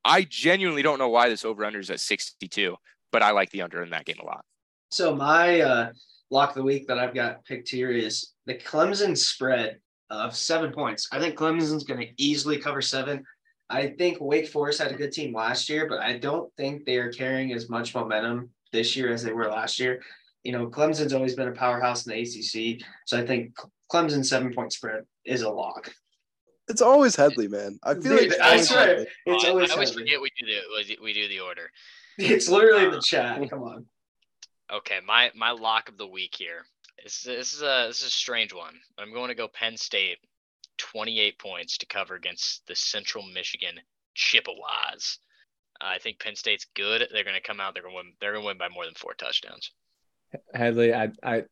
I 0.04 0.26
genuinely 0.28 0.82
don't 0.82 0.98
know 0.98 1.08
why 1.08 1.28
this 1.28 1.44
over 1.44 1.64
under 1.64 1.78
is 1.78 1.90
at 1.90 2.00
62, 2.00 2.76
but 3.10 3.22
I 3.22 3.30
like 3.30 3.50
the 3.50 3.62
under 3.62 3.82
in 3.82 3.90
that 3.90 4.04
game 4.04 4.18
a 4.20 4.26
lot. 4.26 4.44
So 4.90 5.14
my 5.14 5.60
uh, 5.60 5.92
lock 6.30 6.50
of 6.50 6.56
the 6.56 6.62
week 6.62 6.86
that 6.88 6.98
I've 6.98 7.14
got 7.14 7.44
picked 7.44 7.70
here 7.70 7.90
is 7.90 8.32
the 8.46 8.54
Clemson 8.54 9.16
spread 9.16 9.78
of 10.10 10.36
seven 10.36 10.72
points. 10.72 11.08
I 11.10 11.18
think 11.18 11.36
Clemson's 11.36 11.84
going 11.84 12.00
to 12.00 12.12
easily 12.18 12.58
cover 12.58 12.82
seven. 12.82 13.24
I 13.70 13.88
think 13.98 14.18
Wake 14.20 14.48
Forest 14.48 14.82
had 14.82 14.92
a 14.92 14.96
good 14.96 15.12
team 15.12 15.34
last 15.34 15.68
year, 15.70 15.88
but 15.88 16.00
I 16.00 16.18
don't 16.18 16.52
think 16.56 16.84
they 16.84 16.98
are 16.98 17.10
carrying 17.10 17.52
as 17.52 17.70
much 17.70 17.94
momentum 17.94 18.50
this 18.72 18.94
year 18.94 19.12
as 19.12 19.22
they 19.22 19.32
were 19.32 19.48
last 19.48 19.80
year. 19.80 20.02
You 20.44 20.52
know, 20.52 20.66
Clemson's 20.68 21.12
always 21.12 21.34
been 21.34 21.48
a 21.48 21.52
powerhouse 21.52 22.06
in 22.06 22.12
the 22.12 22.20
ACC, 22.20 22.86
so 23.06 23.18
I 23.18 23.26
think 23.26 23.56
Clemson 23.90 24.24
seven 24.24 24.52
point 24.52 24.72
spread 24.72 25.04
is 25.24 25.42
a 25.42 25.50
lock. 25.50 25.92
It's 26.68 26.82
always 26.82 27.16
Headley, 27.16 27.48
man. 27.48 27.78
I 27.82 27.94
feel 27.94 28.16
like 28.16 28.32
I 28.40 28.60
swear 28.60 29.06
it's 29.26 29.44
always. 29.44 29.70
I 29.70 29.74
always 29.74 29.90
Headley. 29.90 30.04
forget 30.04 30.20
we 30.20 30.30
do 30.38 30.46
the 30.46 31.02
we 31.02 31.12
do 31.12 31.28
the 31.28 31.40
order. 31.40 31.70
It's 32.16 32.48
literally 32.48 32.88
the 32.90 33.00
chat. 33.00 33.50
Come 33.50 33.64
on. 33.64 33.86
Okay, 34.72 35.00
my 35.04 35.32
my 35.34 35.50
lock 35.50 35.88
of 35.88 35.98
the 35.98 36.06
week 36.06 36.36
here. 36.36 36.64
This, 37.02 37.22
this 37.22 37.52
is 37.52 37.62
a 37.62 37.86
this 37.88 38.00
is 38.00 38.06
a 38.06 38.10
strange 38.10 38.54
one. 38.54 38.74
I'm 38.98 39.12
going 39.12 39.28
to 39.28 39.34
go 39.34 39.48
Penn 39.48 39.76
State 39.76 40.18
28 40.78 41.38
points 41.38 41.78
to 41.78 41.86
cover 41.86 42.14
against 42.14 42.66
the 42.66 42.76
Central 42.76 43.24
Michigan 43.24 43.80
Chippewas. 44.14 45.18
Uh, 45.80 45.86
I 45.86 45.98
think 45.98 46.20
Penn 46.20 46.36
State's 46.36 46.66
good. 46.74 47.06
They're 47.12 47.24
going 47.24 47.34
to 47.34 47.42
come 47.42 47.60
out. 47.60 47.74
They're 47.74 47.82
going 47.82 47.94
to 47.94 47.96
win. 47.96 48.12
They're 48.20 48.32
going 48.32 48.44
to 48.44 48.46
win 48.46 48.58
by 48.58 48.68
more 48.68 48.84
than 48.84 48.94
four 48.94 49.14
touchdowns. 49.14 49.72
Headley, 50.54 50.94
I, 50.94 51.10
I, 51.22 51.42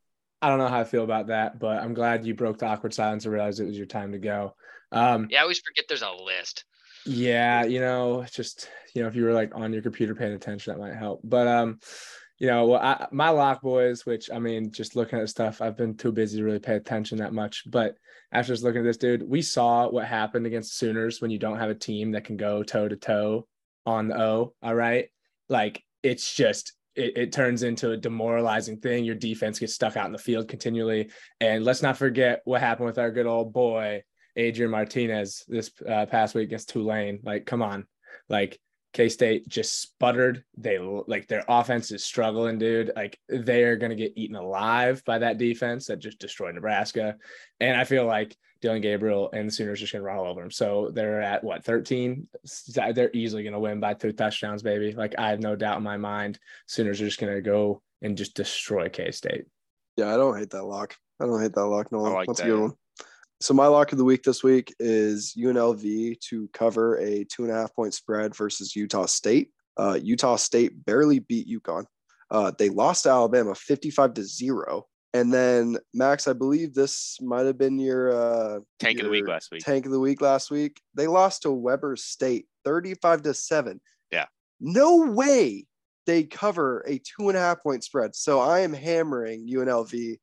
I 0.41 0.49
don't 0.49 0.59
know 0.59 0.67
how 0.67 0.79
I 0.79 0.83
feel 0.83 1.03
about 1.03 1.27
that, 1.27 1.59
but 1.59 1.81
I'm 1.81 1.93
glad 1.93 2.25
you 2.25 2.35
broke 2.35 2.59
the 2.59 2.65
awkward 2.65 2.93
silence 2.93 3.25
and 3.25 3.33
realized 3.33 3.59
it 3.59 3.65
was 3.65 3.77
your 3.77 3.85
time 3.85 4.11
to 4.11 4.19
go. 4.19 4.55
Um, 4.91 5.27
yeah, 5.31 5.39
I 5.39 5.41
always 5.43 5.59
forget 5.59 5.85
there's 5.87 6.01
a 6.01 6.11
list. 6.11 6.65
Yeah, 7.05 7.63
you 7.65 7.79
know, 7.79 8.25
just 8.31 8.69
you 8.93 9.01
know, 9.01 9.07
if 9.07 9.15
you 9.15 9.23
were 9.23 9.33
like 9.33 9.51
on 9.55 9.73
your 9.73 9.81
computer 9.81 10.15
paying 10.15 10.33
attention, 10.33 10.73
that 10.73 10.79
might 10.79 10.95
help. 10.95 11.21
But 11.23 11.47
um, 11.47 11.79
you 12.39 12.47
know, 12.47 12.67
well, 12.67 12.81
I, 12.81 13.07
my 13.11 13.29
lock 13.29 13.61
boys, 13.61 14.05
which 14.05 14.29
I 14.31 14.39
mean, 14.39 14.71
just 14.71 14.95
looking 14.95 15.19
at 15.19 15.29
stuff, 15.29 15.61
I've 15.61 15.77
been 15.77 15.95
too 15.95 16.11
busy 16.11 16.37
to 16.37 16.43
really 16.43 16.59
pay 16.59 16.75
attention 16.75 17.17
that 17.19 17.33
much. 17.33 17.63
But 17.65 17.95
after 18.31 18.53
just 18.53 18.63
looking 18.63 18.81
at 18.81 18.85
this, 18.85 18.97
dude, 18.97 19.27
we 19.27 19.41
saw 19.41 19.89
what 19.89 20.05
happened 20.05 20.45
against 20.45 20.77
Sooners 20.77 21.21
when 21.21 21.31
you 21.31 21.39
don't 21.39 21.59
have 21.59 21.69
a 21.69 21.75
team 21.75 22.11
that 22.11 22.25
can 22.25 22.37
go 22.37 22.63
toe 22.63 22.87
to 22.87 22.95
toe 22.95 23.47
on 23.85 24.07
the 24.07 24.19
O. 24.19 24.53
All 24.61 24.75
right. 24.75 25.09
Like 25.49 25.83
it's 26.01 26.33
just, 26.33 26.73
it, 26.95 27.17
it 27.17 27.31
turns 27.31 27.63
into 27.63 27.91
a 27.91 27.97
demoralizing 27.97 28.77
thing. 28.77 29.03
Your 29.03 29.15
defense 29.15 29.59
gets 29.59 29.73
stuck 29.73 29.97
out 29.97 30.05
in 30.05 30.11
the 30.11 30.17
field 30.17 30.47
continually. 30.47 31.09
And 31.39 31.63
let's 31.63 31.81
not 31.81 31.97
forget 31.97 32.41
what 32.45 32.61
happened 32.61 32.87
with 32.87 32.99
our 32.99 33.11
good 33.11 33.25
old 33.25 33.53
boy, 33.53 34.03
Adrian 34.35 34.71
Martinez, 34.71 35.43
this 35.47 35.71
uh, 35.87 36.05
past 36.05 36.35
week 36.35 36.45
against 36.45 36.69
Tulane. 36.69 37.19
Like, 37.23 37.45
come 37.45 37.61
on. 37.61 37.85
Like, 38.29 38.59
K 38.93 39.09
State 39.09 39.47
just 39.47 39.81
sputtered. 39.81 40.43
They 40.55 40.77
like 40.79 41.27
their 41.27 41.43
offense 41.47 41.91
is 41.91 42.03
struggling, 42.03 42.59
dude. 42.59 42.91
Like 42.95 43.19
they 43.27 43.63
are 43.63 43.75
going 43.75 43.89
to 43.89 43.95
get 43.95 44.13
eaten 44.15 44.35
alive 44.35 45.03
by 45.03 45.17
that 45.19 45.39
defense 45.39 45.87
that 45.87 45.99
just 45.99 46.19
destroyed 46.19 46.55
Nebraska. 46.55 47.17
And 47.59 47.75
I 47.75 47.83
feel 47.83 48.05
like 48.05 48.37
Dillon 48.61 48.81
Gabriel 48.81 49.29
and 49.33 49.47
the 49.47 49.51
Sooners 49.51 49.79
just 49.79 49.91
going 49.91 50.01
to 50.01 50.05
run 50.05 50.17
all 50.17 50.27
over 50.27 50.41
them. 50.41 50.51
So 50.51 50.91
they're 50.93 51.21
at 51.21 51.43
what 51.43 51.65
13. 51.65 52.27
They're 52.93 53.09
easily 53.13 53.43
going 53.43 53.53
to 53.53 53.59
win 53.59 53.79
by 53.79 53.95
two 53.95 54.13
touchdowns, 54.13 54.63
baby. 54.63 54.93
Like 54.93 55.15
I 55.17 55.31
have 55.31 55.41
no 55.41 55.55
doubt 55.55 55.77
in 55.77 55.83
my 55.83 55.97
mind, 55.97 56.39
Sooners 56.67 57.01
are 57.01 57.05
just 57.05 57.19
going 57.19 57.33
to 57.33 57.41
go 57.41 57.81
and 58.01 58.15
just 58.15 58.35
destroy 58.35 58.89
K 58.89 59.11
State. 59.11 59.45
Yeah, 59.97 60.13
I 60.13 60.17
don't 60.17 60.37
hate 60.37 60.51
that 60.51 60.63
lock. 60.63 60.95
I 61.19 61.25
don't 61.25 61.41
hate 61.41 61.53
that 61.53 61.65
lock. 61.65 61.91
No, 61.91 62.01
like 62.01 62.27
that's 62.27 62.39
that. 62.39 62.47
a 62.47 62.51
good 62.51 62.61
one. 62.61 62.73
So 63.41 63.53
my 63.53 63.67
lock 63.67 63.91
of 63.91 63.97
the 63.97 64.05
week 64.05 64.23
this 64.23 64.43
week 64.43 64.73
is 64.79 65.35
UNLV 65.37 66.19
to 66.29 66.49
cover 66.53 66.97
a 66.97 67.25
two 67.25 67.43
and 67.43 67.51
a 67.51 67.55
half 67.55 67.75
point 67.75 67.93
spread 67.93 68.35
versus 68.35 68.75
Utah 68.75 69.05
State. 69.05 69.51
Uh, 69.77 69.99
Utah 70.01 70.37
State 70.37 70.85
barely 70.85 71.19
beat 71.19 71.47
UConn. 71.47 71.85
Uh, 72.31 72.51
they 72.57 72.69
lost 72.69 73.03
to 73.03 73.09
Alabama 73.09 73.53
55 73.53 74.13
to 74.15 74.23
zero. 74.23 74.85
And 75.13 75.31
then 75.31 75.77
Max, 75.93 76.27
I 76.27 76.33
believe 76.33 76.73
this 76.73 77.17
might 77.21 77.45
have 77.45 77.57
been 77.57 77.77
your 77.77 78.11
uh, 78.11 78.59
tank 78.79 78.97
your 78.97 79.05
of 79.05 79.11
the 79.11 79.11
week 79.11 79.27
last 79.27 79.51
week. 79.51 79.63
Tank 79.63 79.85
of 79.85 79.91
the 79.91 79.99
week 79.99 80.21
last 80.21 80.49
week. 80.49 80.81
They 80.95 81.07
lost 81.07 81.43
to 81.43 81.51
Weber 81.51 81.95
State 81.95 82.47
35 82.65 83.23
to 83.23 83.33
seven. 83.33 83.79
Yeah. 84.11 84.25
No 84.59 85.11
way 85.11 85.67
they 86.07 86.23
cover 86.23 86.83
a 86.87 86.99
two 86.99 87.29
and 87.29 87.37
a 87.37 87.41
half 87.41 87.61
point 87.61 87.83
spread. 87.83 88.15
So 88.15 88.39
I 88.39 88.59
am 88.59 88.73
hammering 88.73 89.47
UNLV 89.47 90.17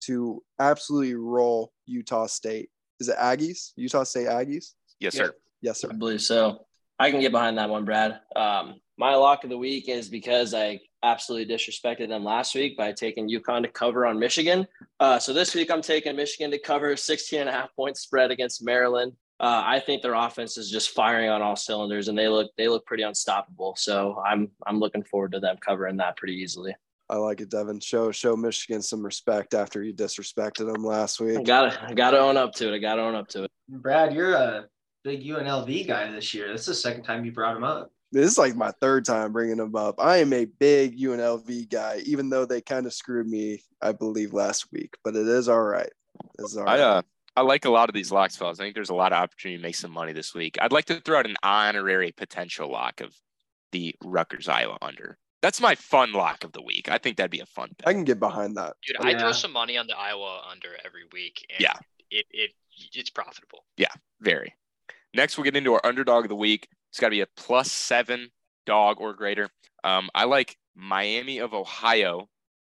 to 0.00 0.42
absolutely 0.58 1.14
roll 1.14 1.72
Utah 1.86 2.26
State. 2.26 2.70
Is 2.98 3.08
it 3.08 3.16
Aggies? 3.16 3.72
Utah 3.76 4.04
State 4.04 4.28
Aggies? 4.28 4.74
Yes, 4.98 5.14
sir. 5.14 5.34
Yes, 5.62 5.80
sir. 5.80 5.88
I 5.90 5.94
believe 5.94 6.22
so. 6.22 6.66
I 6.98 7.10
can 7.10 7.20
get 7.20 7.32
behind 7.32 7.56
that 7.58 7.70
one, 7.70 7.84
Brad. 7.84 8.20
Um, 8.36 8.80
my 8.98 9.14
lock 9.14 9.44
of 9.44 9.50
the 9.50 9.56
week 9.56 9.88
is 9.88 10.08
because 10.08 10.52
I 10.52 10.80
absolutely 11.02 11.54
disrespected 11.54 12.08
them 12.08 12.24
last 12.24 12.54
week 12.54 12.76
by 12.76 12.92
taking 12.92 13.28
UConn 13.28 13.62
to 13.62 13.68
cover 13.68 14.06
on 14.06 14.18
Michigan. 14.18 14.66
Uh, 15.00 15.18
so 15.18 15.32
this 15.32 15.54
week 15.54 15.70
I'm 15.70 15.80
taking 15.80 16.14
Michigan 16.14 16.50
to 16.50 16.58
cover 16.58 16.94
16 16.96 17.40
and 17.40 17.48
a 17.48 17.52
half 17.52 17.74
point 17.74 17.96
spread 17.96 18.30
against 18.30 18.62
Maryland. 18.62 19.12
Uh, 19.40 19.62
I 19.64 19.80
think 19.80 20.02
their 20.02 20.12
offense 20.12 20.58
is 20.58 20.70
just 20.70 20.90
firing 20.90 21.30
on 21.30 21.40
all 21.40 21.56
cylinders, 21.56 22.08
and 22.08 22.18
they 22.18 22.28
look 22.28 22.50
they 22.58 22.68
look 22.68 22.84
pretty 22.84 23.04
unstoppable. 23.04 23.74
So 23.78 24.22
I'm 24.22 24.50
I'm 24.66 24.78
looking 24.78 25.02
forward 25.02 25.32
to 25.32 25.40
them 25.40 25.56
covering 25.64 25.96
that 25.96 26.18
pretty 26.18 26.34
easily. 26.34 26.76
I 27.10 27.16
like 27.16 27.40
it, 27.40 27.50
Devin. 27.50 27.80
Show 27.80 28.12
show 28.12 28.36
Michigan 28.36 28.82
some 28.82 29.04
respect 29.04 29.52
after 29.52 29.82
you 29.82 29.92
disrespected 29.92 30.72
them 30.72 30.84
last 30.84 31.20
week. 31.20 31.38
I 31.38 31.42
gotta 31.42 31.84
I 31.84 31.92
gotta 31.92 32.20
own 32.20 32.36
up 32.36 32.52
to 32.54 32.72
it. 32.72 32.76
I 32.76 32.78
gotta 32.78 33.02
own 33.02 33.16
up 33.16 33.26
to 33.28 33.44
it. 33.44 33.50
Brad, 33.68 34.14
you're 34.14 34.34
a 34.34 34.66
big 35.02 35.24
UNLV 35.24 35.88
guy 35.88 36.10
this 36.12 36.32
year. 36.32 36.52
This 36.52 36.62
is 36.62 36.66
the 36.66 36.74
second 36.74 37.02
time 37.02 37.24
you 37.24 37.32
brought 37.32 37.56
him 37.56 37.64
up. 37.64 37.90
This 38.12 38.30
is 38.30 38.38
like 38.38 38.54
my 38.54 38.72
third 38.80 39.04
time 39.04 39.32
bringing 39.32 39.58
him 39.58 39.74
up. 39.74 39.96
I 39.98 40.18
am 40.18 40.32
a 40.32 40.44
big 40.44 40.98
UNLV 40.98 41.68
guy, 41.68 42.02
even 42.04 42.28
though 42.28 42.44
they 42.44 42.60
kind 42.60 42.86
of 42.86 42.92
screwed 42.92 43.28
me, 43.28 43.62
I 43.82 43.92
believe, 43.92 44.32
last 44.32 44.66
week. 44.72 44.94
But 45.02 45.16
it 45.16 45.26
is 45.26 45.48
all 45.48 45.62
right. 45.62 45.90
It's 46.38 46.56
all 46.56 46.64
right. 46.64 46.80
I, 46.80 46.82
uh, 46.82 47.02
I 47.36 47.42
like 47.42 47.64
a 47.64 47.70
lot 47.70 47.88
of 47.88 47.94
these 47.94 48.10
locks, 48.12 48.36
fellas. 48.36 48.60
I 48.60 48.64
think 48.64 48.74
there's 48.74 48.90
a 48.90 48.94
lot 48.94 49.12
of 49.12 49.18
opportunity 49.18 49.58
to 49.58 49.62
make 49.62 49.76
some 49.76 49.92
money 49.92 50.12
this 50.12 50.34
week. 50.34 50.58
I'd 50.60 50.72
like 50.72 50.86
to 50.86 51.00
throw 51.00 51.18
out 51.18 51.26
an 51.26 51.36
honorary 51.42 52.12
potential 52.12 52.70
lock 52.70 53.00
of 53.00 53.14
the 53.72 53.94
Rutgers 54.04 54.48
Iowa 54.48 54.78
under. 54.82 55.16
That's 55.42 55.60
my 55.60 55.74
fun 55.74 56.12
lock 56.12 56.44
of 56.44 56.52
the 56.52 56.62
week. 56.62 56.90
I 56.90 56.98
think 56.98 57.16
that'd 57.16 57.30
be 57.30 57.40
a 57.40 57.46
fun. 57.46 57.70
Pick. 57.78 57.88
I 57.88 57.92
can 57.92 58.04
get 58.04 58.20
behind 58.20 58.56
that. 58.56 58.74
Dude, 58.86 58.96
I 59.00 59.18
throw 59.18 59.32
some 59.32 59.52
money 59.52 59.78
on 59.78 59.86
the 59.86 59.96
Iowa 59.96 60.42
under 60.50 60.68
every 60.84 61.04
week. 61.12 61.46
yeah, 61.58 61.74
it 62.10 62.26
it 62.30 62.50
it's 62.94 63.10
profitable. 63.10 63.64
Yeah, 63.76 63.92
very. 64.20 64.54
Next, 65.14 65.36
we'll 65.36 65.44
get 65.44 65.56
into 65.56 65.74
our 65.74 65.84
underdog 65.84 66.24
of 66.24 66.28
the 66.28 66.36
week. 66.36 66.68
It's 66.90 67.00
got 67.00 67.08
to 67.08 67.10
be 67.10 67.20
a 67.20 67.26
plus 67.36 67.70
seven 67.70 68.30
dog 68.66 69.00
or 69.00 69.14
greater. 69.14 69.48
Um, 69.82 70.08
I 70.14 70.24
like 70.24 70.56
Miami 70.74 71.38
of 71.38 71.54
Ohio. 71.54 72.28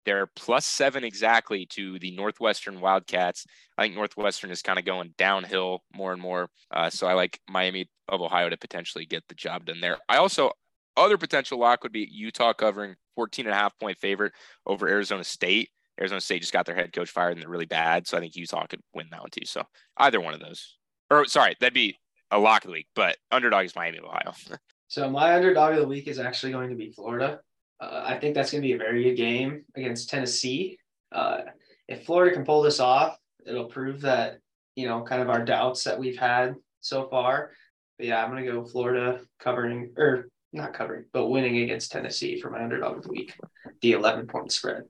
They're 0.04 0.26
plus 0.26 0.66
seven 0.66 1.02
exactly 1.04 1.66
to 1.70 1.98
the 1.98 2.10
Northwestern 2.10 2.80
Wildcats. 2.80 3.46
I 3.78 3.82
think 3.82 3.94
Northwestern 3.94 4.50
is 4.50 4.60
kind 4.60 4.78
of 4.78 4.84
going 4.84 5.14
downhill 5.16 5.82
more 5.94 6.12
and 6.12 6.20
more. 6.20 6.50
Uh, 6.70 6.90
so 6.90 7.06
I 7.06 7.14
like 7.14 7.40
Miami 7.48 7.88
of 8.08 8.20
Ohio 8.20 8.50
to 8.50 8.56
potentially 8.56 9.06
get 9.06 9.24
the 9.28 9.34
job 9.34 9.64
done 9.64 9.80
there. 9.80 9.96
I 10.08 10.18
also 10.18 10.52
other 10.96 11.18
potential 11.18 11.58
lock 11.58 11.82
would 11.82 11.92
be 11.92 12.08
Utah 12.10 12.52
covering 12.52 12.94
14 13.16 13.46
and 13.46 13.54
a 13.54 13.58
half 13.58 13.78
point 13.78 13.98
favorite 13.98 14.32
over 14.66 14.88
Arizona 14.88 15.24
State. 15.24 15.70
Arizona 15.98 16.20
State 16.20 16.40
just 16.40 16.52
got 16.52 16.66
their 16.66 16.74
head 16.74 16.92
coach 16.92 17.10
fired 17.10 17.32
and 17.32 17.42
they're 17.42 17.48
really 17.48 17.66
bad. 17.66 18.06
So 18.06 18.16
I 18.16 18.20
think 18.20 18.36
Utah 18.36 18.66
could 18.66 18.80
win 18.94 19.08
that 19.10 19.20
one 19.20 19.30
too. 19.30 19.46
So 19.46 19.62
either 19.96 20.20
one 20.20 20.34
of 20.34 20.40
those. 20.40 20.76
Or 21.10 21.26
sorry, 21.26 21.54
that'd 21.60 21.74
be 21.74 21.98
a 22.30 22.38
lock 22.38 22.64
of 22.64 22.68
the 22.68 22.72
week, 22.72 22.88
but 22.94 23.16
underdog 23.30 23.66
is 23.66 23.76
Miami, 23.76 23.98
of 23.98 24.04
Ohio. 24.04 24.32
so 24.88 25.10
my 25.10 25.34
underdog 25.34 25.74
of 25.74 25.80
the 25.80 25.88
week 25.88 26.08
is 26.08 26.18
actually 26.18 26.52
going 26.52 26.70
to 26.70 26.76
be 26.76 26.90
Florida. 26.90 27.40
Uh, 27.80 28.02
I 28.04 28.18
think 28.18 28.34
that's 28.34 28.50
going 28.50 28.62
to 28.62 28.68
be 28.68 28.72
a 28.72 28.78
very 28.78 29.04
good 29.04 29.16
game 29.16 29.64
against 29.76 30.08
Tennessee. 30.08 30.78
Uh, 31.12 31.42
if 31.88 32.06
Florida 32.06 32.34
can 32.34 32.44
pull 32.44 32.62
this 32.62 32.80
off, 32.80 33.18
it'll 33.46 33.66
prove 33.66 34.00
that, 34.00 34.38
you 34.74 34.88
know, 34.88 35.02
kind 35.02 35.22
of 35.22 35.28
our 35.28 35.44
doubts 35.44 35.84
that 35.84 35.98
we've 35.98 36.18
had 36.18 36.54
so 36.80 37.08
far. 37.08 37.50
But 37.98 38.06
yeah, 38.06 38.22
I'm 38.22 38.30
going 38.30 38.44
to 38.44 38.50
go 38.50 38.64
Florida 38.64 39.20
covering 39.38 39.92
or 39.96 40.28
not 40.54 40.74
covering, 40.74 41.04
but 41.12 41.28
winning 41.28 41.58
against 41.58 41.92
Tennessee 41.92 42.40
for 42.40 42.50
my 42.50 42.62
underdog 42.62 42.98
of 42.98 43.02
the 43.02 43.10
week, 43.10 43.34
the 43.80 43.92
11 43.92 44.26
point 44.26 44.52
spread. 44.52 44.84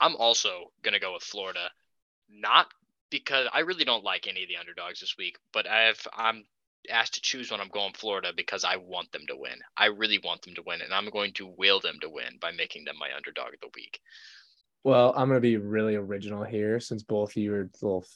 I'm 0.00 0.16
also 0.16 0.72
going 0.82 0.94
to 0.94 1.00
go 1.00 1.14
with 1.14 1.22
Florida, 1.22 1.70
not 2.30 2.66
because 3.10 3.48
I 3.52 3.60
really 3.60 3.84
don't 3.84 4.04
like 4.04 4.26
any 4.26 4.42
of 4.42 4.48
the 4.48 4.56
underdogs 4.56 5.00
this 5.00 5.16
week, 5.16 5.36
but 5.52 5.66
I've 5.68 6.06
I'm 6.14 6.44
asked 6.90 7.14
to 7.14 7.20
choose 7.20 7.50
when 7.50 7.60
I'm 7.60 7.68
going 7.68 7.92
Florida 7.94 8.32
because 8.36 8.64
I 8.64 8.76
want 8.76 9.10
them 9.12 9.22
to 9.28 9.36
win. 9.36 9.58
I 9.76 9.86
really 9.86 10.20
want 10.24 10.42
them 10.42 10.54
to 10.54 10.62
win, 10.66 10.82
and 10.82 10.92
I'm 10.92 11.08
going 11.10 11.32
to 11.34 11.46
will 11.56 11.80
them 11.80 11.98
to 12.00 12.08
win 12.08 12.38
by 12.40 12.52
making 12.52 12.84
them 12.84 12.96
my 12.98 13.10
underdog 13.16 13.54
of 13.54 13.60
the 13.60 13.70
week. 13.74 14.00
Well, 14.84 15.12
I'm 15.16 15.28
going 15.28 15.38
to 15.38 15.40
be 15.40 15.56
really 15.56 15.96
original 15.96 16.44
here 16.44 16.78
since 16.78 17.02
both 17.02 17.30
of 17.30 17.36
you 17.36 17.54
are 17.54 17.70
little 17.82 18.06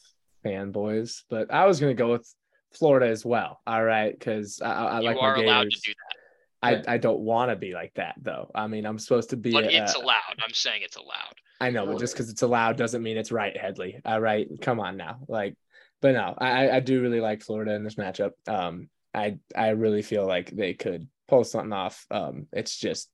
fanboys, 0.45 1.25
but 1.29 1.53
I 1.53 1.67
was 1.67 1.81
going 1.81 1.97
to 1.97 2.01
go 2.01 2.13
with 2.13 2.33
Florida 2.73 3.09
as 3.09 3.25
well. 3.25 3.61
All 3.67 3.83
right, 3.83 4.17
because 4.17 4.61
I, 4.61 4.73
I 4.73 4.99
like 5.01 5.17
my 5.17 5.35
Gators. 5.35 5.51
allowed 5.51 5.71
to 5.71 5.81
do 5.85 5.93
that. 5.93 6.20
I, 6.63 6.83
I 6.87 6.99
don't 6.99 7.21
want 7.21 7.51
to 7.51 7.57
be 7.57 7.73
like 7.73 7.95
that 7.95 8.17
though. 8.21 8.51
I 8.55 8.67
mean, 8.67 8.85
I'm 8.85 8.99
supposed 8.99 9.31
to 9.31 9.37
be. 9.37 9.53
But 9.53 9.65
a, 9.65 9.83
it's 9.83 9.95
allowed. 9.95 10.39
I'm 10.43 10.53
saying 10.53 10.83
it's 10.83 10.97
allowed. 10.97 11.35
I 11.61 11.71
know, 11.71 11.87
but 11.87 11.99
just 11.99 12.15
because 12.15 12.31
it's 12.31 12.43
allowed 12.43 12.77
doesn't 12.77 13.03
mean 13.03 13.17
it's 13.17 13.33
right, 13.33 13.57
Headley. 13.57 14.01
All 14.05 14.21
right, 14.21 14.49
come 14.61 14.81
on 14.81 14.97
now. 14.97 15.21
Like, 15.29 15.55
but 16.01 16.13
no, 16.13 16.35
I 16.37 16.71
I 16.71 16.81
do 16.81 17.01
really 17.01 17.21
like 17.21 17.43
Florida 17.43 17.75
in 17.75 17.85
this 17.85 17.95
matchup. 17.95 18.33
Um, 18.47 18.89
I 19.15 19.39
I 19.57 19.71
really 19.71 20.03
feel 20.03 20.27
like 20.27 20.51
they 20.51 20.75
could 20.75 21.09
pull 21.29 21.45
something 21.45 21.73
off. 21.73 22.07
Um, 22.11 22.47
it's 22.53 22.77
just 22.77 23.11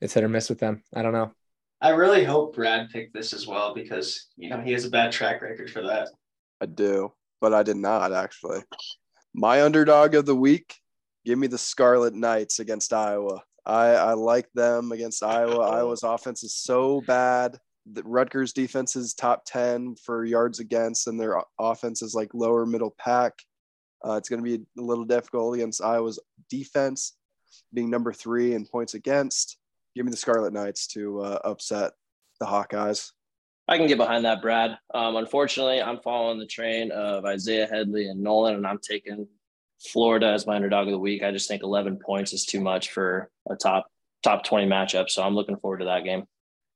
it's 0.00 0.14
hit 0.14 0.24
or 0.24 0.28
miss 0.28 0.48
with 0.48 0.58
them. 0.58 0.82
I 0.94 1.02
don't 1.02 1.12
know. 1.12 1.32
I 1.80 1.90
really 1.90 2.24
hope 2.24 2.54
Brad 2.54 2.90
picked 2.90 3.14
this 3.14 3.32
as 3.32 3.46
well 3.46 3.74
because 3.74 4.28
you 4.36 4.48
know 4.48 4.60
he 4.60 4.72
has 4.72 4.84
a 4.84 4.90
bad 4.90 5.12
track 5.12 5.42
record 5.42 5.70
for 5.70 5.82
that. 5.82 6.08
I 6.60 6.66
do, 6.66 7.12
but 7.40 7.52
I 7.52 7.62
did 7.62 7.76
not 7.76 8.12
actually. 8.12 8.62
My 9.34 9.62
underdog 9.62 10.14
of 10.14 10.24
the 10.24 10.36
week 10.36 10.76
Give 11.26 11.40
me 11.40 11.48
the 11.48 11.58
Scarlet 11.58 12.14
Knights 12.14 12.60
against 12.60 12.92
Iowa. 12.92 13.42
I, 13.66 13.88
I 13.88 14.12
like 14.12 14.48
them 14.54 14.92
against 14.92 15.24
Iowa. 15.24 15.58
Iowa's 15.58 16.04
offense 16.04 16.44
is 16.44 16.54
so 16.54 17.00
bad. 17.00 17.58
The 17.92 18.04
Rutgers 18.04 18.52
defense 18.52 18.94
is 18.94 19.12
top 19.12 19.44
10 19.44 19.96
for 19.96 20.24
yards 20.24 20.60
against, 20.60 21.08
and 21.08 21.18
their 21.18 21.42
offense 21.58 22.00
is 22.00 22.14
like 22.14 22.32
lower 22.32 22.64
middle 22.64 22.94
pack. 22.96 23.32
Uh, 24.06 24.12
it's 24.12 24.28
going 24.28 24.38
to 24.38 24.58
be 24.58 24.64
a 24.78 24.80
little 24.80 25.04
difficult 25.04 25.56
against 25.56 25.82
Iowa's 25.82 26.20
defense, 26.48 27.16
being 27.74 27.90
number 27.90 28.12
three 28.12 28.54
in 28.54 28.64
points 28.64 28.94
against. 28.94 29.58
Give 29.96 30.04
me 30.04 30.12
the 30.12 30.16
Scarlet 30.16 30.52
Knights 30.52 30.86
to 30.88 31.22
uh, 31.22 31.38
upset 31.44 31.94
the 32.38 32.46
Hawkeyes. 32.46 33.10
I 33.66 33.78
can 33.78 33.88
get 33.88 33.98
behind 33.98 34.24
that, 34.26 34.42
Brad. 34.42 34.78
Um, 34.94 35.16
unfortunately, 35.16 35.82
I'm 35.82 35.98
following 35.98 36.38
the 36.38 36.46
train 36.46 36.92
of 36.92 37.24
Isaiah 37.24 37.66
Headley 37.66 38.06
and 38.06 38.22
Nolan, 38.22 38.54
and 38.54 38.66
I'm 38.66 38.78
taking 38.78 39.26
Florida 39.80 40.28
as 40.28 40.46
my 40.46 40.56
underdog 40.56 40.88
of 40.88 40.92
the 40.92 40.98
week. 40.98 41.22
I 41.22 41.30
just 41.30 41.48
think 41.48 41.62
11 41.62 41.98
points 42.04 42.32
is 42.32 42.44
too 42.44 42.60
much 42.60 42.90
for 42.90 43.30
a 43.48 43.56
top 43.56 43.86
top 44.22 44.44
20 44.44 44.66
matchup. 44.66 45.08
So 45.08 45.22
I'm 45.22 45.34
looking 45.34 45.56
forward 45.56 45.78
to 45.78 45.84
that 45.86 46.04
game. 46.04 46.24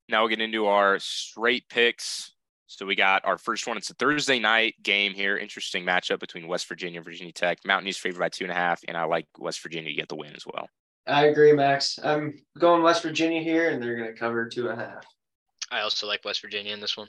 Now 0.08 0.22
we'll 0.22 0.28
get 0.28 0.40
into 0.40 0.66
our 0.66 0.98
straight 0.98 1.68
picks. 1.68 2.32
So 2.66 2.86
we 2.86 2.94
got 2.94 3.24
our 3.24 3.36
first 3.36 3.66
one. 3.66 3.76
It's 3.76 3.90
a 3.90 3.94
Thursday 3.94 4.38
night 4.38 4.76
game 4.82 5.12
here. 5.12 5.36
Interesting 5.36 5.84
matchup 5.84 6.20
between 6.20 6.46
West 6.46 6.68
Virginia 6.68 6.98
and 6.98 7.04
Virginia 7.04 7.32
Tech. 7.32 7.58
Mountaineers 7.64 7.96
favored 7.96 8.20
by 8.20 8.28
two 8.28 8.44
and 8.44 8.52
a 8.52 8.56
half, 8.56 8.80
and 8.86 8.96
I 8.96 9.04
like 9.04 9.26
West 9.38 9.60
Virginia 9.60 9.90
to 9.90 9.96
get 9.96 10.08
the 10.08 10.14
win 10.14 10.36
as 10.36 10.44
well. 10.46 10.68
I 11.06 11.26
agree, 11.26 11.52
Max. 11.52 11.98
I'm 12.02 12.38
going 12.58 12.82
West 12.84 13.02
Virginia 13.02 13.42
here, 13.42 13.70
and 13.70 13.82
they're 13.82 13.96
going 13.96 14.12
to 14.12 14.18
cover 14.18 14.46
two 14.46 14.68
and 14.68 14.80
a 14.80 14.84
half. 14.84 15.04
I 15.72 15.80
also 15.80 16.06
like 16.06 16.24
West 16.24 16.42
Virginia 16.42 16.72
in 16.72 16.80
this 16.80 16.96
one. 16.96 17.08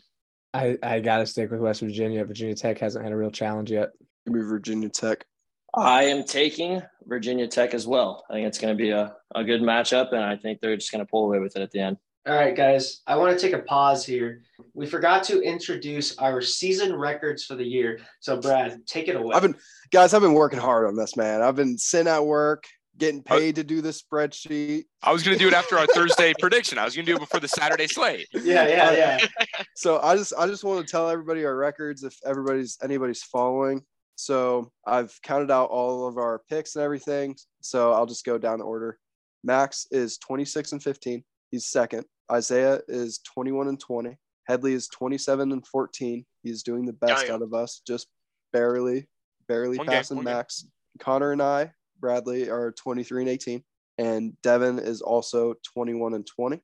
I, 0.53 0.77
I 0.81 0.99
got 0.99 1.19
to 1.19 1.27
stick 1.27 1.51
with 1.51 1.59
West 1.59 1.81
Virginia. 1.81 2.25
Virginia 2.25 2.55
Tech 2.55 2.79
hasn't 2.79 3.03
had 3.03 3.13
a 3.13 3.17
real 3.17 3.31
challenge 3.31 3.71
yet. 3.71 3.89
Give 4.25 4.33
me 4.35 4.41
Virginia 4.41 4.89
Tech. 4.89 5.25
I 5.73 6.03
am 6.03 6.23
taking 6.23 6.81
Virginia 7.05 7.47
Tech 7.47 7.73
as 7.73 7.87
well. 7.87 8.25
I 8.29 8.33
think 8.33 8.47
it's 8.47 8.57
going 8.57 8.75
to 8.75 8.81
be 8.81 8.89
a, 8.89 9.15
a 9.33 9.43
good 9.43 9.61
matchup, 9.61 10.11
and 10.13 10.23
I 10.23 10.35
think 10.35 10.59
they're 10.59 10.75
just 10.75 10.91
going 10.91 11.03
to 11.03 11.09
pull 11.09 11.25
away 11.25 11.39
with 11.39 11.55
it 11.55 11.61
at 11.61 11.71
the 11.71 11.79
end. 11.79 11.97
All 12.27 12.35
right, 12.35 12.55
guys, 12.55 13.01
I 13.07 13.15
want 13.15 13.37
to 13.37 13.43
take 13.43 13.55
a 13.55 13.63
pause 13.63 14.05
here. 14.05 14.43
We 14.75 14.85
forgot 14.85 15.23
to 15.25 15.41
introduce 15.41 16.15
our 16.19 16.39
season 16.39 16.95
records 16.95 17.45
for 17.45 17.55
the 17.55 17.63
year. 17.63 17.99
So, 18.19 18.39
Brad, 18.39 18.85
take 18.85 19.07
it 19.07 19.15
away. 19.15 19.35
I've 19.35 19.41
been, 19.41 19.55
guys, 19.91 20.13
I've 20.13 20.21
been 20.21 20.35
working 20.35 20.59
hard 20.59 20.87
on 20.87 20.95
this, 20.95 21.17
man. 21.17 21.41
I've 21.41 21.55
been 21.55 21.79
sitting 21.79 22.07
at 22.07 22.23
work, 22.23 22.65
getting 22.95 23.23
paid 23.23 23.55
to 23.55 23.63
do 23.63 23.81
this 23.81 24.03
spreadsheet. 24.03 24.83
I 25.01 25.11
was 25.11 25.23
gonna 25.23 25.37
do 25.37 25.47
it 25.47 25.53
after 25.55 25.79
our 25.79 25.87
Thursday 25.87 26.33
prediction. 26.39 26.77
I 26.77 26.85
was 26.85 26.95
gonna 26.95 27.07
do 27.07 27.15
it 27.15 27.19
before 27.19 27.39
the 27.39 27.47
Saturday 27.47 27.87
slate. 27.87 28.27
Yeah, 28.33 28.67
yeah, 28.67 28.91
yeah. 28.91 29.45
so 29.75 29.99
I 30.01 30.15
just 30.15 30.33
I 30.37 30.45
just 30.45 30.63
want 30.63 30.85
to 30.85 30.91
tell 30.91 31.09
everybody 31.09 31.43
our 31.43 31.55
records 31.55 32.03
if 32.03 32.15
everybody's 32.23 32.77
anybody's 32.83 33.23
following. 33.23 33.83
So 34.15 34.71
I've 34.85 35.17
counted 35.23 35.51
out 35.51 35.69
all 35.69 36.07
of 36.07 36.17
our 36.17 36.41
picks 36.49 36.75
and 36.75 36.83
everything. 36.83 37.35
So 37.61 37.91
I'll 37.91 38.05
just 38.05 38.25
go 38.25 38.37
down 38.37 38.59
the 38.59 38.65
order. 38.65 38.99
Max 39.43 39.87
is 39.91 40.17
26 40.19 40.73
and 40.73 40.83
15. 40.83 41.23
He's 41.49 41.65
second. 41.65 42.05
Isaiah 42.31 42.79
is 42.87 43.19
21 43.19 43.67
and 43.67 43.79
20. 43.79 44.17
Headley 44.47 44.73
is 44.73 44.87
27 44.87 45.51
and 45.51 45.65
14. 45.67 46.25
He's 46.43 46.63
doing 46.63 46.85
the 46.85 46.93
best 46.93 47.29
out 47.29 47.41
of 47.41 47.53
us, 47.53 47.81
just 47.85 48.07
barely, 48.53 49.07
barely 49.47 49.77
one 49.77 49.87
passing 49.87 50.17
game, 50.17 50.25
Max. 50.25 50.61
Game. 50.61 50.71
Connor 50.99 51.31
and 51.31 51.41
I, 51.41 51.71
Bradley, 51.99 52.49
are 52.49 52.71
23 52.71 53.23
and 53.23 53.29
18. 53.29 53.63
And 53.97 54.41
Devin 54.41 54.79
is 54.79 55.01
also 55.01 55.55
21 55.73 56.13
and 56.13 56.25
20. 56.25 56.61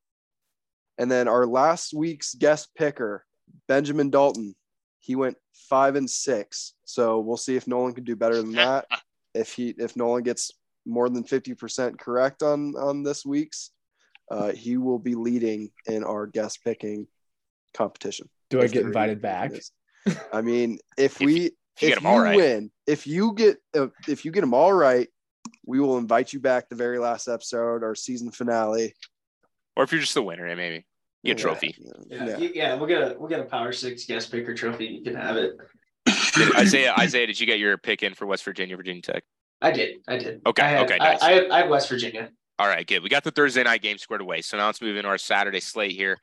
And 0.97 1.11
then 1.11 1.27
our 1.27 1.45
last 1.45 1.93
week's 1.93 2.33
guest 2.33 2.69
picker, 2.75 3.23
Benjamin 3.67 4.09
Dalton, 4.09 4.55
he 4.99 5.15
went 5.15 5.37
five 5.53 5.95
and 5.95 6.09
six. 6.09 6.73
So 6.85 7.19
we'll 7.19 7.37
see 7.37 7.55
if 7.55 7.67
Nolan 7.67 7.93
can 7.93 8.03
do 8.03 8.15
better 8.15 8.37
than 8.37 8.53
that. 8.53 8.85
if 9.33 9.53
he 9.53 9.69
if 9.77 9.95
Nolan 9.95 10.23
gets 10.23 10.51
more 10.85 11.09
than 11.09 11.23
50% 11.23 11.99
correct 11.99 12.43
on 12.43 12.75
on 12.75 13.03
this 13.03 13.25
week's, 13.25 13.71
uh, 14.31 14.51
he 14.51 14.77
will 14.77 14.99
be 14.99 15.15
leading 15.15 15.71
in 15.85 16.03
our 16.03 16.25
guest 16.27 16.63
picking 16.63 17.07
competition. 17.73 18.29
Do 18.49 18.61
I 18.61 18.67
get 18.67 18.85
invited 18.85 19.21
back? 19.21 19.51
I 20.33 20.41
mean, 20.41 20.79
if 20.97 21.19
we 21.19 21.51
if, 21.81 21.97
if 21.97 22.01
you 22.01 22.09
right. 22.09 22.35
win, 22.35 22.71
if 22.85 23.05
you 23.05 23.33
get 23.33 23.57
uh, 23.75 23.87
if 24.07 24.25
you 24.25 24.31
get 24.31 24.41
them 24.41 24.53
all 24.53 24.73
right, 24.73 25.07
we 25.65 25.79
will 25.79 25.97
invite 25.97 26.33
you 26.33 26.39
back 26.39 26.69
the 26.69 26.75
very 26.75 26.99
last 26.99 27.27
episode, 27.27 27.83
our 27.83 27.95
season 27.95 28.31
finale. 28.31 28.93
Or 29.75 29.83
if 29.83 29.91
you're 29.91 30.01
just 30.01 30.13
the 30.13 30.23
winner, 30.23 30.55
maybe 30.55 30.85
get 31.23 31.39
a 31.39 31.41
trophy. 31.41 31.75
Yeah, 31.77 32.25
yeah. 32.25 32.37
yeah. 32.37 32.49
yeah 32.53 32.75
we'll 32.75 32.87
get 32.87 33.01
a 33.01 33.15
we'll 33.17 33.29
get 33.29 33.39
a 33.39 33.45
Power 33.45 33.71
Six 33.71 34.05
guest 34.05 34.31
picker 34.31 34.53
trophy. 34.53 34.85
You 34.85 35.03
can 35.03 35.15
have 35.15 35.37
it. 35.37 35.57
Did, 36.35 36.55
Isaiah, 36.55 36.93
Isaiah, 36.99 37.27
did 37.27 37.39
you 37.39 37.45
get 37.45 37.59
your 37.59 37.77
pick 37.77 38.03
in 38.03 38.13
for 38.13 38.25
West 38.25 38.43
Virginia, 38.43 38.77
Virginia 38.77 39.01
Tech? 39.01 39.23
I 39.61 39.71
did. 39.71 39.97
I 40.07 40.17
did. 40.17 40.41
Okay. 40.45 40.63
I 40.63 40.83
okay. 40.83 40.97
Nice. 40.97 41.21
I, 41.21 41.39
I, 41.39 41.55
I 41.55 41.61
have 41.61 41.69
West 41.69 41.89
Virginia. 41.89 42.29
All 42.59 42.67
right, 42.67 42.87
good. 42.87 43.03
We 43.03 43.09
got 43.09 43.23
the 43.23 43.31
Thursday 43.31 43.63
night 43.63 43.81
game 43.81 43.97
squared 43.97 44.21
away. 44.21 44.41
So 44.41 44.57
now 44.57 44.65
let's 44.65 44.81
move 44.81 44.97
into 44.97 45.09
our 45.09 45.17
Saturday 45.17 45.59
slate 45.59 45.91
here. 45.91 46.17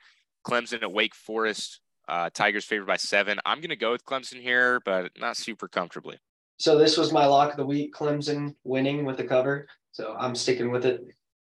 Clemson 0.47 0.83
at 0.83 0.93
Wake 0.93 1.15
Forest. 1.15 1.81
Uh, 2.09 2.29
Tigers 2.33 2.65
favored 2.65 2.87
by 2.87 2.97
seven. 2.97 3.39
I'm 3.47 3.59
going 3.59 3.71
to 3.71 3.77
go 3.77 3.93
with 3.93 4.05
Clemson 4.05 4.41
here, 4.41 4.81
but 4.85 5.13
not 5.19 5.37
super 5.37 5.69
comfortably. 5.69 6.19
So 6.59 6.77
this 6.77 6.97
was 6.97 7.13
my 7.13 7.27
lock 7.27 7.51
of 7.53 7.57
the 7.57 7.65
week: 7.65 7.95
Clemson 7.95 8.55
winning 8.65 9.05
with 9.05 9.17
the 9.17 9.25
cover. 9.25 9.67
So 9.93 10.15
I'm 10.19 10.35
sticking 10.35 10.71
with 10.71 10.85
it. 10.85 11.03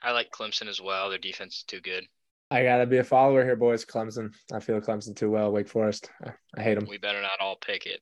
I 0.01 0.11
like 0.11 0.31
Clemson 0.31 0.67
as 0.67 0.79
well. 0.79 1.09
Their 1.09 1.17
defense 1.17 1.57
is 1.57 1.63
too 1.63 1.81
good. 1.81 2.05
I 2.49 2.63
gotta 2.63 2.85
be 2.85 2.97
a 2.97 3.03
follower 3.03 3.43
here, 3.43 3.55
boys. 3.55 3.83
Clemson. 3.85 4.33
I 4.53 4.59
feel 4.59 4.79
Clemson 4.79 5.15
too 5.15 5.29
well. 5.29 5.51
Wake 5.51 5.67
Forest. 5.67 6.09
I 6.57 6.61
hate 6.61 6.75
them. 6.75 6.87
We 6.89 6.97
better 6.97 7.21
not 7.21 7.39
all 7.41 7.57
pick 7.57 7.85
it. 7.85 8.01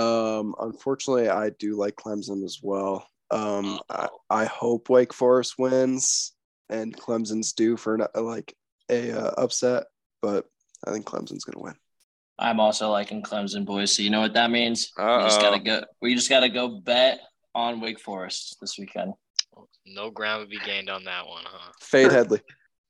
Um, 0.00 0.54
unfortunately, 0.60 1.28
I 1.28 1.50
do 1.58 1.76
like 1.76 1.94
Clemson 1.96 2.44
as 2.44 2.60
well. 2.62 3.06
Um, 3.30 3.80
I, 3.90 4.08
I 4.30 4.44
hope 4.46 4.88
Wake 4.88 5.12
Forest 5.12 5.54
wins 5.58 6.32
and 6.70 6.96
Clemson's 6.96 7.52
due 7.52 7.76
for 7.76 7.98
like 8.14 8.54
a 8.90 9.12
uh, 9.12 9.30
upset, 9.36 9.84
but 10.22 10.46
I 10.86 10.92
think 10.92 11.06
Clemson's 11.06 11.44
gonna 11.44 11.62
win. 11.62 11.74
I'm 12.38 12.60
also 12.60 12.90
liking 12.90 13.22
Clemson, 13.22 13.64
boys. 13.64 13.94
So 13.94 14.02
you 14.02 14.10
know 14.10 14.20
what 14.20 14.34
that 14.34 14.50
means? 14.50 14.92
Uh-oh. 14.98 15.18
We 15.18 15.24
just 15.24 15.40
gotta 15.40 15.58
go. 15.58 15.82
We 16.00 16.14
just 16.14 16.30
gotta 16.30 16.48
go 16.48 16.80
bet 16.80 17.20
on 17.54 17.80
Wake 17.80 18.00
Forest 18.00 18.56
this 18.60 18.78
weekend. 18.78 19.12
No 19.86 20.10
ground 20.10 20.40
would 20.40 20.50
be 20.50 20.58
gained 20.58 20.90
on 20.90 21.04
that 21.04 21.26
one, 21.26 21.44
huh? 21.46 21.72
Fade 21.80 22.12
Headley. 22.12 22.40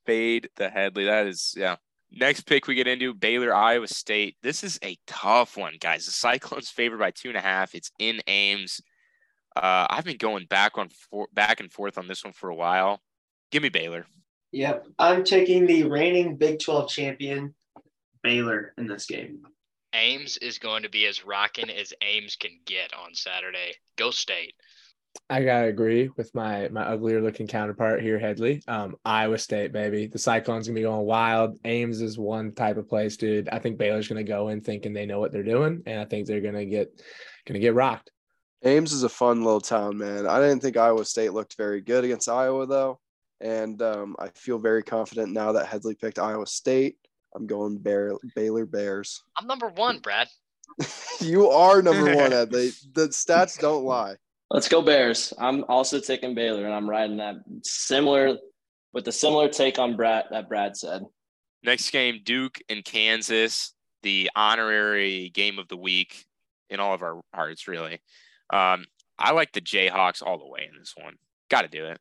Fade 0.06 0.48
the 0.56 0.68
Headley. 0.68 1.04
That 1.04 1.26
is, 1.26 1.54
yeah. 1.56 1.76
Next 2.10 2.42
pick 2.42 2.66
we 2.66 2.76
get 2.76 2.86
into 2.86 3.12
Baylor, 3.12 3.54
Iowa 3.54 3.88
State. 3.88 4.36
This 4.42 4.62
is 4.62 4.78
a 4.82 4.96
tough 5.06 5.56
one, 5.56 5.74
guys. 5.80 6.06
The 6.06 6.12
Cyclones 6.12 6.70
favored 6.70 7.00
by 7.00 7.10
two 7.10 7.28
and 7.28 7.36
a 7.36 7.40
half. 7.40 7.74
It's 7.74 7.90
in 7.98 8.20
Ames. 8.26 8.80
Uh, 9.56 9.86
I've 9.90 10.04
been 10.04 10.16
going 10.18 10.46
back 10.46 10.78
on 10.78 10.88
for, 11.10 11.26
back 11.32 11.60
and 11.60 11.72
forth 11.72 11.98
on 11.98 12.06
this 12.06 12.24
one 12.24 12.32
for 12.32 12.48
a 12.48 12.54
while. 12.54 13.00
Give 13.50 13.62
me 13.62 13.68
Baylor. 13.68 14.06
Yep, 14.52 14.86
I'm 14.98 15.24
taking 15.24 15.66
the 15.66 15.84
reigning 15.84 16.36
Big 16.36 16.60
12 16.60 16.88
champion 16.88 17.54
Baylor 18.22 18.72
in 18.78 18.86
this 18.86 19.06
game. 19.06 19.42
Ames 19.92 20.36
is 20.38 20.58
going 20.58 20.82
to 20.82 20.88
be 20.88 21.06
as 21.06 21.24
rocking 21.24 21.70
as 21.70 21.92
Ames 22.02 22.36
can 22.36 22.52
get 22.66 22.92
on 22.94 23.14
Saturday. 23.14 23.74
Go 23.96 24.10
State. 24.10 24.54
I 25.28 25.42
gotta 25.42 25.66
agree 25.66 26.08
with 26.16 26.34
my 26.34 26.68
my 26.68 26.82
uglier 26.82 27.20
looking 27.20 27.46
counterpart 27.46 28.02
here, 28.02 28.18
Headley. 28.18 28.62
Um, 28.68 28.96
Iowa 29.04 29.38
State, 29.38 29.72
baby. 29.72 30.06
The 30.06 30.18
Cyclones 30.18 30.68
gonna 30.68 30.76
be 30.76 30.82
going 30.82 31.06
wild. 31.06 31.58
Ames 31.64 32.00
is 32.00 32.18
one 32.18 32.52
type 32.52 32.76
of 32.76 32.88
place, 32.88 33.16
dude. 33.16 33.48
I 33.48 33.58
think 33.58 33.78
Baylor's 33.78 34.08
gonna 34.08 34.24
go 34.24 34.48
in 34.48 34.60
thinking 34.60 34.92
they 34.92 35.06
know 35.06 35.20
what 35.20 35.32
they're 35.32 35.42
doing, 35.42 35.82
and 35.86 36.00
I 36.00 36.04
think 36.04 36.26
they're 36.26 36.40
gonna 36.40 36.64
get 36.64 37.00
gonna 37.46 37.60
get 37.60 37.74
rocked. 37.74 38.10
Ames 38.64 38.92
is 38.92 39.02
a 39.02 39.08
fun 39.08 39.44
little 39.44 39.60
town, 39.60 39.98
man. 39.98 40.26
I 40.26 40.40
didn't 40.40 40.60
think 40.60 40.76
Iowa 40.76 41.04
State 41.04 41.32
looked 41.32 41.56
very 41.56 41.80
good 41.80 42.04
against 42.04 42.28
Iowa 42.28 42.66
though, 42.66 43.00
and 43.40 43.80
um, 43.82 44.16
I 44.18 44.28
feel 44.28 44.58
very 44.58 44.82
confident 44.82 45.32
now 45.32 45.52
that 45.52 45.66
Headley 45.66 45.94
picked 45.94 46.18
Iowa 46.18 46.46
State. 46.46 46.98
I'm 47.34 47.46
going 47.46 47.78
Bear, 47.78 48.14
Baylor 48.34 48.64
Bears. 48.64 49.22
I'm 49.36 49.46
number 49.46 49.68
one, 49.68 49.98
Brad. 49.98 50.28
you 51.20 51.48
are 51.50 51.82
number 51.82 52.14
one, 52.14 52.30
Headley. 52.32 52.70
The 52.94 53.08
stats 53.08 53.58
don't 53.60 53.84
lie. 53.84 54.16
Let's 54.50 54.68
go 54.68 54.80
Bears. 54.80 55.32
I'm 55.38 55.64
also 55.68 55.98
taking 55.98 56.34
Baylor, 56.34 56.64
and 56.64 56.74
I'm 56.74 56.88
riding 56.88 57.16
that 57.16 57.36
similar 57.62 58.38
with 58.92 59.08
a 59.08 59.12
similar 59.12 59.48
take 59.48 59.78
on 59.78 59.96
Brad 59.96 60.26
that 60.30 60.48
Brad 60.48 60.76
said. 60.76 61.02
Next 61.64 61.90
game, 61.90 62.20
Duke 62.24 62.60
and 62.68 62.84
Kansas, 62.84 63.74
the 64.02 64.30
honorary 64.36 65.30
game 65.30 65.58
of 65.58 65.66
the 65.68 65.76
week 65.76 66.24
in 66.70 66.78
all 66.78 66.94
of 66.94 67.02
our 67.02 67.20
hearts, 67.34 67.66
really. 67.66 68.00
Um, 68.52 68.86
I 69.18 69.32
like 69.32 69.52
the 69.52 69.60
Jayhawks 69.60 70.22
all 70.22 70.38
the 70.38 70.46
way 70.46 70.68
in 70.72 70.78
this 70.78 70.94
one. 70.96 71.14
Got 71.50 71.62
to 71.62 71.68
do 71.68 71.86
it. 71.86 71.98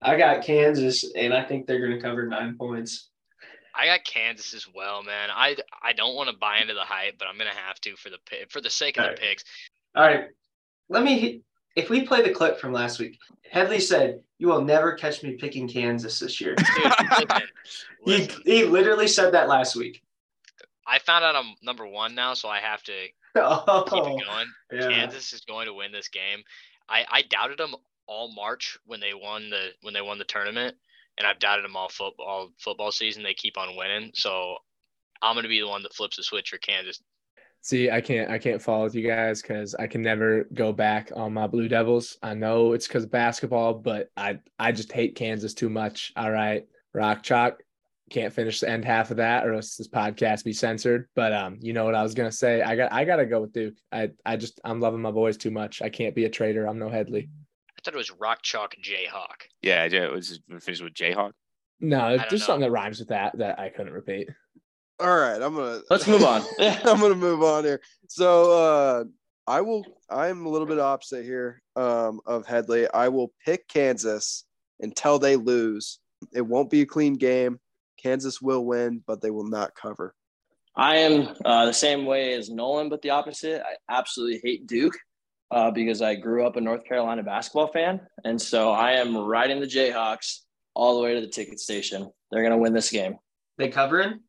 I 0.00 0.16
got 0.16 0.44
Kansas, 0.44 1.04
and 1.16 1.34
I 1.34 1.44
think 1.44 1.66
they're 1.66 1.80
going 1.80 1.98
to 1.98 2.00
cover 2.00 2.26
nine 2.26 2.56
points. 2.56 3.08
I 3.74 3.86
got 3.86 4.04
Kansas 4.04 4.54
as 4.54 4.66
well, 4.74 5.02
man. 5.02 5.30
I 5.32 5.56
I 5.82 5.92
don't 5.92 6.14
want 6.14 6.28
to 6.28 6.36
buy 6.36 6.58
into 6.58 6.74
the 6.74 6.80
hype, 6.80 7.18
but 7.18 7.26
I'm 7.26 7.38
going 7.38 7.50
to 7.50 7.56
have 7.56 7.80
to 7.80 7.96
for 7.96 8.10
the 8.10 8.18
for 8.50 8.60
the 8.60 8.70
sake 8.70 8.98
of 8.98 9.02
all 9.02 9.08
the 9.08 9.12
right. 9.12 9.20
picks. 9.20 9.44
All 9.94 10.04
right, 10.04 10.24
let 10.88 11.02
me 11.02 11.42
if 11.76 11.90
we 11.90 12.06
play 12.06 12.22
the 12.22 12.34
clip 12.34 12.58
from 12.58 12.72
last 12.72 12.98
week, 12.98 13.18
Headley 13.50 13.80
said, 13.80 14.22
"You 14.38 14.48
will 14.48 14.62
never 14.62 14.92
catch 14.94 15.22
me 15.22 15.36
picking 15.36 15.68
Kansas 15.68 16.18
this 16.20 16.40
year." 16.40 16.56
He 18.04 18.28
he 18.44 18.64
literally 18.64 19.06
said 19.06 19.32
that 19.32 19.48
last 19.48 19.76
week. 19.76 20.02
I 20.86 20.98
found 20.98 21.24
out 21.24 21.36
I'm 21.36 21.54
number 21.62 21.86
one 21.86 22.16
now, 22.16 22.34
so 22.34 22.48
I 22.48 22.58
have 22.58 22.82
to 22.82 22.92
oh, 23.36 23.84
keep 23.88 24.02
it 24.02 24.06
oh, 24.06 24.18
going. 24.18 24.46
Yeah. 24.72 24.88
Kansas 24.88 25.32
is 25.32 25.42
going 25.42 25.66
to 25.66 25.74
win 25.74 25.92
this 25.92 26.08
game. 26.08 26.42
I 26.88 27.04
I 27.08 27.22
doubted 27.22 27.58
them 27.58 27.76
all 28.08 28.34
March 28.34 28.76
when 28.86 28.98
they 28.98 29.14
won 29.14 29.50
the 29.50 29.68
when 29.82 29.94
they 29.94 30.00
won 30.00 30.18
the 30.18 30.24
tournament, 30.24 30.76
and 31.16 31.26
I've 31.26 31.38
doubted 31.38 31.64
them 31.64 31.76
all 31.76 31.88
football 31.88 32.26
all 32.26 32.52
football 32.58 32.90
season. 32.90 33.22
They 33.22 33.34
keep 33.34 33.56
on 33.56 33.76
winning, 33.76 34.10
so 34.14 34.56
I'm 35.22 35.36
going 35.36 35.44
to 35.44 35.48
be 35.48 35.60
the 35.60 35.68
one 35.68 35.84
that 35.84 35.94
flips 35.94 36.16
the 36.16 36.24
switch 36.24 36.50
for 36.50 36.58
Kansas 36.58 37.00
See, 37.64 37.90
I 37.92 38.00
can't 38.00 38.28
I 38.28 38.38
can't 38.38 38.60
follow 38.60 38.84
with 38.84 38.96
you 38.96 39.06
guys 39.06 39.40
because 39.40 39.76
I 39.76 39.86
can 39.86 40.02
never 40.02 40.48
go 40.52 40.72
back 40.72 41.12
on 41.14 41.32
my 41.32 41.46
Blue 41.46 41.68
Devils. 41.68 42.18
I 42.20 42.34
know 42.34 42.72
it's 42.72 42.88
because 42.88 43.04
of 43.04 43.12
basketball, 43.12 43.74
but 43.74 44.10
I 44.16 44.40
I 44.58 44.72
just 44.72 44.90
hate 44.90 45.14
Kansas 45.14 45.54
too 45.54 45.70
much. 45.70 46.12
All 46.16 46.32
right, 46.32 46.66
rock 46.92 47.22
chalk. 47.22 47.62
Can't 48.10 48.32
finish 48.32 48.58
the 48.58 48.68
end 48.68 48.84
half 48.84 49.12
of 49.12 49.18
that, 49.18 49.46
or 49.46 49.54
else 49.54 49.76
this 49.76 49.86
podcast 49.86 50.42
be 50.42 50.52
censored. 50.52 51.08
But 51.14 51.32
um, 51.32 51.58
you 51.60 51.72
know 51.72 51.84
what 51.84 51.94
I 51.94 52.02
was 52.02 52.14
gonna 52.14 52.32
say. 52.32 52.62
I 52.62 52.74
got 52.74 52.92
I 52.92 53.04
gotta 53.04 53.26
go 53.26 53.40
with 53.42 53.52
Duke. 53.52 53.74
I 53.92 54.10
I 54.26 54.36
just 54.36 54.60
I'm 54.64 54.80
loving 54.80 55.00
my 55.00 55.12
boys 55.12 55.36
too 55.36 55.52
much. 55.52 55.82
I 55.82 55.88
can't 55.88 56.16
be 56.16 56.24
a 56.24 56.30
traitor. 56.30 56.66
I'm 56.66 56.80
no 56.80 56.88
Headley. 56.88 57.30
I 57.78 57.80
thought 57.84 57.94
it 57.94 57.96
was 57.96 58.10
rock 58.10 58.42
chalk 58.42 58.74
Jayhawk. 58.82 59.46
Yeah, 59.62 59.84
it 59.84 60.12
was 60.12 60.40
finished 60.60 60.82
with 60.82 60.94
Jayhawk. 60.94 61.30
No, 61.78 62.18
there's 62.28 62.44
something 62.44 62.62
that 62.62 62.70
rhymes 62.72 62.98
with 62.98 63.08
that 63.08 63.38
that 63.38 63.60
I 63.60 63.68
couldn't 63.68 63.92
repeat. 63.92 64.28
All 65.00 65.16
right, 65.16 65.40
I'm 65.40 65.54
gonna 65.54 65.80
let's 65.90 66.06
move 66.06 66.22
on. 66.22 66.42
I'm 66.60 67.00
gonna 67.00 67.14
move 67.14 67.42
on 67.42 67.64
here. 67.64 67.80
So 68.08 68.52
uh 68.52 69.04
I 69.46 69.60
will 69.60 69.84
I'm 70.08 70.46
a 70.46 70.48
little 70.48 70.66
bit 70.66 70.78
opposite 70.78 71.24
here 71.24 71.62
um 71.76 72.20
of 72.26 72.46
Headley. 72.46 72.88
I 72.90 73.08
will 73.08 73.32
pick 73.44 73.68
Kansas 73.68 74.44
until 74.80 75.18
they 75.18 75.36
lose. 75.36 75.98
It 76.32 76.42
won't 76.42 76.70
be 76.70 76.82
a 76.82 76.86
clean 76.86 77.14
game. 77.14 77.58
Kansas 78.00 78.40
will 78.40 78.64
win, 78.64 79.02
but 79.06 79.20
they 79.20 79.30
will 79.30 79.48
not 79.48 79.74
cover. 79.74 80.14
I 80.74 80.96
am 80.96 81.34
uh, 81.44 81.66
the 81.66 81.74
same 81.74 82.06
way 82.06 82.32
as 82.34 82.48
Nolan, 82.48 82.88
but 82.88 83.02
the 83.02 83.10
opposite. 83.10 83.62
I 83.62 83.76
absolutely 83.94 84.40
hate 84.42 84.66
Duke 84.66 84.96
uh, 85.50 85.70
because 85.70 86.00
I 86.00 86.14
grew 86.14 86.46
up 86.46 86.56
a 86.56 86.60
North 86.60 86.84
Carolina 86.84 87.22
basketball 87.22 87.68
fan. 87.68 88.00
And 88.24 88.40
so 88.40 88.70
I 88.70 88.92
am 88.92 89.16
riding 89.16 89.60
the 89.60 89.66
Jayhawks 89.66 90.40
all 90.74 90.96
the 90.96 91.02
way 91.02 91.14
to 91.14 91.20
the 91.20 91.26
ticket 91.26 91.60
station. 91.60 92.10
They're 92.30 92.42
going 92.42 92.52
to 92.52 92.58
win 92.58 92.72
this 92.72 92.90
game. 92.90 93.16
They 93.58 93.68
covering? 93.68 94.20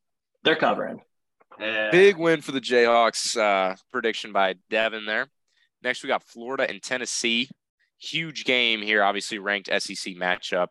They're 0.44 0.56
covering. 0.56 1.02
Yeah. 1.60 1.92
Big 1.92 2.18
win 2.18 2.42
for 2.42 2.52
the 2.52 2.62
Jayhawks. 2.62 3.38
Uh, 3.38 3.76
prediction 3.92 4.32
by 4.32 4.56
Devin 4.70 5.06
there. 5.06 5.28
Next, 5.84 6.04
we 6.04 6.08
got 6.08 6.24
Florida 6.24 6.68
and 6.70 6.82
Tennessee. 6.82 7.50
huge 8.00 8.46
game 8.46 8.82
here. 8.82 9.04
Obviously, 9.04 9.40
ranked 9.40 9.68
SEC 9.68 10.16
matchup. 10.16 10.68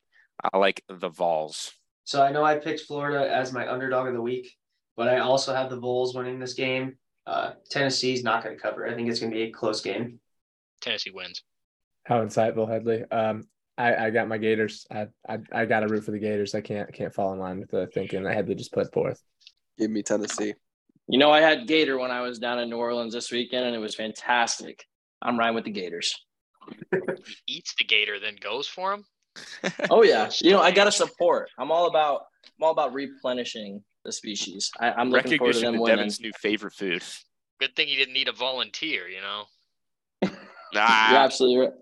I 0.53 0.59
like 0.59 0.83
the 0.89 1.09
Vols. 1.09 1.73
So 2.05 2.23
I 2.23 2.33
know 2.33 2.45
I 2.45 2.57
picked 2.59 2.81
Florida 2.81 3.31
as 3.33 3.53
my 3.53 3.71
underdog 3.71 4.09
of 4.09 4.15
the 4.15 4.21
week, 4.23 4.53
but 4.97 5.09
I 5.09 5.19
also 5.19 5.55
have 5.55 5.71
the 5.71 5.79
Vols 5.79 6.15
winning 6.15 6.39
this 6.41 6.55
game. 6.55 6.97
Uh, 7.27 7.53
Tennessee's 7.71 8.25
not 8.25 8.43
going 8.43 8.57
to 8.57 8.61
cover. 8.63 8.87
I 8.89 8.95
think 8.95 9.09
it's 9.09 9.21
going 9.21 9.31
to 9.31 9.37
be 9.37 9.45
a 9.45 9.53
close 9.53 9.81
game. 9.81 10.19
Tennessee 10.81 11.13
wins. 11.13 11.45
How 12.05 12.21
insightful, 12.25 12.69
Headley. 12.69 13.05
Um, 13.11 13.45
I, 13.79 14.07
I 14.07 14.11
got 14.11 14.27
my 14.27 14.39
Gators. 14.39 14.85
I, 14.91 15.07
I 15.29 15.39
I 15.53 15.65
got 15.67 15.81
to 15.81 15.89
root 15.89 16.05
for 16.05 16.11
the 16.11 16.19
Gators. 16.19 16.55
I 16.57 16.61
can't 16.61 16.93
can't 16.93 17.15
fall 17.15 17.33
in 17.33 17.39
line 17.39 17.61
with 17.61 17.71
the 17.71 17.87
thinking 17.87 18.25
that 18.25 18.35
Headley 18.35 18.57
just 18.57 18.73
put 18.73 18.93
forth. 18.93 19.23
Give 19.83 19.91
me 19.91 20.05
Tennessee. 20.05 20.55
You 21.09 21.19
know, 21.19 21.33
I 21.33 21.41
had 21.41 21.67
Gator 21.67 21.99
when 21.99 22.13
I 22.13 22.21
was 22.21 22.39
down 22.39 22.61
in 22.61 22.71
New 22.71 22.77
Orleans 22.77 23.13
this 23.13 23.33
weekend, 23.33 23.67
and 23.67 23.75
it 23.75 23.81
was 23.81 23.97
fantastic. 23.97 24.87
I'm 25.21 25.37
riding 25.37 25.57
with 25.57 25.65
the 25.65 25.73
Gators. 25.73 26.15
he 26.93 27.35
eats 27.49 27.75
the 27.77 27.83
gator, 27.83 28.21
then 28.21 28.37
goes 28.41 28.69
for 28.69 28.93
him. 28.93 29.05
oh 29.91 30.05
yeah, 30.05 30.31
you 30.41 30.53
know 30.53 30.61
I 30.61 30.71
got 30.71 30.85
to 30.85 30.93
support. 30.93 31.51
I'm 31.59 31.73
all 31.73 31.89
about 31.89 32.27
I'm 32.45 32.63
all 32.63 32.71
about 32.71 32.95
replenishing 32.95 33.83
the 34.05 34.13
species. 34.13 34.71
I, 34.79 35.01
am 35.01 35.11
looking 35.11 35.37
forward 35.39 35.55
to 35.55 35.61
them 35.63 35.79
winning. 35.79 35.97
Devin's 35.97 36.21
new 36.21 36.31
favorite 36.41 36.75
food. 36.75 37.03
Good 37.59 37.75
thing 37.75 37.89
he 37.89 37.97
didn't 37.97 38.15
need 38.15 38.29
a 38.29 38.33
volunteer, 38.33 39.09
you 39.09 39.21
know. 39.21 39.45
nah, 40.73 41.11
you're 41.11 41.19
absolutely 41.19 41.67
right. 41.67 41.73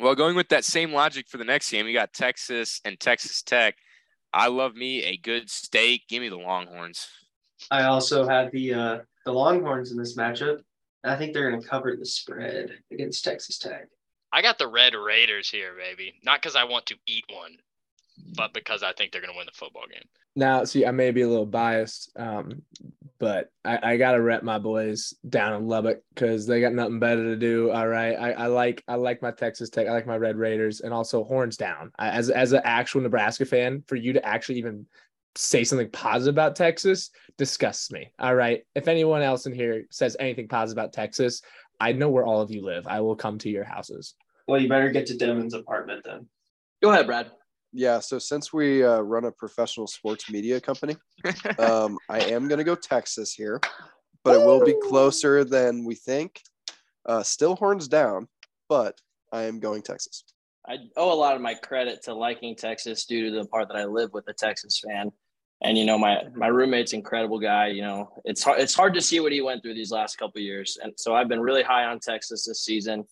Well, 0.00 0.14
going 0.14 0.36
with 0.36 0.50
that 0.50 0.66
same 0.66 0.92
logic 0.92 1.28
for 1.30 1.38
the 1.38 1.44
next 1.44 1.70
game, 1.70 1.86
you 1.86 1.94
got 1.94 2.12
Texas 2.12 2.82
and 2.84 3.00
Texas 3.00 3.40
Tech. 3.40 3.74
I 4.34 4.48
love 4.48 4.74
me 4.74 5.04
a 5.04 5.16
good 5.16 5.48
steak. 5.48 6.02
Give 6.10 6.20
me 6.20 6.28
the 6.28 6.36
Longhorns. 6.36 7.08
I 7.70 7.84
also 7.84 8.26
had 8.26 8.50
the 8.52 8.74
uh, 8.74 8.98
the 9.24 9.32
Longhorns 9.32 9.92
in 9.92 9.98
this 9.98 10.16
matchup. 10.16 10.60
I 11.04 11.16
think 11.16 11.32
they're 11.32 11.50
going 11.50 11.62
to 11.62 11.68
cover 11.68 11.94
the 11.96 12.06
spread 12.06 12.70
against 12.90 13.24
Texas 13.24 13.58
Tech. 13.58 13.88
I 14.32 14.42
got 14.42 14.58
the 14.58 14.68
Red 14.68 14.94
Raiders 14.94 15.48
here, 15.48 15.74
baby. 15.76 16.14
Not 16.22 16.42
because 16.42 16.56
I 16.56 16.64
want 16.64 16.86
to 16.86 16.96
eat 17.06 17.24
one, 17.32 17.56
but 18.36 18.52
because 18.52 18.82
I 18.82 18.92
think 18.92 19.12
they're 19.12 19.20
going 19.20 19.32
to 19.32 19.36
win 19.36 19.46
the 19.46 19.56
football 19.58 19.84
game. 19.90 20.02
Now, 20.36 20.64
see, 20.64 20.86
I 20.86 20.90
may 20.90 21.10
be 21.10 21.22
a 21.22 21.28
little 21.28 21.46
biased, 21.46 22.12
um, 22.16 22.62
but 23.18 23.50
I, 23.64 23.94
I 23.94 23.96
got 23.96 24.12
to 24.12 24.22
rep 24.22 24.42
my 24.42 24.58
boys 24.58 25.14
down 25.28 25.54
in 25.54 25.66
Lubbock 25.66 26.02
because 26.14 26.46
they 26.46 26.60
got 26.60 26.72
nothing 26.72 27.00
better 27.00 27.24
to 27.24 27.36
do. 27.36 27.70
All 27.70 27.88
right, 27.88 28.14
I, 28.14 28.32
I, 28.32 28.46
like 28.46 28.84
I 28.86 28.94
like 28.94 29.20
my 29.22 29.32
Texas 29.32 29.70
Tech, 29.70 29.88
I 29.88 29.92
like 29.92 30.06
my 30.06 30.16
Red 30.16 30.36
Raiders, 30.36 30.80
and 30.80 30.94
also 30.94 31.24
horns 31.24 31.56
down. 31.56 31.90
I, 31.98 32.10
as 32.10 32.30
as 32.30 32.52
an 32.52 32.60
actual 32.64 33.00
Nebraska 33.00 33.46
fan, 33.46 33.82
for 33.88 33.96
you 33.96 34.12
to 34.12 34.24
actually 34.24 34.58
even 34.58 34.86
say 35.36 35.64
something 35.64 35.90
positive 35.90 36.34
about 36.34 36.56
Texas 36.56 37.10
disgusts 37.36 37.90
me. 37.90 38.10
All 38.18 38.34
right, 38.34 38.62
if 38.74 38.88
anyone 38.88 39.22
else 39.22 39.46
in 39.46 39.52
here 39.52 39.84
says 39.90 40.16
anything 40.18 40.48
positive 40.48 40.78
about 40.78 40.92
Texas, 40.92 41.42
I 41.80 41.92
know 41.92 42.08
where 42.08 42.24
all 42.24 42.40
of 42.40 42.50
you 42.50 42.64
live. 42.64 42.86
I 42.86 43.00
will 43.00 43.16
come 43.16 43.38
to 43.38 43.48
your 43.48 43.64
houses. 43.64 44.14
Well, 44.46 44.60
you 44.60 44.68
better 44.68 44.90
get 44.90 45.06
to 45.06 45.16
Devin's 45.16 45.54
apartment 45.54 46.02
then. 46.04 46.26
Go 46.82 46.90
ahead, 46.90 47.06
Brad. 47.06 47.30
Yeah, 47.72 48.00
so 48.00 48.18
since 48.18 48.52
we 48.52 48.82
uh, 48.82 49.00
run 49.00 49.26
a 49.26 49.32
professional 49.32 49.86
sports 49.86 50.30
media 50.30 50.60
company, 50.60 50.96
um, 51.58 51.98
I 52.08 52.20
am 52.20 52.48
going 52.48 52.58
to 52.58 52.64
go 52.64 52.74
Texas 52.74 53.34
here, 53.34 53.60
but 54.24 54.40
it 54.40 54.44
will 54.44 54.64
be 54.64 54.74
closer 54.88 55.44
than 55.44 55.84
we 55.84 55.94
think. 55.94 56.40
Uh, 57.04 57.22
still 57.22 57.56
horns 57.56 57.86
down, 57.88 58.26
but 58.68 58.98
I 59.32 59.42
am 59.42 59.60
going 59.60 59.82
Texas. 59.82 60.24
I 60.68 60.76
owe 60.96 61.12
a 61.12 61.14
lot 61.14 61.34
of 61.34 61.40
my 61.40 61.54
credit 61.54 62.02
to 62.04 62.14
liking 62.14 62.54
Texas 62.54 63.06
due 63.06 63.30
to 63.30 63.36
the 63.36 63.46
part 63.46 63.68
that 63.68 63.76
I 63.76 63.86
live 63.86 64.12
with 64.12 64.28
a 64.28 64.34
Texas 64.34 64.82
fan. 64.86 65.10
And 65.62 65.76
you 65.76 65.84
know, 65.84 65.98
my 65.98 66.22
my 66.34 66.48
roommate's 66.48 66.92
incredible 66.92 67.40
guy. 67.40 67.68
You 67.68 67.82
know, 67.82 68.12
it's 68.24 68.44
hard 68.44 68.60
it's 68.60 68.74
hard 68.74 68.94
to 68.94 69.00
see 69.00 69.18
what 69.18 69.32
he 69.32 69.40
went 69.40 69.62
through 69.62 69.74
these 69.74 69.90
last 69.90 70.16
couple 70.16 70.40
years. 70.40 70.78
And 70.80 70.92
so 70.96 71.14
I've 71.14 71.28
been 71.28 71.40
really 71.40 71.62
high 71.62 71.84
on 71.84 71.98
Texas 71.98 72.44
this 72.44 72.62
season, 72.62 73.04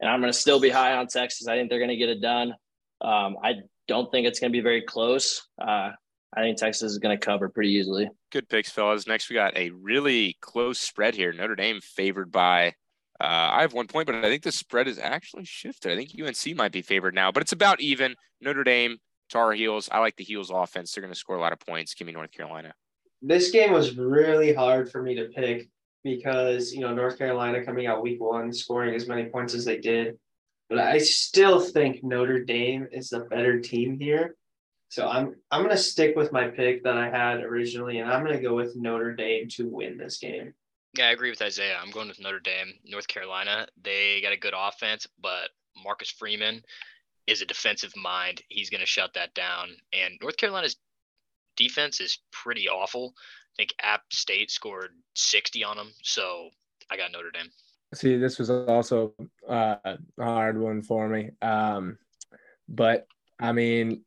and 0.00 0.10
I'm 0.10 0.20
going 0.20 0.32
to 0.32 0.38
still 0.38 0.60
be 0.60 0.70
high 0.70 0.92
on 0.92 1.08
Texas. 1.08 1.48
I 1.48 1.56
think 1.56 1.70
they're 1.70 1.80
going 1.80 1.88
to 1.88 1.96
get 1.96 2.08
it 2.08 2.20
done. 2.20 2.54
Um, 3.00 3.36
I 3.42 3.54
don't 3.88 4.10
think 4.12 4.28
it's 4.28 4.38
going 4.38 4.52
to 4.52 4.56
be 4.56 4.62
very 4.62 4.82
close. 4.82 5.42
Uh, 5.60 5.90
I 6.34 6.40
think 6.40 6.56
Texas 6.56 6.92
is 6.92 6.98
going 6.98 7.18
to 7.18 7.24
cover 7.24 7.48
pretty 7.48 7.70
easily. 7.70 8.08
Good 8.30 8.48
picks, 8.48 8.70
fellas. 8.70 9.06
Next, 9.06 9.28
we 9.28 9.34
got 9.34 9.56
a 9.56 9.70
really 9.70 10.36
close 10.40 10.78
spread 10.78 11.14
here. 11.14 11.32
Notre 11.32 11.56
Dame 11.56 11.80
favored 11.80 12.30
by. 12.30 12.74
Uh, 13.22 13.50
I 13.52 13.60
have 13.60 13.72
one 13.72 13.86
point, 13.86 14.06
but 14.06 14.16
I 14.16 14.22
think 14.22 14.42
the 14.42 14.50
spread 14.50 14.88
is 14.88 14.98
actually 14.98 15.44
shifted. 15.44 15.92
I 15.92 15.96
think 15.96 16.10
UNC 16.20 16.56
might 16.56 16.72
be 16.72 16.82
favored 16.82 17.14
now, 17.14 17.30
but 17.30 17.40
it's 17.40 17.52
about 17.52 17.80
even. 17.80 18.16
Notre 18.40 18.64
Dame, 18.64 18.98
Tar 19.30 19.52
Heels. 19.52 19.88
I 19.92 20.00
like 20.00 20.16
the 20.16 20.24
Heels 20.24 20.50
offense. 20.50 20.92
They're 20.92 21.02
going 21.02 21.12
to 21.12 21.18
score 21.18 21.36
a 21.36 21.40
lot 21.40 21.52
of 21.52 21.60
points. 21.60 21.94
Give 21.94 22.06
me 22.06 22.12
North 22.12 22.32
Carolina. 22.32 22.74
This 23.20 23.52
game 23.52 23.70
was 23.70 23.96
really 23.96 24.52
hard 24.52 24.90
for 24.90 25.00
me 25.00 25.14
to 25.14 25.26
pick 25.26 25.68
because, 26.02 26.72
you 26.72 26.80
know, 26.80 26.92
North 26.92 27.16
Carolina 27.16 27.64
coming 27.64 27.86
out 27.86 28.02
week 28.02 28.20
one, 28.20 28.52
scoring 28.52 28.92
as 28.96 29.06
many 29.06 29.26
points 29.26 29.54
as 29.54 29.64
they 29.64 29.78
did. 29.78 30.18
But 30.68 30.78
I 30.78 30.98
still 30.98 31.60
think 31.60 32.02
Notre 32.02 32.42
Dame 32.42 32.88
is 32.90 33.10
the 33.10 33.20
better 33.20 33.60
team 33.60 34.00
here. 34.00 34.34
So 34.88 35.08
I'm 35.08 35.36
I'm 35.50 35.62
gonna 35.62 35.76
stick 35.76 36.16
with 36.16 36.32
my 36.32 36.48
pick 36.48 36.82
that 36.84 36.98
I 36.98 37.08
had 37.08 37.40
originally, 37.40 37.98
and 37.98 38.10
I'm 38.10 38.24
gonna 38.24 38.42
go 38.42 38.54
with 38.54 38.74
Notre 38.74 39.14
Dame 39.14 39.48
to 39.50 39.68
win 39.68 39.96
this 39.96 40.18
game. 40.18 40.54
Yeah, 40.94 41.08
I 41.08 41.12
agree 41.12 41.30
with 41.30 41.40
Isaiah. 41.40 41.78
I'm 41.82 41.90
going 41.90 42.08
with 42.08 42.20
Notre 42.20 42.40
Dame, 42.40 42.74
North 42.84 43.08
Carolina. 43.08 43.66
They 43.82 44.20
got 44.20 44.32
a 44.32 44.36
good 44.36 44.54
offense, 44.56 45.06
but 45.20 45.50
Marcus 45.82 46.10
Freeman 46.10 46.62
is 47.26 47.40
a 47.40 47.46
defensive 47.46 47.92
mind. 47.96 48.42
He's 48.48 48.68
going 48.68 48.80
to 48.80 48.86
shut 48.86 49.14
that 49.14 49.34
down. 49.34 49.70
And 49.92 50.14
North 50.20 50.36
Carolina's 50.36 50.76
defense 51.56 52.00
is 52.00 52.18
pretty 52.30 52.68
awful. 52.68 53.14
I 53.16 53.54
think 53.56 53.74
App 53.82 54.02
State 54.12 54.50
scored 54.50 54.90
60 55.14 55.64
on 55.64 55.76
them. 55.76 55.92
So 56.02 56.50
I 56.90 56.96
got 56.96 57.12
Notre 57.12 57.30
Dame. 57.30 57.50
See, 57.94 58.16
this 58.16 58.38
was 58.38 58.50
also 58.50 59.14
uh, 59.48 59.76
a 59.84 59.98
hard 60.18 60.58
one 60.58 60.82
for 60.82 61.08
me. 61.08 61.30
Um, 61.40 61.98
but 62.68 63.06
I 63.38 63.52
mean, 63.52 64.02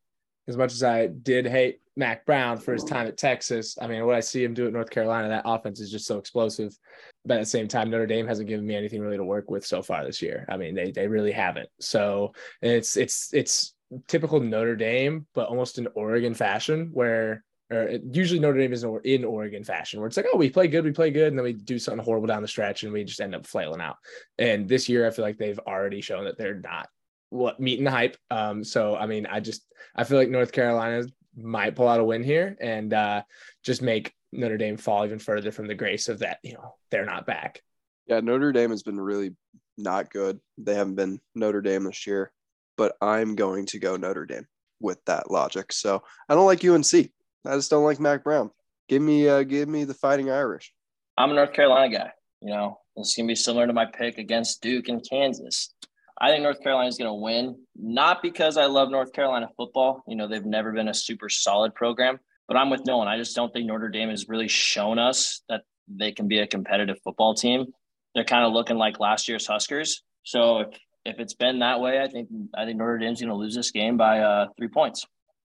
as 0.47 0.57
much 0.57 0.73
as 0.73 0.83
I 0.83 1.07
did 1.07 1.47
hate 1.47 1.81
Mack 1.97 2.25
Brown 2.25 2.57
for 2.57 2.73
his 2.73 2.83
time 2.83 3.07
at 3.07 3.17
Texas, 3.17 3.77
I 3.81 3.87
mean, 3.87 4.05
what 4.05 4.15
I 4.15 4.19
see 4.19 4.43
him 4.43 4.53
do 4.53 4.67
at 4.67 4.73
North 4.73 4.89
Carolina, 4.89 5.29
that 5.29 5.43
offense 5.45 5.79
is 5.79 5.91
just 5.91 6.05
so 6.05 6.17
explosive. 6.17 6.77
But 7.25 7.37
at 7.37 7.41
the 7.41 7.45
same 7.45 7.67
time, 7.67 7.89
Notre 7.89 8.05
Dame 8.05 8.27
hasn't 8.27 8.49
given 8.49 8.65
me 8.65 8.75
anything 8.75 9.01
really 9.01 9.17
to 9.17 9.23
work 9.23 9.49
with 9.49 9.65
so 9.65 9.81
far 9.81 10.05
this 10.05 10.21
year. 10.21 10.45
I 10.49 10.57
mean, 10.57 10.75
they 10.75 10.91
they 10.91 11.07
really 11.07 11.31
haven't. 11.31 11.69
So 11.79 12.33
it's 12.61 12.97
it's 12.97 13.33
it's 13.33 13.73
typical 14.07 14.39
Notre 14.39 14.75
Dame, 14.75 15.25
but 15.33 15.47
almost 15.47 15.77
in 15.77 15.87
Oregon 15.95 16.33
fashion, 16.33 16.89
where 16.93 17.43
or 17.71 17.97
usually 18.11 18.39
Notre 18.39 18.59
Dame 18.59 18.73
is 18.73 18.85
in 19.03 19.23
Oregon 19.25 19.63
fashion, 19.63 19.99
where 19.99 20.07
it's 20.07 20.17
like, 20.17 20.27
oh, 20.31 20.37
we 20.37 20.49
play 20.49 20.67
good, 20.67 20.83
we 20.83 20.91
play 20.91 21.09
good, 21.09 21.29
and 21.29 21.37
then 21.37 21.43
we 21.43 21.53
do 21.53 21.79
something 21.79 22.03
horrible 22.03 22.27
down 22.27 22.41
the 22.41 22.47
stretch, 22.47 22.83
and 22.83 22.93
we 22.93 23.03
just 23.03 23.21
end 23.21 23.33
up 23.33 23.47
flailing 23.47 23.81
out. 23.81 23.95
And 24.37 24.67
this 24.67 24.87
year, 24.87 25.07
I 25.07 25.11
feel 25.11 25.25
like 25.25 25.37
they've 25.37 25.59
already 25.59 26.01
shown 26.01 26.25
that 26.25 26.37
they're 26.37 26.59
not 26.59 26.89
what 27.29 27.59
meeting 27.59 27.85
the 27.85 27.91
hype. 27.91 28.17
Um, 28.29 28.63
so 28.63 28.95
I 28.95 29.07
mean, 29.07 29.25
I 29.25 29.39
just 29.39 29.65
I 29.95 30.03
feel 30.03 30.17
like 30.17 30.29
North 30.29 30.51
Carolina 30.51 31.05
might 31.37 31.75
pull 31.75 31.87
out 31.87 31.99
a 31.99 32.03
win 32.03 32.23
here 32.23 32.57
and 32.59 32.93
uh, 32.93 33.21
just 33.63 33.81
make 33.81 34.13
Notre 34.31 34.57
Dame 34.57 34.77
fall 34.77 35.05
even 35.05 35.19
further 35.19 35.51
from 35.51 35.67
the 35.67 35.75
grace 35.75 36.09
of 36.09 36.19
that. 36.19 36.39
You 36.43 36.53
know, 36.53 36.75
they're 36.91 37.05
not 37.05 37.25
back. 37.25 37.61
Yeah, 38.07 38.19
Notre 38.19 38.51
Dame 38.51 38.71
has 38.71 38.83
been 38.83 38.99
really 38.99 39.35
not 39.77 40.11
good. 40.11 40.39
They 40.57 40.75
haven't 40.75 40.95
been 40.95 41.19
Notre 41.33 41.61
Dame 41.61 41.85
this 41.85 42.05
year, 42.05 42.31
but 42.77 42.95
I'm 43.01 43.35
going 43.35 43.65
to 43.67 43.79
go 43.79 43.95
Notre 43.95 44.25
Dame 44.25 44.47
with 44.79 45.03
that 45.05 45.31
logic. 45.31 45.71
So 45.71 46.03
I 46.29 46.35
don't 46.35 46.45
like 46.45 46.63
UNC. 46.63 46.93
I 47.45 47.55
just 47.55 47.71
don't 47.71 47.83
like 47.83 47.99
Mack 47.99 48.23
Brown. 48.23 48.51
Give 48.87 49.01
me, 49.01 49.27
uh, 49.27 49.43
give 49.43 49.67
me 49.67 49.83
the 49.83 49.93
Fighting 49.93 50.29
Irish. 50.29 50.73
I'm 51.17 51.31
a 51.31 51.33
North 51.33 51.53
Carolina 51.53 51.97
guy. 51.97 52.11
You 52.41 52.51
know, 52.51 52.79
it's 52.95 53.15
gonna 53.15 53.27
be 53.27 53.35
similar 53.35 53.65
to 53.65 53.73
my 53.73 53.85
pick 53.85 54.17
against 54.17 54.61
Duke 54.61 54.87
and 54.89 55.03
Kansas. 55.09 55.73
I 56.19 56.31
think 56.31 56.43
North 56.43 56.61
Carolina 56.61 56.87
is 56.87 56.97
going 56.97 57.09
to 57.09 57.13
win, 57.13 57.57
not 57.75 58.21
because 58.21 58.57
I 58.57 58.65
love 58.65 58.89
North 58.89 59.11
Carolina 59.11 59.49
football. 59.57 60.03
You 60.07 60.15
know, 60.15 60.27
they've 60.27 60.45
never 60.45 60.71
been 60.71 60.87
a 60.87 60.93
super 60.93 61.27
solid 61.27 61.75
program, 61.75 62.19
but 62.47 62.55
I'm 62.55 62.69
with 62.69 62.85
Nolan. 62.85 63.07
I 63.07 63.17
just 63.17 63.35
don't 63.35 63.51
think 63.51 63.65
Notre 63.65 63.89
Dame 63.89 64.09
has 64.09 64.29
really 64.29 64.47
shown 64.47 64.97
us 64.97 65.41
that 65.49 65.63
they 65.87 66.11
can 66.11 66.27
be 66.27 66.39
a 66.39 66.47
competitive 66.47 66.97
football 67.03 67.33
team. 67.33 67.65
They're 68.13 68.23
kind 68.23 68.45
of 68.45 68.53
looking 68.53 68.77
like 68.77 68.99
last 68.99 69.27
year's 69.27 69.45
Huskers. 69.45 70.03
So 70.23 70.59
if, 70.59 70.67
if 71.03 71.19
it's 71.19 71.33
been 71.33 71.59
that 71.59 71.81
way, 71.81 72.01
I 72.01 72.07
think 72.07 72.29
I 72.57 72.65
think 72.65 72.77
Notre 72.77 72.97
Dame's 72.97 73.19
going 73.19 73.29
to 73.29 73.35
lose 73.35 73.53
this 73.53 73.71
game 73.71 73.97
by 73.97 74.19
uh, 74.19 74.47
three 74.57 74.69
points. 74.69 75.05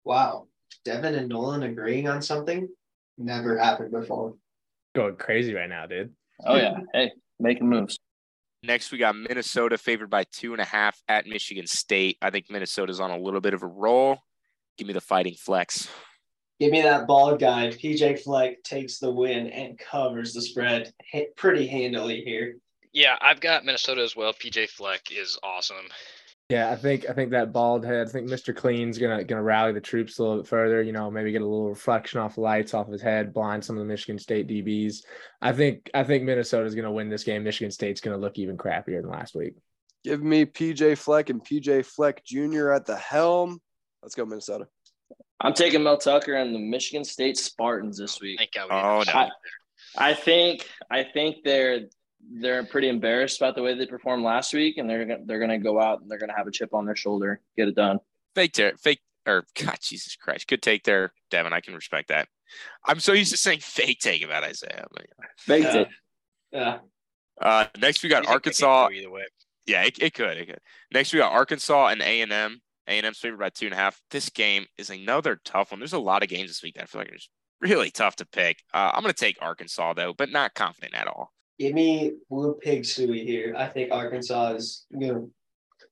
Wow, 0.06 0.48
Devin 0.86 1.16
and 1.16 1.28
Nolan 1.28 1.64
agreeing 1.64 2.08
on 2.08 2.22
something 2.22 2.70
never 3.18 3.58
happened 3.58 3.92
before. 3.92 4.36
Going 4.96 5.18
crazy 5.18 5.54
right 5.54 5.70
now, 5.70 5.86
dude. 5.88 6.14
Oh 6.46 6.56
yeah, 6.56 6.78
hey, 6.94 7.12
making 7.40 7.70
moves. 7.70 8.00
Next, 8.64 8.94
we 8.94 8.98
got 8.98 9.18
Minnesota 9.18 9.78
favored 9.78 10.10
by 10.10 10.24
two 10.32 10.54
and 10.54 10.62
a 10.62 10.66
half 10.66 11.02
at 11.10 11.28
Michigan 11.28 11.68
State. 11.68 12.18
I 12.22 12.30
think 12.30 12.50
Minnesota's 12.50 13.02
on 13.02 13.12
a 13.12 13.18
little 13.18 13.42
bit 13.42 13.54
of 13.54 13.62
a 13.62 13.68
roll. 13.68 14.20
Give 14.78 14.88
me 14.88 14.94
the 14.94 15.02
fighting 15.02 15.36
flex. 15.36 15.90
Give 16.62 16.72
me 16.72 16.82
that 16.82 17.06
bald 17.06 17.42
guy. 17.42 17.68
PJ 17.70 18.22
Fleck 18.22 18.64
takes 18.64 19.00
the 19.00 19.12
win 19.12 19.48
and 19.48 19.78
covers 19.78 20.34
the 20.34 20.42
spread 20.42 20.94
pretty 21.36 21.68
handily 21.68 22.22
here. 22.22 22.56
Yeah, 22.94 23.18
I've 23.20 23.42
got 23.42 23.66
Minnesota 23.66 24.02
as 24.02 24.16
well. 24.16 24.32
PJ 24.32 24.70
Fleck 24.70 25.12
is 25.12 25.38
awesome. 25.44 25.88
Yeah, 26.54 26.70
I 26.70 26.76
think 26.76 27.10
I 27.10 27.14
think 27.14 27.32
that 27.32 27.52
bald 27.52 27.84
head. 27.84 28.08
I 28.08 28.12
think 28.12 28.30
Mr. 28.30 28.56
Clean's 28.56 29.00
gonna 29.00 29.24
gonna 29.24 29.42
rally 29.42 29.72
the 29.72 29.82
troops 29.82 30.20
a 30.20 30.22
little 30.22 30.38
bit 30.38 30.48
further. 30.48 30.84
You 30.84 30.92
know, 30.92 31.10
maybe 31.10 31.32
get 31.32 31.42
a 31.42 31.48
little 31.48 31.70
reflection 31.70 32.20
off 32.20 32.36
the 32.36 32.42
lights 32.42 32.76
off 32.76 32.88
his 32.88 33.02
head, 33.02 33.34
blind 33.34 33.66
some 33.66 33.76
of 33.76 33.80
the 33.80 33.88
Michigan 33.88 34.20
State 34.20 34.48
DBs. 34.48 34.98
I 35.42 35.52
think 35.52 35.90
I 35.96 36.04
think 36.04 36.26
Minnesota's 36.26 36.76
gonna 36.76 36.92
win 36.92 37.10
this 37.10 37.24
game. 37.24 37.44
Michigan 37.44 37.72
State's 37.72 38.02
gonna 38.02 38.20
look 38.20 38.38
even 38.38 38.56
crappier 38.56 39.02
than 39.02 39.10
last 39.10 39.34
week. 39.34 39.56
Give 40.04 40.22
me 40.22 40.46
PJ 40.46 40.96
Fleck 41.00 41.32
and 41.32 41.44
PJ 41.44 41.88
Fleck 41.88 42.24
Jr. 42.24 42.70
at 42.70 42.86
the 42.86 42.98
helm. 42.98 43.60
Let's 44.04 44.14
go, 44.14 44.24
Minnesota. 44.24 44.68
I'm 45.42 45.56
taking 45.56 45.82
Mel 45.82 45.98
Tucker 45.98 46.36
and 46.36 46.54
the 46.54 46.60
Michigan 46.60 47.04
State 47.04 47.40
Spartans 47.40 47.98
this 47.98 48.22
week. 48.22 48.40
I 48.40 48.44
think 48.44 48.72
Oh, 48.72 49.04
no. 49.08 49.12
I, 49.12 49.30
I 49.98 50.14
think 50.14 50.70
I 50.92 51.04
think 51.04 51.38
they're 51.44 51.88
they're 52.32 52.64
pretty 52.66 52.90
embarrassed 52.90 53.40
about 53.42 53.56
the 53.56 53.62
way 53.62 53.74
they 53.76 53.86
performed 53.86 54.24
last 54.24 54.54
week, 54.54 54.78
and 54.78 54.90
they're 54.90 55.06
gonna- 55.06 55.26
they're 55.26 55.40
going 55.40 55.52
to 55.52 55.58
go 55.58 55.80
out 55.80 56.02
and 56.02 56.10
they're 56.10 56.18
going 56.20 56.30
to 56.30 56.36
have 56.36 56.48
a 56.48 56.52
chip 56.52 56.74
on 56.74 56.86
their 56.86 56.96
shoulder, 56.96 57.42
get 57.58 57.68
it 57.68 57.76
done. 57.76 58.00
Fake 58.36 58.54
ter- 58.54 58.76
fake 58.78 59.02
or 59.26 59.46
God, 59.62 59.78
Jesus 59.82 60.16
Christ. 60.16 60.48
Good 60.48 60.62
take 60.62 60.84
there, 60.84 61.14
Devin. 61.30 61.54
I 61.54 61.62
can 61.62 61.74
respect 61.76 62.10
that. 62.10 62.28
I'm 62.86 63.00
so 63.00 63.14
used 63.14 63.32
to 63.32 63.38
saying 63.38 63.60
fake 63.62 64.00
take 64.00 64.24
about 64.24 64.44
Isaiah. 64.44 64.86
but- 64.92 65.06
Baked 65.48 65.66
Yeah. 65.74 65.78
it. 65.82 65.88
Yeah. 66.52 66.80
Uh, 67.42 67.66
next 67.80 68.04
we 68.04 68.10
got 68.10 68.24
You 68.24 68.30
think 68.30 68.44
they 68.44 68.52
can 68.52 68.68
Arkansas. 68.68 68.90
Either 68.92 69.10
way. 69.12 69.26
Yeah, 69.66 69.84
it, 69.86 69.98
it 70.02 70.14
could. 70.14 70.38
It 70.38 70.46
could. 70.48 70.60
Next 70.92 71.14
we 71.14 71.20
got 71.20 71.32
Arkansas 71.32 71.88
and 71.88 72.02
A 72.02 72.22
and 72.22 72.32
M. 72.34 72.62
A 72.88 72.92
and 72.98 73.06
M's 73.06 73.18
favored 73.20 73.40
by 73.40 73.50
two 73.50 73.66
and 73.68 73.74
a 73.74 73.78
half. 73.78 74.02
This 74.12 74.30
game 74.30 74.66
is 74.78 74.90
another 74.90 75.40
tough 75.46 75.72
one. 75.72 75.80
There's 75.80 75.94
a 75.94 76.00
lot 76.00 76.22
of 76.22 76.30
games 76.30 76.50
this 76.50 76.62
week 76.62 76.76
that 76.76 76.84
I 76.84 76.86
feel 76.86 77.00
like 77.02 77.10
are 77.12 77.16
just 77.16 77.30
really 77.62 77.90
tough 77.92 78.18
to 78.18 78.26
pick. 78.26 78.62
Uh, 78.74 78.92
I'm 78.94 79.02
going 79.04 79.14
to 79.14 79.20
take 79.20 79.38
Arkansas 79.42 79.94
though, 79.94 80.14
but 80.14 80.30
not 80.32 80.54
confident 80.54 80.94
at 80.94 81.08
all. 81.08 81.32
Give 81.60 81.74
me 81.74 82.14
Woo 82.30 82.56
Pig 82.56 82.84
Sooie 82.84 83.26
here. 83.26 83.56
I 83.58 83.68
think 83.68 83.92
Arkansas 83.92 84.54
is 84.54 84.86
going 84.92 85.14
to 85.14 85.32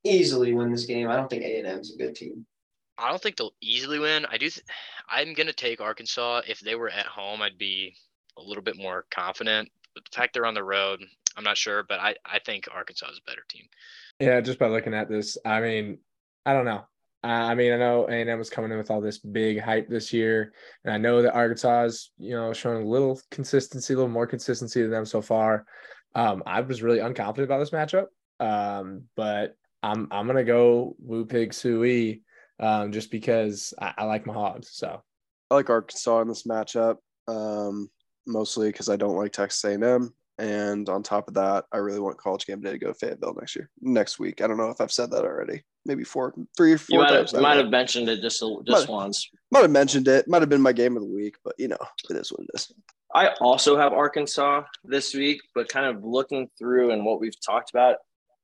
easily 0.03 0.53
win 0.53 0.71
this 0.71 0.85
game. 0.85 1.09
I 1.09 1.15
don't 1.15 1.29
think 1.29 1.43
A&M 1.43 1.79
is 1.79 1.93
a 1.93 1.97
good 1.97 2.15
team. 2.15 2.45
I 2.97 3.09
don't 3.09 3.21
think 3.21 3.35
they'll 3.35 3.53
easily 3.61 3.99
win. 3.99 4.25
I 4.25 4.37
do. 4.37 4.49
Th- 4.49 4.65
I'm 5.09 5.33
gonna 5.33 5.53
take 5.53 5.81
Arkansas. 5.81 6.41
If 6.47 6.59
they 6.59 6.75
were 6.75 6.89
at 6.89 7.07
home, 7.07 7.41
I'd 7.41 7.57
be 7.57 7.95
a 8.37 8.41
little 8.41 8.63
bit 8.63 8.77
more 8.77 9.05
confident. 9.11 9.69
But 9.95 10.05
the 10.05 10.15
fact 10.15 10.33
they're 10.33 10.45
on 10.45 10.53
the 10.53 10.63
road, 10.63 11.01
I'm 11.35 11.43
not 11.43 11.57
sure. 11.57 11.83
But 11.83 11.99
I, 11.99 12.15
I 12.25 12.39
think 12.39 12.67
Arkansas 12.71 13.09
is 13.09 13.17
a 13.19 13.29
better 13.29 13.43
team. 13.49 13.63
Yeah, 14.19 14.39
just 14.41 14.59
by 14.59 14.67
looking 14.67 14.93
at 14.93 15.09
this, 15.09 15.37
I 15.43 15.61
mean, 15.61 15.97
I 16.45 16.53
don't 16.53 16.65
know. 16.65 16.85
Uh, 17.23 17.27
I 17.27 17.55
mean, 17.55 17.71
I 17.71 17.77
know 17.77 18.07
A 18.07 18.13
and 18.13 18.29
M 18.29 18.39
was 18.39 18.49
coming 18.49 18.71
in 18.71 18.77
with 18.77 18.89
all 18.89 18.99
this 18.99 19.19
big 19.19 19.59
hype 19.59 19.87
this 19.87 20.11
year, 20.11 20.53
and 20.83 20.93
I 20.93 20.97
know 20.97 21.21
that 21.21 21.35
Arkansas 21.35 21.83
is, 21.83 22.11
you 22.17 22.31
know, 22.31 22.51
showing 22.51 22.83
a 22.83 22.89
little 22.89 23.21
consistency, 23.29 23.93
a 23.93 23.97
little 23.97 24.09
more 24.09 24.25
consistency 24.25 24.81
than 24.81 24.89
them 24.89 25.05
so 25.05 25.21
far. 25.21 25.65
Um, 26.15 26.41
I 26.45 26.61
was 26.61 26.81
really 26.81 26.97
unconfident 26.97 27.43
about 27.43 27.59
this 27.59 27.69
matchup, 27.69 28.07
um, 28.39 29.03
but 29.15 29.55
I'm 29.83 30.07
I'm 30.11 30.25
gonna 30.25 30.43
go 30.43 30.95
Woo 30.99 31.25
Pig 31.25 31.51
Sooie, 31.51 32.21
um, 32.59 32.91
just 32.91 33.11
because 33.11 33.73
I, 33.79 33.93
I 33.99 34.03
like 34.05 34.25
my 34.25 34.33
hogs. 34.33 34.71
So 34.71 35.01
I 35.51 35.53
like 35.53 35.69
Arkansas 35.69 36.21
in 36.21 36.27
this 36.27 36.47
matchup, 36.47 36.97
um, 37.27 37.89
mostly 38.25 38.69
because 38.69 38.89
I 38.89 38.95
don't 38.95 39.15
like 39.15 39.31
Texas 39.31 39.63
A&M, 39.63 40.11
and 40.41 40.89
on 40.89 41.03
top 41.03 41.27
of 41.27 41.35
that, 41.35 41.65
I 41.71 41.77
really 41.77 41.99
want 41.99 42.17
College 42.17 42.47
Game 42.47 42.61
Day 42.61 42.71
to 42.71 42.77
go 42.79 42.87
to 42.87 42.93
Fayetteville 42.95 43.35
next 43.39 43.55
year, 43.55 43.69
next 43.79 44.17
week. 44.19 44.41
I 44.41 44.47
don't 44.47 44.57
know 44.57 44.69
if 44.69 44.81
I've 44.81 44.91
said 44.91 45.11
that 45.11 45.23
already. 45.23 45.63
Maybe 45.85 46.03
four, 46.03 46.33
three 46.57 46.69
or 46.69 46.73
You 46.73 46.77
four 46.79 46.99
might 47.03 47.09
times. 47.11 47.31
have, 47.31 47.41
might 47.41 47.57
have 47.57 47.69
mentioned 47.69 48.09
it 48.09 48.21
just 48.21 48.41
a, 48.41 48.57
just 48.65 48.87
Might- 48.87 48.93
once. 48.93 49.29
might 49.51 49.61
have 49.61 49.71
mentioned 49.71 50.07
it. 50.07 50.27
Might 50.27 50.41
have 50.41 50.49
been 50.49 50.61
my 50.61 50.73
game 50.73 50.95
of 50.97 51.03
the 51.03 51.09
week, 51.09 51.35
but 51.43 51.53
you 51.59 51.67
know, 51.67 51.77
it 52.09 52.15
is 52.15 52.31
what 52.31 52.41
it 52.41 52.49
is. 52.55 52.71
I 53.13 53.29
also 53.41 53.77
have 53.77 53.93
Arkansas 53.93 54.63
this 54.83 55.13
week, 55.13 55.41
but 55.53 55.69
kind 55.69 55.85
of 55.85 56.03
looking 56.03 56.49
through 56.57 56.91
and 56.91 57.05
what 57.05 57.19
we've 57.19 57.39
talked 57.45 57.69
about, 57.69 57.97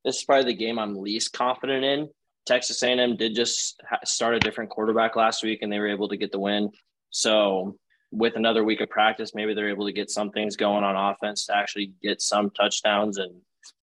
this 0.06 0.18
is 0.18 0.24
probably 0.24 0.52
the 0.52 0.58
game 0.58 0.78
I'm 0.78 0.96
least 0.96 1.34
confident 1.34 1.84
in. 1.84 2.10
Texas 2.46 2.82
A&M 2.84 3.16
did 3.18 3.34
just 3.36 3.82
start 4.06 4.36
a 4.36 4.40
different 4.40 4.70
quarterback 4.70 5.16
last 5.16 5.44
week, 5.44 5.60
and 5.64 5.72
they 5.72 5.80
were 5.80 5.88
able 5.90 6.10
to 6.10 6.18
get 6.18 6.32
the 6.32 6.40
win. 6.40 6.70
So 7.10 7.78
with 8.12 8.36
another 8.36 8.64
week 8.64 8.82
of 8.82 8.90
practice, 8.90 9.36
maybe 9.36 9.54
they're 9.54 9.70
able 9.70 9.86
to 9.86 9.92
get 9.92 10.10
some 10.10 10.32
things 10.32 10.56
going 10.56 10.84
on 10.84 10.96
offense 10.96 11.46
to 11.48 11.56
actually 11.56 11.94
get 12.02 12.22
some 12.22 12.50
touchdowns 12.52 13.18
and 13.18 13.34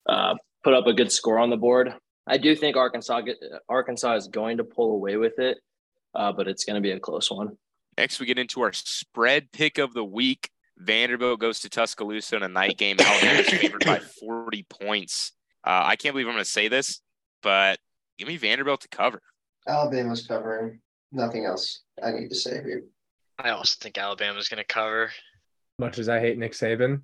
uh, 0.08 0.36
put 0.64 0.74
up 0.74 0.88
a 0.88 0.94
good 0.94 1.12
score 1.12 1.40
on 1.40 1.50
the 1.50 1.58
board. 1.58 1.94
I 2.26 2.38
do 2.38 2.56
think 2.56 2.76
Arkansas 2.76 3.22
get, 3.22 3.38
Arkansas 3.70 4.16
is 4.16 4.28
going 4.28 4.58
to 4.58 4.64
pull 4.64 4.94
away 4.96 5.18
with 5.18 5.40
it, 5.40 5.60
uh, 6.14 6.32
but 6.32 6.48
it's 6.48 6.66
going 6.66 6.76
to 6.76 6.82
be 6.82 6.92
a 6.92 7.00
close 7.00 7.32
one. 7.32 7.58
Next, 7.98 8.20
we 8.20 8.26
get 8.26 8.38
into 8.38 8.62
our 8.62 8.74
spread 8.74 9.52
pick 9.52 9.78
of 9.78 9.94
the 9.94 10.04
week. 10.04 10.50
Vanderbilt 10.78 11.40
goes 11.40 11.60
to 11.62 11.70
Tuscaloosa 11.70 12.36
in 12.36 12.44
a 12.44 12.48
night 12.48 12.78
game. 12.78 12.98
Alabama's 13.00 13.50
favored 13.50 13.86
by 13.86 14.00
40 14.20 14.66
points. 14.70 15.32
Uh, 15.66 15.84
I 15.86 15.96
can't 15.96 16.14
believe 16.14 16.28
I'm 16.28 16.34
going 16.34 16.44
to 16.44 16.50
say 16.50 16.68
this, 16.68 17.02
but 17.42 17.80
give 18.18 18.28
me 18.28 18.38
Vanderbilt 18.38 18.82
to 18.82 18.88
cover. 18.90 19.22
Alabama's 19.68 20.26
covering. 20.28 20.80
Nothing 21.12 21.46
else 21.46 21.82
I 22.04 22.12
need 22.12 22.30
to 22.30 22.36
say 22.36 22.62
here. 22.64 22.84
I 23.40 23.50
also 23.52 23.76
think 23.80 23.98
Alabama's 23.98 24.50
gonna 24.50 24.64
cover. 24.64 25.12
much 25.80 26.00
as 26.00 26.10
I 26.10 26.20
hate 26.20 26.38
Nick 26.38 26.54
Saban, 26.54 27.04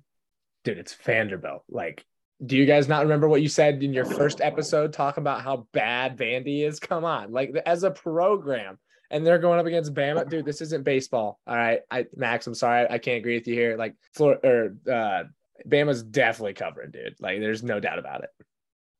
dude, 0.64 0.78
it's 0.78 0.94
Vanderbilt. 0.94 1.64
Like, 1.68 2.04
do 2.44 2.56
you 2.56 2.66
guys 2.66 2.88
not 2.88 3.02
remember 3.02 3.28
what 3.28 3.42
you 3.42 3.48
said 3.48 3.82
in 3.82 3.92
your 3.92 4.04
first 4.04 4.40
episode 4.40 4.92
talking 4.92 5.22
about 5.22 5.42
how 5.42 5.68
bad 5.72 6.18
Vandy 6.18 6.66
is? 6.66 6.80
Come 6.80 7.04
on, 7.04 7.32
like 7.32 7.54
as 7.66 7.84
a 7.84 7.90
program, 7.90 8.78
and 9.10 9.24
they're 9.24 9.38
going 9.38 9.60
up 9.60 9.66
against 9.66 9.94
Bama, 9.94 10.28
dude. 10.28 10.44
This 10.44 10.60
isn't 10.60 10.84
baseball. 10.84 11.38
All 11.46 11.56
right, 11.56 11.80
I 11.90 12.06
Max, 12.16 12.46
I'm 12.46 12.54
sorry, 12.54 12.88
I 12.90 12.98
can't 12.98 13.18
agree 13.18 13.36
with 13.36 13.46
you 13.46 13.54
here. 13.54 13.76
Like, 13.76 13.94
Flor 14.14 14.38
or 14.42 14.76
uh, 14.90 15.24
Bama's 15.68 16.02
definitely 16.02 16.54
covering, 16.54 16.90
dude. 16.90 17.16
Like, 17.20 17.40
there's 17.40 17.62
no 17.62 17.78
doubt 17.78 17.98
about 18.00 18.24
it. 18.24 18.30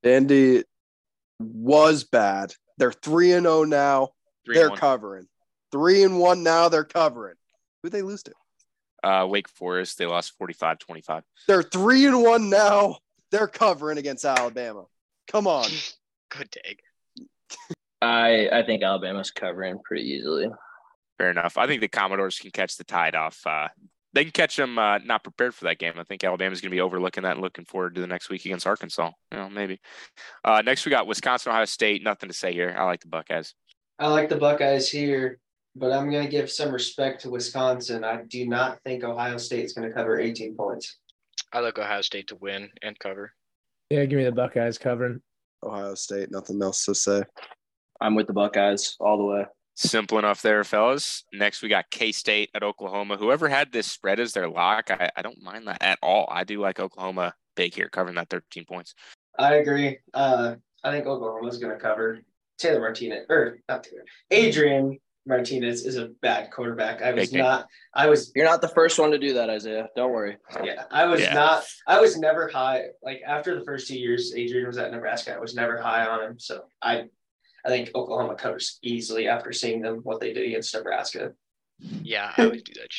Vandy 0.05 0.63
was 1.41 2.05
bad. 2.05 2.55
They're 2.79 2.93
three 2.93 3.33
and 3.33 3.45
zero 3.45 3.65
now. 3.65 4.11
Three 4.45 4.55
they're 4.57 4.71
covering. 4.71 5.27
Three 5.75 6.05
and 6.05 6.21
one 6.21 6.45
now. 6.45 6.69
They're 6.69 6.85
covering. 6.85 7.35
Who 7.83 7.91
they 7.91 8.03
lose 8.03 8.23
to? 8.23 8.33
Uh, 9.03 9.27
Wake 9.27 9.49
Forest, 9.49 9.99
they 9.99 10.07
lost 10.07 10.39
45 10.39 10.79
25. 10.79 11.25
They're 11.49 11.65
three 11.65 12.07
and 12.07 12.23
one 12.23 12.49
now. 12.49 12.99
They're 13.33 13.49
covering 13.49 13.99
against 13.99 14.25
Alabama. 14.25 14.85
Come 15.27 15.49
on. 15.49 15.69
Good 16.31 16.49
take. 16.53 16.81
I 18.01 18.49
I 18.53 18.63
think 18.63 18.85
Alabama's 18.85 19.33
covering 19.33 19.81
pretty 19.85 20.05
easily. 20.11 20.49
Fair 21.19 21.31
enough. 21.31 21.59
I 21.59 21.67
think 21.67 21.81
the 21.81 21.89
Commodores 21.89 22.39
can 22.39 22.53
catch 22.53 22.77
the 22.77 22.85
tide 22.85 23.17
off. 23.17 23.45
Uh, 23.45 23.67
they 24.13 24.23
can 24.23 24.31
catch 24.31 24.55
them 24.55 24.79
uh, 24.79 24.99
not 24.99 25.25
prepared 25.25 25.57
for 25.57 25.65
that 25.65 25.81
game. 25.81 25.95
I 25.97 26.05
think 26.05 26.23
Alabama's 26.23 26.61
going 26.61 26.71
to 26.71 26.77
be 26.77 26.81
overlooking 26.81 27.25
that 27.25 27.33
and 27.33 27.41
looking 27.41 27.65
forward 27.65 27.97
to 27.97 28.01
the 28.01 28.07
next 28.07 28.31
week 28.31 28.45
against 28.45 28.65
Arkansas. 28.65 29.11
You 29.33 29.39
know, 29.39 29.51
maybe. 29.51 29.81
Uh, 30.45 30.63
next, 30.65 30.85
we 30.85 30.91
got 30.91 31.09
Wisconsin, 31.09 31.51
Ohio 31.51 31.65
State. 31.65 32.05
Nothing 32.05 32.29
to 32.29 32.35
say 32.35 32.53
here. 32.53 32.77
I 32.79 32.85
like 32.85 33.01
the 33.01 33.09
Buckeyes. 33.09 33.55
I 33.99 34.09
like 34.09 34.29
the 34.29 34.37
Buckeyes 34.37 34.89
here, 34.89 35.41
but 35.77 35.93
I'm 35.93 36.11
going 36.11 36.25
to 36.25 36.31
give 36.31 36.51
some 36.51 36.73
respect 36.73 37.23
to 37.23 37.31
Wisconsin. 37.31 38.05
I 38.05 38.23
do 38.29 38.47
not 38.47 38.81
think 38.85 39.05
Ohio 39.05 39.37
State's 39.39 39.73
going 39.73 39.89
to 39.89 39.95
cover 39.95 40.19
18 40.19 40.57
points. 40.57 40.99
I 41.53 41.61
like 41.61 41.79
Ohio 41.79 42.01
State 42.01 42.29
to 42.29 42.37
win 42.37 42.71
and 42.83 42.99
cover. 42.99 43.33
Yeah, 43.91 44.05
give 44.05 44.19
me 44.19 44.25
the 44.25 44.33
Buckeyes 44.33 44.79
covering. 44.79 45.21
Ohio 45.63 45.95
State. 45.95 46.31
Nothing 46.31 46.63
else 46.63 46.85
to 46.85 46.95
say. 46.95 47.23
I'm 48.01 48.15
with 48.15 48.27
the 48.27 48.33
Buckeyes 48.33 48.97
all 49.01 49.19
the 49.19 49.25
way. 49.25 49.45
Simple 49.77 50.19
enough 50.19 50.41
there, 50.43 50.63
fellas. 50.63 51.25
Next, 51.33 51.63
we 51.63 51.69
got 51.69 51.91
K 51.91 52.13
State 52.13 52.51
at 52.55 52.63
Oklahoma. 52.63 53.17
Whoever 53.17 53.49
had 53.49 53.73
this 53.73 53.91
spread 53.91 54.21
as 54.21 54.33
their 54.33 54.49
lock, 54.49 54.91
I, 54.91 55.11
I 55.17 55.23
don't 55.23 55.43
mind 55.43 55.67
that 55.67 55.83
at 55.83 55.99
all. 56.01 56.29
I 56.31 56.45
do 56.45 56.61
like 56.61 56.79
Oklahoma 56.79 57.35
big 57.57 57.75
here, 57.75 57.89
covering 57.89 58.15
that 58.15 58.31
13 58.31 58.65
points. 58.67 58.95
I 59.37 59.55
agree. 59.57 59.99
Uh, 60.13 60.57
I 60.85 60.93
think 60.93 61.07
Oklahoma's 61.07 61.59
going 61.59 61.73
to 61.73 61.81
cover. 61.81 62.21
Taylor 62.57 62.81
Martinez, 62.81 63.27
or 63.29 63.59
not 63.69 63.83
Taylor, 63.83 64.05
Adrian 64.31 64.99
Martinez 65.27 65.85
is 65.87 65.97
a 65.97 66.09
bad 66.21 66.51
quarterback. 66.51 67.01
I 67.03 67.13
was 67.13 67.29
Big 67.31 67.35
name. 67.39 67.45
not. 67.45 67.67
I 67.95 68.09
was 68.09 68.31
You're 68.35 68.45
not 68.45 68.61
the 68.61 68.69
first 68.69 68.99
one 68.99 69.11
to 69.13 69.19
do 69.19 69.35
that, 69.35 69.49
Isaiah. 69.49 69.89
Don't 69.97 70.13
worry. 70.13 70.37
Yeah, 70.63 70.85
I 70.91 71.07
was 71.07 71.21
Yeah. 71.23 71.35
not. 71.35 71.65
I 71.87 72.01
was 72.01 72.19
never 72.19 72.49
high. 72.49 72.87
Like 73.03 73.23
after 73.27 73.59
the 73.59 73.65
first 73.65 73.89
two 73.89 73.99
years, 73.99 74.35
Adrian 74.37 74.67
was 74.67 74.77
at 74.79 74.91
Nebraska. 74.93 75.35
I 75.35 75.39
was 75.39 75.55
never 75.55 75.81
high 75.81 76.07
on 76.07 76.23
him. 76.23 76.39
So 76.39 76.65
I, 76.83 77.05
I 77.65 77.69
think 77.69 77.91
Oklahoma 77.95 78.35
covers 78.35 78.79
easily 78.83 79.27
after 79.29 79.53
seeing 79.53 79.81
them 79.81 80.01
what 80.03 80.21
they 80.21 80.33
did 80.35 80.47
against 80.47 80.75
Nebraska. 80.75 81.33
Yeah, 81.79 82.33
I 82.37 82.47
would 82.47 82.65
do 82.65 82.73
that. 82.75 82.91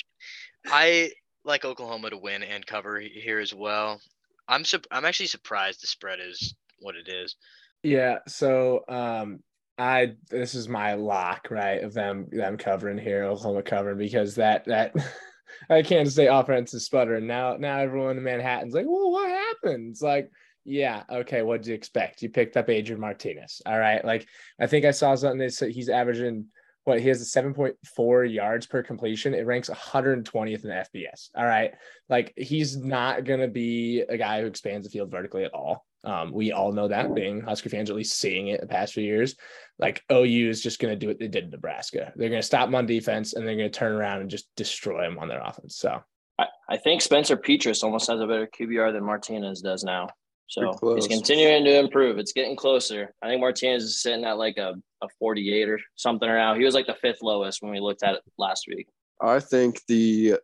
I 0.66 1.12
like 1.44 1.64
Oklahoma 1.64 2.10
to 2.10 2.18
win 2.18 2.42
and 2.44 2.66
cover 2.66 3.00
here 3.00 3.40
as 3.40 3.54
well. 3.54 4.02
I'm 4.48 4.66
sup- 4.66 4.88
I'm 4.90 5.06
actually 5.06 5.28
surprised 5.28 5.82
the 5.84 5.88
spread 5.88 6.20
is 6.20 6.56
what 6.80 6.96
it 6.96 7.08
is. 7.08 7.36
Yeah, 7.84 8.18
so 8.28 8.84
um 8.90 9.42
I 9.78 10.16
this 10.30 10.56
is 10.56 10.70
my 10.70 10.94
lock, 10.94 11.48
right, 11.50 11.84
of 11.84 11.94
them 11.94 12.28
them 12.32 12.58
covering 12.58 12.98
here, 12.98 13.24
Oklahoma 13.26 13.64
covering 13.64 13.98
because 13.98 14.36
that 14.36 14.66
that 14.66 14.94
I 15.70 15.82
can't 15.82 16.12
say 16.12 16.28
offense 16.28 16.74
is 16.74 16.86
sputtering. 16.86 17.28
Now 17.28 17.58
now 17.58 17.80
everyone 17.80 18.18
in 18.18 18.24
Manhattan's 18.24 18.74
like, 18.74 18.86
well, 18.88 19.12
what 19.12 19.30
happened? 19.30 19.92
It's 19.92 20.02
like, 20.02 20.30
yeah, 20.64 21.04
okay, 21.10 21.42
what'd 21.42 21.68
you 21.68 21.74
expect? 21.74 22.22
You 22.22 22.30
picked 22.30 22.58
up 22.58 22.70
Adrian 22.70 23.00
Martinez. 23.00 23.62
All 23.66 23.78
right. 23.78 24.04
Like 24.04 24.28
I 24.60 24.68
think 24.68 24.86
I 24.86 24.92
saw 24.92 25.14
something 25.16 25.40
that 25.40 25.54
said 25.54 25.72
he's 25.72 25.90
averaging 25.90 26.48
what 26.86 27.02
he 27.02 27.08
has 27.08 27.22
a 27.22 27.42
7.4 27.42 28.34
yards 28.34 28.68
per 28.68 28.84
completion. 28.84 29.34
It 29.34 29.46
ranks 29.46 29.70
120th 29.70 30.64
in 30.64 30.72
FBS. 30.72 31.30
All 31.36 31.46
right. 31.46 31.72
Like 32.10 32.34
he's 32.38 32.78
not 32.78 33.26
gonna 33.26 33.48
be 33.48 34.02
a 34.08 34.18
guy 34.18 34.42
who 34.42 34.48
expands 34.48 34.88
the 34.88 34.92
field 34.92 35.12
vertically 35.12 35.44
at 35.44 35.54
all. 35.54 35.86
Um, 36.06 36.32
we 36.32 36.52
all 36.52 36.72
know 36.72 36.88
that 36.88 37.16
being 37.16 37.42
Husker 37.42 37.70
fans, 37.70 37.90
at 37.90 37.96
least 37.96 38.20
seeing 38.20 38.50
it 38.50 38.62
the 38.62 38.68
past 38.68 38.94
few 38.94 39.04
years. 39.04 39.36
Like 39.80 40.04
OU 40.12 40.50
is 40.50 40.62
just 40.62 40.80
going 40.80 40.94
to 40.94 41.00
do 41.00 41.08
what 41.08 41.20
they 41.20 41.28
did 41.28 41.46
in 41.46 41.50
Nebraska. 41.50 42.14
They're 42.16 42.30
going 42.30 42.42
to 42.42 42.46
stop 42.46 42.68
them 42.68 42.76
on 42.76 42.86
defense 42.86 43.34
and 43.34 43.46
they're 43.46 43.58
going 43.58 43.72
to 43.72 43.78
turn 43.78 43.94
around 43.94 44.22
and 44.22 44.30
just 44.30 44.48
destroy 44.56 45.02
them 45.02 45.18
on 45.20 45.28
their 45.28 45.42
offense. 45.42 45.78
So 45.78 46.02
I, 46.40 46.46
I 46.70 46.78
think 46.78 47.02
Spencer 47.02 47.36
Petras 47.36 47.84
almost 47.84 48.08
has 48.08 48.20
a 48.20 48.28
better 48.28 48.48
QBR 48.48 48.94
than 48.94 49.04
Martinez 49.04 49.62
does 49.62 49.84
now. 49.84 50.10
So 50.48 50.78
he's 50.96 51.08
continuing 51.08 51.66
to 51.66 51.80
improve. 51.80 52.20
It's 52.20 52.32
getting 52.32 52.56
closer. 52.56 53.14
I 53.22 53.28
think 53.28 53.42
Martinez 53.42 53.84
is 53.84 54.02
sitting 54.02 54.26
at 54.26 54.38
like 54.38 54.58
a, 54.58 54.76
a 55.02 55.08
48 55.18 55.70
or 55.70 55.80
something 55.96 56.30
around. 56.30 56.60
He 56.60 56.66
was 56.66 56.76
like 56.76 56.86
the 56.86 56.94
fifth 57.02 57.24
lowest 57.24 57.64
when 57.64 57.72
we 57.72 57.80
looked 57.80 58.04
at 58.04 58.14
it 58.16 58.22
last 58.38 58.66
week. 58.68 58.88
I 59.20 59.40
think 59.40 59.82
the 59.88 60.36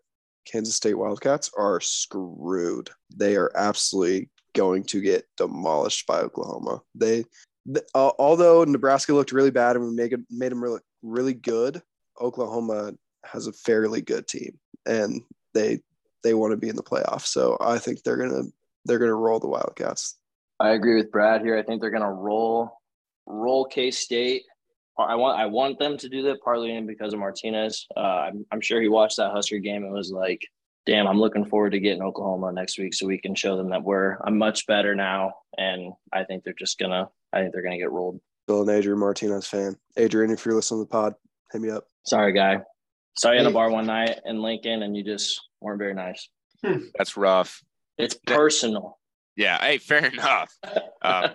Kansas 0.45 0.75
State 0.75 0.95
Wildcats 0.97 1.51
are 1.55 1.79
screwed. 1.79 2.89
They 3.15 3.35
are 3.35 3.51
absolutely 3.55 4.29
going 4.53 4.83
to 4.85 5.01
get 5.01 5.25
demolished 5.37 6.07
by 6.07 6.19
Oklahoma. 6.19 6.81
They, 6.95 7.25
uh, 7.95 8.11
although 8.19 8.63
Nebraska 8.63 9.13
looked 9.13 9.31
really 9.31 9.51
bad 9.51 9.75
and 9.75 9.85
we 9.85 9.93
made 9.93 10.15
made 10.29 10.51
them 10.51 10.63
really 10.63 10.81
really 11.01 11.33
good, 11.33 11.81
Oklahoma 12.19 12.93
has 13.23 13.47
a 13.47 13.53
fairly 13.53 14.01
good 14.01 14.27
team 14.27 14.59
and 14.85 15.21
they 15.53 15.79
they 16.23 16.33
want 16.33 16.51
to 16.51 16.57
be 16.57 16.69
in 16.69 16.75
the 16.75 16.83
playoffs. 16.83 17.27
So 17.27 17.57
I 17.59 17.77
think 17.77 18.03
they're 18.03 18.17
gonna 18.17 18.43
they're 18.85 18.99
gonna 18.99 19.15
roll 19.15 19.39
the 19.39 19.47
Wildcats. 19.47 20.17
I 20.59 20.71
agree 20.71 20.95
with 20.95 21.11
Brad 21.11 21.41
here. 21.41 21.57
I 21.57 21.63
think 21.63 21.81
they're 21.81 21.91
gonna 21.91 22.11
roll 22.11 22.71
roll 23.25 23.65
K 23.65 23.91
State. 23.91 24.43
I 24.97 25.15
want 25.15 25.39
I 25.39 25.45
want 25.45 25.79
them 25.79 25.97
to 25.97 26.09
do 26.09 26.23
that 26.23 26.41
partly 26.43 26.79
because 26.81 27.13
of 27.13 27.19
Martinez. 27.19 27.87
Uh, 27.95 27.99
I'm, 27.99 28.45
I'm 28.51 28.61
sure 28.61 28.81
he 28.81 28.87
watched 28.87 29.17
that 29.17 29.31
Husker 29.31 29.59
game 29.59 29.83
It 29.83 29.91
was 29.91 30.11
like, 30.11 30.41
"Damn, 30.85 31.07
I'm 31.07 31.19
looking 31.19 31.45
forward 31.45 31.71
to 31.71 31.79
getting 31.79 32.01
Oklahoma 32.01 32.51
next 32.51 32.77
week 32.77 32.93
so 32.93 33.07
we 33.07 33.17
can 33.17 33.35
show 33.35 33.57
them 33.57 33.69
that 33.69 33.83
we're 33.83 34.17
I'm 34.25 34.37
much 34.37 34.67
better 34.67 34.95
now." 34.95 35.33
And 35.57 35.93
I 36.11 36.23
think 36.23 36.43
they're 36.43 36.53
just 36.53 36.79
gonna 36.79 37.09
I 37.33 37.41
think 37.41 37.53
they're 37.53 37.63
gonna 37.63 37.77
get 37.77 37.91
rolled. 37.91 38.19
Bill 38.47 38.61
and 38.61 38.69
Adrian 38.69 38.99
Martinez 38.99 39.47
fan. 39.47 39.77
Adrian, 39.97 40.31
if 40.31 40.45
you're 40.45 40.55
listening 40.55 40.81
to 40.81 40.85
the 40.85 40.91
pod, 40.91 41.15
hit 41.51 41.61
me 41.61 41.69
up. 41.69 41.85
Sorry, 42.05 42.33
guy. 42.33 42.61
Saw 43.17 43.31
you 43.31 43.39
in 43.39 43.45
a 43.45 43.51
bar 43.51 43.69
one 43.69 43.85
night 43.85 44.19
in 44.25 44.41
Lincoln, 44.41 44.83
and 44.83 44.95
you 44.95 45.03
just 45.03 45.41
weren't 45.59 45.79
very 45.79 45.93
nice. 45.93 46.29
Hmm. 46.65 46.79
That's 46.97 47.17
rough. 47.17 47.61
It's 47.97 48.15
personal. 48.15 48.97
Yeah. 49.35 49.59
Hey, 49.59 49.77
fair 49.77 50.05
enough. 50.05 50.53
Uh, 51.03 51.29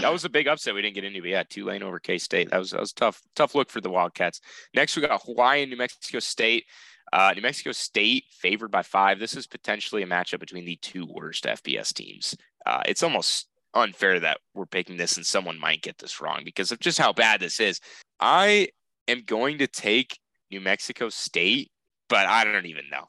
that 0.00 0.10
was 0.10 0.24
a 0.24 0.30
big 0.30 0.48
upset 0.48 0.74
we 0.74 0.80
didn't 0.80 0.94
get 0.94 1.04
into. 1.04 1.20
But 1.20 1.28
yeah, 1.28 1.42
Tulane 1.42 1.82
over 1.82 1.98
K 1.98 2.16
State. 2.16 2.50
That 2.50 2.58
was 2.58 2.70
that 2.70 2.80
was 2.80 2.94
tough. 2.94 3.20
Tough 3.36 3.54
look 3.54 3.68
for 3.68 3.82
the 3.82 3.90
Wildcats. 3.90 4.40
Next, 4.74 4.96
we 4.96 5.02
got 5.02 5.22
Hawaii 5.24 5.60
and 5.60 5.70
New 5.70 5.76
Mexico 5.76 6.20
State. 6.20 6.64
Uh, 7.12 7.32
New 7.34 7.42
Mexico 7.42 7.72
State 7.72 8.24
favored 8.30 8.70
by 8.70 8.82
five. 8.82 9.18
This 9.18 9.36
is 9.36 9.46
potentially 9.46 10.02
a 10.02 10.06
matchup 10.06 10.40
between 10.40 10.64
the 10.64 10.76
two 10.76 11.06
worst 11.06 11.44
FBS 11.44 11.92
teams. 11.92 12.36
Uh, 12.64 12.82
it's 12.86 13.02
almost 13.02 13.48
unfair 13.74 14.20
that 14.20 14.38
we're 14.54 14.66
picking 14.66 14.96
this 14.96 15.16
and 15.16 15.26
someone 15.26 15.58
might 15.58 15.82
get 15.82 15.98
this 15.98 16.20
wrong 16.20 16.42
because 16.44 16.72
of 16.72 16.80
just 16.80 16.98
how 16.98 17.12
bad 17.12 17.40
this 17.40 17.60
is. 17.60 17.80
I 18.18 18.68
am 19.08 19.22
going 19.24 19.58
to 19.58 19.66
take 19.66 20.18
New 20.50 20.60
Mexico 20.60 21.08
State, 21.08 21.70
but 22.08 22.26
I 22.26 22.44
don't 22.44 22.66
even 22.66 22.84
know. 22.90 23.06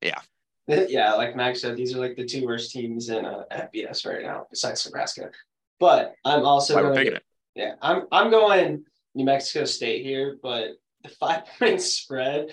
Yeah. 0.00 0.20
Yeah, 0.66 1.12
like 1.12 1.36
Max 1.36 1.60
said, 1.60 1.76
these 1.76 1.94
are 1.94 1.98
like 1.98 2.16
the 2.16 2.24
two 2.24 2.46
worst 2.46 2.72
teams 2.72 3.10
in 3.10 3.26
uh, 3.26 3.44
FBS 3.52 4.06
right 4.06 4.22
now, 4.22 4.46
besides 4.48 4.86
Nebraska. 4.86 5.28
But 5.78 6.14
I'm 6.24 6.46
also 6.46 6.74
going. 6.80 7.04
to, 7.04 7.20
Yeah, 7.54 7.74
I'm 7.82 8.04
I'm 8.10 8.30
going 8.30 8.84
New 9.14 9.26
Mexico 9.26 9.66
State 9.66 10.06
here, 10.06 10.38
but 10.42 10.68
the 11.02 11.10
five 11.10 11.42
point 11.58 11.82
spread, 11.82 12.50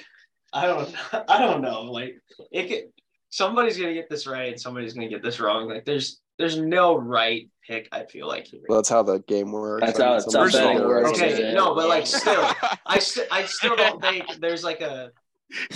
I 0.54 0.68
don't 0.68 0.94
I 1.30 1.40
don't 1.40 1.62
know. 1.62 1.84
Like 1.84 2.16
it 2.52 2.68
could, 2.68 2.92
somebody's 3.30 3.78
gonna 3.78 3.94
get 3.94 4.10
this 4.10 4.28
right 4.28 4.52
and 4.52 4.62
somebody's 4.62 4.94
gonna 4.94 5.10
get 5.10 5.24
this 5.24 5.40
wrong. 5.40 5.68
Like 5.68 5.86
there's 5.86 6.20
there's 6.38 6.58
no 6.58 6.96
right 6.96 7.48
pick. 7.68 7.88
I 7.92 8.06
feel 8.06 8.28
like 8.28 8.48
here. 8.48 8.62
Well, 8.68 8.80
that's 8.80 8.90
how 8.90 9.04
the 9.04 9.20
game 9.20 9.52
works. 9.52 9.86
That's 9.86 10.00
how 10.00 10.16
it's 10.16 10.34
works. 10.34 10.56
Okay, 11.22 11.54
no, 11.54 11.76
but 11.76 11.88
like 11.88 12.08
still, 12.08 12.50
I 12.86 13.00
st- 13.00 13.28
I 13.32 13.46
still 13.46 13.76
don't 13.76 14.02
think 14.02 14.26
there's 14.40 14.64
like 14.64 14.82
a 14.82 15.12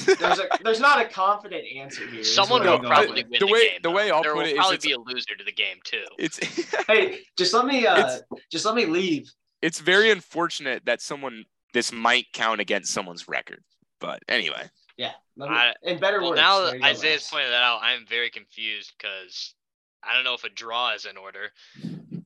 there's 0.06 0.40
a 0.40 0.48
there's 0.64 0.80
not 0.80 1.02
a 1.02 1.10
confident 1.10 1.64
answer 1.76 2.08
here. 2.08 2.24
Someone 2.24 2.64
will 2.64 2.80
probably 2.80 3.24
win 3.24 3.32
the, 3.32 3.40
the 3.40 3.48
way 3.48 3.70
game, 3.70 3.80
the 3.84 3.92
way 3.92 4.12
I'll 4.12 4.24
there 4.24 4.34
put 4.34 4.44
will 4.44 4.50
it 4.50 4.56
probably 4.56 4.78
be 4.78 4.92
a 4.94 5.00
loser 5.00 5.36
to 5.38 5.44
the 5.44 5.52
game 5.52 5.78
too. 5.84 6.06
It's 6.18 6.38
hey, 6.88 7.20
just 7.38 7.54
let 7.54 7.66
me 7.66 7.86
uh 7.86 8.20
just 8.52 8.66
let 8.66 8.76
me 8.76 8.86
leave. 8.86 9.32
It's 9.62 9.80
very 9.80 10.12
unfortunate 10.12 10.86
that 10.86 11.02
someone 11.02 11.46
this 11.74 11.92
might 11.92 12.26
count 12.34 12.62
against 12.62 12.94
someone's 12.94 13.28
record, 13.28 13.64
but 14.00 14.22
anyway. 14.28 14.70
Yeah, 14.98 15.12
me, 15.36 15.48
I, 15.48 15.74
in 15.84 16.00
better 16.00 16.22
well, 16.22 16.32
words. 16.32 16.42
Now 16.42 16.72
that 16.72 16.82
Isaiah's 16.84 17.30
pointed 17.30 17.52
that 17.52 17.64
out, 17.64 17.80
I'm 17.82 18.06
very 18.08 18.30
confused 18.30 18.94
because 18.98 19.54
I 20.04 20.14
don't 20.14 20.24
know 20.24 20.36
if 20.36 20.44
a 20.44 20.50
draw 20.50 20.94
is 20.94 21.06
in 21.06 21.18
order, 21.18 21.52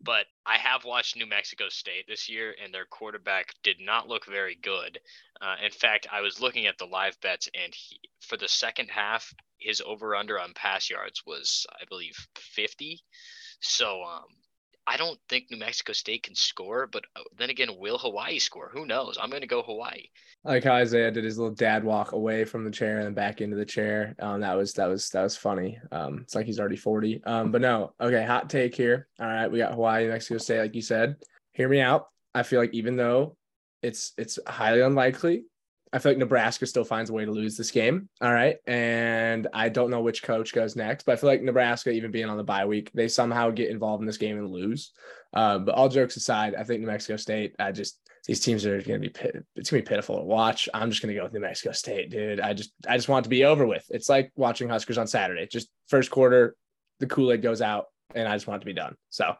but 0.03 0.25
I 0.45 0.57
have 0.57 0.85
watched 0.85 1.15
New 1.15 1.25
Mexico 1.25 1.69
State 1.69 2.05
this 2.07 2.29
year, 2.29 2.55
and 2.63 2.73
their 2.73 2.85
quarterback 2.85 3.53
did 3.63 3.77
not 3.79 4.07
look 4.07 4.25
very 4.27 4.57
good. 4.61 4.99
Uh, 5.41 5.55
in 5.63 5.71
fact, 5.71 6.07
I 6.11 6.21
was 6.21 6.41
looking 6.41 6.67
at 6.67 6.77
the 6.77 6.85
live 6.85 7.19
bets, 7.21 7.49
and 7.53 7.73
he, 7.73 7.99
for 8.21 8.37
the 8.37 8.47
second 8.47 8.89
half, 8.89 9.33
his 9.57 9.81
over 9.85 10.15
under 10.15 10.39
on 10.39 10.53
pass 10.53 10.89
yards 10.89 11.23
was, 11.25 11.65
I 11.79 11.85
believe, 11.89 12.15
50. 12.35 13.01
So 13.61 14.03
um, 14.03 14.25
I 14.89 14.97
don't 14.97 15.19
think 15.29 15.51
New 15.51 15.57
Mexico 15.57 15.93
State 15.93 16.23
can 16.23 16.33
score, 16.33 16.87
but 16.87 17.05
uh, 17.15 17.21
then 17.37 17.51
again, 17.51 17.69
will 17.77 17.99
Hawaii 17.99 18.39
score? 18.39 18.71
Who 18.73 18.87
knows? 18.87 19.19
I'm 19.21 19.29
going 19.29 19.43
to 19.43 19.47
go 19.47 19.61
Hawaii. 19.61 20.07
Like 20.43 20.63
how 20.63 20.73
Isaiah 20.73 21.11
did 21.11 21.23
his 21.23 21.37
little 21.37 21.53
dad 21.53 21.83
walk 21.83 22.13
away 22.13 22.43
from 22.43 22.65
the 22.65 22.71
chair 22.71 22.97
and 22.97 23.05
then 23.05 23.13
back 23.13 23.39
into 23.39 23.55
the 23.55 23.65
chair. 23.65 24.15
Um, 24.17 24.41
that 24.41 24.57
was 24.57 24.73
that 24.73 24.87
was 24.87 25.07
that 25.11 25.21
was 25.21 25.37
funny. 25.37 25.77
Um, 25.91 26.21
it's 26.23 26.33
like 26.33 26.47
he's 26.47 26.59
already 26.59 26.75
40. 26.75 27.21
Um, 27.25 27.51
but 27.51 27.61
no, 27.61 27.93
okay, 28.01 28.25
hot 28.25 28.49
take 28.49 28.73
here. 28.73 29.07
All 29.19 29.27
right, 29.27 29.51
we 29.51 29.59
got 29.59 29.73
Hawaii, 29.73 30.05
New 30.05 30.09
Mexico 30.09 30.39
State, 30.39 30.61
like 30.61 30.73
you 30.73 30.81
said. 30.81 31.17
Hear 31.53 31.69
me 31.69 31.81
out. 31.81 32.07
I 32.33 32.41
feel 32.41 32.59
like 32.59 32.73
even 32.73 32.95
though 32.95 33.37
it's 33.83 34.13
it's 34.17 34.39
highly 34.47 34.81
unlikely 34.81 35.43
I 35.91 35.97
feel 35.97 36.11
like 36.11 36.19
Nebraska 36.19 36.67
still 36.67 36.83
finds 36.83 37.09
a 37.09 37.13
way 37.13 37.25
to 37.25 37.31
lose 37.31 37.57
this 37.57 37.71
game. 37.71 38.09
All 38.21 38.31
right. 38.31 38.57
And 38.67 39.47
I 39.53 39.69
don't 39.69 39.89
know 39.89 40.01
which 40.01 40.21
coach 40.21 40.53
goes 40.53 40.75
next, 40.75 41.03
but 41.03 41.13
I 41.13 41.15
feel 41.15 41.29
like 41.29 41.41
Nebraska, 41.41 41.89
even 41.89 42.11
being 42.11 42.29
on 42.29 42.37
the 42.37 42.43
bye 42.43 42.65
week, 42.65 42.91
they 42.93 43.07
somehow 43.07 43.49
get 43.49 43.71
involved 43.71 44.01
in 44.01 44.07
this 44.07 44.17
game 44.17 44.37
and 44.37 44.51
lose. 44.51 44.91
Um, 45.33 45.65
but 45.65 45.73
all 45.73 45.89
jokes 45.89 46.15
aside, 46.15 46.53
I 46.53 46.63
think 46.63 46.81
New 46.81 46.87
Mexico 46.87 47.15
State, 47.15 47.55
I 47.57 47.71
just, 47.71 47.99
these 48.27 48.39
teams 48.39 48.67
are 48.67 48.81
going 48.81 49.01
to 49.01 49.09
be, 49.09 49.15
it's 49.55 49.71
going 49.71 49.81
to 49.83 49.89
be 49.89 49.89
pitiful 49.89 50.17
to 50.17 50.23
watch. 50.23 50.69
I'm 50.75 50.91
just 50.91 51.01
going 51.01 51.13
to 51.13 51.19
go 51.19 51.23
with 51.23 51.33
New 51.33 51.39
Mexico 51.39 51.71
State, 51.71 52.11
dude. 52.11 52.39
I 52.39 52.53
just, 52.53 52.71
I 52.87 52.95
just 52.95 53.09
want 53.09 53.23
to 53.23 53.29
be 53.29 53.45
over 53.45 53.65
with. 53.65 53.85
It's 53.89 54.09
like 54.09 54.31
watching 54.35 54.69
Huskers 54.69 54.99
on 54.99 55.07
Saturday. 55.07 55.47
Just 55.47 55.69
first 55.87 56.11
quarter, 56.11 56.55
the 56.99 57.07
Kool 57.07 57.31
Aid 57.31 57.41
goes 57.41 57.61
out 57.63 57.85
and 58.13 58.27
I 58.27 58.35
just 58.35 58.45
want 58.45 58.59
it 58.59 58.61
to 58.61 58.65
be 58.65 58.73
done. 58.73 58.95
So 59.09 59.33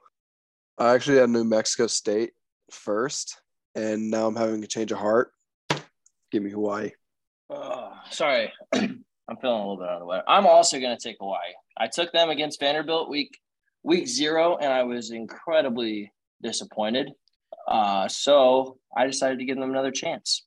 I 0.79 0.95
actually 0.95 1.17
had 1.17 1.29
New 1.29 1.43
Mexico 1.43 1.85
State 1.85 2.31
first, 2.71 3.39
and 3.75 4.09
now 4.09 4.25
I'm 4.25 4.35
having 4.35 4.63
a 4.63 4.67
change 4.67 4.91
of 4.91 4.97
heart 4.97 5.31
Give 6.31 6.43
me 6.43 6.51
Hawaii. 6.51 6.91
Uh, 7.49 7.89
sorry, 8.11 8.51
I'm 8.73 9.03
feeling 9.41 9.61
a 9.61 9.69
little 9.69 9.77
bit 9.77 9.87
out 9.87 9.95
of 9.95 9.99
the 9.99 10.05
way. 10.05 10.19
I'm 10.27 10.45
also 10.45 10.79
going 10.79 10.95
to 10.95 11.01
take 11.01 11.17
Hawaii. 11.19 11.39
I 11.77 11.87
took 11.87 12.11
them 12.11 12.29
against 12.29 12.59
Vanderbilt 12.59 13.09
week 13.09 13.37
week 13.83 14.07
zero, 14.07 14.57
and 14.57 14.71
I 14.71 14.83
was 14.83 15.11
incredibly 15.11 16.11
disappointed. 16.43 17.11
Uh, 17.67 18.07
so 18.07 18.77
I 18.95 19.05
decided 19.05 19.39
to 19.39 19.45
give 19.45 19.57
them 19.57 19.69
another 19.69 19.91
chance, 19.91 20.45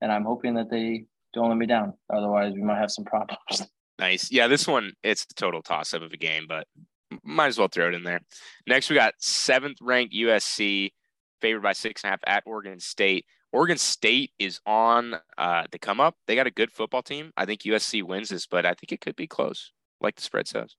and 0.00 0.10
I'm 0.10 0.24
hoping 0.24 0.54
that 0.54 0.70
they 0.70 1.04
don't 1.34 1.48
let 1.48 1.58
me 1.58 1.66
down. 1.66 1.94
Otherwise, 2.12 2.52
we 2.54 2.62
might 2.62 2.78
have 2.78 2.90
some 2.90 3.04
problems. 3.04 3.38
Nice. 3.98 4.32
Yeah, 4.32 4.46
this 4.46 4.66
one 4.66 4.92
it's 5.02 5.26
a 5.30 5.34
total 5.34 5.60
toss 5.60 5.92
up 5.92 6.00
of 6.00 6.10
a 6.10 6.16
game, 6.16 6.46
but 6.48 6.66
might 7.22 7.48
as 7.48 7.58
well 7.58 7.68
throw 7.68 7.88
it 7.88 7.94
in 7.94 8.02
there. 8.02 8.20
Next, 8.66 8.88
we 8.88 8.96
got 8.96 9.12
seventh 9.18 9.76
ranked 9.82 10.14
USC 10.14 10.92
favored 11.42 11.62
by 11.62 11.74
six 11.74 12.02
and 12.02 12.08
a 12.08 12.12
half 12.12 12.20
at 12.26 12.44
Oregon 12.46 12.80
State. 12.80 13.26
Oregon 13.52 13.78
State 13.78 14.30
is 14.38 14.60
on 14.64 15.16
uh, 15.36 15.64
the 15.70 15.78
come 15.78 16.00
up. 16.00 16.16
They 16.26 16.36
got 16.36 16.46
a 16.46 16.52
good 16.52 16.70
football 16.70 17.02
team. 17.02 17.32
I 17.36 17.46
think 17.46 17.62
USC 17.62 18.02
wins 18.02 18.28
this, 18.28 18.46
but 18.46 18.64
I 18.64 18.74
think 18.74 18.92
it 18.92 19.00
could 19.00 19.16
be 19.16 19.26
close, 19.26 19.72
like 20.00 20.16
the 20.16 20.22
spread 20.22 20.46
says. 20.46 20.76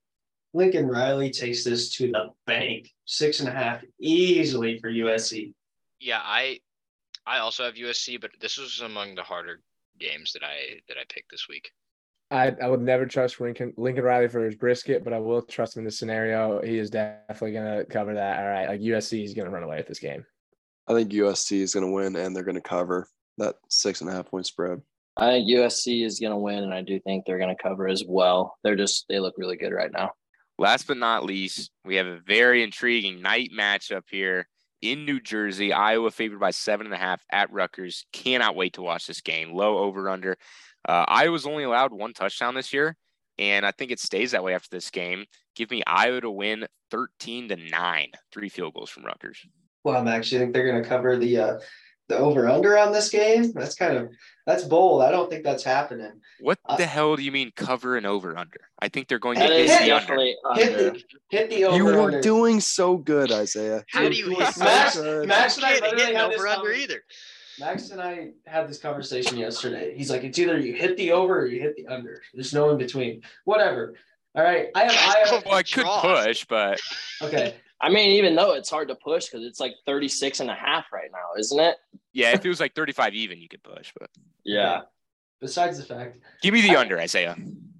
Lincoln 0.53 0.87
Riley 0.87 1.31
takes 1.31 1.63
this 1.63 1.89
to 1.95 2.11
the 2.11 2.29
bank, 2.45 2.89
six 3.05 3.39
and 3.39 3.49
a 3.49 3.51
half 3.51 3.83
easily 3.99 4.79
for 4.79 4.89
USC. 4.89 5.53
Yeah, 5.99 6.21
I 6.23 6.59
I 7.25 7.39
also 7.39 7.63
have 7.63 7.75
USC, 7.75 8.19
but 8.19 8.31
this 8.39 8.57
was 8.57 8.81
among 8.81 9.15
the 9.15 9.23
harder 9.23 9.61
games 9.99 10.33
that 10.33 10.43
I 10.43 10.81
that 10.87 10.97
I 10.97 11.03
picked 11.09 11.31
this 11.31 11.47
week. 11.47 11.71
I, 12.31 12.55
I 12.63 12.69
would 12.69 12.81
never 12.81 13.05
trust 13.05 13.41
Lincoln 13.41 13.73
Lincoln 13.77 14.03
Riley 14.03 14.29
for 14.29 14.43
his 14.43 14.55
brisket, 14.55 15.03
but 15.03 15.13
I 15.13 15.19
will 15.19 15.41
trust 15.41 15.75
him 15.75 15.81
in 15.81 15.85
this 15.85 15.99
scenario. 15.99 16.61
He 16.61 16.77
is 16.77 16.89
definitely 16.89 17.53
going 17.53 17.77
to 17.77 17.85
cover 17.85 18.13
that. 18.13 18.39
All 18.39 18.49
right, 18.49 18.69
like 18.69 18.81
USC 18.81 19.23
is 19.23 19.33
going 19.33 19.45
to 19.45 19.51
run 19.51 19.63
away 19.63 19.77
with 19.77 19.87
this 19.87 19.99
game. 19.99 20.25
I 20.87 20.93
think 20.93 21.11
USC 21.11 21.59
is 21.61 21.73
going 21.73 21.85
to 21.85 21.91
win 21.91 22.15
and 22.15 22.35
they're 22.35 22.43
going 22.43 22.55
to 22.55 22.61
cover 22.61 23.07
that 23.37 23.55
six 23.69 24.01
and 24.01 24.09
a 24.09 24.13
half 24.13 24.27
point 24.27 24.45
spread. 24.45 24.81
I 25.17 25.31
think 25.31 25.49
USC 25.49 26.05
is 26.05 26.19
going 26.19 26.31
to 26.31 26.37
win, 26.37 26.63
and 26.63 26.73
I 26.73 26.81
do 26.81 26.99
think 26.99 27.25
they're 27.25 27.37
going 27.37 27.55
to 27.55 27.61
cover 27.61 27.87
as 27.87 28.03
well. 28.07 28.57
They're 28.63 28.77
just 28.77 29.05
they 29.09 29.19
look 29.19 29.35
really 29.37 29.57
good 29.57 29.73
right 29.73 29.91
now. 29.91 30.11
Last 30.57 30.87
but 30.87 30.97
not 30.97 31.25
least, 31.25 31.71
we 31.85 31.95
have 31.95 32.07
a 32.07 32.19
very 32.25 32.63
intriguing 32.63 33.21
night 33.21 33.49
matchup 33.55 34.03
here 34.09 34.47
in 34.81 35.05
New 35.05 35.19
Jersey. 35.19 35.73
Iowa 35.73 36.11
favored 36.11 36.39
by 36.39 36.51
seven 36.51 36.85
and 36.85 36.93
a 36.93 36.97
half 36.97 37.21
at 37.31 37.51
Rutgers. 37.51 38.05
Cannot 38.13 38.55
wait 38.55 38.73
to 38.73 38.81
watch 38.81 39.05
this 39.05 39.21
game. 39.21 39.53
Low 39.53 39.79
over 39.79 40.09
under. 40.09 40.37
Uh, 40.87 41.05
Iowa's 41.07 41.45
only 41.45 41.63
allowed 41.63 41.91
one 41.91 42.13
touchdown 42.13 42.55
this 42.55 42.73
year, 42.73 42.95
and 43.37 43.65
I 43.65 43.71
think 43.71 43.91
it 43.91 43.99
stays 43.99 44.31
that 44.31 44.43
way 44.43 44.53
after 44.53 44.69
this 44.71 44.89
game. 44.91 45.25
Give 45.55 45.69
me 45.69 45.83
Iowa 45.85 46.21
to 46.21 46.31
win 46.31 46.67
13 46.91 47.49
to 47.49 47.57
nine. 47.57 48.11
Three 48.31 48.49
field 48.49 48.73
goals 48.73 48.89
from 48.89 49.05
Rutgers. 49.05 49.45
Well, 49.83 49.97
I'm 49.97 50.07
actually 50.07 50.39
think 50.39 50.53
they're 50.53 50.69
going 50.71 50.81
to 50.83 50.87
cover 50.87 51.17
the 51.17 51.37
uh, 51.37 51.59
the 52.07 52.17
over 52.17 52.47
under 52.47 52.77
on 52.77 52.91
this 52.91 53.09
game. 53.09 53.51
That's 53.53 53.75
kind 53.75 53.97
of 53.97 54.09
that's 54.45 54.63
bold. 54.63 55.01
I 55.01 55.11
don't 55.11 55.29
think 55.29 55.43
that's 55.43 55.63
happening. 55.63 56.11
What 56.39 56.59
Uh, 56.65 56.75
the 56.75 56.85
hell 56.85 57.15
do 57.15 57.23
you 57.23 57.31
mean 57.31 57.51
cover 57.55 57.95
and 57.97 58.05
over 58.05 58.37
under? 58.37 58.59
I 58.79 58.89
think 58.89 59.07
they're 59.07 59.19
going 59.19 59.37
to 59.37 59.43
hit 59.45 59.69
hit 59.69 59.79
the 59.79 59.85
the 59.85 59.95
under. 59.95 60.15
Hit 60.61 60.77
the 60.77 61.03
hit 61.29 61.49
the 61.49 61.65
over 61.65 61.77
You 61.77 61.85
were 61.85 61.99
under. 62.01 62.21
doing 62.21 62.59
so 62.59 62.97
good, 62.97 63.31
Isaiah. 63.31 63.83
How 63.89 64.07
do 64.09 64.15
you 64.15 64.25
doing 64.25 64.37
hit 64.37 64.53
so 64.55 64.63
Max, 64.63 64.95
good. 64.97 65.27
Max 65.27 65.57
and 65.57 65.65
I 65.65 65.69
Can't 65.71 65.83
literally 65.83 66.05
hit 66.05 66.15
had 66.15 66.33
over 66.33 66.47
under 66.47 66.69
conver- 66.69 66.77
either. 66.77 67.03
Max 67.59 67.89
and 67.91 68.01
I 68.01 68.29
had 68.47 68.67
this 68.67 68.79
conversation 68.79 69.37
yesterday. 69.37 69.93
He's 69.95 70.09
like, 70.09 70.23
it's 70.23 70.39
either 70.39 70.57
you 70.59 70.73
hit 70.73 70.97
the 70.97 71.11
over 71.11 71.41
or 71.41 71.45
you 71.45 71.61
hit 71.61 71.75
the 71.75 71.85
under. 71.87 72.21
There's 72.33 72.53
no 72.53 72.69
in 72.71 72.77
between. 72.77 73.21
Whatever. 73.45 73.93
All 74.35 74.43
right. 74.43 74.67
I 74.75 74.83
have 74.83 74.91
I 74.93 75.41
Well, 75.45 75.55
I 75.55 75.63
could 75.63 75.85
push, 75.85 76.45
but 76.45 76.79
okay. 77.21 77.55
I 77.81 77.89
mean, 77.89 78.11
even 78.11 78.35
though 78.35 78.53
it's 78.53 78.69
hard 78.69 78.87
to 78.89 78.95
push 78.95 79.25
because 79.25 79.45
it's 79.45 79.59
like 79.59 79.73
36 79.85 80.39
and 80.39 80.49
a 80.51 80.53
half 80.55 80.85
right 80.93 81.09
now, 81.11 81.39
isn't 81.39 81.59
it? 81.59 81.77
yeah, 82.13 82.31
if 82.31 82.45
it 82.45 82.49
was 82.49 82.59
like 82.59 82.75
35 82.75 83.13
even, 83.15 83.39
you 83.41 83.49
could 83.49 83.63
push. 83.63 83.91
But 83.99 84.09
Yeah. 84.43 84.81
Besides 85.39 85.79
the 85.79 85.83
fact, 85.85 86.19
give 86.43 86.53
me 86.53 86.61
the 86.61 86.75
I- 86.75 86.81
under, 86.81 86.99
Isaiah. 86.99 87.35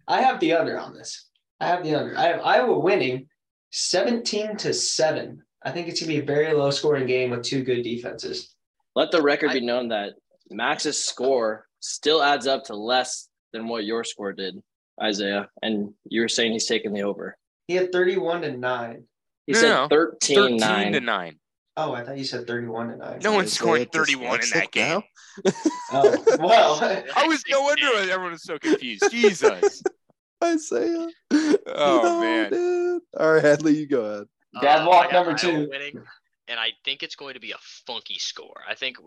I 0.08 0.22
have 0.24 0.40
the 0.40 0.54
under 0.54 0.80
on 0.80 0.94
this. 0.96 1.30
I 1.60 1.68
have 1.68 1.84
the 1.84 1.94
under. 1.96 2.18
I 2.18 2.24
have 2.24 2.42
Iowa 2.42 2.80
winning 2.80 3.28
17 3.72 4.58
to 4.58 4.74
7. 4.74 5.42
I 5.64 5.72
think 5.72 5.88
it's 5.88 6.00
gonna 6.02 6.12
be 6.12 6.20
a 6.20 6.24
very 6.24 6.52
low 6.54 6.72
scoring 6.72 7.06
game 7.06 7.30
with 7.30 7.44
two 7.44 7.64
good 7.64 7.84
defenses. 7.84 8.56
Let 8.96 9.12
the 9.12 9.22
record 9.22 9.52
I- 9.52 9.54
be 9.54 9.62
known 9.62 9.90
that 9.90 10.14
Max's 10.50 10.98
score 11.04 11.68
still 11.80 12.22
adds 12.24 12.48
up 12.48 12.66
to 12.66 12.76
less 12.76 13.30
than 13.54 13.68
what 13.68 13.86
your 13.86 14.04
score 14.04 14.34
did, 14.34 14.62
Isaiah. 15.02 15.50
And 15.62 15.94
you 16.06 16.22
were 16.22 16.28
saying 16.30 16.52
he's 16.52 16.68
taking 16.68 16.94
the 16.94 17.04
over. 17.04 17.38
He 17.68 17.76
had 17.76 17.92
31 17.92 18.42
to 18.42 18.52
9. 18.58 19.04
He 19.48 19.54
No, 19.54 19.60
said 19.60 19.70
no. 19.70 19.88
13, 19.90 20.36
13 20.36 20.58
9. 20.58 20.92
to 20.94 21.00
9. 21.02 21.40
Oh, 21.78 21.94
I 21.94 22.04
thought 22.04 22.18
you 22.18 22.26
said 22.26 22.46
31 22.48 22.90
to 22.90 22.98
9. 22.98 23.20
No 23.24 23.32
one 23.32 23.48
scored 23.48 23.92
31 23.92 24.24
in 24.24 24.50
that 24.52 24.68
dyslexic 24.68 24.72
game. 24.72 25.02
Oh, 25.94 26.24
well. 26.40 26.80
I 27.16 27.28
was 27.28 27.44
no 27.50 27.62
wonder 27.64 27.86
everyone 28.12 28.32
was 28.32 28.44
so 28.44 28.58
confused. 28.60 29.04
Jesus. 29.12 29.82
Isaiah. 30.44 31.08
Oh, 31.34 32.02
No, 32.04 32.20
man. 32.22 32.52
dude. 32.52 33.02
All 33.20 33.34
right, 33.34 33.44
Hadley, 33.44 33.76
you 33.78 33.88
go 33.88 34.02
ahead. 34.06 34.28
Dad 34.62 34.82
Uh, 34.84 34.90
walk 34.90 35.08
I 35.08 35.12
got 35.12 35.26
number 35.26 35.38
two. 35.38 35.68
winning, 35.70 36.02
and 36.48 36.60
I 36.60 36.70
think 36.86 37.04
it's 37.04 37.16
going 37.16 37.34
to 37.36 37.40
be 37.40 37.52
a 37.52 37.58
funky 37.88 38.18
score. 38.20 38.62
I 38.70 38.76
think 38.76 38.98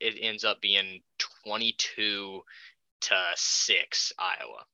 it 0.00 0.14
ends 0.20 0.44
up 0.44 0.60
being 0.60 1.00
22 1.44 2.40
to 3.02 3.14
6 3.34 4.12
Iowa. 4.18 4.64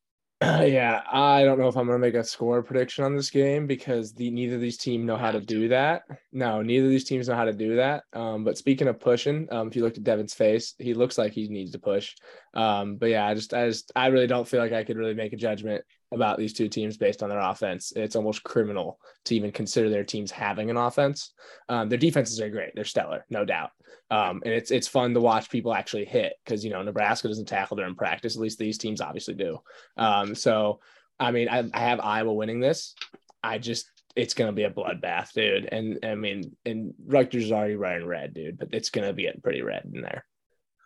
Yeah, 0.40 1.02
I 1.10 1.43
don't 1.43 1.59
know 1.59 1.66
if 1.66 1.77
I'm 1.77 1.86
gonna 1.86 1.98
make 1.98 2.15
a 2.15 2.23
score 2.23 2.62
prediction 2.62 3.02
on 3.02 3.16
this 3.16 3.28
game 3.28 3.66
because 3.66 4.12
the 4.12 4.31
neither 4.31 4.55
of 4.55 4.60
these 4.60 4.77
teams 4.77 5.05
know 5.05 5.16
how 5.16 5.32
to 5.32 5.40
do 5.40 5.66
that. 5.69 6.02
No, 6.31 6.62
neither 6.62 6.86
of 6.86 6.90
these 6.90 7.05
teams 7.05 7.28
know 7.28 7.35
how 7.35 7.44
to 7.44 7.52
do 7.52 7.74
that. 7.77 8.05
Um, 8.12 8.44
but 8.44 8.56
speaking 8.56 8.86
of 8.86 9.01
pushing, 9.01 9.48
um, 9.51 9.66
if 9.66 9.74
you 9.74 9.82
look 9.82 9.97
at 9.97 10.05
Devin's 10.05 10.35
face, 10.35 10.74
he 10.78 10.94
looks 10.94 11.19
like 11.19 11.32
he 11.32 11.48
needs 11.48 11.73
to 11.73 11.81
push. 11.81 12.15
Um, 12.55 12.97
but 12.97 13.06
yeah, 13.06 13.27
I 13.27 13.35
just, 13.35 13.52
I 13.52 13.66
just, 13.66 13.90
I 13.97 14.06
really 14.09 14.28
don't 14.28 14.47
feel 14.47 14.60
like 14.60 14.73
I 14.73 14.85
could 14.85 14.97
really 14.97 15.15
make 15.15 15.32
a 15.32 15.36
judgment 15.36 15.85
about 16.12 16.39
these 16.39 16.52
two 16.52 16.68
teams 16.68 16.97
based 16.97 17.22
on 17.22 17.28
their 17.28 17.40
offense. 17.40 17.93
It's 17.94 18.16
almost 18.16 18.43
criminal 18.43 18.98
to 19.26 19.35
even 19.35 19.52
consider 19.52 19.90
their 19.90 20.05
teams 20.05 20.30
having 20.30 20.70
an 20.70 20.76
offense. 20.76 21.32
Um, 21.68 21.89
their 21.89 21.98
defenses 21.98 22.40
are 22.40 22.51
great; 22.51 22.72
they're 22.74 22.85
stellar, 22.85 23.24
no 23.30 23.44
doubt. 23.44 23.70
Um, 24.10 24.43
and 24.44 24.55
it's 24.55 24.70
it's 24.70 24.89
fun 24.89 25.12
to 25.14 25.20
watch 25.20 25.51
people 25.51 25.74
actually 25.74 26.06
hit 26.06 26.35
because 26.44 26.64
you 26.64 26.70
know 26.70 26.82
Nebraska 26.82 27.28
doesn't 27.28 27.47
tackle 27.47 27.76
during 27.76 27.94
practice. 27.94 28.36
At 28.36 28.43
least 28.43 28.59
these 28.59 28.78
teams 28.78 29.01
obviously 29.01 29.35
do. 29.35 29.59
Um, 29.97 30.35
so 30.35 30.80
I 31.20 31.30
mean, 31.30 31.48
I, 31.48 31.68
I 31.74 31.80
have 31.80 32.01
Iowa 32.01 32.32
winning 32.32 32.60
this. 32.60 32.94
I 33.43 33.59
just 33.59 33.86
it's 34.16 34.35
gonna 34.35 34.52
be 34.52 34.64
a 34.64 34.70
bloodbath, 34.70 35.32
dude. 35.32 35.68
And 35.70 35.98
I 36.05 36.14
mean, 36.14 36.56
and 36.64 36.94
Rutgers 37.06 37.44
is 37.44 37.52
already 37.52 37.76
running 37.76 38.06
red, 38.06 38.35
dude, 38.35 38.59
but 38.59 38.68
it's 38.72 38.90
gonna 38.90 39.12
be 39.12 39.24
getting 39.24 39.43
pretty 39.43 39.62
red 39.62 39.89
in 39.93 40.01
there. 40.01 40.24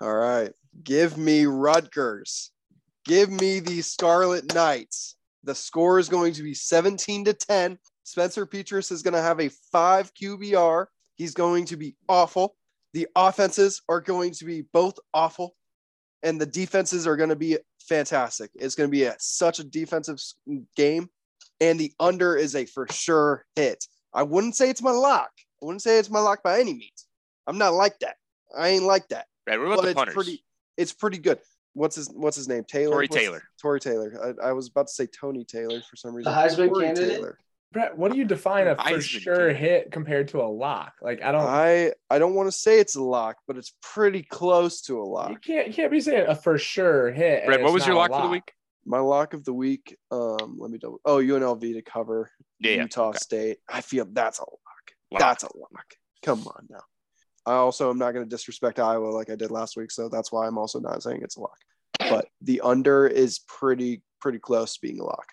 All 0.01 0.15
right. 0.15 0.53
Give 0.83 1.17
me 1.17 1.47
Rutgers. 1.47 2.51
Give 3.05 3.31
me 3.31 3.61
the 3.61 3.83
Scarlet 3.83 4.55
Knights. 4.55 5.17
The 5.45 5.55
score 5.55 5.99
is 5.99 6.09
going 6.09 6.33
to 6.35 6.43
be 6.43 6.55
17 6.55 7.25
to 7.25 7.33
10. 7.33 7.79
Spencer 8.05 8.47
Petras 8.47 8.93
is 8.93 9.03
going 9.03 9.15
to 9.15 9.21
have 9.23 9.41
a 9.41 9.51
five 9.73 10.13
QBR. 10.15 10.87
He's 11.17 11.35
going 11.35 11.65
to 11.67 11.77
be 11.77 11.97
awful. 12.09 12.57
The 12.93 13.09
offenses 13.17 13.83
are 13.89 14.01
going 14.01 14.33
to 14.33 14.45
be 14.45 14.63
both 14.73 14.99
awful, 15.15 15.55
and 16.23 16.41
the 16.41 16.47
defenses 16.47 17.07
are 17.07 17.17
going 17.17 17.31
to 17.31 17.37
be 17.37 17.57
fantastic. 17.81 18.51
It's 18.55 18.75
going 18.75 18.89
to 18.89 18.93
be 18.93 19.05
a, 19.05 19.17
such 19.19 19.59
a 19.59 19.65
defensive 19.65 20.21
game, 20.77 21.09
and 21.61 21.81
the 21.81 21.93
under 21.99 22.37
is 22.37 22.55
a 22.55 22.67
for 22.67 22.87
sure 22.91 23.47
hit. 23.57 23.87
I 24.13 24.25
wouldn't 24.25 24.57
say 24.57 24.69
it's 24.69 24.83
my 24.83 24.91
lock. 24.91 25.31
I 25.63 25.65
wouldn't 25.65 25.83
say 25.83 25.99
it's 25.99 26.11
my 26.11 26.21
lock 26.21 26.43
by 26.43 26.61
any 26.61 26.75
means. 26.75 27.07
I'm 27.47 27.59
not 27.59 27.73
like 27.73 27.99
that. 28.01 28.17
I 28.57 28.69
ain't 28.69 28.85
like 28.85 29.09
that 29.09 29.27
Right, 29.47 29.59
what 29.59 29.67
about 29.67 29.77
but 29.77 29.83
the 29.83 29.89
it's 29.89 29.97
punters? 29.97 30.15
pretty 30.15 30.45
it's 30.77 30.93
pretty 30.93 31.19
good. 31.19 31.39
What's 31.75 31.97
his 31.97 32.11
what's 32.11 32.37
his 32.37 32.49
name? 32.49 32.65
Taylor. 32.65 32.93
Tory 32.93 33.09
Taylor. 33.09 33.43
Tory 33.61 33.81
Taylor. 33.81 34.37
I, 34.43 34.49
I 34.49 34.53
was 34.53 34.69
about 34.69 34.89
to 34.89 34.93
say 34.93 35.07
Tony 35.07 35.45
Taylor 35.45 35.81
for 35.89 35.97
some 35.97 36.15
reason. 36.15 36.33
The 36.33 36.39
Heisman 36.39 36.69
Tory 36.69 36.87
candidate? 36.87 37.17
Taylor. 37.17 37.39
Brett, 37.73 37.97
what 37.97 38.13
do 38.13 38.19
you 38.19 38.27
define 38.27 38.69
a 38.69 38.77
for 38.77 39.01
sure 39.01 39.49
kid. 39.49 39.57
hit 39.57 39.93
compared 39.93 40.29
to 40.29 40.43
a 40.43 40.47
lock? 40.47 40.93
Like 41.01 41.23
I 41.23 41.33
don't. 41.33 41.43
I 41.43 41.93
I 42.11 42.19
don't 42.19 42.35
want 42.35 42.49
to 42.49 42.53
say 42.53 42.79
it's 42.79 42.97
a 42.97 43.03
lock, 43.03 43.37
but 43.47 43.57
it's 43.57 43.73
pretty 43.81 44.23
close 44.23 44.83
to 44.83 45.01
a 45.01 45.05
lock. 45.05 45.31
you 45.31 45.39
can't 45.39 45.69
you 45.69 45.73
can't 45.73 45.91
be 45.91 46.01
saying 46.01 46.27
a 46.29 46.35
for 46.35 46.59
sure 46.59 47.11
hit. 47.11 47.47
Brett, 47.47 47.63
what 47.63 47.73
was 47.73 47.87
your 47.87 47.95
not 47.97 48.11
a 48.11 48.13
lock 48.13 48.21
for 48.21 48.27
the 48.27 48.33
week? 48.33 48.53
My 48.85 48.99
lock 48.99 49.33
of 49.33 49.45
the 49.45 49.55
week. 49.55 49.97
Um, 50.11 50.57
let 50.59 50.71
me 50.71 50.79
double. 50.79 51.01
Oh, 51.05 51.19
UNLV 51.19 51.61
to 51.61 51.83
cover 51.83 52.31
Yeah, 52.61 52.73
yeah. 52.73 52.83
Utah 52.83 53.09
okay. 53.09 53.19
State. 53.19 53.59
I 53.69 53.81
feel 53.81 54.07
that's 54.11 54.39
a 54.39 54.43
lock. 54.43 54.59
Lock. 55.11 55.21
That's 55.21 55.45
a 55.45 55.57
lock. 55.57 55.95
Come 56.23 56.47
on 56.47 56.67
now. 56.69 56.83
I 57.47 57.55
also 57.55 57.91
am 57.91 57.99
not 57.99 58.13
going 58.13 58.25
to 58.25 58.29
disrespect 58.31 58.79
Iowa 58.79 59.07
like 59.07 59.31
I 59.31 59.37
did 59.37 59.51
last 59.51 59.77
week, 59.77 59.91
so 59.91 60.09
that's 60.09 60.31
why 60.31 60.47
I'm 60.47 60.59
also 60.59 60.79
not 60.81 61.03
saying 61.03 61.21
it's 61.23 61.37
a 61.37 61.41
lock. 61.41 61.59
But 61.99 62.29
the 62.41 62.61
under 62.61 63.07
is 63.07 63.41
pretty 63.41 64.03
pretty 64.21 64.39
close 64.39 64.75
to 64.75 64.81
being 64.81 65.01
a 65.01 65.05
lock. 65.05 65.27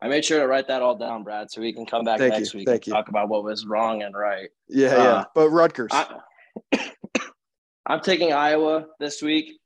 I 0.00 0.08
made 0.08 0.24
sure 0.24 0.40
to 0.40 0.46
write 0.46 0.68
that 0.68 0.82
all 0.82 0.96
down, 0.96 1.24
Brad, 1.24 1.50
so 1.50 1.60
we 1.60 1.72
can 1.72 1.86
come 1.86 2.04
back 2.04 2.18
Thank 2.18 2.34
next 2.34 2.54
you, 2.54 2.58
week 2.58 2.68
thank 2.68 2.82
and 2.82 2.86
you. 2.88 2.92
talk 2.92 3.08
about 3.08 3.28
what 3.28 3.44
was 3.44 3.66
wrong 3.66 4.02
and 4.02 4.14
right. 4.14 4.48
Yeah, 4.68 4.88
Uh, 4.88 5.02
yeah. 5.02 5.24
But 5.34 5.50
Rutgers. 5.50 5.90
I, 5.92 6.20
I'm 7.86 8.00
taking 8.00 8.32
Iowa 8.32 8.86
this 9.00 9.22
week. 9.22 9.58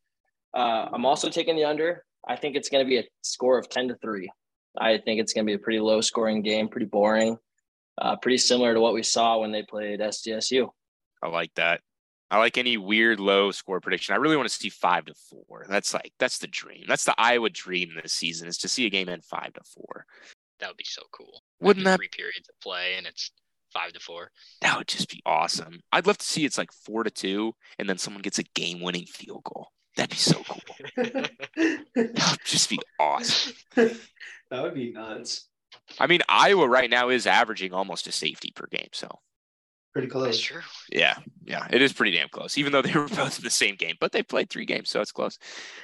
Uh, 0.54 0.88
I'm 0.92 1.04
also 1.04 1.28
taking 1.28 1.56
the 1.56 1.64
under. 1.64 2.04
I 2.26 2.36
think 2.36 2.56
it's 2.56 2.68
going 2.68 2.84
to 2.84 2.88
be 2.88 2.98
a 2.98 3.04
score 3.22 3.58
of 3.58 3.68
10 3.68 3.88
to 3.88 3.96
3. 3.96 4.30
I 4.78 4.98
think 4.98 5.20
it's 5.20 5.32
going 5.32 5.44
to 5.44 5.50
be 5.50 5.54
a 5.54 5.58
pretty 5.58 5.80
low 5.80 6.00
scoring 6.00 6.42
game, 6.42 6.68
pretty 6.68 6.86
boring, 6.86 7.38
uh, 8.00 8.16
pretty 8.16 8.38
similar 8.38 8.74
to 8.74 8.80
what 8.80 8.94
we 8.94 9.02
saw 9.02 9.38
when 9.38 9.52
they 9.52 9.62
played 9.62 10.00
SDSU. 10.00 10.70
I 11.22 11.28
like 11.28 11.54
that. 11.56 11.80
I 12.30 12.38
like 12.38 12.58
any 12.58 12.76
weird 12.76 13.20
low 13.20 13.50
score 13.52 13.80
prediction. 13.80 14.14
I 14.14 14.18
really 14.18 14.36
want 14.36 14.48
to 14.48 14.54
see 14.54 14.68
five 14.68 15.06
to 15.06 15.14
four. 15.14 15.64
That's 15.68 15.94
like 15.94 16.12
that's 16.18 16.38
the 16.38 16.46
dream. 16.46 16.84
That's 16.86 17.04
the 17.04 17.14
Iowa 17.16 17.48
dream 17.50 17.90
this 18.02 18.12
season 18.12 18.48
is 18.48 18.58
to 18.58 18.68
see 18.68 18.84
a 18.86 18.90
game 18.90 19.08
end 19.08 19.24
five 19.24 19.52
to 19.54 19.60
four. 19.64 20.04
That 20.60 20.68
would 20.68 20.76
be 20.76 20.84
so 20.84 21.02
cool. 21.12 21.42
Wouldn't 21.60 21.86
After 21.86 21.92
that- 21.92 21.96
three 21.98 22.08
periods 22.22 22.48
of 22.48 22.60
play 22.60 22.94
and 22.98 23.06
it's 23.06 23.30
five 23.72 23.92
to 23.94 24.00
four? 24.00 24.30
That 24.60 24.76
would 24.76 24.88
just 24.88 25.08
be 25.08 25.22
awesome. 25.24 25.80
I'd 25.92 26.06
love 26.06 26.18
to 26.18 26.26
see 26.26 26.44
it's 26.44 26.58
like 26.58 26.72
four 26.72 27.02
to 27.04 27.10
two, 27.10 27.54
and 27.78 27.88
then 27.88 27.96
someone 27.98 28.22
gets 28.22 28.38
a 28.38 28.42
game 28.54 28.80
winning 28.82 29.06
field 29.06 29.44
goal. 29.44 29.68
That'd 29.96 30.10
be 30.10 30.16
so 30.16 30.42
cool. 30.46 30.60
That 31.56 32.30
would 32.30 32.44
just 32.44 32.68
be 32.70 32.78
awesome. 33.00 33.54
that 33.74 34.62
would 34.62 34.74
be 34.74 34.92
nuts. 34.92 35.48
I 35.98 36.06
mean, 36.06 36.20
Iowa 36.28 36.68
right 36.68 36.88
now 36.90 37.08
is 37.08 37.26
averaging 37.26 37.72
almost 37.72 38.06
a 38.06 38.12
safety 38.12 38.52
per 38.54 38.66
game. 38.70 38.88
So 38.92 39.08
Pretty 39.98 40.12
That's 40.12 40.22
close. 40.24 40.40
true. 40.40 40.60
yeah, 40.92 41.16
yeah, 41.44 41.66
it 41.72 41.82
is 41.82 41.92
pretty 41.92 42.12
damn 42.16 42.28
close, 42.28 42.56
even 42.56 42.70
though 42.70 42.82
they 42.82 42.92
were 42.94 43.08
both 43.08 43.36
in 43.38 43.42
the 43.42 43.50
same 43.50 43.74
game, 43.74 43.96
but 43.98 44.12
they 44.12 44.22
played 44.22 44.48
three 44.48 44.64
games, 44.64 44.90
so 44.90 45.00
it's 45.00 45.10
close. 45.10 45.38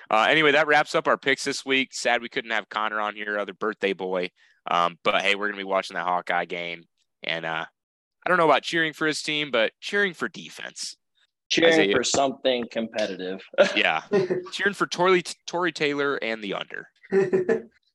Uh, 0.09 0.29
anyway, 0.31 0.53
that 0.53 0.69
wraps 0.69 0.95
up 0.95 1.09
our 1.09 1.19
picks 1.19 1.43
this 1.43 1.67
week. 1.67 1.93
Sad 1.93 2.23
we 2.23 2.29
couldn't 2.29 2.53
have 2.53 2.69
Connor 2.69 3.01
on 3.01 3.17
here, 3.17 3.37
other 3.41 3.55
birthday 3.55 3.93
boy. 3.93 4.31
Um, 4.71 4.99
but 5.03 5.21
hey, 5.23 5.35
we're 5.35 5.49
gonna 5.49 5.57
be 5.59 5.65
watching 5.65 5.97
that 5.97 6.05
Hawkeye 6.07 6.45
game, 6.45 6.85
and 7.25 7.45
uh, 7.45 7.65
I 8.25 8.29
don't 8.29 8.39
know 8.39 8.45
about 8.45 8.63
cheering 8.63 8.93
for 8.93 9.05
his 9.09 9.21
team, 9.21 9.51
but 9.51 9.73
cheering 9.81 10.15
for 10.15 10.29
defense. 10.29 10.97
Cheering 11.51 11.73
Isaiah. 11.73 11.97
for 11.97 12.05
something 12.05 12.67
competitive. 12.71 13.43
Yeah, 13.75 14.03
cheering 14.53 14.75
for 14.75 14.87
Tory 14.87 15.25
Tory 15.49 15.73
Taylor 15.73 16.15
and 16.23 16.41
the 16.41 16.55
under. 16.55 16.87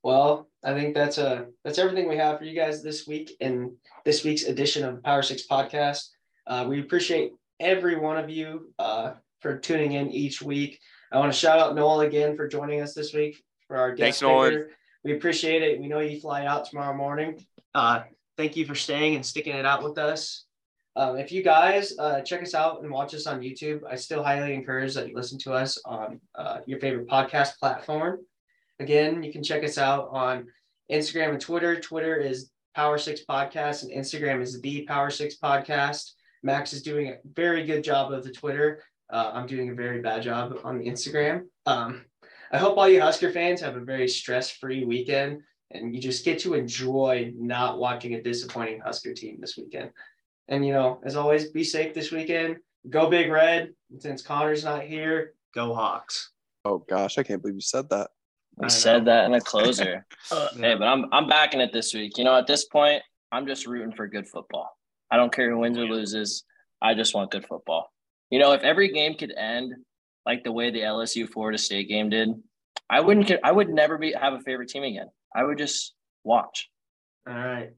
well, 0.04 0.49
I 0.64 0.74
think 0.74 0.94
that's 0.94 1.18
uh 1.18 1.46
that's 1.64 1.80
everything 1.80 2.10
we 2.10 2.18
have 2.18 2.38
for 2.38 2.44
you 2.44 2.56
guys 2.56 2.84
this 2.84 3.08
week 3.08 3.32
in 3.40 3.76
this 4.06 4.24
week's 4.24 4.44
edition 4.44 4.84
of 4.84 5.02
Power 5.04 5.22
Six 5.22 5.44
Podcast. 5.50 6.08
Uh, 6.46 6.66
we 6.68 6.82
appreciate 6.82 7.32
every 7.60 7.98
one 7.98 8.18
of 8.18 8.30
you 8.30 8.74
uh, 8.80 9.14
for 9.42 9.58
tuning 9.58 9.94
in 9.94 10.12
each 10.12 10.42
week. 10.42 10.80
I 11.12 11.20
want 11.20 11.32
to 11.32 11.38
shout 11.38 11.60
out 11.60 11.76
Noel 11.76 12.02
again 12.02 12.36
for 12.36 12.48
joining 12.48 12.82
us 12.82 12.94
this 12.94 13.14
week 13.14 13.42
for 13.68 13.78
our 13.78 13.94
guest 13.94 14.22
Nolan. 14.22 14.52
speaker. 14.52 14.72
We 15.04 15.14
appreciate 15.14 15.62
it. 15.62 15.80
We 15.80 15.88
know 15.88 16.00
you 16.00 16.20
fly 16.20 16.46
out 16.46 16.66
tomorrow 16.66 16.96
morning. 16.96 17.46
Uh, 17.74 18.02
thank 18.38 18.58
you 18.58 18.66
for 18.66 18.76
staying 18.76 19.16
and 19.16 19.26
sticking 19.26 19.56
it 19.56 19.66
out 19.66 19.84
with 19.84 19.98
us. 19.98 20.46
Um, 20.96 21.18
if 21.18 21.32
you 21.32 21.44
guys 21.44 21.98
uh, 21.98 22.22
check 22.22 22.42
us 22.42 22.54
out 22.54 22.82
and 22.82 22.92
watch 22.92 23.14
us 23.14 23.28
on 23.28 23.40
YouTube, 23.40 23.82
I 23.90 23.96
still 23.96 24.24
highly 24.24 24.54
encourage 24.54 24.96
that 24.96 25.08
you 25.08 25.16
listen 25.16 25.40
to 25.40 25.54
us 25.54 25.80
on 25.86 26.20
uh, 26.36 26.58
your 26.66 26.80
favorite 26.80 27.08
podcast 27.08 27.58
platform. 27.58 28.20
Again, 28.80 29.24
you 29.24 29.32
can 29.32 29.44
check 29.44 29.64
us 29.64 29.78
out 29.78 30.10
on 30.12 30.48
Instagram 30.92 31.30
and 31.32 31.42
Twitter. 31.42 31.80
Twitter 31.80 32.16
is 32.16 32.52
Power 32.76 32.98
Six 32.98 33.22
Podcast, 33.30 33.84
and 33.84 33.92
Instagram 33.92 34.42
is 34.42 34.62
the 34.62 34.86
Power 34.86 35.10
Six 35.10 35.36
Podcast. 35.38 36.12
Max 36.44 36.72
is 36.72 36.82
doing 36.82 37.10
a 37.10 37.18
very 37.34 37.66
good 37.66 37.84
job 37.84 38.14
of 38.14 38.24
the 38.24 38.32
Twitter. 38.32 38.82
Uh, 39.12 39.32
I'm 39.34 39.48
doing 39.48 39.70
a 39.70 39.74
very 39.74 40.02
bad 40.02 40.24
job 40.24 40.58
on 40.64 40.78
the 40.78 40.86
Instagram. 40.86 41.44
Um, 41.66 42.06
I 42.52 42.58
hope 42.58 42.78
all 42.78 42.88
you 42.88 43.02
Husker 43.02 43.32
fans 43.32 43.62
have 43.62 43.76
a 43.76 43.82
very 43.82 44.08
stress-free 44.08 44.86
weekend 44.86 45.42
and 45.72 45.94
you 45.94 46.02
just 46.02 46.26
get 46.26 46.40
to 46.40 46.54
enjoy 46.54 47.32
not 47.38 47.80
watching 47.80 48.16
a 48.16 48.24
disappointing 48.24 48.80
Husker 48.80 49.14
team 49.14 49.38
this 49.40 49.58
weekend. 49.58 49.92
And 50.48 50.66
you 50.66 50.74
know, 50.74 51.00
as 51.04 51.16
always, 51.16 51.52
be 51.52 51.64
safe 51.64 51.94
this 51.94 52.12
weekend. 52.12 52.58
Go 52.90 53.10
Big 53.10 53.32
Red. 53.32 53.70
Since 54.00 54.22
Connor's 54.22 54.64
not 54.64 54.84
here, 54.84 55.34
go 55.54 55.74
Hawks. 55.74 56.32
Oh 56.66 56.84
gosh, 56.90 57.18
I 57.18 57.24
can't 57.24 57.42
believe 57.42 57.56
you 57.56 57.62
said 57.62 57.90
that. 57.90 58.10
We 58.60 58.70
said 58.70 59.06
that 59.06 59.26
in 59.26 59.34
a 59.34 59.42
closer. 59.42 60.06
uh, 60.32 60.50
hey, 60.56 60.76
but 60.76 60.86
I'm 60.86 61.06
I'm 61.14 61.28
backing 61.28 61.62
it 61.62 61.72
this 61.72 61.94
week. 61.94 62.18
You 62.18 62.26
know, 62.26 62.38
at 62.38 62.46
this 62.46 62.66
point, 62.66 63.02
I'm 63.32 63.48
just 63.48 63.66
rooting 63.66 63.94
for 63.94 64.08
good 64.08 64.28
football. 64.28 64.70
I 65.10 65.18
don't 65.18 65.34
care 65.34 65.50
who 65.50 65.60
wins 65.60 65.78
or 65.78 65.86
loses. 65.86 66.44
I 66.82 66.94
just 66.94 67.16
want 67.16 67.32
good 67.32 67.46
football. 67.46 67.92
You 68.30 68.40
know, 68.40 68.52
if 68.52 68.62
every 68.62 68.92
game 68.92 69.16
could 69.16 69.34
end 69.36 69.74
like 70.26 70.44
the 70.44 70.52
way 70.52 70.72
the 70.72 70.82
LSU 70.82 71.28
Florida 71.28 71.58
State 71.58 71.88
game 71.88 72.10
did, 72.10 72.30
I 72.90 73.00
wouldn't. 73.00 73.32
I 73.44 73.52
would 73.52 73.70
never 73.70 73.98
be 73.98 74.14
have 74.14 74.34
a 74.34 74.42
favorite 74.42 74.70
team 74.70 74.84
again. 74.84 75.08
I 75.34 75.44
would 75.44 75.58
just 75.58 75.94
watch. 76.24 76.70
All 77.28 77.34
right. 77.34 77.72